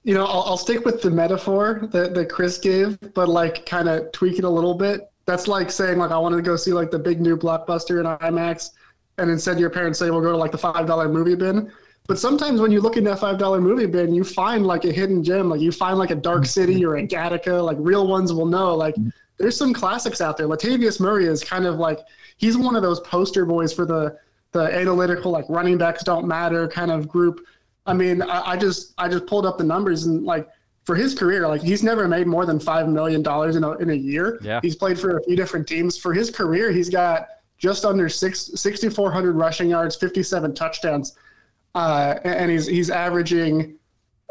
You 0.04 0.14
know, 0.14 0.26
I'll, 0.26 0.44
I'll 0.44 0.58
stick 0.58 0.86
with 0.86 1.02
the 1.02 1.10
metaphor 1.10 1.88
that, 1.92 2.14
that 2.14 2.30
Chris 2.30 2.58
gave, 2.58 2.98
but 3.14 3.30
like 3.30 3.66
kind 3.66 3.88
of 3.88 4.12
tweak 4.12 4.38
it 4.38 4.44
a 4.44 4.50
little 4.50 4.74
bit. 4.74 5.10
That's 5.26 5.48
like 5.48 5.72
saying 5.72 5.98
like 5.98 6.12
I 6.12 6.18
wanted 6.18 6.38
to 6.38 6.42
go 6.42 6.56
see 6.56 6.74
like 6.74 6.92
the 6.92 7.00
big 7.00 7.22
new 7.22 7.38
blockbuster 7.38 8.00
in 8.00 8.06
IMAX, 8.06 8.72
and 9.18 9.30
instead 9.30 9.60
your 9.60 9.70
parents 9.70 10.00
say 10.00 10.10
we'll 10.10 10.22
go 10.22 10.32
to 10.32 10.38
like 10.38 10.52
the 10.52 10.58
five 10.58 10.86
dollar 10.86 11.08
movie 11.08 11.36
bin. 11.36 11.72
But 12.08 12.20
sometimes 12.20 12.60
when 12.60 12.72
you 12.72 12.82
look 12.82 12.98
in 12.98 13.04
that 13.06 13.20
five 13.20 13.38
dollar 13.38 13.62
movie 13.62 13.86
bin, 13.86 14.14
you 14.14 14.24
find 14.24 14.66
like 14.66 14.84
a 14.84 14.92
hidden 14.92 15.24
gem. 15.24 15.50
Like 15.50 15.62
you 15.62 15.72
find 15.72 15.98
like 15.98 16.12
a 16.12 16.16
Dark 16.16 16.46
City 16.46 16.84
or 16.84 16.98
a 16.98 17.08
Gattaca. 17.08 17.64
Like 17.64 17.78
real 17.80 18.08
ones 18.08 18.34
will 18.34 18.46
know. 18.46 18.76
Like 18.76 18.96
mm-hmm. 18.96 19.10
there's 19.38 19.58
some 19.58 19.74
classics 19.74 20.20
out 20.20 20.36
there. 20.36 20.48
Latavius 20.48 21.00
Murray 21.00 21.26
is 21.26 21.44
kind 21.44 21.66
of 21.66 21.76
like 21.76 22.00
he's 22.38 22.58
one 22.58 22.76
of 22.76 22.82
those 22.82 23.00
poster 23.02 23.46
boys 23.46 23.74
for 23.74 23.86
the 23.86 24.18
the 24.52 24.64
analytical 24.78 25.32
like 25.32 25.46
running 25.50 25.78
backs 25.78 26.04
don't 26.04 26.28
matter 26.28 26.68
kind 26.68 26.92
of 26.92 27.08
group. 27.08 27.40
I 27.86 27.94
mean, 27.94 28.22
I, 28.22 28.52
I 28.52 28.58
just 28.58 28.94
I 28.98 29.08
just 29.08 29.26
pulled 29.26 29.46
up 29.46 29.58
the 29.58 29.64
numbers 29.64 30.06
and 30.06 30.24
like 30.24 30.50
for 30.84 30.96
his 30.96 31.14
career, 31.16 31.48
like 31.48 31.62
he's 31.62 31.84
never 31.84 32.08
made 32.08 32.28
more 32.28 32.46
than 32.46 32.60
five 32.60 32.88
million 32.90 33.22
dollars 33.22 33.56
in 33.56 33.64
a 33.64 33.72
in 33.78 33.90
a 33.90 33.96
year. 33.96 34.40
Yeah. 34.42 34.60
He's 34.62 34.76
played 34.76 35.00
for 35.00 35.18
a 35.18 35.24
few 35.24 35.36
different 35.36 35.68
teams. 35.68 35.98
For 35.98 36.14
his 36.14 36.30
career, 36.30 36.72
he's 36.72 36.90
got 36.90 37.28
just 37.58 37.86
under 37.86 38.10
six, 38.10 38.52
6,400 38.56 39.36
rushing 39.38 39.70
yards, 39.70 39.96
57 39.96 40.54
touchdowns 40.54 41.16
uh, 41.76 42.20
and 42.24 42.52
he's 42.52 42.68
he's 42.68 42.90
averaging. 42.90 43.76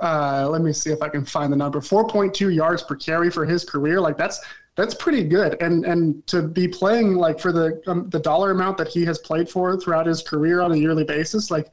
Uh, 0.00 0.48
let 0.50 0.62
me 0.62 0.72
see 0.72 0.90
if 0.90 1.00
I 1.00 1.08
can 1.08 1.24
find 1.24 1.52
the 1.52 1.56
number. 1.56 1.80
4.2 1.80 2.52
yards 2.52 2.82
per 2.82 2.96
carry 2.96 3.30
for 3.30 3.44
his 3.44 3.64
career. 3.64 4.00
Like 4.00 4.16
that's 4.16 4.40
that's 4.74 4.94
pretty 4.94 5.24
good. 5.24 5.60
And 5.60 5.84
and 5.84 6.26
to 6.28 6.42
be 6.42 6.66
playing 6.66 7.14
like 7.14 7.38
for 7.38 7.52
the 7.52 7.82
um, 7.86 8.08
the 8.10 8.18
dollar 8.18 8.50
amount 8.50 8.78
that 8.78 8.88
he 8.88 9.04
has 9.04 9.18
played 9.18 9.48
for 9.48 9.78
throughout 9.78 10.06
his 10.06 10.22
career 10.22 10.60
on 10.60 10.72
a 10.72 10.76
yearly 10.76 11.04
basis, 11.04 11.50
like 11.50 11.70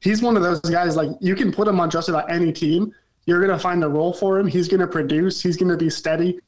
he's 0.00 0.22
one 0.22 0.36
of 0.36 0.42
those 0.42 0.60
guys. 0.60 0.96
Like 0.96 1.10
you 1.20 1.34
can 1.34 1.52
put 1.52 1.68
him 1.68 1.80
on 1.80 1.90
just 1.90 2.08
about 2.08 2.30
any 2.30 2.52
team. 2.52 2.94
You're 3.30 3.40
gonna 3.40 3.58
find 3.58 3.82
a 3.84 3.88
role 3.88 4.12
for 4.12 4.38
him. 4.38 4.46
He's 4.46 4.68
gonna 4.68 4.86
produce. 4.86 5.40
He's 5.40 5.56
gonna 5.56 5.76
be 5.76 5.88
steady, 5.88 6.40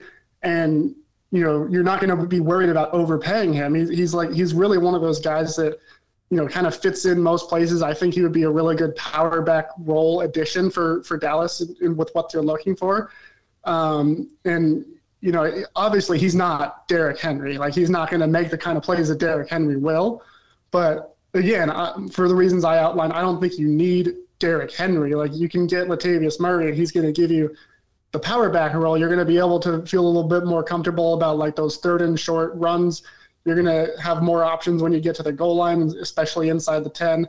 and 0.42 0.94
you 1.30 1.44
know 1.44 1.66
you're 1.70 1.82
not 1.82 2.00
gonna 2.00 2.26
be 2.26 2.40
worried 2.40 2.68
about 2.68 2.92
overpaying 2.92 3.52
him. 3.52 3.74
He's, 3.74 3.88
he's 3.88 4.14
like 4.14 4.32
he's 4.32 4.52
really 4.52 4.78
one 4.78 4.94
of 4.94 5.00
those 5.00 5.20
guys 5.20 5.56
that 5.56 5.78
you 6.32 6.38
know, 6.38 6.48
kind 6.48 6.66
of 6.66 6.74
fits 6.74 7.04
in 7.04 7.20
most 7.20 7.50
places. 7.50 7.82
I 7.82 7.92
think 7.92 8.14
he 8.14 8.22
would 8.22 8.32
be 8.32 8.44
a 8.44 8.50
really 8.50 8.74
good 8.74 8.96
power 8.96 9.42
back 9.42 9.66
role 9.80 10.22
addition 10.22 10.70
for 10.70 11.02
for 11.02 11.18
Dallas 11.18 11.62
with 11.80 12.08
what 12.14 12.32
they're 12.32 12.40
looking 12.40 12.74
for. 12.74 13.10
Um, 13.64 14.30
and 14.46 14.86
you 15.20 15.30
know, 15.30 15.62
obviously 15.76 16.18
he's 16.18 16.34
not 16.34 16.88
Derrick 16.88 17.20
Henry. 17.20 17.58
Like 17.58 17.74
he's 17.74 17.90
not 17.90 18.08
going 18.10 18.20
to 18.20 18.26
make 18.26 18.50
the 18.50 18.56
kind 18.56 18.78
of 18.78 18.82
plays 18.82 19.08
that 19.08 19.18
Derrick 19.18 19.50
Henry 19.50 19.76
will. 19.76 20.22
But 20.70 21.16
again, 21.34 21.70
I, 21.70 21.94
for 22.10 22.28
the 22.28 22.34
reasons 22.34 22.64
I 22.64 22.78
outlined, 22.78 23.12
I 23.12 23.20
don't 23.20 23.38
think 23.38 23.58
you 23.58 23.68
need 23.68 24.14
Derrick 24.42 24.72
Henry. 24.72 25.14
Like 25.14 25.32
you 25.32 25.48
can 25.48 25.66
get 25.66 25.88
Latavius 25.88 26.38
Murray, 26.38 26.68
and 26.68 26.76
he's 26.76 26.92
going 26.92 27.06
to 27.06 27.12
give 27.12 27.30
you 27.30 27.54
the 28.12 28.18
power 28.18 28.50
back 28.50 28.74
role. 28.74 28.98
You're 28.98 29.08
going 29.08 29.18
to 29.18 29.24
be 29.24 29.38
able 29.38 29.58
to 29.60 29.86
feel 29.86 30.04
a 30.04 30.06
little 30.06 30.28
bit 30.28 30.44
more 30.44 30.62
comfortable 30.62 31.14
about 31.14 31.38
like 31.38 31.56
those 31.56 31.78
third 31.78 32.02
and 32.02 32.20
short 32.20 32.52
runs 32.54 33.02
you're 33.44 33.60
going 33.60 33.66
to 33.66 34.00
have 34.00 34.22
more 34.22 34.44
options 34.44 34.82
when 34.82 34.92
you 34.92 35.00
get 35.00 35.16
to 35.16 35.22
the 35.22 35.32
goal 35.32 35.56
line, 35.56 35.82
especially 36.00 36.48
inside 36.48 36.84
the 36.84 36.90
10. 36.90 37.26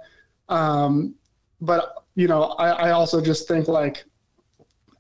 Um, 0.50 1.16
but, 1.62 2.06
you 2.16 2.28
know, 2.28 2.44
I, 2.60 2.70
I 2.70 2.92
also 2.92 3.20
just 3.22 3.48
think 3.48 3.68
like, 3.68 4.06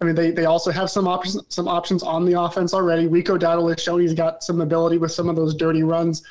I 0.02 0.06
mean, 0.06 0.16
they, 0.16 0.32
they 0.32 0.46
also 0.46 0.72
have 0.72 0.90
some 0.90 1.08
options 1.08 1.40
some 1.48 1.68
options 1.68 2.04
on 2.04 2.26
the 2.26 2.40
offense 2.40 2.74
already. 2.74 3.08
Rico 3.08 3.38
Dowdle 3.38 3.70
has 3.70 3.82
shown 3.82 4.02
he's 4.02 4.14
got 4.14 4.44
some 4.44 4.60
ability 4.60 4.98
with 4.98 5.12
some 5.12 5.30
of 5.30 5.36
those 5.36 5.54
dirty 5.54 5.84
runs. 5.84 6.24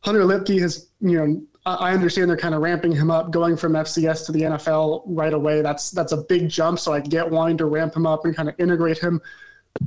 Hunter 0.00 0.22
Luepke 0.24 0.60
has, 0.60 0.88
you 1.00 1.16
know, 1.18 1.42
I 1.66 1.92
understand 1.92 2.28
they're 2.28 2.36
kind 2.36 2.54
of 2.54 2.60
ramping 2.60 2.92
him 2.92 3.10
up, 3.10 3.30
going 3.30 3.56
from 3.56 3.72
FCS 3.72 4.26
to 4.26 4.32
the 4.32 4.42
NFL 4.42 5.04
right 5.06 5.32
away. 5.32 5.62
That's 5.62 5.90
that's 5.90 6.12
a 6.12 6.18
big 6.18 6.48
jump. 6.48 6.78
So 6.78 6.92
I 6.92 7.00
get 7.00 7.28
wanting 7.28 7.56
to 7.58 7.64
ramp 7.64 7.96
him 7.96 8.06
up 8.06 8.26
and 8.26 8.36
kind 8.36 8.48
of 8.48 8.54
integrate 8.58 8.98
him 8.98 9.22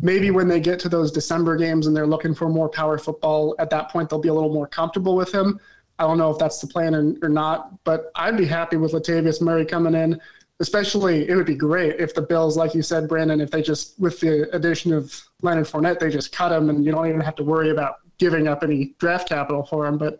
maybe 0.02 0.32
when 0.32 0.48
they 0.48 0.60
get 0.60 0.80
to 0.80 0.90
those 0.90 1.12
December 1.12 1.56
games 1.56 1.88
and 1.88 1.96
they're 1.96 2.08
looking 2.08 2.34
for 2.34 2.50
more 2.50 2.70
power 2.70 2.98
football, 2.98 3.56
at 3.60 3.70
that 3.70 3.90
point 3.90 4.10
they'll 4.10 4.20
be 4.20 4.30
a 4.30 4.34
little 4.34 4.54
more 4.54 4.68
comfortable 4.68 5.16
with 5.16 5.34
him. 5.34 5.60
I 6.00 6.04
don't 6.04 6.18
know 6.18 6.30
if 6.30 6.38
that's 6.38 6.60
the 6.60 6.68
plan 6.68 6.94
or, 6.94 7.16
or 7.24 7.30
not, 7.30 7.84
but 7.84 8.12
I'd 8.16 8.38
be 8.38 8.46
happy 8.46 8.78
with 8.78 8.92
Latavius 8.92 9.42
Murray 9.42 9.66
coming 9.66 9.96
in. 9.96 10.22
Especially, 10.60 11.30
it 11.30 11.36
would 11.36 11.46
be 11.46 11.56
great 11.56 12.00
if 12.00 12.16
the 12.16 12.22
Bills, 12.22 12.58
like 12.58 12.74
you 12.74 12.82
said, 12.82 13.08
Brandon, 13.08 13.40
if 13.40 13.52
they 13.52 13.62
just, 13.62 14.00
with 14.00 14.20
the 14.20 14.50
addition 14.56 14.92
of 14.92 15.24
Leonard 15.44 15.68
Fournette, 15.68 16.00
they 16.00 16.10
just 16.10 16.32
cut 16.32 16.52
him 16.52 16.72
and 16.72 16.84
you 16.84 16.92
don't 16.92 17.08
even 17.08 17.22
have 17.22 17.36
to 17.36 17.44
worry 17.44 17.70
about 17.70 17.98
giving 18.18 18.48
up 18.48 18.64
any 18.64 18.96
draft 18.98 19.30
capital 19.30 19.64
for 19.64 19.86
him. 19.86 20.00
But 20.00 20.20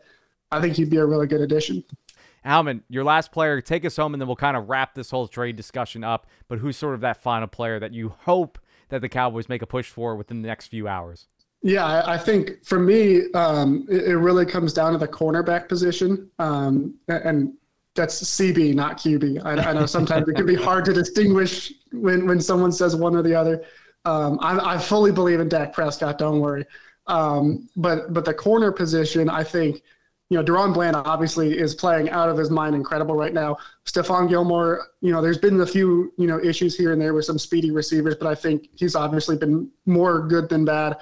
I 0.51 0.61
think 0.61 0.75
he'd 0.75 0.89
be 0.89 0.97
a 0.97 1.05
really 1.05 1.27
good 1.27 1.41
addition. 1.41 1.83
Howman, 2.45 2.81
your 2.87 3.03
last 3.03 3.31
player, 3.31 3.59
take 3.59 3.83
us 3.83 3.97
home, 3.97 4.13
and 4.13 4.21
then 4.21 4.27
we'll 4.27 4.37
kind 4.37 4.55
of 4.55 4.69
wrap 4.69 4.95
this 4.95 5.11
whole 5.11 5.27
trade 5.27 5.55
discussion 5.55 6.03
up. 6.03 6.27
But 6.47 6.59
who's 6.59 6.77
sort 6.77 6.95
of 6.95 7.01
that 7.01 7.17
final 7.17 7.47
player 7.47 7.79
that 7.79 7.93
you 7.93 8.13
hope 8.21 8.57
that 8.89 9.01
the 9.01 9.09
Cowboys 9.09 9.49
make 9.49 9.61
a 9.61 9.67
push 9.67 9.89
for 9.89 10.15
within 10.15 10.41
the 10.41 10.47
next 10.47 10.67
few 10.67 10.87
hours? 10.87 11.27
Yeah, 11.61 12.03
I 12.05 12.17
think 12.17 12.63
for 12.63 12.79
me, 12.79 13.31
um, 13.33 13.85
it, 13.89 14.09
it, 14.09 14.17
really 14.17 14.45
comes 14.45 14.73
down 14.73 14.93
to 14.93 14.97
the 14.99 15.07
cornerback 15.07 15.67
position, 15.67 16.29
um, 16.37 16.93
and 17.07 17.53
that's 17.95 18.21
CB, 18.23 18.75
not 18.75 18.97
QB. 18.97 19.43
I, 19.43 19.71
I 19.71 19.73
know 19.73 19.87
sometimes 19.87 20.29
it 20.29 20.35
can 20.35 20.45
be 20.45 20.55
hard 20.55 20.85
to 20.85 20.93
distinguish 20.93 21.73
when 21.91 22.27
when 22.27 22.39
someone 22.39 22.71
says 22.71 22.95
one 22.95 23.15
or 23.15 23.23
the 23.23 23.33
other. 23.33 23.65
Um, 24.05 24.37
I, 24.39 24.75
I, 24.75 24.77
fully 24.77 25.11
believe 25.11 25.39
in 25.39 25.49
Dak 25.49 25.73
Prescott. 25.73 26.17
Don't 26.17 26.39
worry. 26.39 26.63
Um, 27.07 27.67
but 27.75 28.13
but 28.13 28.23
the 28.23 28.33
corner 28.33 28.71
position, 28.71 29.27
I 29.27 29.43
think 29.43 29.81
you 30.30 30.38
know, 30.38 30.43
DaRon 30.43 30.73
Bland 30.73 30.95
obviously 30.95 31.57
is 31.57 31.73
playing 31.73 32.09
out 32.09 32.30
of 32.30 32.38
his 32.38 32.49
mind 32.49 32.75
incredible 32.75 33.15
right 33.15 33.34
now. 33.34 33.57
Stephon 33.86 34.28
Gilmore, 34.28 34.88
you 34.99 35.11
know, 35.11 35.21
there's 35.21 35.38
been 35.38 35.61
a 35.61 35.65
few, 35.65 36.11
you 36.17 36.28
know, 36.28 36.39
issues 36.43 36.75
here 36.75 36.91
and 36.91 37.01
there 37.01 37.13
with 37.13 37.23
some 37.23 37.39
speedy 37.39 37.71
receivers, 37.71 38.15
but 38.15 38.28
I 38.28 38.36
think 38.36 38.67
he's 38.75 38.95
obviously 38.95 39.38
been 39.38 39.69
more 39.86 40.28
good 40.28 40.49
than 40.49 40.65
bad. 40.65 40.97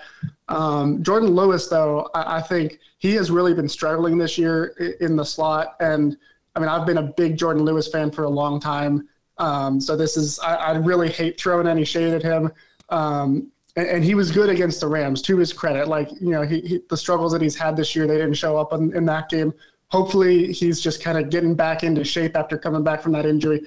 Um, 0.47 1.01
Jourdan 1.01 1.33
Lewis, 1.33 1.67
though, 1.67 2.07
I, 2.13 2.37
I, 2.37 2.41
think 2.41 2.79
he 2.99 3.15
has 3.15 3.31
really 3.31 3.55
been 3.55 3.67
struggling 3.67 4.19
this 4.19 4.37
year 4.37 4.95
in 5.01 5.15
the 5.15 5.25
slot. 5.25 5.75
And 5.79 6.15
I 6.55 6.59
mean, 6.59 6.69
I've 6.69 6.85
been 6.85 6.99
a 6.99 7.13
big 7.17 7.35
Jourdan 7.35 7.61
Lewis 7.61 7.87
fan 7.87 8.11
for 8.11 8.25
a 8.25 8.29
long 8.29 8.59
time. 8.59 9.09
Um, 9.39 9.81
so 9.81 9.97
this 9.97 10.17
is, 10.17 10.39
I, 10.39 10.55
I, 10.55 10.71
really 10.77 11.09
hate 11.09 11.39
throwing 11.39 11.67
any 11.67 11.83
shade 11.83 12.13
at 12.13 12.21
him. 12.21 12.51
Um, 12.89 13.51
and, 13.75 13.87
and, 13.87 14.03
he 14.03 14.15
was 14.15 14.31
good 14.31 14.49
against 14.49 14.79
the 14.79 14.87
Rams 14.87 15.21
to 15.23 15.37
his 15.37 15.51
credit. 15.53 15.87
Like 15.87 16.09
you 16.21 16.29
know, 16.29 16.43
he, 16.43 16.61
he, 16.61 16.81
the 16.89 16.97
struggles 16.97 17.31
that 17.33 17.41
he's 17.41 17.55
had 17.55 17.75
this 17.75 17.95
year, 17.95 18.07
they 18.07 18.17
didn't 18.17 18.35
show 18.35 18.57
up 18.57 18.73
in, 18.73 18.95
in 18.95 19.05
that 19.05 19.29
game. 19.29 19.53
Hopefully, 19.89 20.51
he's 20.51 20.81
just 20.81 21.03
kind 21.03 21.17
of 21.17 21.29
getting 21.29 21.55
back 21.55 21.83
into 21.83 22.03
shape 22.03 22.35
after 22.35 22.57
coming 22.57 22.83
back 22.83 23.01
from 23.01 23.11
that 23.13 23.25
injury. 23.25 23.61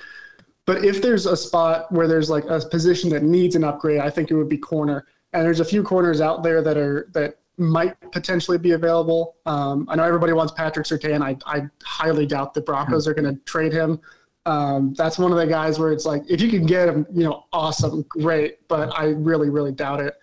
But 0.66 0.84
if 0.84 1.00
there's 1.00 1.26
a 1.26 1.36
spot 1.36 1.90
where 1.90 2.06
there's 2.06 2.28
like 2.28 2.44
a 2.44 2.60
position 2.60 3.08
that 3.10 3.22
needs 3.22 3.56
an 3.56 3.64
upgrade, 3.64 4.00
I 4.00 4.10
think 4.10 4.30
it 4.30 4.34
would 4.34 4.48
be 4.48 4.58
corner. 4.58 5.06
And 5.32 5.44
there's 5.44 5.60
a 5.60 5.64
few 5.64 5.82
corners 5.82 6.20
out 6.20 6.42
there 6.42 6.62
that 6.62 6.76
are 6.76 7.08
that 7.12 7.38
might 7.58 7.98
potentially 8.12 8.58
be 8.58 8.72
available. 8.72 9.36
Um, 9.46 9.86
I 9.88 9.96
know 9.96 10.04
everybody 10.04 10.32
wants 10.32 10.52
Patrick 10.52 10.86
Surtain. 10.86 11.22
I, 11.22 11.36
I 11.46 11.68
highly 11.82 12.24
doubt 12.24 12.54
the 12.54 12.60
Broncos 12.60 13.08
are 13.08 13.14
going 13.14 13.34
to 13.34 13.40
trade 13.44 13.72
him. 13.72 14.00
Um, 14.48 14.94
that's 14.94 15.18
one 15.18 15.30
of 15.30 15.36
the 15.36 15.46
guys 15.46 15.78
where 15.78 15.92
it's 15.92 16.06
like, 16.06 16.22
if 16.26 16.40
you 16.40 16.48
can 16.48 16.64
get 16.64 16.88
him, 16.88 17.06
you 17.12 17.22
know, 17.22 17.44
awesome, 17.52 18.02
great. 18.08 18.66
But 18.66 18.90
I 18.98 19.08
really, 19.08 19.50
really 19.50 19.72
doubt 19.72 20.00
it. 20.00 20.14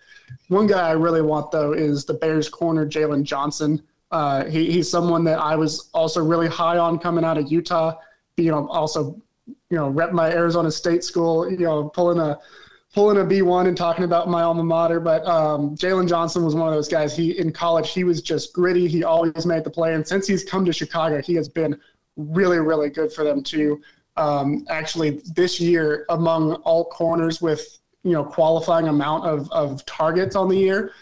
One 0.48 0.66
guy 0.66 0.88
I 0.88 0.92
really 0.92 1.22
want 1.22 1.52
though 1.52 1.72
is 1.72 2.04
the 2.04 2.14
Bears 2.14 2.48
corner 2.48 2.84
Jaylon 2.84 3.22
Johnson. 3.22 3.80
Uh, 4.10 4.44
he, 4.46 4.70
he's 4.72 4.90
someone 4.90 5.22
that 5.24 5.38
I 5.38 5.54
was 5.54 5.90
also 5.94 6.24
really 6.24 6.48
high 6.48 6.76
on 6.76 6.98
coming 6.98 7.24
out 7.24 7.38
of 7.38 7.52
Utah. 7.52 7.94
You 8.36 8.50
know, 8.50 8.66
also, 8.68 9.22
you 9.46 9.76
know, 9.76 9.90
rep 9.90 10.12
my 10.12 10.28
Arizona 10.32 10.72
State 10.72 11.04
school. 11.04 11.48
You 11.48 11.58
know, 11.58 11.88
pulling 11.88 12.18
a 12.18 12.36
pulling 12.92 13.18
a 13.18 13.24
B1 13.24 13.68
and 13.68 13.76
talking 13.76 14.04
about 14.04 14.28
my 14.28 14.42
alma 14.42 14.64
mater. 14.64 14.98
But 14.98 15.24
um, 15.26 15.76
Jaylon 15.76 16.08
Johnson 16.08 16.44
was 16.44 16.56
one 16.56 16.66
of 16.66 16.74
those 16.74 16.88
guys. 16.88 17.16
He 17.16 17.38
in 17.38 17.52
college, 17.52 17.92
he 17.92 18.02
was 18.02 18.22
just 18.22 18.52
gritty. 18.52 18.88
He 18.88 19.04
always 19.04 19.46
made 19.46 19.62
the 19.62 19.70
play, 19.70 19.94
and 19.94 20.06
since 20.06 20.26
he's 20.26 20.42
come 20.42 20.64
to 20.64 20.72
Chicago, 20.72 21.22
he 21.22 21.34
has 21.34 21.48
been 21.48 21.78
really, 22.16 22.58
really 22.58 22.90
good 22.90 23.12
for 23.12 23.22
them 23.22 23.42
too. 23.42 23.80
Um, 24.16 24.64
actually, 24.68 25.22
this 25.34 25.60
year 25.60 26.06
among 26.08 26.54
all 26.56 26.84
corners 26.86 27.42
with 27.42 27.78
you 28.02 28.12
know 28.12 28.24
qualifying 28.24 28.88
amount 28.88 29.26
of 29.26 29.50
of 29.52 29.84
targets 29.86 30.36
on 30.36 30.48
the 30.48 30.56
year, 30.56 30.92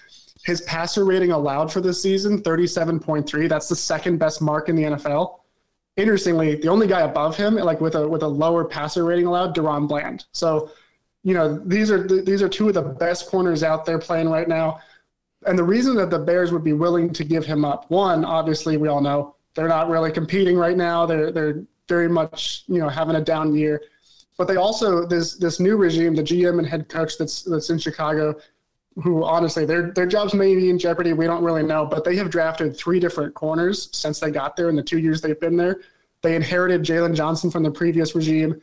his 0.44 0.60
passer 0.62 1.04
rating 1.04 1.32
allowed 1.32 1.72
for 1.72 1.80
this 1.80 2.00
season 2.02 2.42
37.3. 2.42 3.48
That's 3.48 3.68
the 3.68 3.76
second 3.76 4.18
best 4.18 4.42
mark 4.42 4.68
in 4.68 4.76
the 4.76 4.82
NFL. 4.82 5.40
Interestingly, 5.96 6.56
the 6.56 6.68
only 6.68 6.86
guy 6.86 7.02
above 7.02 7.36
him, 7.36 7.54
like 7.54 7.80
with 7.80 7.94
a 7.94 8.08
with 8.08 8.22
a 8.22 8.28
lower 8.28 8.64
passer 8.64 9.04
rating 9.04 9.26
allowed, 9.26 9.54
DaRon 9.54 9.86
Bland. 9.88 10.26
So 10.32 10.70
you 11.24 11.32
know, 11.32 11.58
these 11.58 11.90
are 11.90 12.06
these 12.06 12.42
are 12.42 12.48
two 12.48 12.68
of 12.68 12.74
the 12.74 12.82
best 12.82 13.28
corners 13.28 13.62
out 13.62 13.86
there 13.86 13.98
playing 13.98 14.28
right 14.28 14.46
now. 14.46 14.80
And 15.46 15.58
the 15.58 15.64
reason 15.64 15.96
that 15.96 16.10
the 16.10 16.18
Bears 16.18 16.52
would 16.52 16.64
be 16.64 16.72
willing 16.72 17.12
to 17.12 17.24
give 17.24 17.44
him 17.44 17.64
up, 17.64 17.90
one, 17.90 18.24
obviously 18.24 18.76
we 18.76 18.88
all 18.88 19.00
know 19.00 19.34
they're 19.54 19.68
not 19.68 19.88
really 19.88 20.12
competing 20.12 20.56
right 20.56 20.76
now. 20.76 21.06
They're 21.06 21.32
they're 21.32 21.64
very 21.88 22.08
much, 22.08 22.64
you 22.66 22.78
know, 22.78 22.88
having 22.88 23.16
a 23.16 23.20
down 23.20 23.54
year. 23.54 23.82
But 24.36 24.48
they 24.48 24.56
also 24.56 25.06
this 25.06 25.36
this 25.36 25.60
new 25.60 25.76
regime, 25.76 26.14
the 26.14 26.22
GM 26.22 26.58
and 26.58 26.66
head 26.66 26.88
coach 26.88 27.16
that's 27.18 27.42
that's 27.42 27.70
in 27.70 27.78
Chicago, 27.78 28.34
who 29.02 29.24
honestly 29.24 29.64
their 29.64 29.92
their 29.92 30.06
jobs 30.06 30.34
may 30.34 30.54
be 30.56 30.70
in 30.70 30.78
jeopardy. 30.78 31.12
We 31.12 31.26
don't 31.26 31.44
really 31.44 31.62
know, 31.62 31.86
but 31.86 32.04
they 32.04 32.16
have 32.16 32.30
drafted 32.30 32.76
three 32.76 32.98
different 32.98 33.34
corners 33.34 33.88
since 33.92 34.18
they 34.18 34.30
got 34.30 34.56
there 34.56 34.68
in 34.68 34.76
the 34.76 34.82
two 34.82 34.98
years 34.98 35.20
they've 35.20 35.38
been 35.38 35.56
there. 35.56 35.80
They 36.22 36.34
inherited 36.34 36.82
Jaylon 36.82 37.14
Johnson 37.14 37.50
from 37.50 37.62
the 37.62 37.70
previous 37.70 38.14
regime. 38.14 38.60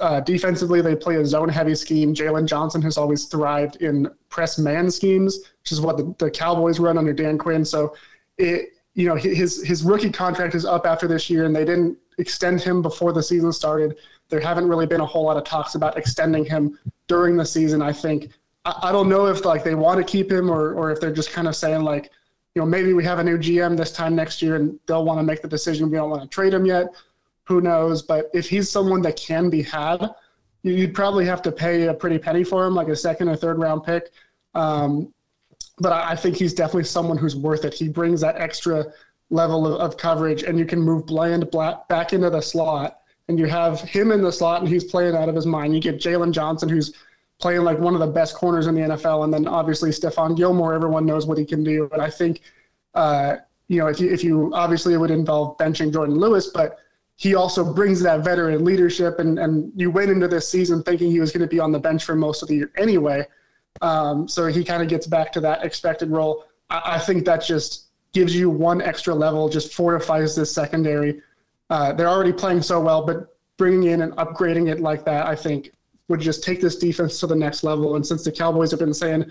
Uh, 0.00 0.20
defensively, 0.20 0.82
they 0.82 0.96
play 0.96 1.16
a 1.16 1.24
zone 1.24 1.48
heavy 1.48 1.74
scheme. 1.74 2.14
Jaylon 2.14 2.46
Johnson 2.46 2.82
has 2.82 2.98
always 2.98 3.26
thrived 3.26 3.76
in 3.76 4.08
press 4.28 4.58
man 4.58 4.90
schemes, 4.90 5.38
which 5.62 5.72
is 5.72 5.80
what 5.80 5.96
the, 5.96 6.14
the 6.18 6.30
Cowboys 6.30 6.78
run 6.78 6.98
under 6.98 7.12
Dan 7.12 7.38
Quinn. 7.38 7.64
So, 7.64 7.94
it 8.38 8.70
you 8.94 9.06
know 9.06 9.14
his 9.14 9.62
his 9.62 9.84
rookie 9.84 10.10
contract 10.10 10.54
is 10.54 10.64
up 10.64 10.84
after 10.84 11.06
this 11.06 11.30
year, 11.30 11.44
and 11.44 11.54
they 11.54 11.64
didn't 11.64 11.96
extend 12.18 12.60
him 12.60 12.82
before 12.82 13.12
the 13.12 13.22
season 13.22 13.52
started. 13.52 13.96
There 14.28 14.40
haven't 14.40 14.68
really 14.68 14.86
been 14.86 15.00
a 15.00 15.06
whole 15.06 15.24
lot 15.24 15.36
of 15.36 15.44
talks 15.44 15.74
about 15.74 15.96
extending 15.96 16.44
him 16.44 16.78
during 17.06 17.36
the 17.36 17.44
season. 17.44 17.82
I 17.82 17.92
think 17.92 18.30
I, 18.64 18.78
I 18.84 18.92
don't 18.92 19.08
know 19.08 19.26
if 19.26 19.44
like 19.44 19.64
they 19.64 19.74
want 19.74 19.98
to 19.98 20.04
keep 20.04 20.30
him 20.30 20.50
or 20.50 20.74
or 20.74 20.90
if 20.90 21.00
they're 21.00 21.12
just 21.12 21.30
kind 21.30 21.48
of 21.48 21.54
saying 21.54 21.82
like, 21.82 22.10
you 22.54 22.62
know, 22.62 22.66
maybe 22.66 22.92
we 22.92 23.04
have 23.04 23.18
a 23.18 23.24
new 23.24 23.38
GM 23.38 23.76
this 23.76 23.92
time 23.92 24.14
next 24.14 24.42
year, 24.42 24.56
and 24.56 24.78
they'll 24.86 25.04
want 25.04 25.18
to 25.18 25.22
make 25.22 25.42
the 25.42 25.48
decision. 25.48 25.90
We 25.90 25.96
don't 25.96 26.10
want 26.10 26.22
to 26.22 26.28
trade 26.28 26.54
him 26.54 26.66
yet 26.66 26.88
who 27.46 27.60
knows? 27.60 28.02
But 28.02 28.30
if 28.34 28.48
he's 28.48 28.70
someone 28.70 29.02
that 29.02 29.16
can 29.16 29.48
be 29.48 29.62
had, 29.62 30.10
you'd 30.62 30.94
probably 30.94 31.24
have 31.26 31.42
to 31.42 31.52
pay 31.52 31.86
a 31.86 31.94
pretty 31.94 32.18
penny 32.18 32.44
for 32.44 32.66
him, 32.66 32.74
like 32.74 32.88
a 32.88 32.96
second 32.96 33.28
or 33.28 33.36
third 33.36 33.58
round 33.58 33.84
pick. 33.84 34.10
Um, 34.54 35.12
but 35.78 35.92
I 35.92 36.16
think 36.16 36.36
he's 36.36 36.54
definitely 36.54 36.84
someone 36.84 37.18
who's 37.18 37.36
worth 37.36 37.64
it. 37.64 37.74
He 37.74 37.88
brings 37.88 38.20
that 38.22 38.36
extra 38.36 38.86
level 39.30 39.66
of, 39.66 39.80
of 39.80 39.96
coverage, 39.96 40.42
and 40.42 40.58
you 40.58 40.64
can 40.64 40.80
move 40.80 41.06
Bland 41.06 41.50
back 41.88 42.12
into 42.12 42.30
the 42.30 42.40
slot, 42.40 43.00
and 43.28 43.38
you 43.38 43.46
have 43.46 43.80
him 43.80 44.12
in 44.12 44.22
the 44.22 44.32
slot, 44.32 44.60
and 44.60 44.68
he's 44.68 44.84
playing 44.84 45.16
out 45.16 45.28
of 45.28 45.34
his 45.34 45.46
mind. 45.46 45.74
You 45.74 45.80
get 45.80 45.98
Jaylon 45.98 46.32
Johnson, 46.32 46.68
who's 46.68 46.94
playing 47.40 47.62
like 47.62 47.78
one 47.78 47.94
of 47.94 48.00
the 48.00 48.06
best 48.06 48.34
corners 48.34 48.66
in 48.66 48.74
the 48.74 48.82
NFL, 48.82 49.24
and 49.24 49.32
then 49.32 49.46
obviously 49.46 49.90
Stephon 49.90 50.36
Gilmore. 50.36 50.74
Everyone 50.74 51.04
knows 51.04 51.26
what 51.26 51.38
he 51.38 51.44
can 51.44 51.64
do, 51.64 51.88
but 51.90 52.00
I 52.00 52.10
think, 52.10 52.40
uh, 52.94 53.36
you 53.68 53.78
know, 53.78 53.88
if 53.88 54.00
you 54.00 54.10
if 54.10 54.22
you 54.22 54.50
obviously 54.54 54.94
it 54.94 54.98
would 54.98 55.10
involve 55.10 55.56
benching 55.58 55.92
Jourdan 55.92 56.16
Lewis, 56.16 56.48
but 56.48 56.78
he 57.16 57.34
also 57.34 57.72
brings 57.72 58.00
that 58.02 58.20
veteran 58.20 58.64
leadership, 58.64 59.18
and, 59.18 59.38
and 59.38 59.72
you 59.74 59.90
went 59.90 60.10
into 60.10 60.28
this 60.28 60.48
season 60.48 60.82
thinking 60.82 61.10
he 61.10 61.18
was 61.18 61.32
going 61.32 61.40
to 61.40 61.46
be 61.46 61.58
on 61.58 61.72
the 61.72 61.78
bench 61.78 62.04
for 62.04 62.14
most 62.14 62.42
of 62.42 62.48
the 62.48 62.56
year 62.56 62.70
anyway. 62.76 63.26
Um, 63.80 64.28
so 64.28 64.46
he 64.46 64.62
kind 64.62 64.82
of 64.82 64.88
gets 64.88 65.06
back 65.06 65.32
to 65.32 65.40
that 65.40 65.64
expected 65.64 66.10
role. 66.10 66.44
I, 66.70 66.82
I, 66.84 66.98
think 66.98 67.24
that 67.24 67.42
just 67.42 67.85
gives 68.16 68.34
you 68.34 68.48
one 68.48 68.80
extra 68.80 69.14
level, 69.14 69.46
just 69.46 69.74
fortifies 69.74 70.34
this 70.34 70.50
secondary. 70.50 71.20
Uh, 71.68 71.92
they're 71.92 72.08
already 72.08 72.32
playing 72.32 72.62
so 72.62 72.80
well, 72.80 73.04
but 73.04 73.36
bringing 73.58 73.90
in 73.90 74.00
and 74.00 74.14
upgrading 74.14 74.72
it 74.72 74.80
like 74.80 75.04
that, 75.04 75.26
I 75.26 75.36
think, 75.36 75.72
would 76.08 76.20
just 76.20 76.42
take 76.42 76.62
this 76.62 76.76
defense 76.76 77.20
to 77.20 77.26
the 77.26 77.36
next 77.36 77.62
level. 77.62 77.94
And 77.96 78.06
since 78.06 78.24
the 78.24 78.32
Cowboys 78.32 78.70
have 78.70 78.80
been 78.80 78.94
saying, 78.94 79.30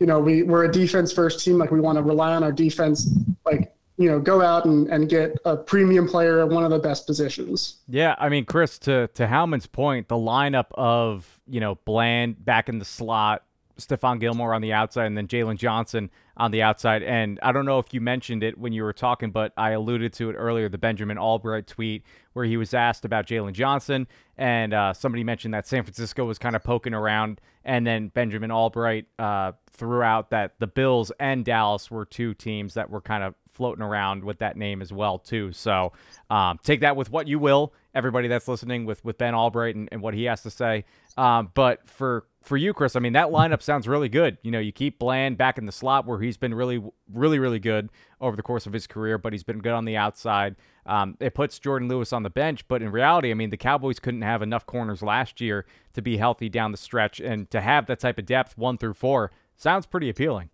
you 0.00 0.06
know, 0.06 0.18
we, 0.18 0.42
we're 0.42 0.64
a 0.64 0.72
defense 0.72 1.12
first 1.12 1.44
team, 1.44 1.56
like 1.56 1.70
we 1.70 1.78
want 1.78 1.98
to 1.98 2.02
rely 2.02 2.34
on 2.34 2.42
our 2.42 2.50
defense, 2.50 3.16
like 3.44 3.72
you 3.96 4.10
know, 4.10 4.18
go 4.18 4.42
out 4.42 4.64
and, 4.64 4.88
and 4.88 5.08
get 5.08 5.38
a 5.44 5.56
premium 5.56 6.08
player 6.08 6.40
at 6.40 6.48
one 6.48 6.64
of 6.64 6.70
the 6.70 6.78
best 6.80 7.06
positions. 7.06 7.76
Yeah, 7.88 8.16
I 8.18 8.28
mean, 8.28 8.44
Chris, 8.44 8.78
to 8.80 9.06
to 9.14 9.28
Howman's 9.28 9.66
point, 9.66 10.08
the 10.08 10.16
lineup 10.16 10.66
of 10.72 11.40
you 11.46 11.60
know 11.60 11.76
Bland 11.84 12.44
back 12.44 12.68
in 12.68 12.80
the 12.80 12.84
slot, 12.84 13.44
Stephon 13.78 14.20
Gilmore 14.20 14.54
on 14.54 14.62
the 14.62 14.72
outside, 14.72 15.06
and 15.06 15.16
then 15.16 15.28
Jaylon 15.28 15.58
Johnson 15.58 16.10
on 16.36 16.50
the 16.50 16.62
outside. 16.62 17.02
And 17.02 17.38
I 17.42 17.52
don't 17.52 17.66
know 17.66 17.78
if 17.78 17.92
you 17.92 18.00
mentioned 18.00 18.42
it 18.42 18.58
when 18.58 18.72
you 18.72 18.82
were 18.82 18.92
talking, 18.92 19.30
but 19.30 19.52
I 19.56 19.70
alluded 19.70 20.12
to 20.14 20.30
it 20.30 20.34
earlier. 20.34 20.68
The 20.68 20.78
Benjamin 20.78 21.16
Allbright 21.16 21.66
tweet 21.66 22.02
where 22.32 22.44
he 22.44 22.56
was 22.56 22.74
asked 22.74 23.04
about 23.04 23.26
Jaylon 23.26 23.52
Johnson, 23.52 24.06
and 24.36 24.74
uh, 24.74 24.92
somebody 24.92 25.24
mentioned 25.24 25.54
that 25.54 25.66
San 25.66 25.82
Francisco 25.82 26.24
was 26.24 26.38
kind 26.38 26.56
of 26.56 26.62
poking 26.62 26.94
around, 26.94 27.40
and 27.64 27.86
then 27.86 28.08
Benjamin 28.08 28.50
Allbright 28.50 29.06
uh, 29.18 29.52
threw 29.70 30.02
out 30.02 30.30
that 30.30 30.54
the 30.58 30.66
Bills 30.66 31.12
and 31.18 31.44
Dallas 31.44 31.90
were 31.90 32.04
two 32.04 32.34
teams 32.34 32.74
that 32.74 32.90
were 32.90 33.00
kind 33.00 33.24
of 33.24 33.34
floating 33.56 33.82
around 33.82 34.22
with 34.22 34.38
that 34.38 34.56
name 34.56 34.82
as 34.82 34.92
well 34.92 35.18
too. 35.18 35.50
So 35.52 35.92
um, 36.28 36.58
take 36.62 36.80
that 36.80 36.94
with 36.94 37.10
what 37.10 37.26
you 37.26 37.38
will, 37.38 37.72
everybody 37.96 38.28
that's 38.28 38.46
listening 38.46 38.84
with 38.84 39.04
with 39.04 39.18
Ben 39.18 39.34
Allbright 39.34 39.74
and, 39.74 39.88
and 39.90 40.02
what 40.02 40.14
he 40.14 40.24
has 40.24 40.42
to 40.42 40.50
say. 40.50 40.84
Um, 41.16 41.50
but 41.54 41.88
for 41.88 42.26
for 42.42 42.56
you, 42.56 42.74
Chris, 42.74 42.94
I 42.94 43.00
mean 43.00 43.14
that 43.14 43.28
lineup 43.28 43.62
sounds 43.62 43.88
really 43.88 44.08
good. 44.08 44.36
You 44.42 44.50
know, 44.50 44.58
you 44.58 44.70
keep 44.70 44.98
Bland 44.98 45.38
back 45.38 45.58
in 45.58 45.64
the 45.64 45.72
slot 45.72 46.06
where 46.06 46.20
he's 46.20 46.36
been 46.36 46.54
really, 46.54 46.82
really, 47.12 47.38
really 47.38 47.58
good 47.58 47.88
over 48.20 48.36
the 48.36 48.42
course 48.42 48.66
of 48.66 48.72
his 48.72 48.86
career, 48.86 49.18
but 49.18 49.32
he's 49.32 49.42
been 49.42 49.58
good 49.58 49.72
on 49.72 49.86
the 49.86 49.96
outside. 49.96 50.56
Um, 50.84 51.16
it 51.18 51.34
puts 51.34 51.58
Jourdan 51.58 51.88
Lewis 51.88 52.12
on 52.12 52.22
the 52.22 52.30
bench, 52.30 52.68
but 52.68 52.82
in 52.82 52.90
reality, 52.92 53.30
I 53.30 53.34
mean 53.34 53.50
the 53.50 53.56
Cowboys 53.56 53.98
couldn't 53.98 54.22
have 54.22 54.42
enough 54.42 54.66
corners 54.66 55.02
last 55.02 55.40
year 55.40 55.64
to 55.94 56.02
be 56.02 56.18
healthy 56.18 56.48
down 56.48 56.70
the 56.70 56.78
stretch, 56.78 57.18
and 57.18 57.50
to 57.50 57.60
have 57.60 57.86
that 57.86 57.98
type 57.98 58.18
of 58.18 58.26
depth 58.26 58.56
one 58.58 58.78
through 58.78 58.94
four 58.94 59.32
sounds 59.56 59.86
pretty 59.86 60.10
appealing. 60.10 60.50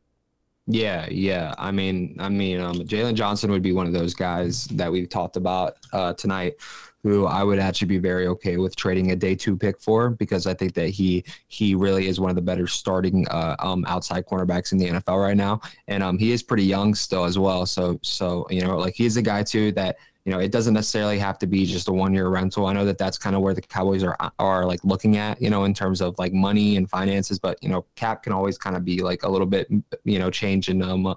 Yeah, 0.67 1.09
yeah. 1.11 1.55
I 1.59 1.73
mean, 1.73 2.17
I 2.21 2.29
mean, 2.29 2.61
um, 2.61 2.77
Jaylon 2.77 3.15
Johnson 3.15 3.51
would 3.51 3.63
be 3.63 3.73
one 3.73 3.87
of 3.87 3.93
those 3.93 4.15
guys 4.15 4.67
that 4.67 4.91
we've 4.93 5.09
talked 5.09 5.37
about 5.37 5.77
uh, 5.93 6.15
tonight, 6.15 6.55
who 7.03 7.27
I 7.27 7.43
would 7.43 7.59
actually 7.59 7.89
be 7.89 7.99
very 7.99 8.27
okay 8.29 8.57
with 8.57 8.77
trading 8.77 9.11
a 9.11 9.17
day 9.17 9.35
two 9.35 9.57
pick 9.57 9.81
for 9.81 10.11
because 10.11 10.47
I 10.47 10.55
think 10.55 10.75
that 10.75 10.89
he 10.89 11.25
he 11.49 11.75
really 11.75 12.07
is 12.07 12.21
one 12.21 12.31
of 12.31 12.37
the 12.37 12.43
better 12.43 12.67
starting 12.67 13.27
uh, 13.29 13.57
um, 13.59 13.85
outside 13.87 14.27
cornerbacks 14.27 14.73
in 14.73 14.79
the 14.79 14.89
NFL 14.89 15.21
right 15.21 15.37
now, 15.37 15.61
and 15.89 16.03
um, 16.03 16.19
he 16.19 16.33
is 16.33 16.43
pretty 16.43 16.65
young 16.65 16.95
still 16.95 17.25
as 17.25 17.39
well. 17.39 17.67
So 17.67 17.99
so 18.03 18.47
you 18.51 18.61
know, 18.63 18.77
like 18.77 18.95
he's 18.95 19.17
a 19.17 19.23
guy 19.23 19.43
too 19.43 19.73
that 19.73 19.97
you 20.25 20.31
know, 20.31 20.39
it 20.39 20.53
doesn't 20.53 20.75
necessarily 20.75 21.19
have 21.19 21.39
to 21.41 21.47
be 21.47 21.67
just 21.67 21.89
a 21.89 21.93
one 21.93 22.15
year 22.15 22.29
rental. 22.29 22.67
I 22.67 22.73
know 22.73 22.85
that 22.85 22.97
that's 22.97 23.19
kind 23.19 23.35
of 23.35 23.43
where 23.43 23.55
the 23.55 23.63
Cowboys 23.63 24.05
are 24.05 24.17
are 24.39 24.65
like 24.65 24.85
looking 24.85 25.17
at, 25.17 25.43
you 25.43 25.51
know, 25.51 25.65
in 25.65 25.75
terms 25.75 26.01
of 26.01 26.17
like 26.19 26.33
money 26.33 26.77
and 26.77 26.89
finances. 26.89 27.41
But 27.41 27.61
you 27.63 27.69
know, 27.69 27.85
cap 27.97 28.23
can 28.23 28.33
always 28.33 28.57
kind 28.57 28.77
of 28.77 28.85
be 28.85 29.03
like 29.03 29.25
a 29.25 29.29
little 29.29 29.47
bit, 29.47 29.69
you 30.05 30.19
know, 30.21 30.31
change 30.31 30.69
in 30.69 30.81
um 30.83 31.17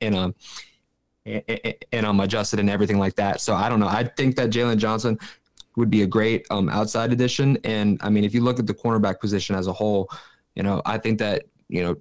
in 0.00 0.14
a 0.14 0.34
and 1.26 2.06
I'm 2.06 2.20
adjusted 2.20 2.60
and 2.60 2.70
everything 2.70 2.98
like 2.98 3.16
that. 3.16 3.40
So 3.40 3.54
I 3.54 3.68
don't 3.68 3.80
know. 3.80 3.88
I 3.88 4.04
think 4.04 4.36
that 4.36 4.50
Jaylon 4.50 4.78
Johnson 4.78 5.18
would 5.76 5.90
be 5.90 6.02
a 6.02 6.06
great 6.06 6.46
um, 6.50 6.68
outside 6.68 7.12
addition. 7.12 7.58
And 7.64 7.98
I 8.02 8.10
mean, 8.10 8.24
if 8.24 8.32
you 8.34 8.40
look 8.40 8.58
at 8.58 8.66
the 8.66 8.74
cornerback 8.74 9.20
position 9.20 9.56
as 9.56 9.66
a 9.66 9.72
whole, 9.72 10.10
you 10.54 10.62
know, 10.62 10.80
I 10.86 10.98
think 10.98 11.18
that 11.18 11.44
you 11.68 11.82
know 11.82 11.96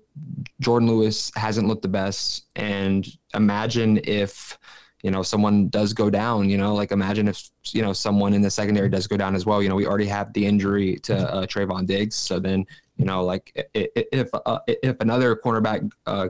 Jourdan 0.62 0.88
Lewis 0.88 1.32
hasn't 1.36 1.68
looked 1.68 1.82
the 1.82 1.88
best. 1.88 2.46
And 2.56 3.06
imagine 3.34 4.00
if 4.04 4.58
you 5.04 5.12
know 5.12 5.22
someone 5.22 5.70
does 5.70 5.94
go 5.94 6.10
down 6.10 6.50
you 6.50 6.58
know 6.58 6.74
like 6.74 6.92
imagine 6.92 7.28
if 7.28 7.52
you 7.72 7.84
know 7.84 7.94
someone 7.94 8.34
in 8.34 8.42
the 8.42 8.50
secondary 8.50 8.90
does 8.90 9.06
go 9.06 9.16
down 9.16 9.36
as 9.36 9.46
well 9.46 9.62
you 9.62 9.70
know 9.70 9.76
we 9.76 9.86
already 9.86 10.08
have 10.08 10.34
the 10.34 10.44
injury 10.44 10.96
to 11.04 11.16
uh, 11.16 11.46
Trevon 11.46 11.86
Diggs 11.86 12.16
so 12.16 12.40
then 12.40 12.66
you 12.98 13.06
know 13.06 13.24
like 13.24 13.52
if 13.76 14.30
uh, 14.34 14.60
if 14.66 14.96
another 15.02 15.36
cornerback 15.36 15.88
uh, 16.08 16.30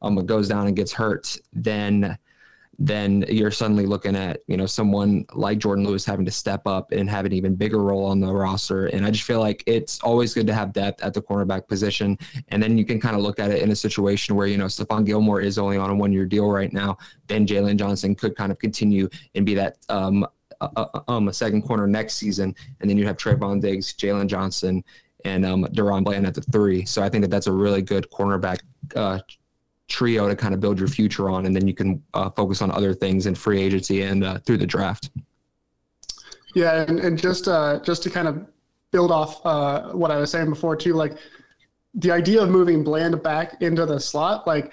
um, 0.00 0.14
goes 0.24 0.48
down 0.48 0.66
and 0.66 0.74
gets 0.74 0.90
hurt 0.90 1.36
then 1.52 2.16
then 2.78 3.24
you're 3.28 3.50
suddenly 3.50 3.86
looking 3.86 4.16
at 4.16 4.40
you 4.46 4.56
know 4.56 4.66
someone 4.66 5.24
like 5.32 5.58
Jourdan 5.58 5.86
Lewis 5.86 6.04
having 6.04 6.24
to 6.24 6.30
step 6.30 6.66
up 6.66 6.92
and 6.92 7.08
have 7.08 7.24
an 7.24 7.32
even 7.32 7.54
bigger 7.54 7.82
role 7.82 8.06
on 8.06 8.20
the 8.20 8.32
roster. 8.32 8.86
And 8.86 9.04
I 9.04 9.10
just 9.10 9.24
feel 9.24 9.40
like 9.40 9.62
it's 9.66 10.00
always 10.00 10.34
good 10.34 10.46
to 10.46 10.54
have 10.54 10.72
depth 10.72 11.02
at 11.02 11.14
the 11.14 11.22
cornerback 11.22 11.68
position. 11.68 12.18
And 12.48 12.62
then 12.62 12.76
you 12.78 12.84
can 12.84 13.00
kind 13.00 13.16
of 13.16 13.22
look 13.22 13.38
at 13.38 13.50
it 13.50 13.62
in 13.62 13.70
a 13.70 13.76
situation 13.76 14.36
where 14.36 14.46
you 14.46 14.58
know 14.58 14.66
Stephon 14.66 15.04
Gilmore 15.04 15.40
is 15.40 15.58
only 15.58 15.76
on 15.76 15.90
a 15.90 15.94
one-year 15.94 16.26
deal 16.26 16.50
right 16.50 16.72
now. 16.72 16.98
Then 17.26 17.46
Jaylon 17.46 17.76
Johnson 17.76 18.14
could 18.14 18.36
kind 18.36 18.52
of 18.52 18.58
continue 18.58 19.08
and 19.34 19.46
be 19.46 19.54
that 19.54 19.78
um, 19.88 20.26
a, 20.60 21.02
um, 21.08 21.28
a 21.28 21.32
second 21.32 21.62
corner 21.62 21.86
next 21.86 22.14
season, 22.14 22.54
and 22.80 22.88
then 22.88 22.96
you 22.98 23.06
have 23.06 23.16
Trevon 23.16 23.60
Diggs, 23.60 23.94
Jaylon 23.94 24.26
Johnson, 24.26 24.84
and 25.24 25.44
um, 25.44 25.64
DaRon 25.72 26.04
Bland 26.04 26.26
at 26.26 26.34
the 26.34 26.42
three. 26.42 26.84
So 26.84 27.02
I 27.02 27.08
think 27.08 27.22
that 27.22 27.30
that's 27.30 27.46
a 27.46 27.52
really 27.52 27.82
good 27.82 28.08
cornerback 28.10 28.60
uh, 28.94 29.20
trio 29.88 30.28
to 30.28 30.36
kind 30.36 30.54
of 30.54 30.60
build 30.60 30.78
your 30.78 30.88
future 30.88 31.30
on, 31.30 31.46
and 31.46 31.54
then 31.54 31.66
you 31.66 31.74
can 31.74 32.02
uh, 32.14 32.30
focus 32.30 32.62
on 32.62 32.70
other 32.70 32.94
things 32.94 33.26
in 33.26 33.34
free 33.34 33.60
agency 33.60 34.02
and 34.02 34.24
uh, 34.24 34.38
through 34.38 34.58
the 34.58 34.66
draft. 34.66 35.10
Yeah, 36.54 36.82
and, 36.82 37.00
and 37.00 37.18
just 37.18 37.48
uh, 37.48 37.80
just 37.80 38.02
to 38.04 38.10
kind 38.10 38.28
of 38.28 38.46
build 38.92 39.10
off 39.10 39.44
uh, 39.44 39.92
what 39.92 40.10
I 40.10 40.16
was 40.16 40.30
saying 40.30 40.48
before 40.48 40.76
too, 40.76 40.94
like 40.94 41.18
the 41.94 42.10
idea 42.10 42.42
of 42.42 42.48
moving 42.48 42.84
Bland 42.84 43.22
back 43.22 43.60
into 43.60 43.86
the 43.86 43.98
slot, 43.98 44.46
like 44.46 44.72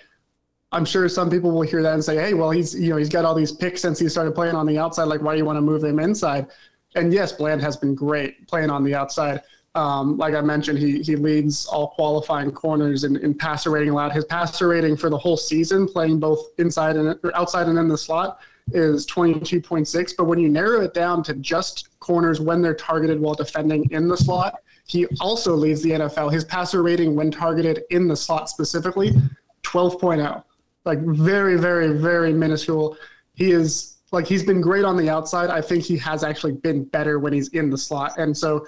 I'm 0.71 0.85
sure 0.85 1.09
some 1.09 1.29
people 1.29 1.51
will 1.51 1.63
hear 1.63 1.83
that 1.83 1.93
and 1.93 2.03
say, 2.03 2.15
"Hey, 2.15 2.33
well, 2.33 2.51
he's 2.51 2.73
you 2.73 2.89
know 2.89 2.97
he's 2.97 3.09
got 3.09 3.25
all 3.25 3.35
these 3.35 3.51
picks 3.51 3.81
since 3.81 3.99
he 3.99 4.07
started 4.07 4.33
playing 4.33 4.55
on 4.55 4.65
the 4.65 4.77
outside. 4.77 5.05
Like, 5.05 5.21
why 5.21 5.33
do 5.33 5.39
you 5.39 5.45
want 5.45 5.57
to 5.57 5.61
move 5.61 5.83
him 5.83 5.99
inside?" 5.99 6.47
And 6.95 7.13
yes, 7.13 7.31
Bland 7.31 7.61
has 7.61 7.77
been 7.77 7.95
great 7.95 8.47
playing 8.47 8.69
on 8.69 8.83
the 8.83 8.95
outside. 8.95 9.41
Um, 9.73 10.17
like 10.17 10.33
I 10.33 10.41
mentioned, 10.41 10.79
he 10.79 11.01
he 11.01 11.15
leads 11.15 11.65
all 11.65 11.89
qualifying 11.89 12.51
corners 12.51 13.03
in, 13.03 13.15
in 13.17 13.33
passer 13.33 13.69
rating 13.69 13.89
allowed. 13.89 14.11
His 14.11 14.25
passer 14.25 14.67
rating 14.67 14.97
for 14.97 15.09
the 15.09 15.17
whole 15.17 15.37
season, 15.37 15.87
playing 15.87 16.19
both 16.19 16.49
inside 16.57 16.97
and 16.97 17.17
outside 17.33 17.67
and 17.67 17.77
in 17.79 17.87
the 17.87 17.97
slot, 17.97 18.39
is 18.73 19.05
22.6. 19.07 20.13
But 20.17 20.25
when 20.25 20.39
you 20.39 20.49
narrow 20.49 20.81
it 20.81 20.93
down 20.93 21.23
to 21.23 21.33
just 21.35 21.97
corners 21.99 22.41
when 22.41 22.61
they're 22.61 22.75
targeted 22.75 23.19
while 23.19 23.33
defending 23.33 23.89
in 23.91 24.09
the 24.09 24.17
slot, 24.17 24.55
he 24.87 25.07
also 25.21 25.55
leads 25.55 25.81
the 25.81 25.91
NFL. 25.91 26.33
His 26.33 26.43
passer 26.43 26.83
rating 26.83 27.15
when 27.15 27.31
targeted 27.31 27.83
in 27.91 28.09
the 28.09 28.15
slot 28.15 28.49
specifically, 28.49 29.11
12.0 29.63 30.43
like 30.85 30.99
very, 30.99 31.57
very, 31.57 31.97
very 31.97 32.33
minuscule. 32.33 32.97
He 33.35 33.51
is 33.51 33.97
like 34.11 34.27
he's 34.27 34.43
been 34.43 34.61
great 34.61 34.83
on 34.83 34.97
the 34.97 35.09
outside. 35.09 35.49
I 35.49 35.61
think 35.61 35.83
he 35.83 35.97
has 35.97 36.23
actually 36.23 36.53
been 36.53 36.83
better 36.85 37.19
when 37.19 37.33
he's 37.33 37.49
in 37.49 37.69
the 37.69 37.77
slot, 37.77 38.17
and 38.17 38.35
so 38.35 38.65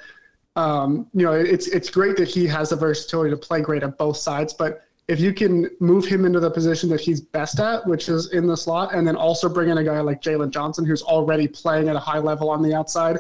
um, 0.56 1.08
you 1.14 1.26
know 1.26 1.34
it's 1.34 1.68
it's 1.68 1.90
great 1.90 2.16
that 2.18 2.28
he 2.28 2.48
has 2.48 2.70
the 2.70 2.76
versatility 2.76 3.30
to 3.32 3.38
play 3.38 3.62
great 3.62 3.84
at 3.84 3.98
both 3.98 4.18
sides. 4.18 4.54
But 4.54 4.82
if 5.08 5.20
you 5.20 5.34
can 5.34 5.70
move 5.80 6.06
him 6.06 6.26
into 6.26 6.40
the 6.40 6.50
position 6.50 6.90
that 6.90 7.02
he's 7.02 7.20
best 7.20 7.60
at, 7.60 7.86
which 7.86 8.08
is 8.08 8.32
in 8.32 8.48
the 8.48 8.56
slot, 8.56 8.94
and 8.94 9.06
then 9.06 9.16
also 9.16 9.50
bring 9.50 9.70
in 9.70 9.78
a 9.78 9.84
guy 9.84 10.00
like 10.00 10.22
Jaylon 10.22 10.52
Johnson 10.52 10.86
who's 10.86 11.02
already 11.02 11.48
playing 11.48 11.90
at 11.90 11.96
a 11.96 12.00
high 12.00 12.20
level 12.20 12.50
on 12.50 12.62
the 12.62 12.74
outside, 12.74 13.18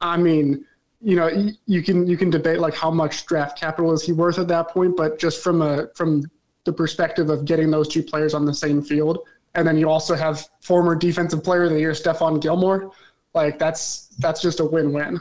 I 0.00 0.16
mean, 0.16 0.64
you 1.00 1.16
know, 1.16 1.50
you 1.66 1.82
can 1.82 2.06
you 2.06 2.16
can 2.16 2.30
debate 2.30 2.58
like 2.60 2.74
how 2.74 2.90
much 2.90 3.26
draft 3.26 3.58
capital 3.58 3.92
is 3.92 4.02
he 4.02 4.12
worth 4.12 4.38
at 4.38 4.48
that 4.48 4.68
point, 4.68 4.96
but 4.96 5.18
just 5.18 5.42
from 5.42 5.62
a 5.62 5.88
from 5.94 6.24
the 6.64 6.72
perspective 6.72 7.28
of 7.28 7.44
getting 7.44 7.70
those 7.70 7.88
two 7.88 8.02
players 8.02 8.34
on 8.34 8.44
the 8.44 8.54
same 8.54 8.82
field. 8.82 9.18
And 9.54 9.68
then 9.68 9.76
you 9.76 9.88
also 9.88 10.14
have 10.14 10.48
former 10.60 10.96
defensive 10.96 11.44
player 11.44 11.64
of 11.64 11.70
the 11.70 11.78
year, 11.78 11.92
Stephon 11.92 12.40
Gilmore. 12.40 12.90
Like 13.34 13.58
that's 13.58 14.08
that's 14.18 14.40
just 14.40 14.60
a 14.60 14.64
win-win. 14.64 15.20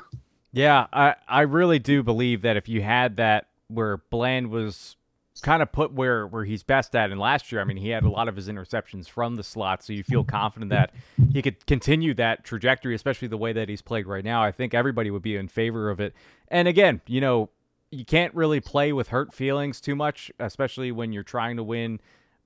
Yeah, 0.53 0.87
I, 0.93 1.15
I 1.27 1.41
really 1.41 1.79
do 1.79 2.03
believe 2.03 2.43
that 2.43 2.55
if 2.55 2.69
you 2.69 2.81
had 2.83 3.17
that 3.17 3.47
where 3.67 3.97
Bland 3.97 4.49
was 4.51 4.95
kind 5.41 5.61
of 5.63 5.71
put 5.71 5.91
where 5.91 6.27
where 6.27 6.45
he's 6.45 6.63
best 6.63 6.95
at. 6.95 7.11
And 7.11 7.19
last 7.19 7.51
year, 7.51 7.59
I 7.59 7.63
mean, 7.63 7.77
he 7.77 7.89
had 7.89 8.03
a 8.03 8.09
lot 8.09 8.27
of 8.27 8.35
his 8.35 8.47
interceptions 8.47 9.09
from 9.09 9.35
the 9.35 9.43
slot, 9.43 9.83
so 9.83 9.93
you 9.93 10.03
feel 10.03 10.23
confident 10.23 10.69
that 10.69 10.93
he 11.31 11.41
could 11.41 11.65
continue 11.65 12.13
that 12.15 12.43
trajectory, 12.43 12.93
especially 12.95 13.27
the 13.27 13.37
way 13.37 13.51
that 13.53 13.67
he's 13.67 13.81
played 13.81 14.05
right 14.05 14.23
now. 14.23 14.43
I 14.43 14.51
think 14.51 14.73
everybody 14.73 15.09
would 15.09 15.23
be 15.23 15.35
in 15.35 15.47
favor 15.47 15.89
of 15.89 15.99
it. 15.99 16.13
And 16.49 16.67
again, 16.67 17.01
you 17.07 17.19
know, 17.19 17.49
you 17.91 18.05
can't 18.05 18.33
really 18.33 18.59
play 18.59 18.93
with 18.93 19.09
hurt 19.09 19.33
feelings 19.33 19.81
too 19.81 19.95
much, 19.95 20.31
especially 20.39 20.91
when 20.91 21.11
you're 21.11 21.23
trying 21.23 21.57
to 21.57 21.63
win 21.63 21.99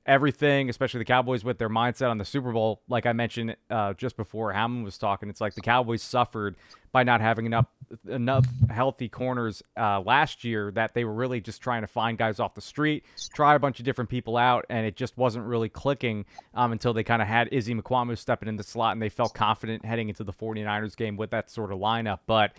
everything, 0.08 0.70
especially 0.70 1.00
the 1.00 1.06
Cowboys 1.06 1.44
with 1.44 1.58
their 1.58 1.70
mindset 1.70 2.10
on 2.10 2.18
the 2.18 2.26
Super 2.26 2.54
Bowl. 2.54 2.82
Like 2.88 3.06
I 3.06 3.14
mentioned 3.14 3.56
uh, 3.70 3.94
just 3.94 4.16
before 4.16 4.54
Howman 4.54 4.84
was 4.84 4.98
talking, 4.98 5.30
it's 5.30 5.42
like 5.42 5.54
the 5.54 5.62
Cowboys 5.62 6.02
suffered 6.02 6.56
by 6.94 7.04
not 7.04 7.20
having 7.20 7.46
enough 7.46 7.68
enough 8.10 8.46
healthy 8.70 9.08
corners 9.08 9.62
uh, 9.78 10.00
last 10.02 10.44
year 10.44 10.72
that 10.72 10.94
they 10.94 11.04
were 11.06 11.14
really 11.14 11.40
just 11.40 11.62
trying 11.62 11.82
to 11.82 11.88
find 11.88 12.18
guys 12.18 12.40
off 12.40 12.56
the 12.56 12.62
street, 12.62 13.04
try 13.34 13.56
a 13.56 13.60
bunch 13.60 13.80
of 13.80 13.86
different 13.86 14.10
people 14.10 14.38
out, 14.38 14.66
and 14.70 14.86
it 14.86 14.96
just 14.96 15.18
wasn't 15.18 15.46
really 15.46 15.70
clicking 15.70 16.26
um, 16.54 16.72
until 16.72 16.94
they 16.94 17.04
kind 17.04 17.22
of 17.22 17.28
had 17.28 17.50
Izzy 17.52 17.76
Mukuamu 17.76 18.18
stepping 18.18 18.50
in 18.50 18.56
the 18.56 18.64
slot 18.64 18.94
and 18.94 19.02
they 19.02 19.10
felt 19.10 19.34
confident 19.34 19.86
heading 19.86 20.10
into 20.10 20.24
the 20.24 20.34
49ers 20.34 20.96
game 20.96 21.18
with 21.18 21.32
that 21.32 21.52
sort 21.52 21.72
of 21.72 21.80
lineup. 21.80 22.20
But 22.26 22.54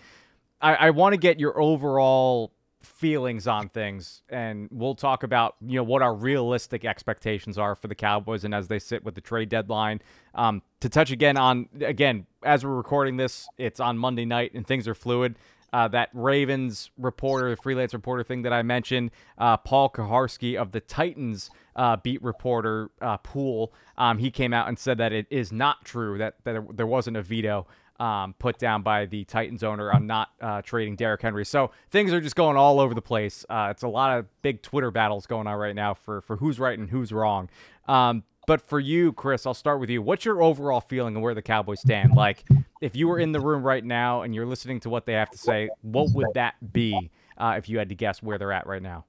I, 0.60 0.74
I 0.74 0.90
want 0.90 1.14
to 1.14 1.18
get 1.18 1.40
your 1.40 1.58
overall 1.60 2.52
feelings 2.80 3.48
on 3.48 3.68
things 3.68 4.22
and 4.28 4.68
we'll 4.70 4.94
talk 4.94 5.24
about 5.24 5.56
you 5.66 5.76
know 5.76 5.82
what 5.82 6.00
our 6.00 6.14
realistic 6.14 6.84
expectations 6.84 7.58
are 7.58 7.74
for 7.74 7.88
the 7.88 7.94
cowboys 7.94 8.44
and 8.44 8.54
as 8.54 8.68
they 8.68 8.78
sit 8.78 9.04
with 9.04 9.14
the 9.14 9.20
trade 9.20 9.48
deadline. 9.48 10.00
Um, 10.34 10.62
to 10.80 10.88
touch 10.88 11.10
again 11.10 11.36
on 11.36 11.68
again 11.80 12.26
as 12.44 12.64
we're 12.64 12.76
recording 12.76 13.16
this 13.16 13.48
it's 13.58 13.80
on 13.80 13.98
monday 13.98 14.24
night 14.24 14.52
and 14.54 14.66
things 14.66 14.86
are 14.86 14.94
fluid. 14.94 15.36
Uh, 15.70 15.86
that 15.86 16.08
ravens 16.14 16.90
reporter 16.96 17.54
freelance 17.56 17.92
reporter 17.92 18.22
thing 18.22 18.40
that 18.40 18.54
i 18.54 18.62
mentioned 18.62 19.10
uh, 19.36 19.54
paul 19.54 19.90
kuharsky 19.90 20.56
of 20.56 20.72
the 20.72 20.80
titans 20.80 21.50
uh, 21.76 21.94
beat 21.96 22.22
reporter 22.22 22.90
uh, 23.02 23.18
pool 23.18 23.74
um, 23.98 24.16
he 24.16 24.30
came 24.30 24.54
out 24.54 24.66
and 24.66 24.78
said 24.78 24.96
that 24.96 25.12
it 25.12 25.26
is 25.28 25.52
not 25.52 25.84
true 25.84 26.16
that, 26.16 26.36
that 26.44 26.74
there 26.74 26.86
wasn't 26.86 27.14
a 27.14 27.22
veto 27.22 27.66
um, 27.98 28.34
put 28.38 28.58
down 28.58 28.82
by 28.82 29.06
the 29.06 29.24
Titans 29.24 29.62
owner 29.64 29.92
on 29.92 30.06
not 30.06 30.30
uh, 30.40 30.62
trading 30.62 30.96
Derrick 30.96 31.22
Henry. 31.22 31.44
So 31.44 31.70
things 31.90 32.12
are 32.12 32.20
just 32.20 32.36
going 32.36 32.56
all 32.56 32.80
over 32.80 32.94
the 32.94 33.02
place. 33.02 33.44
Uh, 33.48 33.68
it's 33.70 33.82
a 33.82 33.88
lot 33.88 34.18
of 34.18 34.26
big 34.42 34.62
Twitter 34.62 34.90
battles 34.90 35.26
going 35.26 35.46
on 35.46 35.58
right 35.58 35.74
now 35.74 35.94
for 35.94 36.20
for 36.22 36.36
who's 36.36 36.58
right 36.58 36.78
and 36.78 36.90
who's 36.90 37.12
wrong. 37.12 37.48
Um, 37.86 38.22
but 38.46 38.66
for 38.66 38.80
you, 38.80 39.12
Chris, 39.12 39.44
I'll 39.44 39.52
start 39.52 39.78
with 39.78 39.90
you. 39.90 40.00
What's 40.00 40.24
your 40.24 40.42
overall 40.42 40.80
feeling 40.80 41.16
of 41.16 41.22
where 41.22 41.34
the 41.34 41.42
Cowboys 41.42 41.80
stand? 41.80 42.14
Like, 42.14 42.44
if 42.80 42.96
you 42.96 43.06
were 43.06 43.18
in 43.18 43.32
the 43.32 43.40
room 43.40 43.62
right 43.62 43.84
now 43.84 44.22
and 44.22 44.34
you're 44.34 44.46
listening 44.46 44.80
to 44.80 44.90
what 44.90 45.04
they 45.04 45.12
have 45.12 45.30
to 45.32 45.38
say, 45.38 45.68
what 45.82 46.08
would 46.14 46.28
that 46.32 46.54
be 46.72 47.10
uh, 47.36 47.56
if 47.58 47.68
you 47.68 47.78
had 47.78 47.90
to 47.90 47.94
guess 47.94 48.22
where 48.22 48.38
they're 48.38 48.52
at 48.52 48.66
right 48.66 48.80
now? 48.80 49.04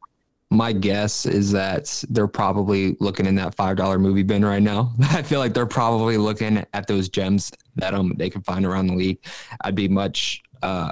My 0.52 0.74
guess 0.74 1.26
is 1.26 1.52
that 1.52 2.04
they're 2.10 2.28
probably 2.28 2.96
looking 3.00 3.26
in 3.26 3.36
that 3.36 3.54
five 3.56 3.78
dollar 3.78 4.00
movie 4.00 4.24
bin 4.24 4.44
right 4.44 4.64
now. 4.64 4.94
I 5.02 5.22
feel 5.22 5.40
like 5.40 5.54
they're 5.54 5.66
probably 5.66 6.18
looking 6.18 6.66
at 6.74 6.88
those 6.88 7.10
gems 7.10 7.52
that 7.76 7.94
um 7.94 8.14
they 8.18 8.30
can 8.30 8.42
find 8.42 8.66
around 8.66 8.88
the 8.88 8.96
league. 8.96 9.20
I'd 9.62 9.76
be 9.76 9.88
much 9.88 10.42
uh 10.64 10.92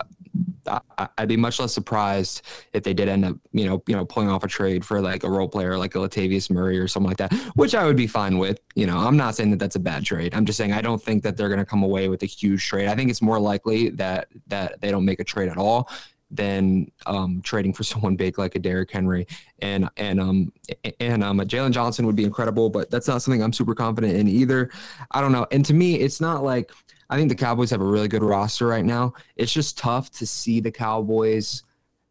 I'd 1.18 1.28
be 1.28 1.38
much 1.38 1.60
less 1.60 1.74
surprised 1.74 2.43
if 2.74 2.84
they 2.84 2.93
did 2.93 3.08
end 3.08 3.26
up, 3.26 3.38
you 3.53 3.66
know, 3.66 3.82
you 3.88 3.95
know, 3.95 4.05
pulling 4.05 4.30
off 4.30 4.43
a 4.43 4.47
trade 4.47 4.86
for 4.86 5.01
like 5.01 5.24
a 5.24 5.30
role 5.30 5.47
player 5.47 5.78
like 5.78 5.95
a 5.95 5.97
Latavius 5.97 6.51
Murray 6.51 6.78
or 6.78 6.88
something 6.88 7.08
like 7.10 7.18
that, 7.18 7.34
which 7.55 7.74
I 7.74 7.86
would 7.86 7.95
be 7.95 8.05
fine 8.05 8.38
with. 8.38 8.60
You 8.76 8.86
know, 8.86 8.97
I'm 8.97 9.18
not 9.18 9.36
saying 9.36 9.51
that 9.51 9.60
that's 9.60 9.78
a 9.78 9.80
bad 9.80 10.03
trade. 10.05 10.36
I'm 10.36 10.45
just 10.45 10.58
saying 10.58 10.74
I 10.74 10.82
don't 10.82 11.01
think 11.01 11.24
that 11.24 11.38
they're 11.38 11.47
going 11.47 11.60
to 11.60 11.66
come 11.66 11.82
away 11.84 12.10
with 12.10 12.22
a 12.24 12.26
huge 12.28 12.68
trade. 12.68 12.88
I 12.88 12.95
think 12.95 13.10
it's 13.10 13.22
more 13.22 13.39
likely 13.39 13.89
that 13.91 14.28
that 14.47 14.80
they 14.82 14.91
don't 14.91 15.05
make 15.05 15.20
a 15.20 15.24
trade 15.24 15.49
at 15.49 15.58
all 15.58 15.89
than 16.30 16.91
um, 17.05 17.41
trading 17.41 17.73
for 17.73 17.84
someone 17.84 18.15
big 18.15 18.38
like 18.38 18.55
a 18.55 18.59
Derrick 18.59 18.91
Henry 18.91 19.28
and 19.59 19.89
and 19.97 20.19
um 20.19 20.51
and 20.99 21.23
um 21.23 21.39
Jaylon 21.39 21.71
Johnson 21.71 22.05
would 22.05 22.15
be 22.15 22.25
incredible, 22.25 22.69
but 22.69 22.89
that's 22.89 23.07
not 23.07 23.21
something 23.21 23.41
I'm 23.41 23.53
super 23.53 23.75
confident 23.75 24.15
in 24.15 24.28
either. 24.28 24.69
I 25.11 25.21
don't 25.21 25.32
know. 25.32 25.47
And 25.51 25.63
to 25.65 25.73
me, 25.73 25.95
it's 25.95 26.21
not 26.21 26.43
like 26.43 26.71
I 27.09 27.17
think 27.17 27.30
the 27.30 27.36
Cowboys 27.36 27.69
have 27.71 27.82
a 27.82 27.86
really 27.86 28.07
good 28.07 28.23
roster 28.23 28.67
right 28.67 28.86
now. 28.86 29.13
It's 29.38 29.51
just 29.51 29.78
tough 29.78 30.11
to 30.11 30.28
see 30.28 30.59
the 30.59 30.71
Cowboys, 30.71 31.63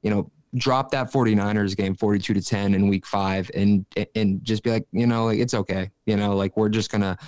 you 0.02 0.10
know, 0.10 0.30
drop 0.54 0.90
that 0.90 1.12
49ers 1.12 1.76
game 1.76 1.94
42 1.94 2.32
to 2.32 2.40
10 2.40 2.74
in 2.74 2.88
week 2.88 3.04
5 3.04 3.50
and 3.54 3.84
and 4.14 4.42
just 4.42 4.62
be 4.62 4.70
like, 4.70 4.86
you 4.92 5.06
know, 5.06 5.26
like 5.26 5.38
it's 5.38 5.54
okay. 5.54 5.90
You 6.06 6.16
know, 6.16 6.34
like 6.34 6.56
we're 6.56 6.70
just 6.70 6.90
going 6.90 7.02
to 7.02 7.18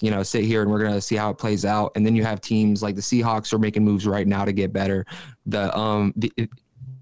you 0.00 0.10
know, 0.10 0.22
sit 0.22 0.44
here 0.44 0.62
and 0.62 0.70
we're 0.70 0.82
gonna 0.82 1.00
see 1.00 1.16
how 1.16 1.30
it 1.30 1.38
plays 1.38 1.64
out. 1.64 1.92
And 1.94 2.04
then 2.04 2.14
you 2.16 2.24
have 2.24 2.40
teams 2.40 2.82
like 2.82 2.94
the 2.94 3.00
Seahawks 3.02 3.52
are 3.52 3.58
making 3.58 3.84
moves 3.84 4.06
right 4.06 4.26
now 4.26 4.44
to 4.44 4.52
get 4.52 4.72
better. 4.72 5.06
The 5.46 5.76
um 5.76 6.12
the 6.16 6.32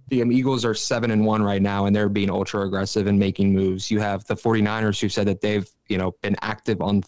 the 0.08 0.22
um, 0.22 0.30
Eagles 0.30 0.64
are 0.64 0.74
seven 0.74 1.10
and 1.10 1.24
one 1.24 1.42
right 1.42 1.60
now, 1.60 1.86
and 1.86 1.94
they're 1.94 2.08
being 2.08 2.30
ultra 2.30 2.62
aggressive 2.62 3.06
and 3.06 3.18
making 3.18 3.52
moves. 3.52 3.90
You 3.90 4.00
have 4.00 4.24
the 4.26 4.36
49ers 4.36 5.00
who 5.00 5.08
said 5.08 5.26
that 5.26 5.40
they've, 5.40 5.68
you 5.88 5.98
know, 5.98 6.12
been 6.22 6.36
active 6.42 6.80
on 6.80 7.02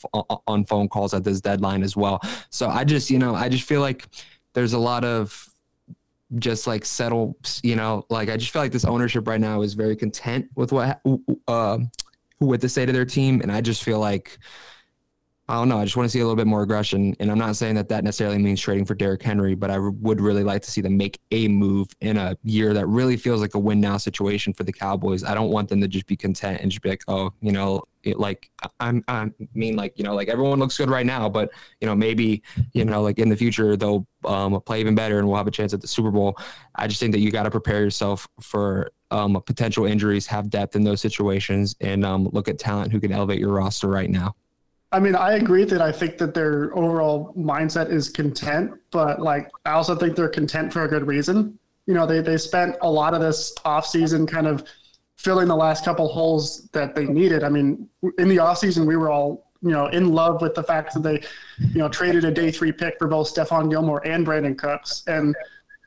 on 0.47 0.64
phone 0.64 0.89
calls 0.89 1.14
at 1.14 1.24
this 1.24 1.41
deadline 1.41 1.82
as 1.82 1.97
well. 1.97 2.20
So 2.51 2.68
I 2.68 2.84
just, 2.84 3.11
you 3.11 3.18
know, 3.18 3.34
I 3.34 3.49
just 3.49 3.64
feel 3.64 3.80
like 3.80 4.09
there's 4.55 4.72
a 4.72 4.78
lot 4.78 5.05
of 5.05 5.49
just 6.36 6.66
like 6.66 6.84
settle, 6.84 7.36
you 7.62 7.76
know, 7.76 8.05
like 8.11 8.28
I 8.28 8.36
just 8.36 8.51
feel 8.51 8.62
like 8.62 8.72
this 8.72 8.84
ownership 8.84 9.26
right 9.28 9.41
now 9.41 9.62
is 9.62 9.74
very 9.74 9.97
content 9.97 10.47
with 10.57 10.72
what 10.72 11.01
uh, 11.47 11.78
with 12.41 12.61
the 12.61 12.68
state 12.68 12.89
of 12.89 12.95
their 12.95 13.05
team, 13.05 13.41
and 13.43 13.53
I 13.53 13.61
just 13.61 13.84
feel 13.84 14.01
like 14.01 14.39
I 15.51 15.55
don't 15.55 15.71
know. 15.71 15.79
I 15.79 15.85
just 15.85 15.97
want 15.97 16.07
to 16.07 16.11
see 16.11 16.21
a 16.21 16.25
little 16.25 16.37
bit 16.37 16.47
more 16.47 16.63
aggression. 16.63 17.17
And 17.21 17.31
I'm 17.31 17.39
not 17.39 17.57
saying 17.57 17.75
that 17.77 17.89
that 17.89 18.05
necessarily 18.05 18.37
means 18.37 18.61
trading 18.61 18.85
for 18.85 18.95
Derrick 18.95 19.23
Henry, 19.23 19.55
but 19.55 19.70
I 19.70 19.79
would 19.79 20.20
really 20.20 20.45
like 20.45 20.61
to 20.62 20.70
see 20.70 20.83
them 20.83 20.99
make 20.99 21.19
a 21.31 21.49
move 21.49 21.89
in 22.03 22.19
a 22.19 22.37
year 22.43 22.75
that 22.75 22.87
really 22.87 23.16
feels 23.16 23.41
like 23.41 23.55
a 23.55 23.59
win 23.59 23.81
now 23.81 23.97
situation 23.97 24.53
for 24.53 24.65
the 24.65 24.73
Cowboys. 24.73 25.25
I 25.25 25.33
don't 25.33 25.51
want 25.51 25.70
them 25.70 25.81
to 25.81 25.89
just 25.89 26.07
be 26.07 26.16
content 26.16 26.61
and 26.61 26.70
just 26.70 26.83
be 26.83 26.91
like, 26.91 27.03
oh, 27.09 27.33
you 27.41 27.53
know, 27.53 27.83
it, 28.03 28.20
like 28.20 28.51
I'm, 28.79 29.03
I 29.09 29.31
mean, 29.55 29.75
like 29.75 29.99
you 29.99 30.05
know, 30.05 30.15
like 30.15 30.29
everyone 30.29 30.59
looks 30.59 30.77
good 30.77 30.91
right 30.91 31.07
now, 31.07 31.31
but 31.31 31.51
you 31.81 31.87
know, 31.87 31.95
maybe 31.95 32.43
you 32.75 32.85
know, 32.85 33.01
like 33.01 33.19
in 33.19 33.31
the 33.31 33.37
future 33.37 33.75
they'll 33.75 34.07
um, 34.27 34.61
play 34.61 34.81
even 34.81 34.95
better 34.95 35.19
and 35.19 35.27
we'll 35.27 35.39
have 35.39 35.47
a 35.47 35.51
chance 35.51 35.73
at 35.73 35.81
the 35.81 35.89
Super 35.89 36.11
Bowl. 36.11 36.39
I 36.75 36.87
just 36.87 37.01
think 37.01 37.12
that 37.12 37.20
you 37.20 37.31
got 37.31 37.45
to 37.45 37.51
prepare 37.51 37.81
yourself 37.81 38.29
for 38.41 38.91
um, 39.11 39.41
potential 39.47 39.87
injuries, 39.87 40.27
have 40.27 40.51
depth 40.51 40.77
in 40.77 40.85
those 40.85 41.01
situations, 41.01 41.75
and 41.81 42.05
um, 42.05 42.29
look 42.33 42.49
at 42.49 42.59
talent 42.59 42.93
who 42.93 43.01
can 43.01 43.12
elevate 43.12 43.39
your 43.39 43.53
roster 43.53 43.89
right 43.89 44.11
now. 44.11 44.35
I 44.90 45.01
mean, 45.01 45.15
I 45.15 45.35
agree 45.35 45.65
that 45.65 45.82
I 45.82 45.93
think 45.93 46.16
that 46.19 46.32
their 46.32 46.77
overall 46.77 47.35
mindset 47.36 47.90
is 47.90 48.09
content, 48.09 48.73
but 48.90 49.20
like 49.20 49.51
I 49.66 49.73
also 49.73 49.94
think 49.94 50.16
they're 50.16 50.28
content 50.28 50.73
for 50.73 50.85
a 50.85 50.89
good 50.89 51.06
reason. 51.06 51.59
You 51.86 51.94
know, 51.94 52.06
they 52.06 52.20
they 52.20 52.39
spent 52.39 52.77
a 52.81 52.90
lot 52.90 53.12
of 53.15 53.20
this 53.20 53.55
offseason 53.65 54.27
kind 54.27 54.47
of 54.47 54.65
filling 55.16 55.48
the 55.48 55.56
last 55.56 55.85
couple 55.85 56.09
holes 56.09 56.69
that 56.73 56.94
they 56.94 57.05
needed. 57.05 57.44
I 57.44 57.51
mean, 57.51 57.89
in 58.19 58.28
the 58.28 58.36
offseason, 58.36 58.86
we 58.86 58.97
were 58.97 59.10
all 59.10 59.51
you 59.60 59.70
know 59.70 59.89
in 59.89 60.12
love 60.12 60.40
with 60.40 60.55
the 60.55 60.62
fact 60.62 60.94
that 60.94 61.02
they 61.02 61.23
you 61.59 61.78
know 61.78 61.89
traded 61.89 62.24
a 62.24 62.31
day 62.31 62.51
three 62.51 62.73
pick 62.73 62.98
for 62.98 63.09
both 63.09 63.32
Stephon 63.32 63.69
Gilmore 63.69 64.06
and 64.06 64.27
Brandin 64.27 64.56
Cooks, 64.56 65.02
and 65.06 65.36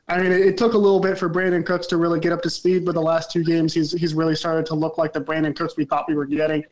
I 0.08 0.20
mean, 0.20 0.30
it, 0.30 0.58
took 0.58 0.74
a 0.74 0.78
little 0.78 1.00
bit 1.00 1.16
for 1.16 1.30
Brandin 1.30 1.64
Cooks 1.64 1.86
to 1.88 1.96
really 1.96 2.20
get 2.20 2.32
up 2.32 2.42
to 2.42 2.50
speed, 2.50 2.84
but 2.84 2.94
the 2.94 3.02
last 3.02 3.30
two 3.30 3.42
games, 3.42 3.72
he's 3.72 3.92
he's 3.92 4.14
really 4.14 4.36
started 4.36 4.66
to 4.66 4.74
look 4.74 4.98
like 4.98 5.12
the 5.12 5.20
Brandin 5.20 5.56
Cooks 5.56 5.76
we 5.76 5.84
thought 5.84 6.06
we 6.08 6.14
were 6.14 6.26
getting. 6.26 6.64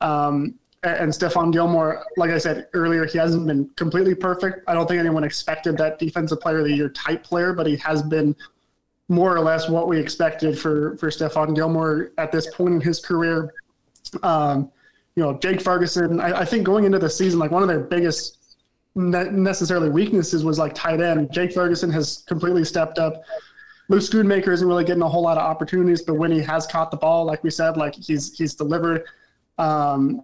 Um, 0.00 0.54
and 0.82 1.12
Stephon 1.12 1.52
Gilmore, 1.52 2.04
like 2.16 2.30
I 2.30 2.38
said 2.38 2.68
earlier, 2.72 3.04
he 3.04 3.18
hasn't 3.18 3.46
been 3.46 3.68
completely 3.76 4.14
perfect. 4.14 4.60
I 4.66 4.74
don't 4.74 4.86
think 4.86 4.98
anyone 4.98 5.24
expected 5.24 5.76
that 5.76 5.98
defensive 5.98 6.40
player 6.40 6.58
of 6.60 6.64
the 6.64 6.72
year 6.72 6.88
type 6.88 7.22
player, 7.22 7.52
but 7.52 7.66
he 7.66 7.76
has 7.76 8.02
been 8.02 8.34
more 9.08 9.34
or 9.34 9.40
less 9.40 9.68
what 9.68 9.88
we 9.88 9.98
expected 9.98 10.58
for 10.58 10.96
for 10.96 11.10
Stephon 11.10 11.54
Gilmore 11.54 12.12
at 12.16 12.32
this 12.32 12.52
point 12.54 12.74
in 12.74 12.80
his 12.80 13.00
career. 13.00 13.52
Um, 14.22 14.70
you 15.16 15.22
know, 15.22 15.36
Jake 15.38 15.60
Ferguson. 15.60 16.20
I, 16.20 16.40
I, 16.40 16.44
think 16.44 16.64
going 16.64 16.84
into 16.84 16.98
the 16.98 17.10
season, 17.10 17.38
like 17.38 17.50
one 17.50 17.62
of 17.62 17.68
their 17.68 17.80
biggest 17.80 18.56
ne- 18.94 19.30
necessarily 19.30 19.90
weaknesses 19.90 20.44
was 20.44 20.58
like 20.58 20.74
tight 20.74 21.00
end. 21.00 21.30
Jake 21.32 21.52
Ferguson 21.52 21.90
has 21.90 22.24
completely 22.26 22.64
stepped 22.64 22.98
up. 22.98 23.22
Luke 23.88 24.02
Schoonmaker 24.02 24.48
isn't 24.48 24.66
really 24.66 24.84
getting 24.84 25.02
a 25.02 25.08
whole 25.08 25.22
lot 25.22 25.36
of 25.36 25.42
opportunities, 25.42 26.00
but 26.00 26.14
when 26.14 26.30
he 26.30 26.40
has 26.40 26.66
caught 26.66 26.90
the 26.90 26.96
ball, 26.96 27.24
like 27.24 27.42
we 27.44 27.50
said, 27.50 27.76
like 27.76 27.94
he's 27.94 28.38
he's 28.38 28.54
delivered. 28.54 29.04
Um, 29.58 30.22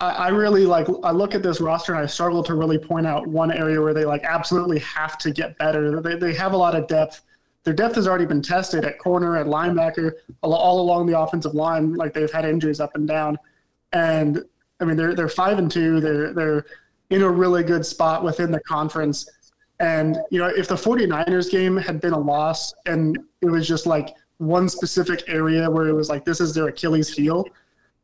I, 0.00 0.10
I 0.10 0.28
really 0.28 0.66
like 0.66 0.86
I 1.02 1.10
look 1.10 1.34
at 1.34 1.42
this 1.42 1.60
roster 1.60 1.94
and 1.94 2.02
I 2.02 2.06
struggle 2.06 2.42
to 2.44 2.54
really 2.54 2.78
point 2.78 3.06
out 3.06 3.26
one 3.26 3.52
area 3.52 3.80
where 3.80 3.94
they 3.94 4.04
like 4.04 4.22
absolutely 4.24 4.78
have 4.80 5.18
to 5.18 5.30
get 5.30 5.56
better. 5.58 6.00
They, 6.00 6.16
they 6.16 6.34
have 6.34 6.52
a 6.52 6.56
lot 6.56 6.74
of 6.74 6.86
depth. 6.86 7.22
Their 7.64 7.74
depth 7.74 7.96
has 7.96 8.08
already 8.08 8.26
been 8.26 8.42
tested 8.42 8.84
at 8.84 8.98
corner, 8.98 9.36
at 9.36 9.46
linebacker, 9.46 10.12
all, 10.42 10.54
all 10.54 10.80
along 10.80 11.06
the 11.06 11.18
offensive 11.18 11.54
line. 11.54 11.94
Like 11.94 12.14
they've 12.14 12.30
had 12.30 12.44
injuries 12.44 12.80
up 12.80 12.94
and 12.94 13.06
down, 13.06 13.38
and 13.92 14.44
I 14.80 14.84
mean 14.84 14.96
they're 14.96 15.14
they're 15.14 15.28
five 15.28 15.58
and 15.58 15.70
two. 15.70 16.00
They're 16.00 16.32
they're 16.32 16.66
in 17.10 17.22
a 17.22 17.30
really 17.30 17.62
good 17.62 17.84
spot 17.84 18.22
within 18.22 18.50
the 18.50 18.60
conference. 18.60 19.28
And 19.80 20.18
you 20.30 20.38
know 20.38 20.46
if 20.46 20.68
the 20.68 20.74
49ers 20.74 21.50
game 21.50 21.76
had 21.76 22.00
been 22.00 22.12
a 22.12 22.18
loss 22.18 22.74
and 22.86 23.18
it 23.40 23.46
was 23.46 23.66
just 23.66 23.86
like 23.86 24.14
one 24.38 24.68
specific 24.68 25.22
area 25.26 25.70
where 25.70 25.88
it 25.88 25.92
was 25.92 26.08
like 26.08 26.24
this 26.24 26.40
is 26.40 26.54
their 26.54 26.68
Achilles 26.68 27.12
heel, 27.12 27.44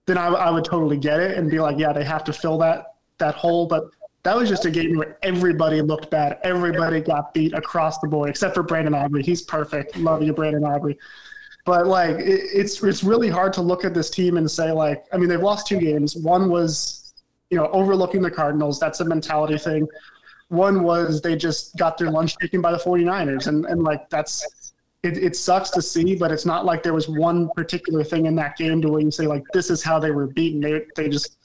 then 0.06 0.16
I, 0.18 0.28
I 0.28 0.50
would 0.50 0.64
totally 0.64 0.96
get 0.96 1.20
it 1.20 1.36
and 1.36 1.50
be 1.50 1.58
like, 1.60 1.78
yeah, 1.78 1.92
they 1.92 2.04
have 2.04 2.24
to 2.24 2.32
fill 2.32 2.58
that 2.58 2.94
that 3.18 3.34
hole. 3.34 3.66
But 3.66 3.84
that 4.22 4.36
was 4.36 4.48
just 4.48 4.64
a 4.64 4.70
game 4.70 4.96
where 4.96 5.18
everybody 5.22 5.80
looked 5.82 6.10
bad. 6.10 6.38
Everybody 6.42 7.00
got 7.00 7.32
beat 7.34 7.54
across 7.54 7.98
the 7.98 8.08
board, 8.08 8.28
except 8.28 8.54
for 8.54 8.62
Brandon 8.62 8.94
Aubrey. 8.94 9.22
He's 9.22 9.42
perfect. 9.42 9.96
Love 9.96 10.22
you, 10.22 10.32
Brandon 10.32 10.64
Aubrey. 10.64 10.98
But 11.64 11.86
like, 11.86 12.16
it, 12.16 12.42
it's 12.52 12.82
it's 12.82 13.02
really 13.02 13.28
hard 13.28 13.52
to 13.54 13.62
look 13.62 13.84
at 13.84 13.94
this 13.94 14.10
team 14.10 14.36
and 14.36 14.50
say 14.50 14.70
like, 14.70 15.04
I 15.12 15.16
mean, 15.16 15.28
they've 15.28 15.40
lost 15.40 15.66
two 15.66 15.78
games. 15.78 16.16
One 16.16 16.48
was, 16.48 17.14
you 17.50 17.56
know, 17.56 17.66
overlooking 17.68 18.22
the 18.22 18.30
Cardinals. 18.30 18.78
That's 18.78 19.00
a 19.00 19.04
mentality 19.04 19.58
thing. 19.58 19.88
One 20.48 20.84
was 20.84 21.20
they 21.20 21.34
just 21.34 21.76
got 21.76 21.98
their 21.98 22.10
lunch 22.10 22.36
taken 22.36 22.60
by 22.60 22.70
the 22.70 22.78
49ers, 22.78 23.48
and 23.48 23.66
and 23.66 23.82
like 23.82 24.08
that's 24.10 24.46
it, 25.06 25.18
it 25.18 25.36
sucks 25.36 25.70
to 25.70 25.82
see, 25.82 26.16
but 26.16 26.32
it's 26.32 26.44
not 26.44 26.64
like 26.64 26.82
there 26.82 26.94
was 26.94 27.08
one 27.08 27.48
particular 27.54 28.02
thing 28.02 28.26
in 28.26 28.34
that 28.36 28.56
game 28.56 28.82
to 28.82 28.88
where 28.88 29.00
you 29.00 29.10
say 29.10 29.26
like 29.26 29.44
this 29.52 29.70
is 29.70 29.82
how 29.82 29.98
they 29.98 30.10
were 30.10 30.26
beaten. 30.26 30.60
They 30.60 30.82
they 30.96 31.08
just 31.08 31.36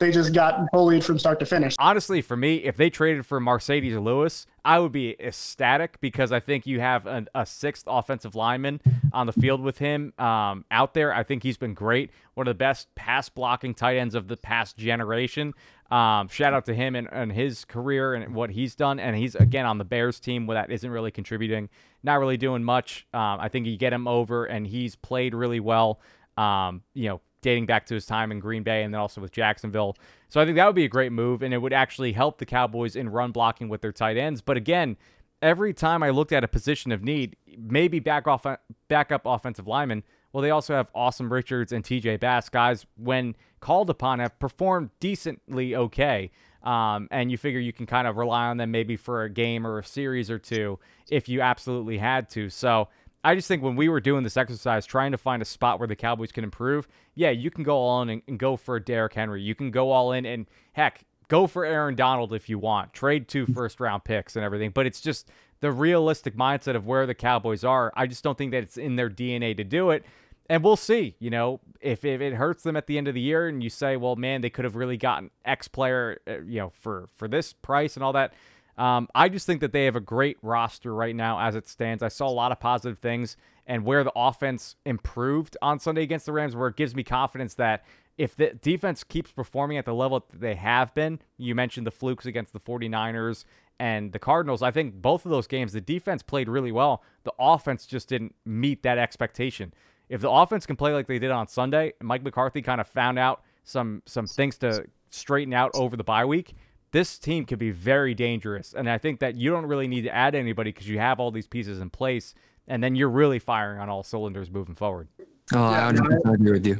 they 0.00 0.10
just 0.10 0.32
got 0.32 0.70
bullied 0.72 1.04
from 1.04 1.18
start 1.18 1.38
to 1.40 1.46
finish. 1.46 1.76
Honestly, 1.78 2.22
for 2.22 2.36
me, 2.36 2.56
if 2.56 2.76
they 2.76 2.88
traded 2.88 3.26
for 3.26 3.38
Marcedes 3.38 4.02
Lewis, 4.02 4.46
I 4.64 4.78
would 4.78 4.92
be 4.92 5.14
ecstatic 5.20 6.00
because 6.00 6.32
I 6.32 6.40
think 6.40 6.66
you 6.66 6.80
have 6.80 7.06
a, 7.06 7.26
a 7.34 7.44
sixth 7.44 7.84
offensive 7.86 8.34
lineman 8.34 8.80
on 9.12 9.26
the 9.26 9.32
field 9.32 9.60
with 9.60 9.78
him 9.78 10.14
um, 10.18 10.64
out 10.70 10.94
there. 10.94 11.14
I 11.14 11.22
think 11.22 11.42
he's 11.42 11.58
been 11.58 11.74
great. 11.74 12.10
One 12.34 12.48
of 12.48 12.50
the 12.50 12.58
best 12.58 12.92
pass 12.94 13.28
blocking 13.28 13.74
tight 13.74 13.98
ends 13.98 14.14
of 14.14 14.26
the 14.28 14.38
past 14.38 14.78
generation. 14.78 15.52
Um, 15.90 16.28
shout 16.28 16.54
out 16.54 16.66
to 16.66 16.74
him 16.74 16.94
and, 16.94 17.08
and 17.10 17.32
his 17.32 17.64
career 17.64 18.14
and 18.14 18.34
what 18.34 18.50
he's 18.50 18.74
done. 18.74 19.00
And 19.00 19.16
he's, 19.16 19.34
again, 19.34 19.66
on 19.66 19.78
the 19.78 19.84
Bears 19.84 20.20
team 20.20 20.46
where 20.46 20.54
that 20.54 20.70
isn't 20.70 20.90
really 20.90 21.10
contributing, 21.10 21.68
not 22.02 22.20
really 22.20 22.36
doing 22.36 22.62
much. 22.62 23.06
Um, 23.12 23.38
I 23.40 23.48
think 23.48 23.66
you 23.66 23.76
get 23.76 23.92
him 23.92 24.06
over, 24.06 24.44
and 24.44 24.66
he's 24.66 24.94
played 24.94 25.34
really 25.34 25.60
well, 25.60 26.00
um, 26.36 26.82
you 26.94 27.08
know, 27.08 27.20
dating 27.42 27.66
back 27.66 27.86
to 27.86 27.94
his 27.94 28.06
time 28.06 28.30
in 28.30 28.38
Green 28.38 28.62
Bay 28.62 28.82
and 28.82 28.94
then 28.94 29.00
also 29.00 29.20
with 29.20 29.32
Jacksonville. 29.32 29.96
So 30.28 30.40
I 30.40 30.44
think 30.44 30.56
that 30.56 30.66
would 30.66 30.76
be 30.76 30.84
a 30.84 30.88
great 30.88 31.10
move, 31.10 31.42
and 31.42 31.52
it 31.52 31.58
would 31.58 31.72
actually 31.72 32.12
help 32.12 32.38
the 32.38 32.46
Cowboys 32.46 32.94
in 32.94 33.08
run 33.08 33.32
blocking 33.32 33.68
with 33.68 33.80
their 33.80 33.92
tight 33.92 34.16
ends. 34.16 34.40
But 34.40 34.56
again, 34.56 34.96
every 35.42 35.74
time 35.74 36.02
I 36.02 36.10
looked 36.10 36.32
at 36.32 36.44
a 36.44 36.48
position 36.48 36.92
of 36.92 37.02
need, 37.02 37.36
maybe 37.58 37.98
back 37.98 38.28
off, 38.28 38.46
backup 38.88 39.22
offensive 39.24 39.66
lineman– 39.66 40.04
well, 40.32 40.42
they 40.42 40.50
also 40.50 40.74
have 40.74 40.92
Asim 40.92 41.30
Richards 41.30 41.72
and 41.72 41.84
TJ 41.84 42.20
Bass, 42.20 42.48
guys, 42.48 42.86
when 42.96 43.34
called 43.60 43.90
upon, 43.90 44.18
have 44.20 44.38
performed 44.38 44.90
decently 45.00 45.74
okay. 45.74 46.30
Um, 46.62 47.08
and 47.10 47.30
you 47.30 47.38
figure 47.38 47.58
you 47.58 47.72
can 47.72 47.86
kind 47.86 48.06
of 48.06 48.16
rely 48.16 48.46
on 48.46 48.58
them 48.58 48.70
maybe 48.70 48.96
for 48.96 49.22
a 49.22 49.30
game 49.30 49.66
or 49.66 49.78
a 49.78 49.84
series 49.84 50.30
or 50.30 50.38
two 50.38 50.78
if 51.10 51.28
you 51.28 51.40
absolutely 51.40 51.98
had 51.98 52.28
to. 52.30 52.50
So 52.50 52.88
I 53.24 53.34
just 53.34 53.48
think 53.48 53.62
when 53.62 53.76
we 53.76 53.88
were 53.88 54.00
doing 54.00 54.24
this 54.24 54.36
exercise, 54.36 54.86
trying 54.86 55.12
to 55.12 55.18
find 55.18 55.42
a 55.42 55.46
spot 55.46 55.78
where 55.78 55.88
the 55.88 55.96
Cowboys 55.96 56.32
can 56.32 56.44
improve, 56.44 56.86
yeah, 57.14 57.30
you 57.30 57.50
can 57.50 57.64
go 57.64 57.76
all 57.76 58.02
in 58.02 58.10
and, 58.10 58.22
and 58.28 58.38
go 58.38 58.56
for 58.56 58.78
Derrick 58.78 59.14
Henry. 59.14 59.42
You 59.42 59.54
can 59.54 59.70
go 59.70 59.90
all 59.90 60.12
in 60.12 60.26
and 60.26 60.46
heck, 60.72 61.04
go 61.28 61.46
for 61.46 61.64
Aaron 61.64 61.94
Donald 61.94 62.32
if 62.32 62.48
you 62.48 62.58
want. 62.58 62.92
Trade 62.92 63.28
two 63.28 63.46
first 63.46 63.80
round 63.80 64.04
picks 64.04 64.36
and 64.36 64.44
everything. 64.44 64.70
But 64.70 64.86
it's 64.86 65.00
just 65.00 65.30
the 65.60 65.72
realistic 65.72 66.36
mindset 66.36 66.74
of 66.74 66.86
where 66.86 67.06
the 67.06 67.14
Cowboys 67.14 67.64
are. 67.64 67.92
I 67.94 68.06
just 68.06 68.24
don't 68.24 68.36
think 68.36 68.52
that 68.52 68.62
it's 68.62 68.76
in 68.76 68.96
their 68.96 69.10
DNA 69.10 69.56
to 69.56 69.64
do 69.64 69.90
it. 69.90 70.04
And 70.48 70.64
we'll 70.64 70.76
see, 70.76 71.14
you 71.20 71.30
know, 71.30 71.60
if, 71.80 72.04
if 72.04 72.20
it 72.20 72.34
hurts 72.34 72.64
them 72.64 72.76
at 72.76 72.88
the 72.88 72.98
end 72.98 73.06
of 73.06 73.14
the 73.14 73.20
year 73.20 73.46
and 73.46 73.62
you 73.62 73.70
say, 73.70 73.96
well, 73.96 74.16
man, 74.16 74.40
they 74.40 74.50
could 74.50 74.64
have 74.64 74.74
really 74.74 74.96
gotten 74.96 75.30
X 75.44 75.68
player, 75.68 76.20
uh, 76.26 76.40
you 76.40 76.58
know, 76.58 76.70
for, 76.70 77.08
for 77.16 77.28
this 77.28 77.52
price 77.52 77.94
and 77.94 78.02
all 78.02 78.12
that. 78.14 78.34
Um, 78.76 79.08
I 79.14 79.28
just 79.28 79.46
think 79.46 79.60
that 79.60 79.72
they 79.72 79.84
have 79.84 79.94
a 79.94 80.00
great 80.00 80.38
roster 80.42 80.92
right 80.92 81.14
now 81.14 81.38
as 81.38 81.54
it 81.54 81.68
stands. 81.68 82.02
I 82.02 82.08
saw 82.08 82.28
a 82.28 82.32
lot 82.32 82.50
of 82.50 82.58
positive 82.58 82.98
things 82.98 83.36
and 83.66 83.84
where 83.84 84.02
the 84.02 84.12
offense 84.16 84.74
improved 84.84 85.56
on 85.62 85.78
Sunday 85.78 86.02
against 86.02 86.26
the 86.26 86.32
Rams, 86.32 86.56
where 86.56 86.68
it 86.68 86.76
gives 86.76 86.96
me 86.96 87.04
confidence 87.04 87.54
that 87.54 87.84
if 88.18 88.34
the 88.34 88.54
defense 88.60 89.04
keeps 89.04 89.30
performing 89.30 89.78
at 89.78 89.84
the 89.84 89.94
level 89.94 90.26
that 90.30 90.40
they 90.40 90.56
have 90.56 90.92
been, 90.94 91.20
you 91.38 91.54
mentioned 91.54 91.86
the 91.86 91.92
flukes 91.92 92.26
against 92.26 92.52
the 92.52 92.60
49ers 92.60 93.44
and 93.80 94.12
the 94.12 94.18
Cardinals, 94.18 94.60
I 94.60 94.70
think 94.70 95.00
both 95.00 95.24
of 95.24 95.30
those 95.30 95.46
games, 95.46 95.72
the 95.72 95.80
defense 95.80 96.22
played 96.22 96.50
really 96.50 96.70
well. 96.70 97.02
The 97.24 97.32
offense 97.38 97.86
just 97.86 98.10
didn't 98.10 98.34
meet 98.44 98.82
that 98.82 98.98
expectation. 98.98 99.72
If 100.10 100.20
the 100.20 100.30
offense 100.30 100.66
can 100.66 100.76
play 100.76 100.92
like 100.92 101.06
they 101.06 101.18
did 101.18 101.30
on 101.30 101.48
Sunday, 101.48 101.94
Mike 102.02 102.22
McCarthy 102.22 102.60
kind 102.60 102.78
of 102.82 102.86
found 102.86 103.18
out 103.18 103.42
some 103.64 104.02
some 104.04 104.26
things 104.26 104.58
to 104.58 104.84
straighten 105.08 105.54
out 105.54 105.70
over 105.72 105.96
the 105.96 106.04
bye 106.04 106.26
week, 106.26 106.54
this 106.92 107.18
team 107.18 107.46
could 107.46 107.58
be 107.58 107.70
very 107.70 108.12
dangerous. 108.14 108.74
And 108.74 108.88
I 108.88 108.98
think 108.98 109.18
that 109.20 109.36
you 109.36 109.50
don't 109.50 109.64
really 109.64 109.88
need 109.88 110.02
to 110.02 110.14
add 110.14 110.34
anybody 110.34 110.72
because 110.72 110.86
you 110.86 110.98
have 110.98 111.18
all 111.18 111.30
these 111.30 111.46
pieces 111.46 111.80
in 111.80 111.88
place, 111.88 112.34
and 112.68 112.84
then 112.84 112.94
you're 112.94 113.08
really 113.08 113.38
firing 113.38 113.80
on 113.80 113.88
all 113.88 114.02
cylinders 114.02 114.50
moving 114.50 114.74
forward. 114.74 115.08
Oh, 115.54 115.70
yeah, 115.70 115.90
I 116.26 116.34
agree 116.34 116.52
with 116.52 116.66
you. 116.66 116.78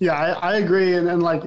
Yeah, 0.00 0.14
I, 0.14 0.52
I 0.52 0.56
agree, 0.56 0.94
and, 0.94 1.10
and 1.10 1.22
like 1.22 1.42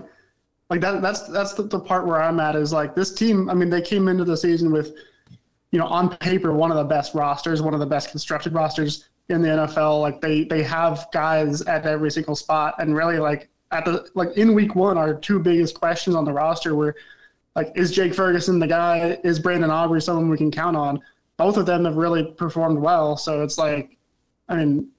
like 0.69 0.81
that 0.81 1.01
that's 1.01 1.27
that's 1.27 1.53
the, 1.53 1.63
the 1.63 1.79
part 1.79 2.07
where 2.07 2.21
I'm 2.21 2.39
at 2.39 2.55
is 2.55 2.73
like 2.73 2.95
this 2.95 3.13
team. 3.13 3.49
I 3.49 3.53
mean, 3.53 3.69
they 3.69 3.81
came 3.81 4.07
into 4.07 4.23
the 4.23 4.35
season 4.35 4.71
with, 4.71 4.95
you 5.71 5.79
know, 5.79 5.85
on 5.85 6.15
paper 6.17 6.53
one 6.53 6.71
of 6.71 6.77
the 6.77 6.83
best 6.83 7.13
rosters, 7.13 7.61
one 7.61 7.73
of 7.73 7.79
the 7.79 7.85
best 7.85 8.09
constructed 8.09 8.53
rosters 8.53 9.09
in 9.29 9.41
the 9.41 9.49
NFL. 9.49 10.01
Like 10.01 10.21
they 10.21 10.45
they 10.45 10.63
have 10.63 11.07
guys 11.13 11.61
at 11.63 11.85
every 11.85 12.09
single 12.09 12.35
spot, 12.35 12.75
and 12.79 12.95
really 12.95 13.19
like 13.19 13.49
at 13.71 13.85
the 13.85 14.09
like 14.15 14.35
in 14.37 14.53
week 14.53 14.75
one, 14.75 14.97
our 14.97 15.13
two 15.13 15.39
biggest 15.39 15.79
questions 15.79 16.15
on 16.15 16.25
the 16.25 16.33
roster 16.33 16.73
were 16.75 16.95
like, 17.55 17.71
is 17.75 17.91
Jake 17.91 18.13
Ferguson 18.13 18.59
the 18.59 18.67
guy? 18.67 19.19
Is 19.23 19.39
Brandon 19.39 19.69
Aubrey 19.69 20.01
someone 20.01 20.29
we 20.29 20.37
can 20.37 20.51
count 20.51 20.75
on? 20.75 20.99
Both 21.37 21.57
of 21.57 21.65
them 21.65 21.85
have 21.85 21.95
really 21.95 22.23
performed 22.23 22.79
well. 22.79 23.17
So 23.17 23.43
it's 23.43 23.57
like, 23.57 23.97
I 24.49 24.55
mean, 24.55 24.89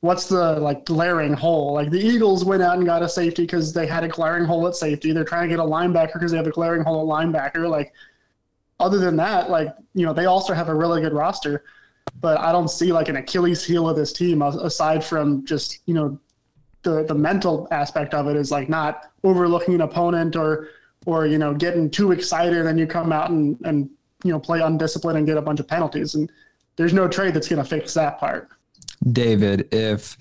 what's 0.00 0.26
the 0.26 0.58
like 0.60 0.84
glaring 0.84 1.32
hole? 1.32 1.74
Like 1.74 1.90
the 1.90 2.00
Eagles 2.00 2.44
went 2.44 2.62
out 2.62 2.76
and 2.76 2.86
got 2.86 3.02
a 3.02 3.08
safety 3.08 3.42
because 3.42 3.72
they 3.72 3.86
had 3.86 4.04
a 4.04 4.08
glaring 4.08 4.44
hole 4.44 4.66
at 4.66 4.76
safety. 4.76 5.12
They're 5.12 5.24
trying 5.24 5.48
to 5.48 5.56
get 5.56 5.58
a 5.58 5.68
linebacker 5.68 6.14
because 6.14 6.30
they 6.30 6.36
have 6.36 6.46
a 6.46 6.52
glaring 6.52 6.82
hole 6.82 7.12
at 7.12 7.26
linebacker. 7.26 7.68
Like 7.68 7.92
other 8.78 8.98
than 8.98 9.16
that, 9.16 9.50
like 9.50 9.74
you 9.94 10.04
know, 10.04 10.12
they 10.12 10.26
also 10.26 10.52
have 10.52 10.68
a 10.68 10.74
really 10.74 11.00
good 11.00 11.12
roster, 11.12 11.64
but 12.20 12.38
I 12.38 12.52
don't 12.52 12.68
see 12.68 12.92
like 12.92 13.08
an 13.08 13.16
Achilles 13.16 13.64
heel 13.64 13.88
of 13.88 13.96
this 13.96 14.12
team 14.12 14.42
aside 14.42 15.04
from 15.04 15.44
just 15.44 15.80
you 15.86 15.94
know 15.94 16.18
the 16.82 17.04
the 17.04 17.14
mental 17.14 17.66
aspect 17.70 18.14
of 18.14 18.28
it 18.28 18.36
is 18.36 18.50
like 18.50 18.68
not 18.68 19.10
overlooking 19.24 19.74
an 19.74 19.80
opponent 19.80 20.36
or 20.36 20.68
or 21.06 21.26
you 21.26 21.38
know 21.38 21.54
getting 21.54 21.90
too 21.90 22.12
excited 22.12 22.66
and 22.66 22.78
you 22.78 22.86
come 22.86 23.12
out 23.12 23.30
and 23.30 23.58
and 23.64 23.90
you 24.24 24.30
know 24.30 24.38
play 24.38 24.60
undisciplined 24.60 25.18
and 25.18 25.26
get 25.26 25.36
a 25.36 25.42
bunch 25.42 25.58
of 25.58 25.66
penalties 25.66 26.14
and 26.14 26.30
there's 26.76 26.92
no 26.92 27.08
trade 27.08 27.34
that's 27.34 27.48
going 27.48 27.62
to 27.62 27.68
fix 27.68 27.94
that 27.94 28.18
part. 28.18 28.50
David, 29.12 29.72
if 29.72 30.16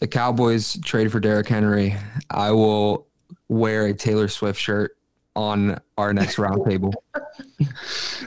the 0.00 0.06
Cowboys 0.06 0.78
trade 0.84 1.10
for 1.10 1.20
Derrick 1.20 1.48
Henry, 1.48 1.96
I 2.30 2.50
will 2.50 3.06
wear 3.48 3.86
a 3.86 3.94
Taylor 3.94 4.28
Swift 4.28 4.60
shirt 4.60 4.96
on 5.34 5.80
our 5.96 6.12
next 6.12 6.36
roundtable. 6.36 6.92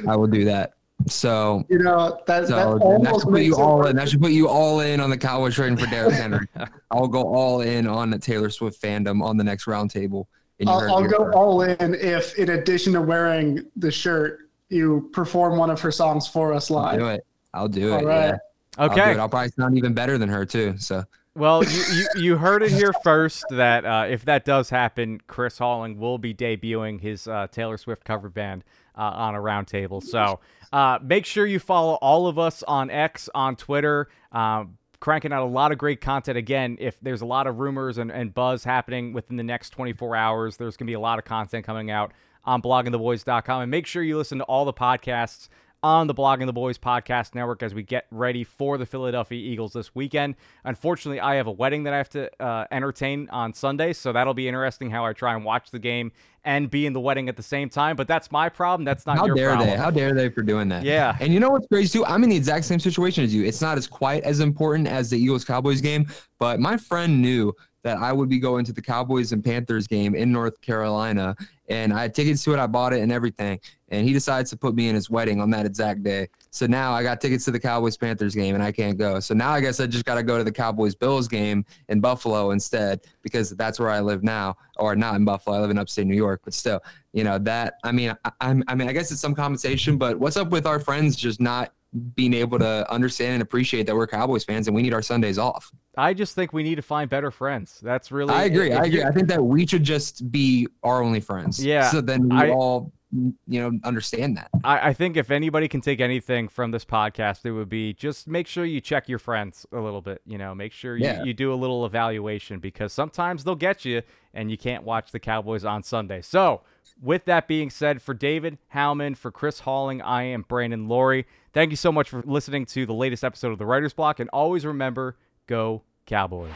I 0.08 0.16
will 0.16 0.28
do 0.28 0.46
that. 0.46 0.74
So 1.08 1.66
you 1.68 1.80
know 1.80 2.20
that, 2.28 2.48
so 2.48 2.78
that, 2.78 3.04
that 3.04 3.20
should 3.20 3.30
put 3.30 3.42
you 3.42 3.56
all 3.56 3.88
in. 3.88 3.96
That 3.96 4.10
should 4.10 4.22
put 4.22 4.32
you 4.32 4.48
all 4.48 4.82
in 4.82 5.00
on 5.00 5.10
the 5.10 5.18
Cowboys 5.18 5.56
trading 5.56 5.78
for 5.78 5.88
Derrick 5.88 6.14
Henry. 6.14 6.48
I'll 6.92 7.08
go 7.08 7.24
all 7.24 7.62
in 7.62 7.88
on 7.88 8.10
the 8.10 8.20
Taylor 8.20 8.50
Swift 8.50 8.82
fandom 8.82 9.24
on 9.24 9.38
the 9.38 9.44
next 9.44 9.66
roundtable. 9.66 10.26
I'll, 10.68 10.96
I'll 10.96 11.08
go 11.08 11.32
all 11.32 11.64
in 11.64 11.96
if, 11.96 12.36
in 12.38 12.50
addition 12.50 12.94
to 12.94 13.02
wearing 13.02 13.66
the 13.76 13.92
shirt, 13.92 14.50
you 14.70 15.10
perform 15.12 15.58
one 15.58 15.72
of 15.72 15.82
her 15.82 15.92
songs 15.92 16.28
for 16.28 16.54
us 16.54 16.70
live. 16.70 16.94
I'll 16.94 17.00
do 17.00 17.08
it. 17.08 17.26
I'll 17.54 17.68
do 17.68 17.94
all 17.94 18.00
it. 18.00 18.06
Right. 18.06 18.28
Yeah. 18.28 18.38
Okay. 18.80 19.02
I'll, 19.02 19.22
I'll, 19.22 19.30
probably 19.30 19.52
sound 19.52 19.78
even 19.78 19.94
better 19.94 20.18
than 20.18 20.30
her 20.30 20.46
too. 20.46 20.76
So. 20.78 21.04
Well, 21.36 21.64
you, 21.68 21.84
you, 21.94 22.08
you 22.18 22.38
heard 22.38 22.64
it 22.64 22.72
here 22.72 22.94
first 23.04 23.46
that 23.50 23.86
uh, 23.86 24.06
if 24.10 24.26
that 24.26 24.46
does 24.46 24.70
happen, 24.70 25.22
Chris 25.28 25.60
Halling 25.60 25.98
will 25.98 26.18
be 26.18 26.34
debuting 26.34 27.00
his 27.00 27.28
uh, 27.28 27.48
Taylor 27.52 27.78
Swift 27.78 28.04
cover 28.04 28.30
band 28.30 28.64
uh, 28.98 29.02
on 29.02 29.36
a 29.36 29.40
roundtable. 29.40 30.04
So 30.04 30.40
uh, 30.72 31.00
make 31.02 31.26
sure 31.26 31.46
you 31.46 31.60
follow 31.60 31.96
all 31.96 32.28
of 32.28 32.40
us 32.40 32.64
on 32.64 32.90
X, 32.90 33.30
on 33.34 33.56
Twitter. 33.56 34.10
Um, 34.32 34.78
cranking 35.00 35.34
out 35.34 35.44
a 35.44 35.46
lot 35.46 35.72
of 35.72 35.78
great 35.78 36.00
content. 36.00 36.38
Again, 36.38 36.78
if 36.80 37.00
there's 37.02 37.22
a 37.22 37.26
lot 37.26 37.48
of 37.48 37.60
rumors 37.60 37.98
and, 37.98 38.12
and 38.12 38.34
buzz 38.34 38.64
happening 38.64 39.14
within 39.14 39.36
the 39.36 39.44
next 39.44 39.72
24 39.72 40.16
hours, 40.16 40.58
there's 40.58 40.78
going 40.78 40.86
to 40.86 40.92
be 40.92 40.96
a 40.96 41.00
lot 41.00 41.20
of 41.20 41.26
content 41.26 41.66
coming 41.66 41.92
out 41.92 42.14
on 42.46 42.62
bloggingtheboys.com. 42.62 43.62
And 43.64 43.72
make 43.72 43.88
sure 43.88 44.04
you 44.04 44.18
listen 44.18 44.38
to 44.38 44.44
all 44.46 44.64
the 44.64 44.74
podcasts 44.74 45.50
on 45.84 46.08
the 46.08 46.14
Blogging 46.14 46.46
the 46.46 46.54
Boys 46.54 46.78
podcast 46.78 47.34
network 47.34 47.64
as 47.64 47.74
we 47.74 47.84
get 47.84 48.06
ready 48.12 48.44
for 48.44 48.78
the 48.78 48.86
Philadelphia 48.86 49.40
Eagles 49.40 49.74
this 49.74 49.96
weekend. 49.96 50.36
Unfortunately, 50.64 51.20
I 51.20 51.36
have 51.36 51.48
a 51.48 51.52
wedding 51.52 51.84
that 51.84 51.94
I 51.94 51.98
have 51.98 52.10
to 52.10 52.44
uh, 52.44 52.68
entertain 52.72 53.28
on 53.32 53.54
Sunday, 53.54 53.94
so 53.94 54.14
that'll 54.14 54.34
be 54.34 54.48
interesting 54.48 54.92
how 54.92 55.06
I 55.06 55.14
try 55.14 55.34
and 55.34 55.44
watch 55.44 55.72
the 55.72 55.80
game 55.80 56.12
and 56.44 56.70
be 56.70 56.86
in 56.86 56.94
the 56.94 57.00
wedding 57.00 57.30
at 57.30 57.36
the 57.36 57.44
same 57.44 57.70
time. 57.70 57.96
But 57.96 58.08
that's 58.08 58.32
my 58.32 58.50
problem. 58.50 58.84
That's 58.84 59.06
not 59.06 59.18
How 59.18 59.26
your 59.28 59.36
dare 59.36 59.50
problem. 59.52 59.70
they? 59.70 59.78
How 59.78 59.92
dare 59.92 60.14
they 60.14 60.30
for 60.30 60.42
doing 60.42 60.68
that? 60.70 60.84
Yeah. 60.84 61.16
And 61.20 61.34
you 61.34 61.40
know 61.40 61.50
what's 61.50 61.68
crazy 61.68 62.00
too? 62.00 62.06
I'm 62.06 62.24
in 62.24 62.30
the 62.30 62.36
exact 62.36 62.66
same 62.66 62.80
situation 62.80 63.24
as 63.24 63.34
you. 63.34 63.44
It's 63.44 63.62
not 63.62 63.78
as 63.78 63.88
quite 63.88 64.24
as 64.24 64.40
important 64.40 64.88
as 64.88 65.10
the 65.10 65.18
Eagles 65.18 65.46
Cowboys 65.46 65.82
game, 65.82 66.08
but 66.40 66.60
my 66.60 66.78
friend 66.78 67.22
knew 67.22 67.54
that 67.84 67.98
I 67.98 68.12
would 68.14 68.30
be 68.30 68.40
going 68.40 68.64
to 68.66 68.74
the 68.74 68.82
Cowboys 68.82 69.32
and 69.32 69.44
Panthers 69.44 69.88
game 69.88 70.14
in 70.14 70.32
North 70.32 70.62
Carolina, 70.62 71.36
and 71.68 71.92
I 71.92 72.04
had 72.04 72.14
tickets 72.14 72.44
to 72.44 72.54
it. 72.54 72.60
I 72.60 72.68
bought 72.68 72.94
it 72.94 73.02
and 73.02 73.12
everything, 73.12 73.60
and 73.90 74.06
he 74.06 74.14
decides 74.14 74.52
to 74.52 74.58
put 74.58 74.76
me 74.76 74.90
in 74.90 74.96
his 74.96 75.10
wedding 75.10 75.42
on 75.42 75.50
that 75.52 75.66
exact 75.66 76.04
day. 76.04 76.28
So 76.52 76.68
now 76.68 76.94
I 76.94 77.02
got 77.02 77.20
tickets 77.22 77.46
to 77.46 77.52
the 77.52 77.60
Cowboys 77.60 77.98
Panthers 77.98 78.36
game, 78.36 78.54
and 78.54 78.64
I 78.64 78.72
can't 78.72 78.98
go. 78.98 79.20
So 79.20 79.34
now 79.34 79.50
I 79.52 79.62
guess 79.62 79.80
I 79.80 79.88
just 79.88 80.06
got 80.06 80.16
to 80.16 80.24
go 80.24 80.38
to 80.38 80.44
the 80.44 80.52
Cowboys 80.52 80.94
Bills 80.94 81.28
game 81.28 81.66
in 81.90 82.02
Buffalo 82.02 82.52
instead 82.52 83.02
because 83.24 83.50
that's 83.52 83.80
where 83.80 83.90
I 83.90 84.00
live 84.00 84.22
now, 84.22 84.58
or 84.82 84.96
not 84.96 85.16
in 85.16 85.24
Buffalo. 85.24 85.58
I 85.58 85.60
live 85.62 85.70
in 85.70 85.78
upstate 85.78 86.08
New 86.08 86.16
York, 86.16 86.42
but 86.44 86.54
still, 86.54 86.82
you 87.14 87.24
know 87.24 87.38
that. 87.38 87.76
I 87.84 87.92
mean, 87.92 88.16
I, 88.26 88.62
I 88.68 88.76
mean, 88.76 88.90
I 88.90 88.94
guess 88.94 89.12
it's 89.12 89.22
some 89.22 89.36
compensation, 89.36 89.98
but 89.98 90.20
what's 90.20 90.38
up 90.38 90.50
with 90.50 90.66
our 90.66 90.80
friends 90.80 91.16
just 91.16 91.40
not 91.40 91.74
being 92.16 92.34
able 92.34 92.58
to 92.58 92.90
understand 92.92 93.34
and 93.34 93.42
appreciate 93.42 93.86
that 93.86 93.96
we're 93.96 94.08
Cowboys 94.08 94.44
fans 94.44 94.68
and 94.68 94.76
we 94.76 94.82
need 94.82 94.94
our 94.94 95.02
Sundays 95.02 95.38
off. 95.38 95.72
I 95.98 96.14
just 96.14 96.36
think 96.36 96.54
we 96.54 96.64
need 96.64 96.76
to 96.76 96.82
find 96.82 97.10
better 97.10 97.32
friends. 97.32 97.80
That's 97.84 98.12
really. 98.12 98.34
I 98.34 98.46
agree. 98.46 98.72
I 98.72 98.86
agree. 98.86 99.04
I 99.04 99.12
think 99.12 99.28
that 99.28 99.44
we 99.44 99.68
should 99.68 99.84
just 99.84 100.32
be 100.32 100.68
our 100.84 101.04
only 101.04 101.20
friends. 101.20 101.64
Yeah. 101.64 101.90
So 101.92 102.02
then 102.02 102.30
we 102.30 102.38
I, 102.38 102.50
all, 102.50 102.92
you 103.12 103.34
know, 103.48 103.72
understand 103.84 104.38
that. 104.38 104.50
I, 104.64 104.90
I 104.90 104.94
think 104.94 105.18
if 105.18 105.32
anybody 105.32 105.68
can 105.68 105.82
take 105.82 106.00
anything 106.00 106.48
from 106.48 106.72
this 106.72 106.86
podcast, 106.86 107.46
it 107.46 107.52
would 107.52 107.70
be 107.70 107.94
just 107.94 108.28
make 108.28 108.48
sure 108.48 108.64
you 108.66 108.80
check 108.82 109.10
your 109.10 109.20
friends 109.20 109.66
a 109.72 109.80
little 109.80 110.02
bit. 110.02 110.22
You 110.26 110.38
know, 110.38 110.56
make 110.56 110.72
sure 110.72 110.96
you, 110.98 111.06
Yeah. 111.06 111.24
you 111.24 111.34
do 111.34 111.54
a 111.54 111.56
little 111.56 111.86
evaluation 111.86 112.60
because 112.60 112.94
sometimes 112.94 113.44
they'll 113.44 113.56
get 113.56 113.84
you 113.86 114.02
and 114.34 114.50
you 114.50 114.58
can't 114.58 114.84
watch 114.84 115.12
the 115.12 115.20
Cowboys 115.20 115.66
on 115.66 115.84
Sunday. 115.84 116.22
So, 116.22 116.62
with 117.02 117.26
that 117.26 117.48
being 117.48 117.70
said, 117.70 118.02
for 118.02 118.14
David 118.14 118.58
Howman, 118.76 119.18
for 119.18 119.32
Chris 119.32 119.62
Halling, 119.62 120.02
I 120.04 120.24
am 120.24 120.44
Brandon 120.48 120.88
Loree. 120.88 121.26
Thank 121.52 121.72
you 121.72 121.78
so 121.78 121.92
much 121.92 122.10
for 122.10 122.22
listening 122.26 122.66
to 122.68 122.86
the 122.86 122.94
latest 122.94 123.24
episode 123.24 123.52
of 123.52 123.58
the 123.58 123.66
Writer's 123.66 123.94
Block. 123.94 124.20
And 124.20 124.30
always 124.32 124.66
remember 124.66 125.18
go 125.48 125.82
Cowboys. 126.06 126.56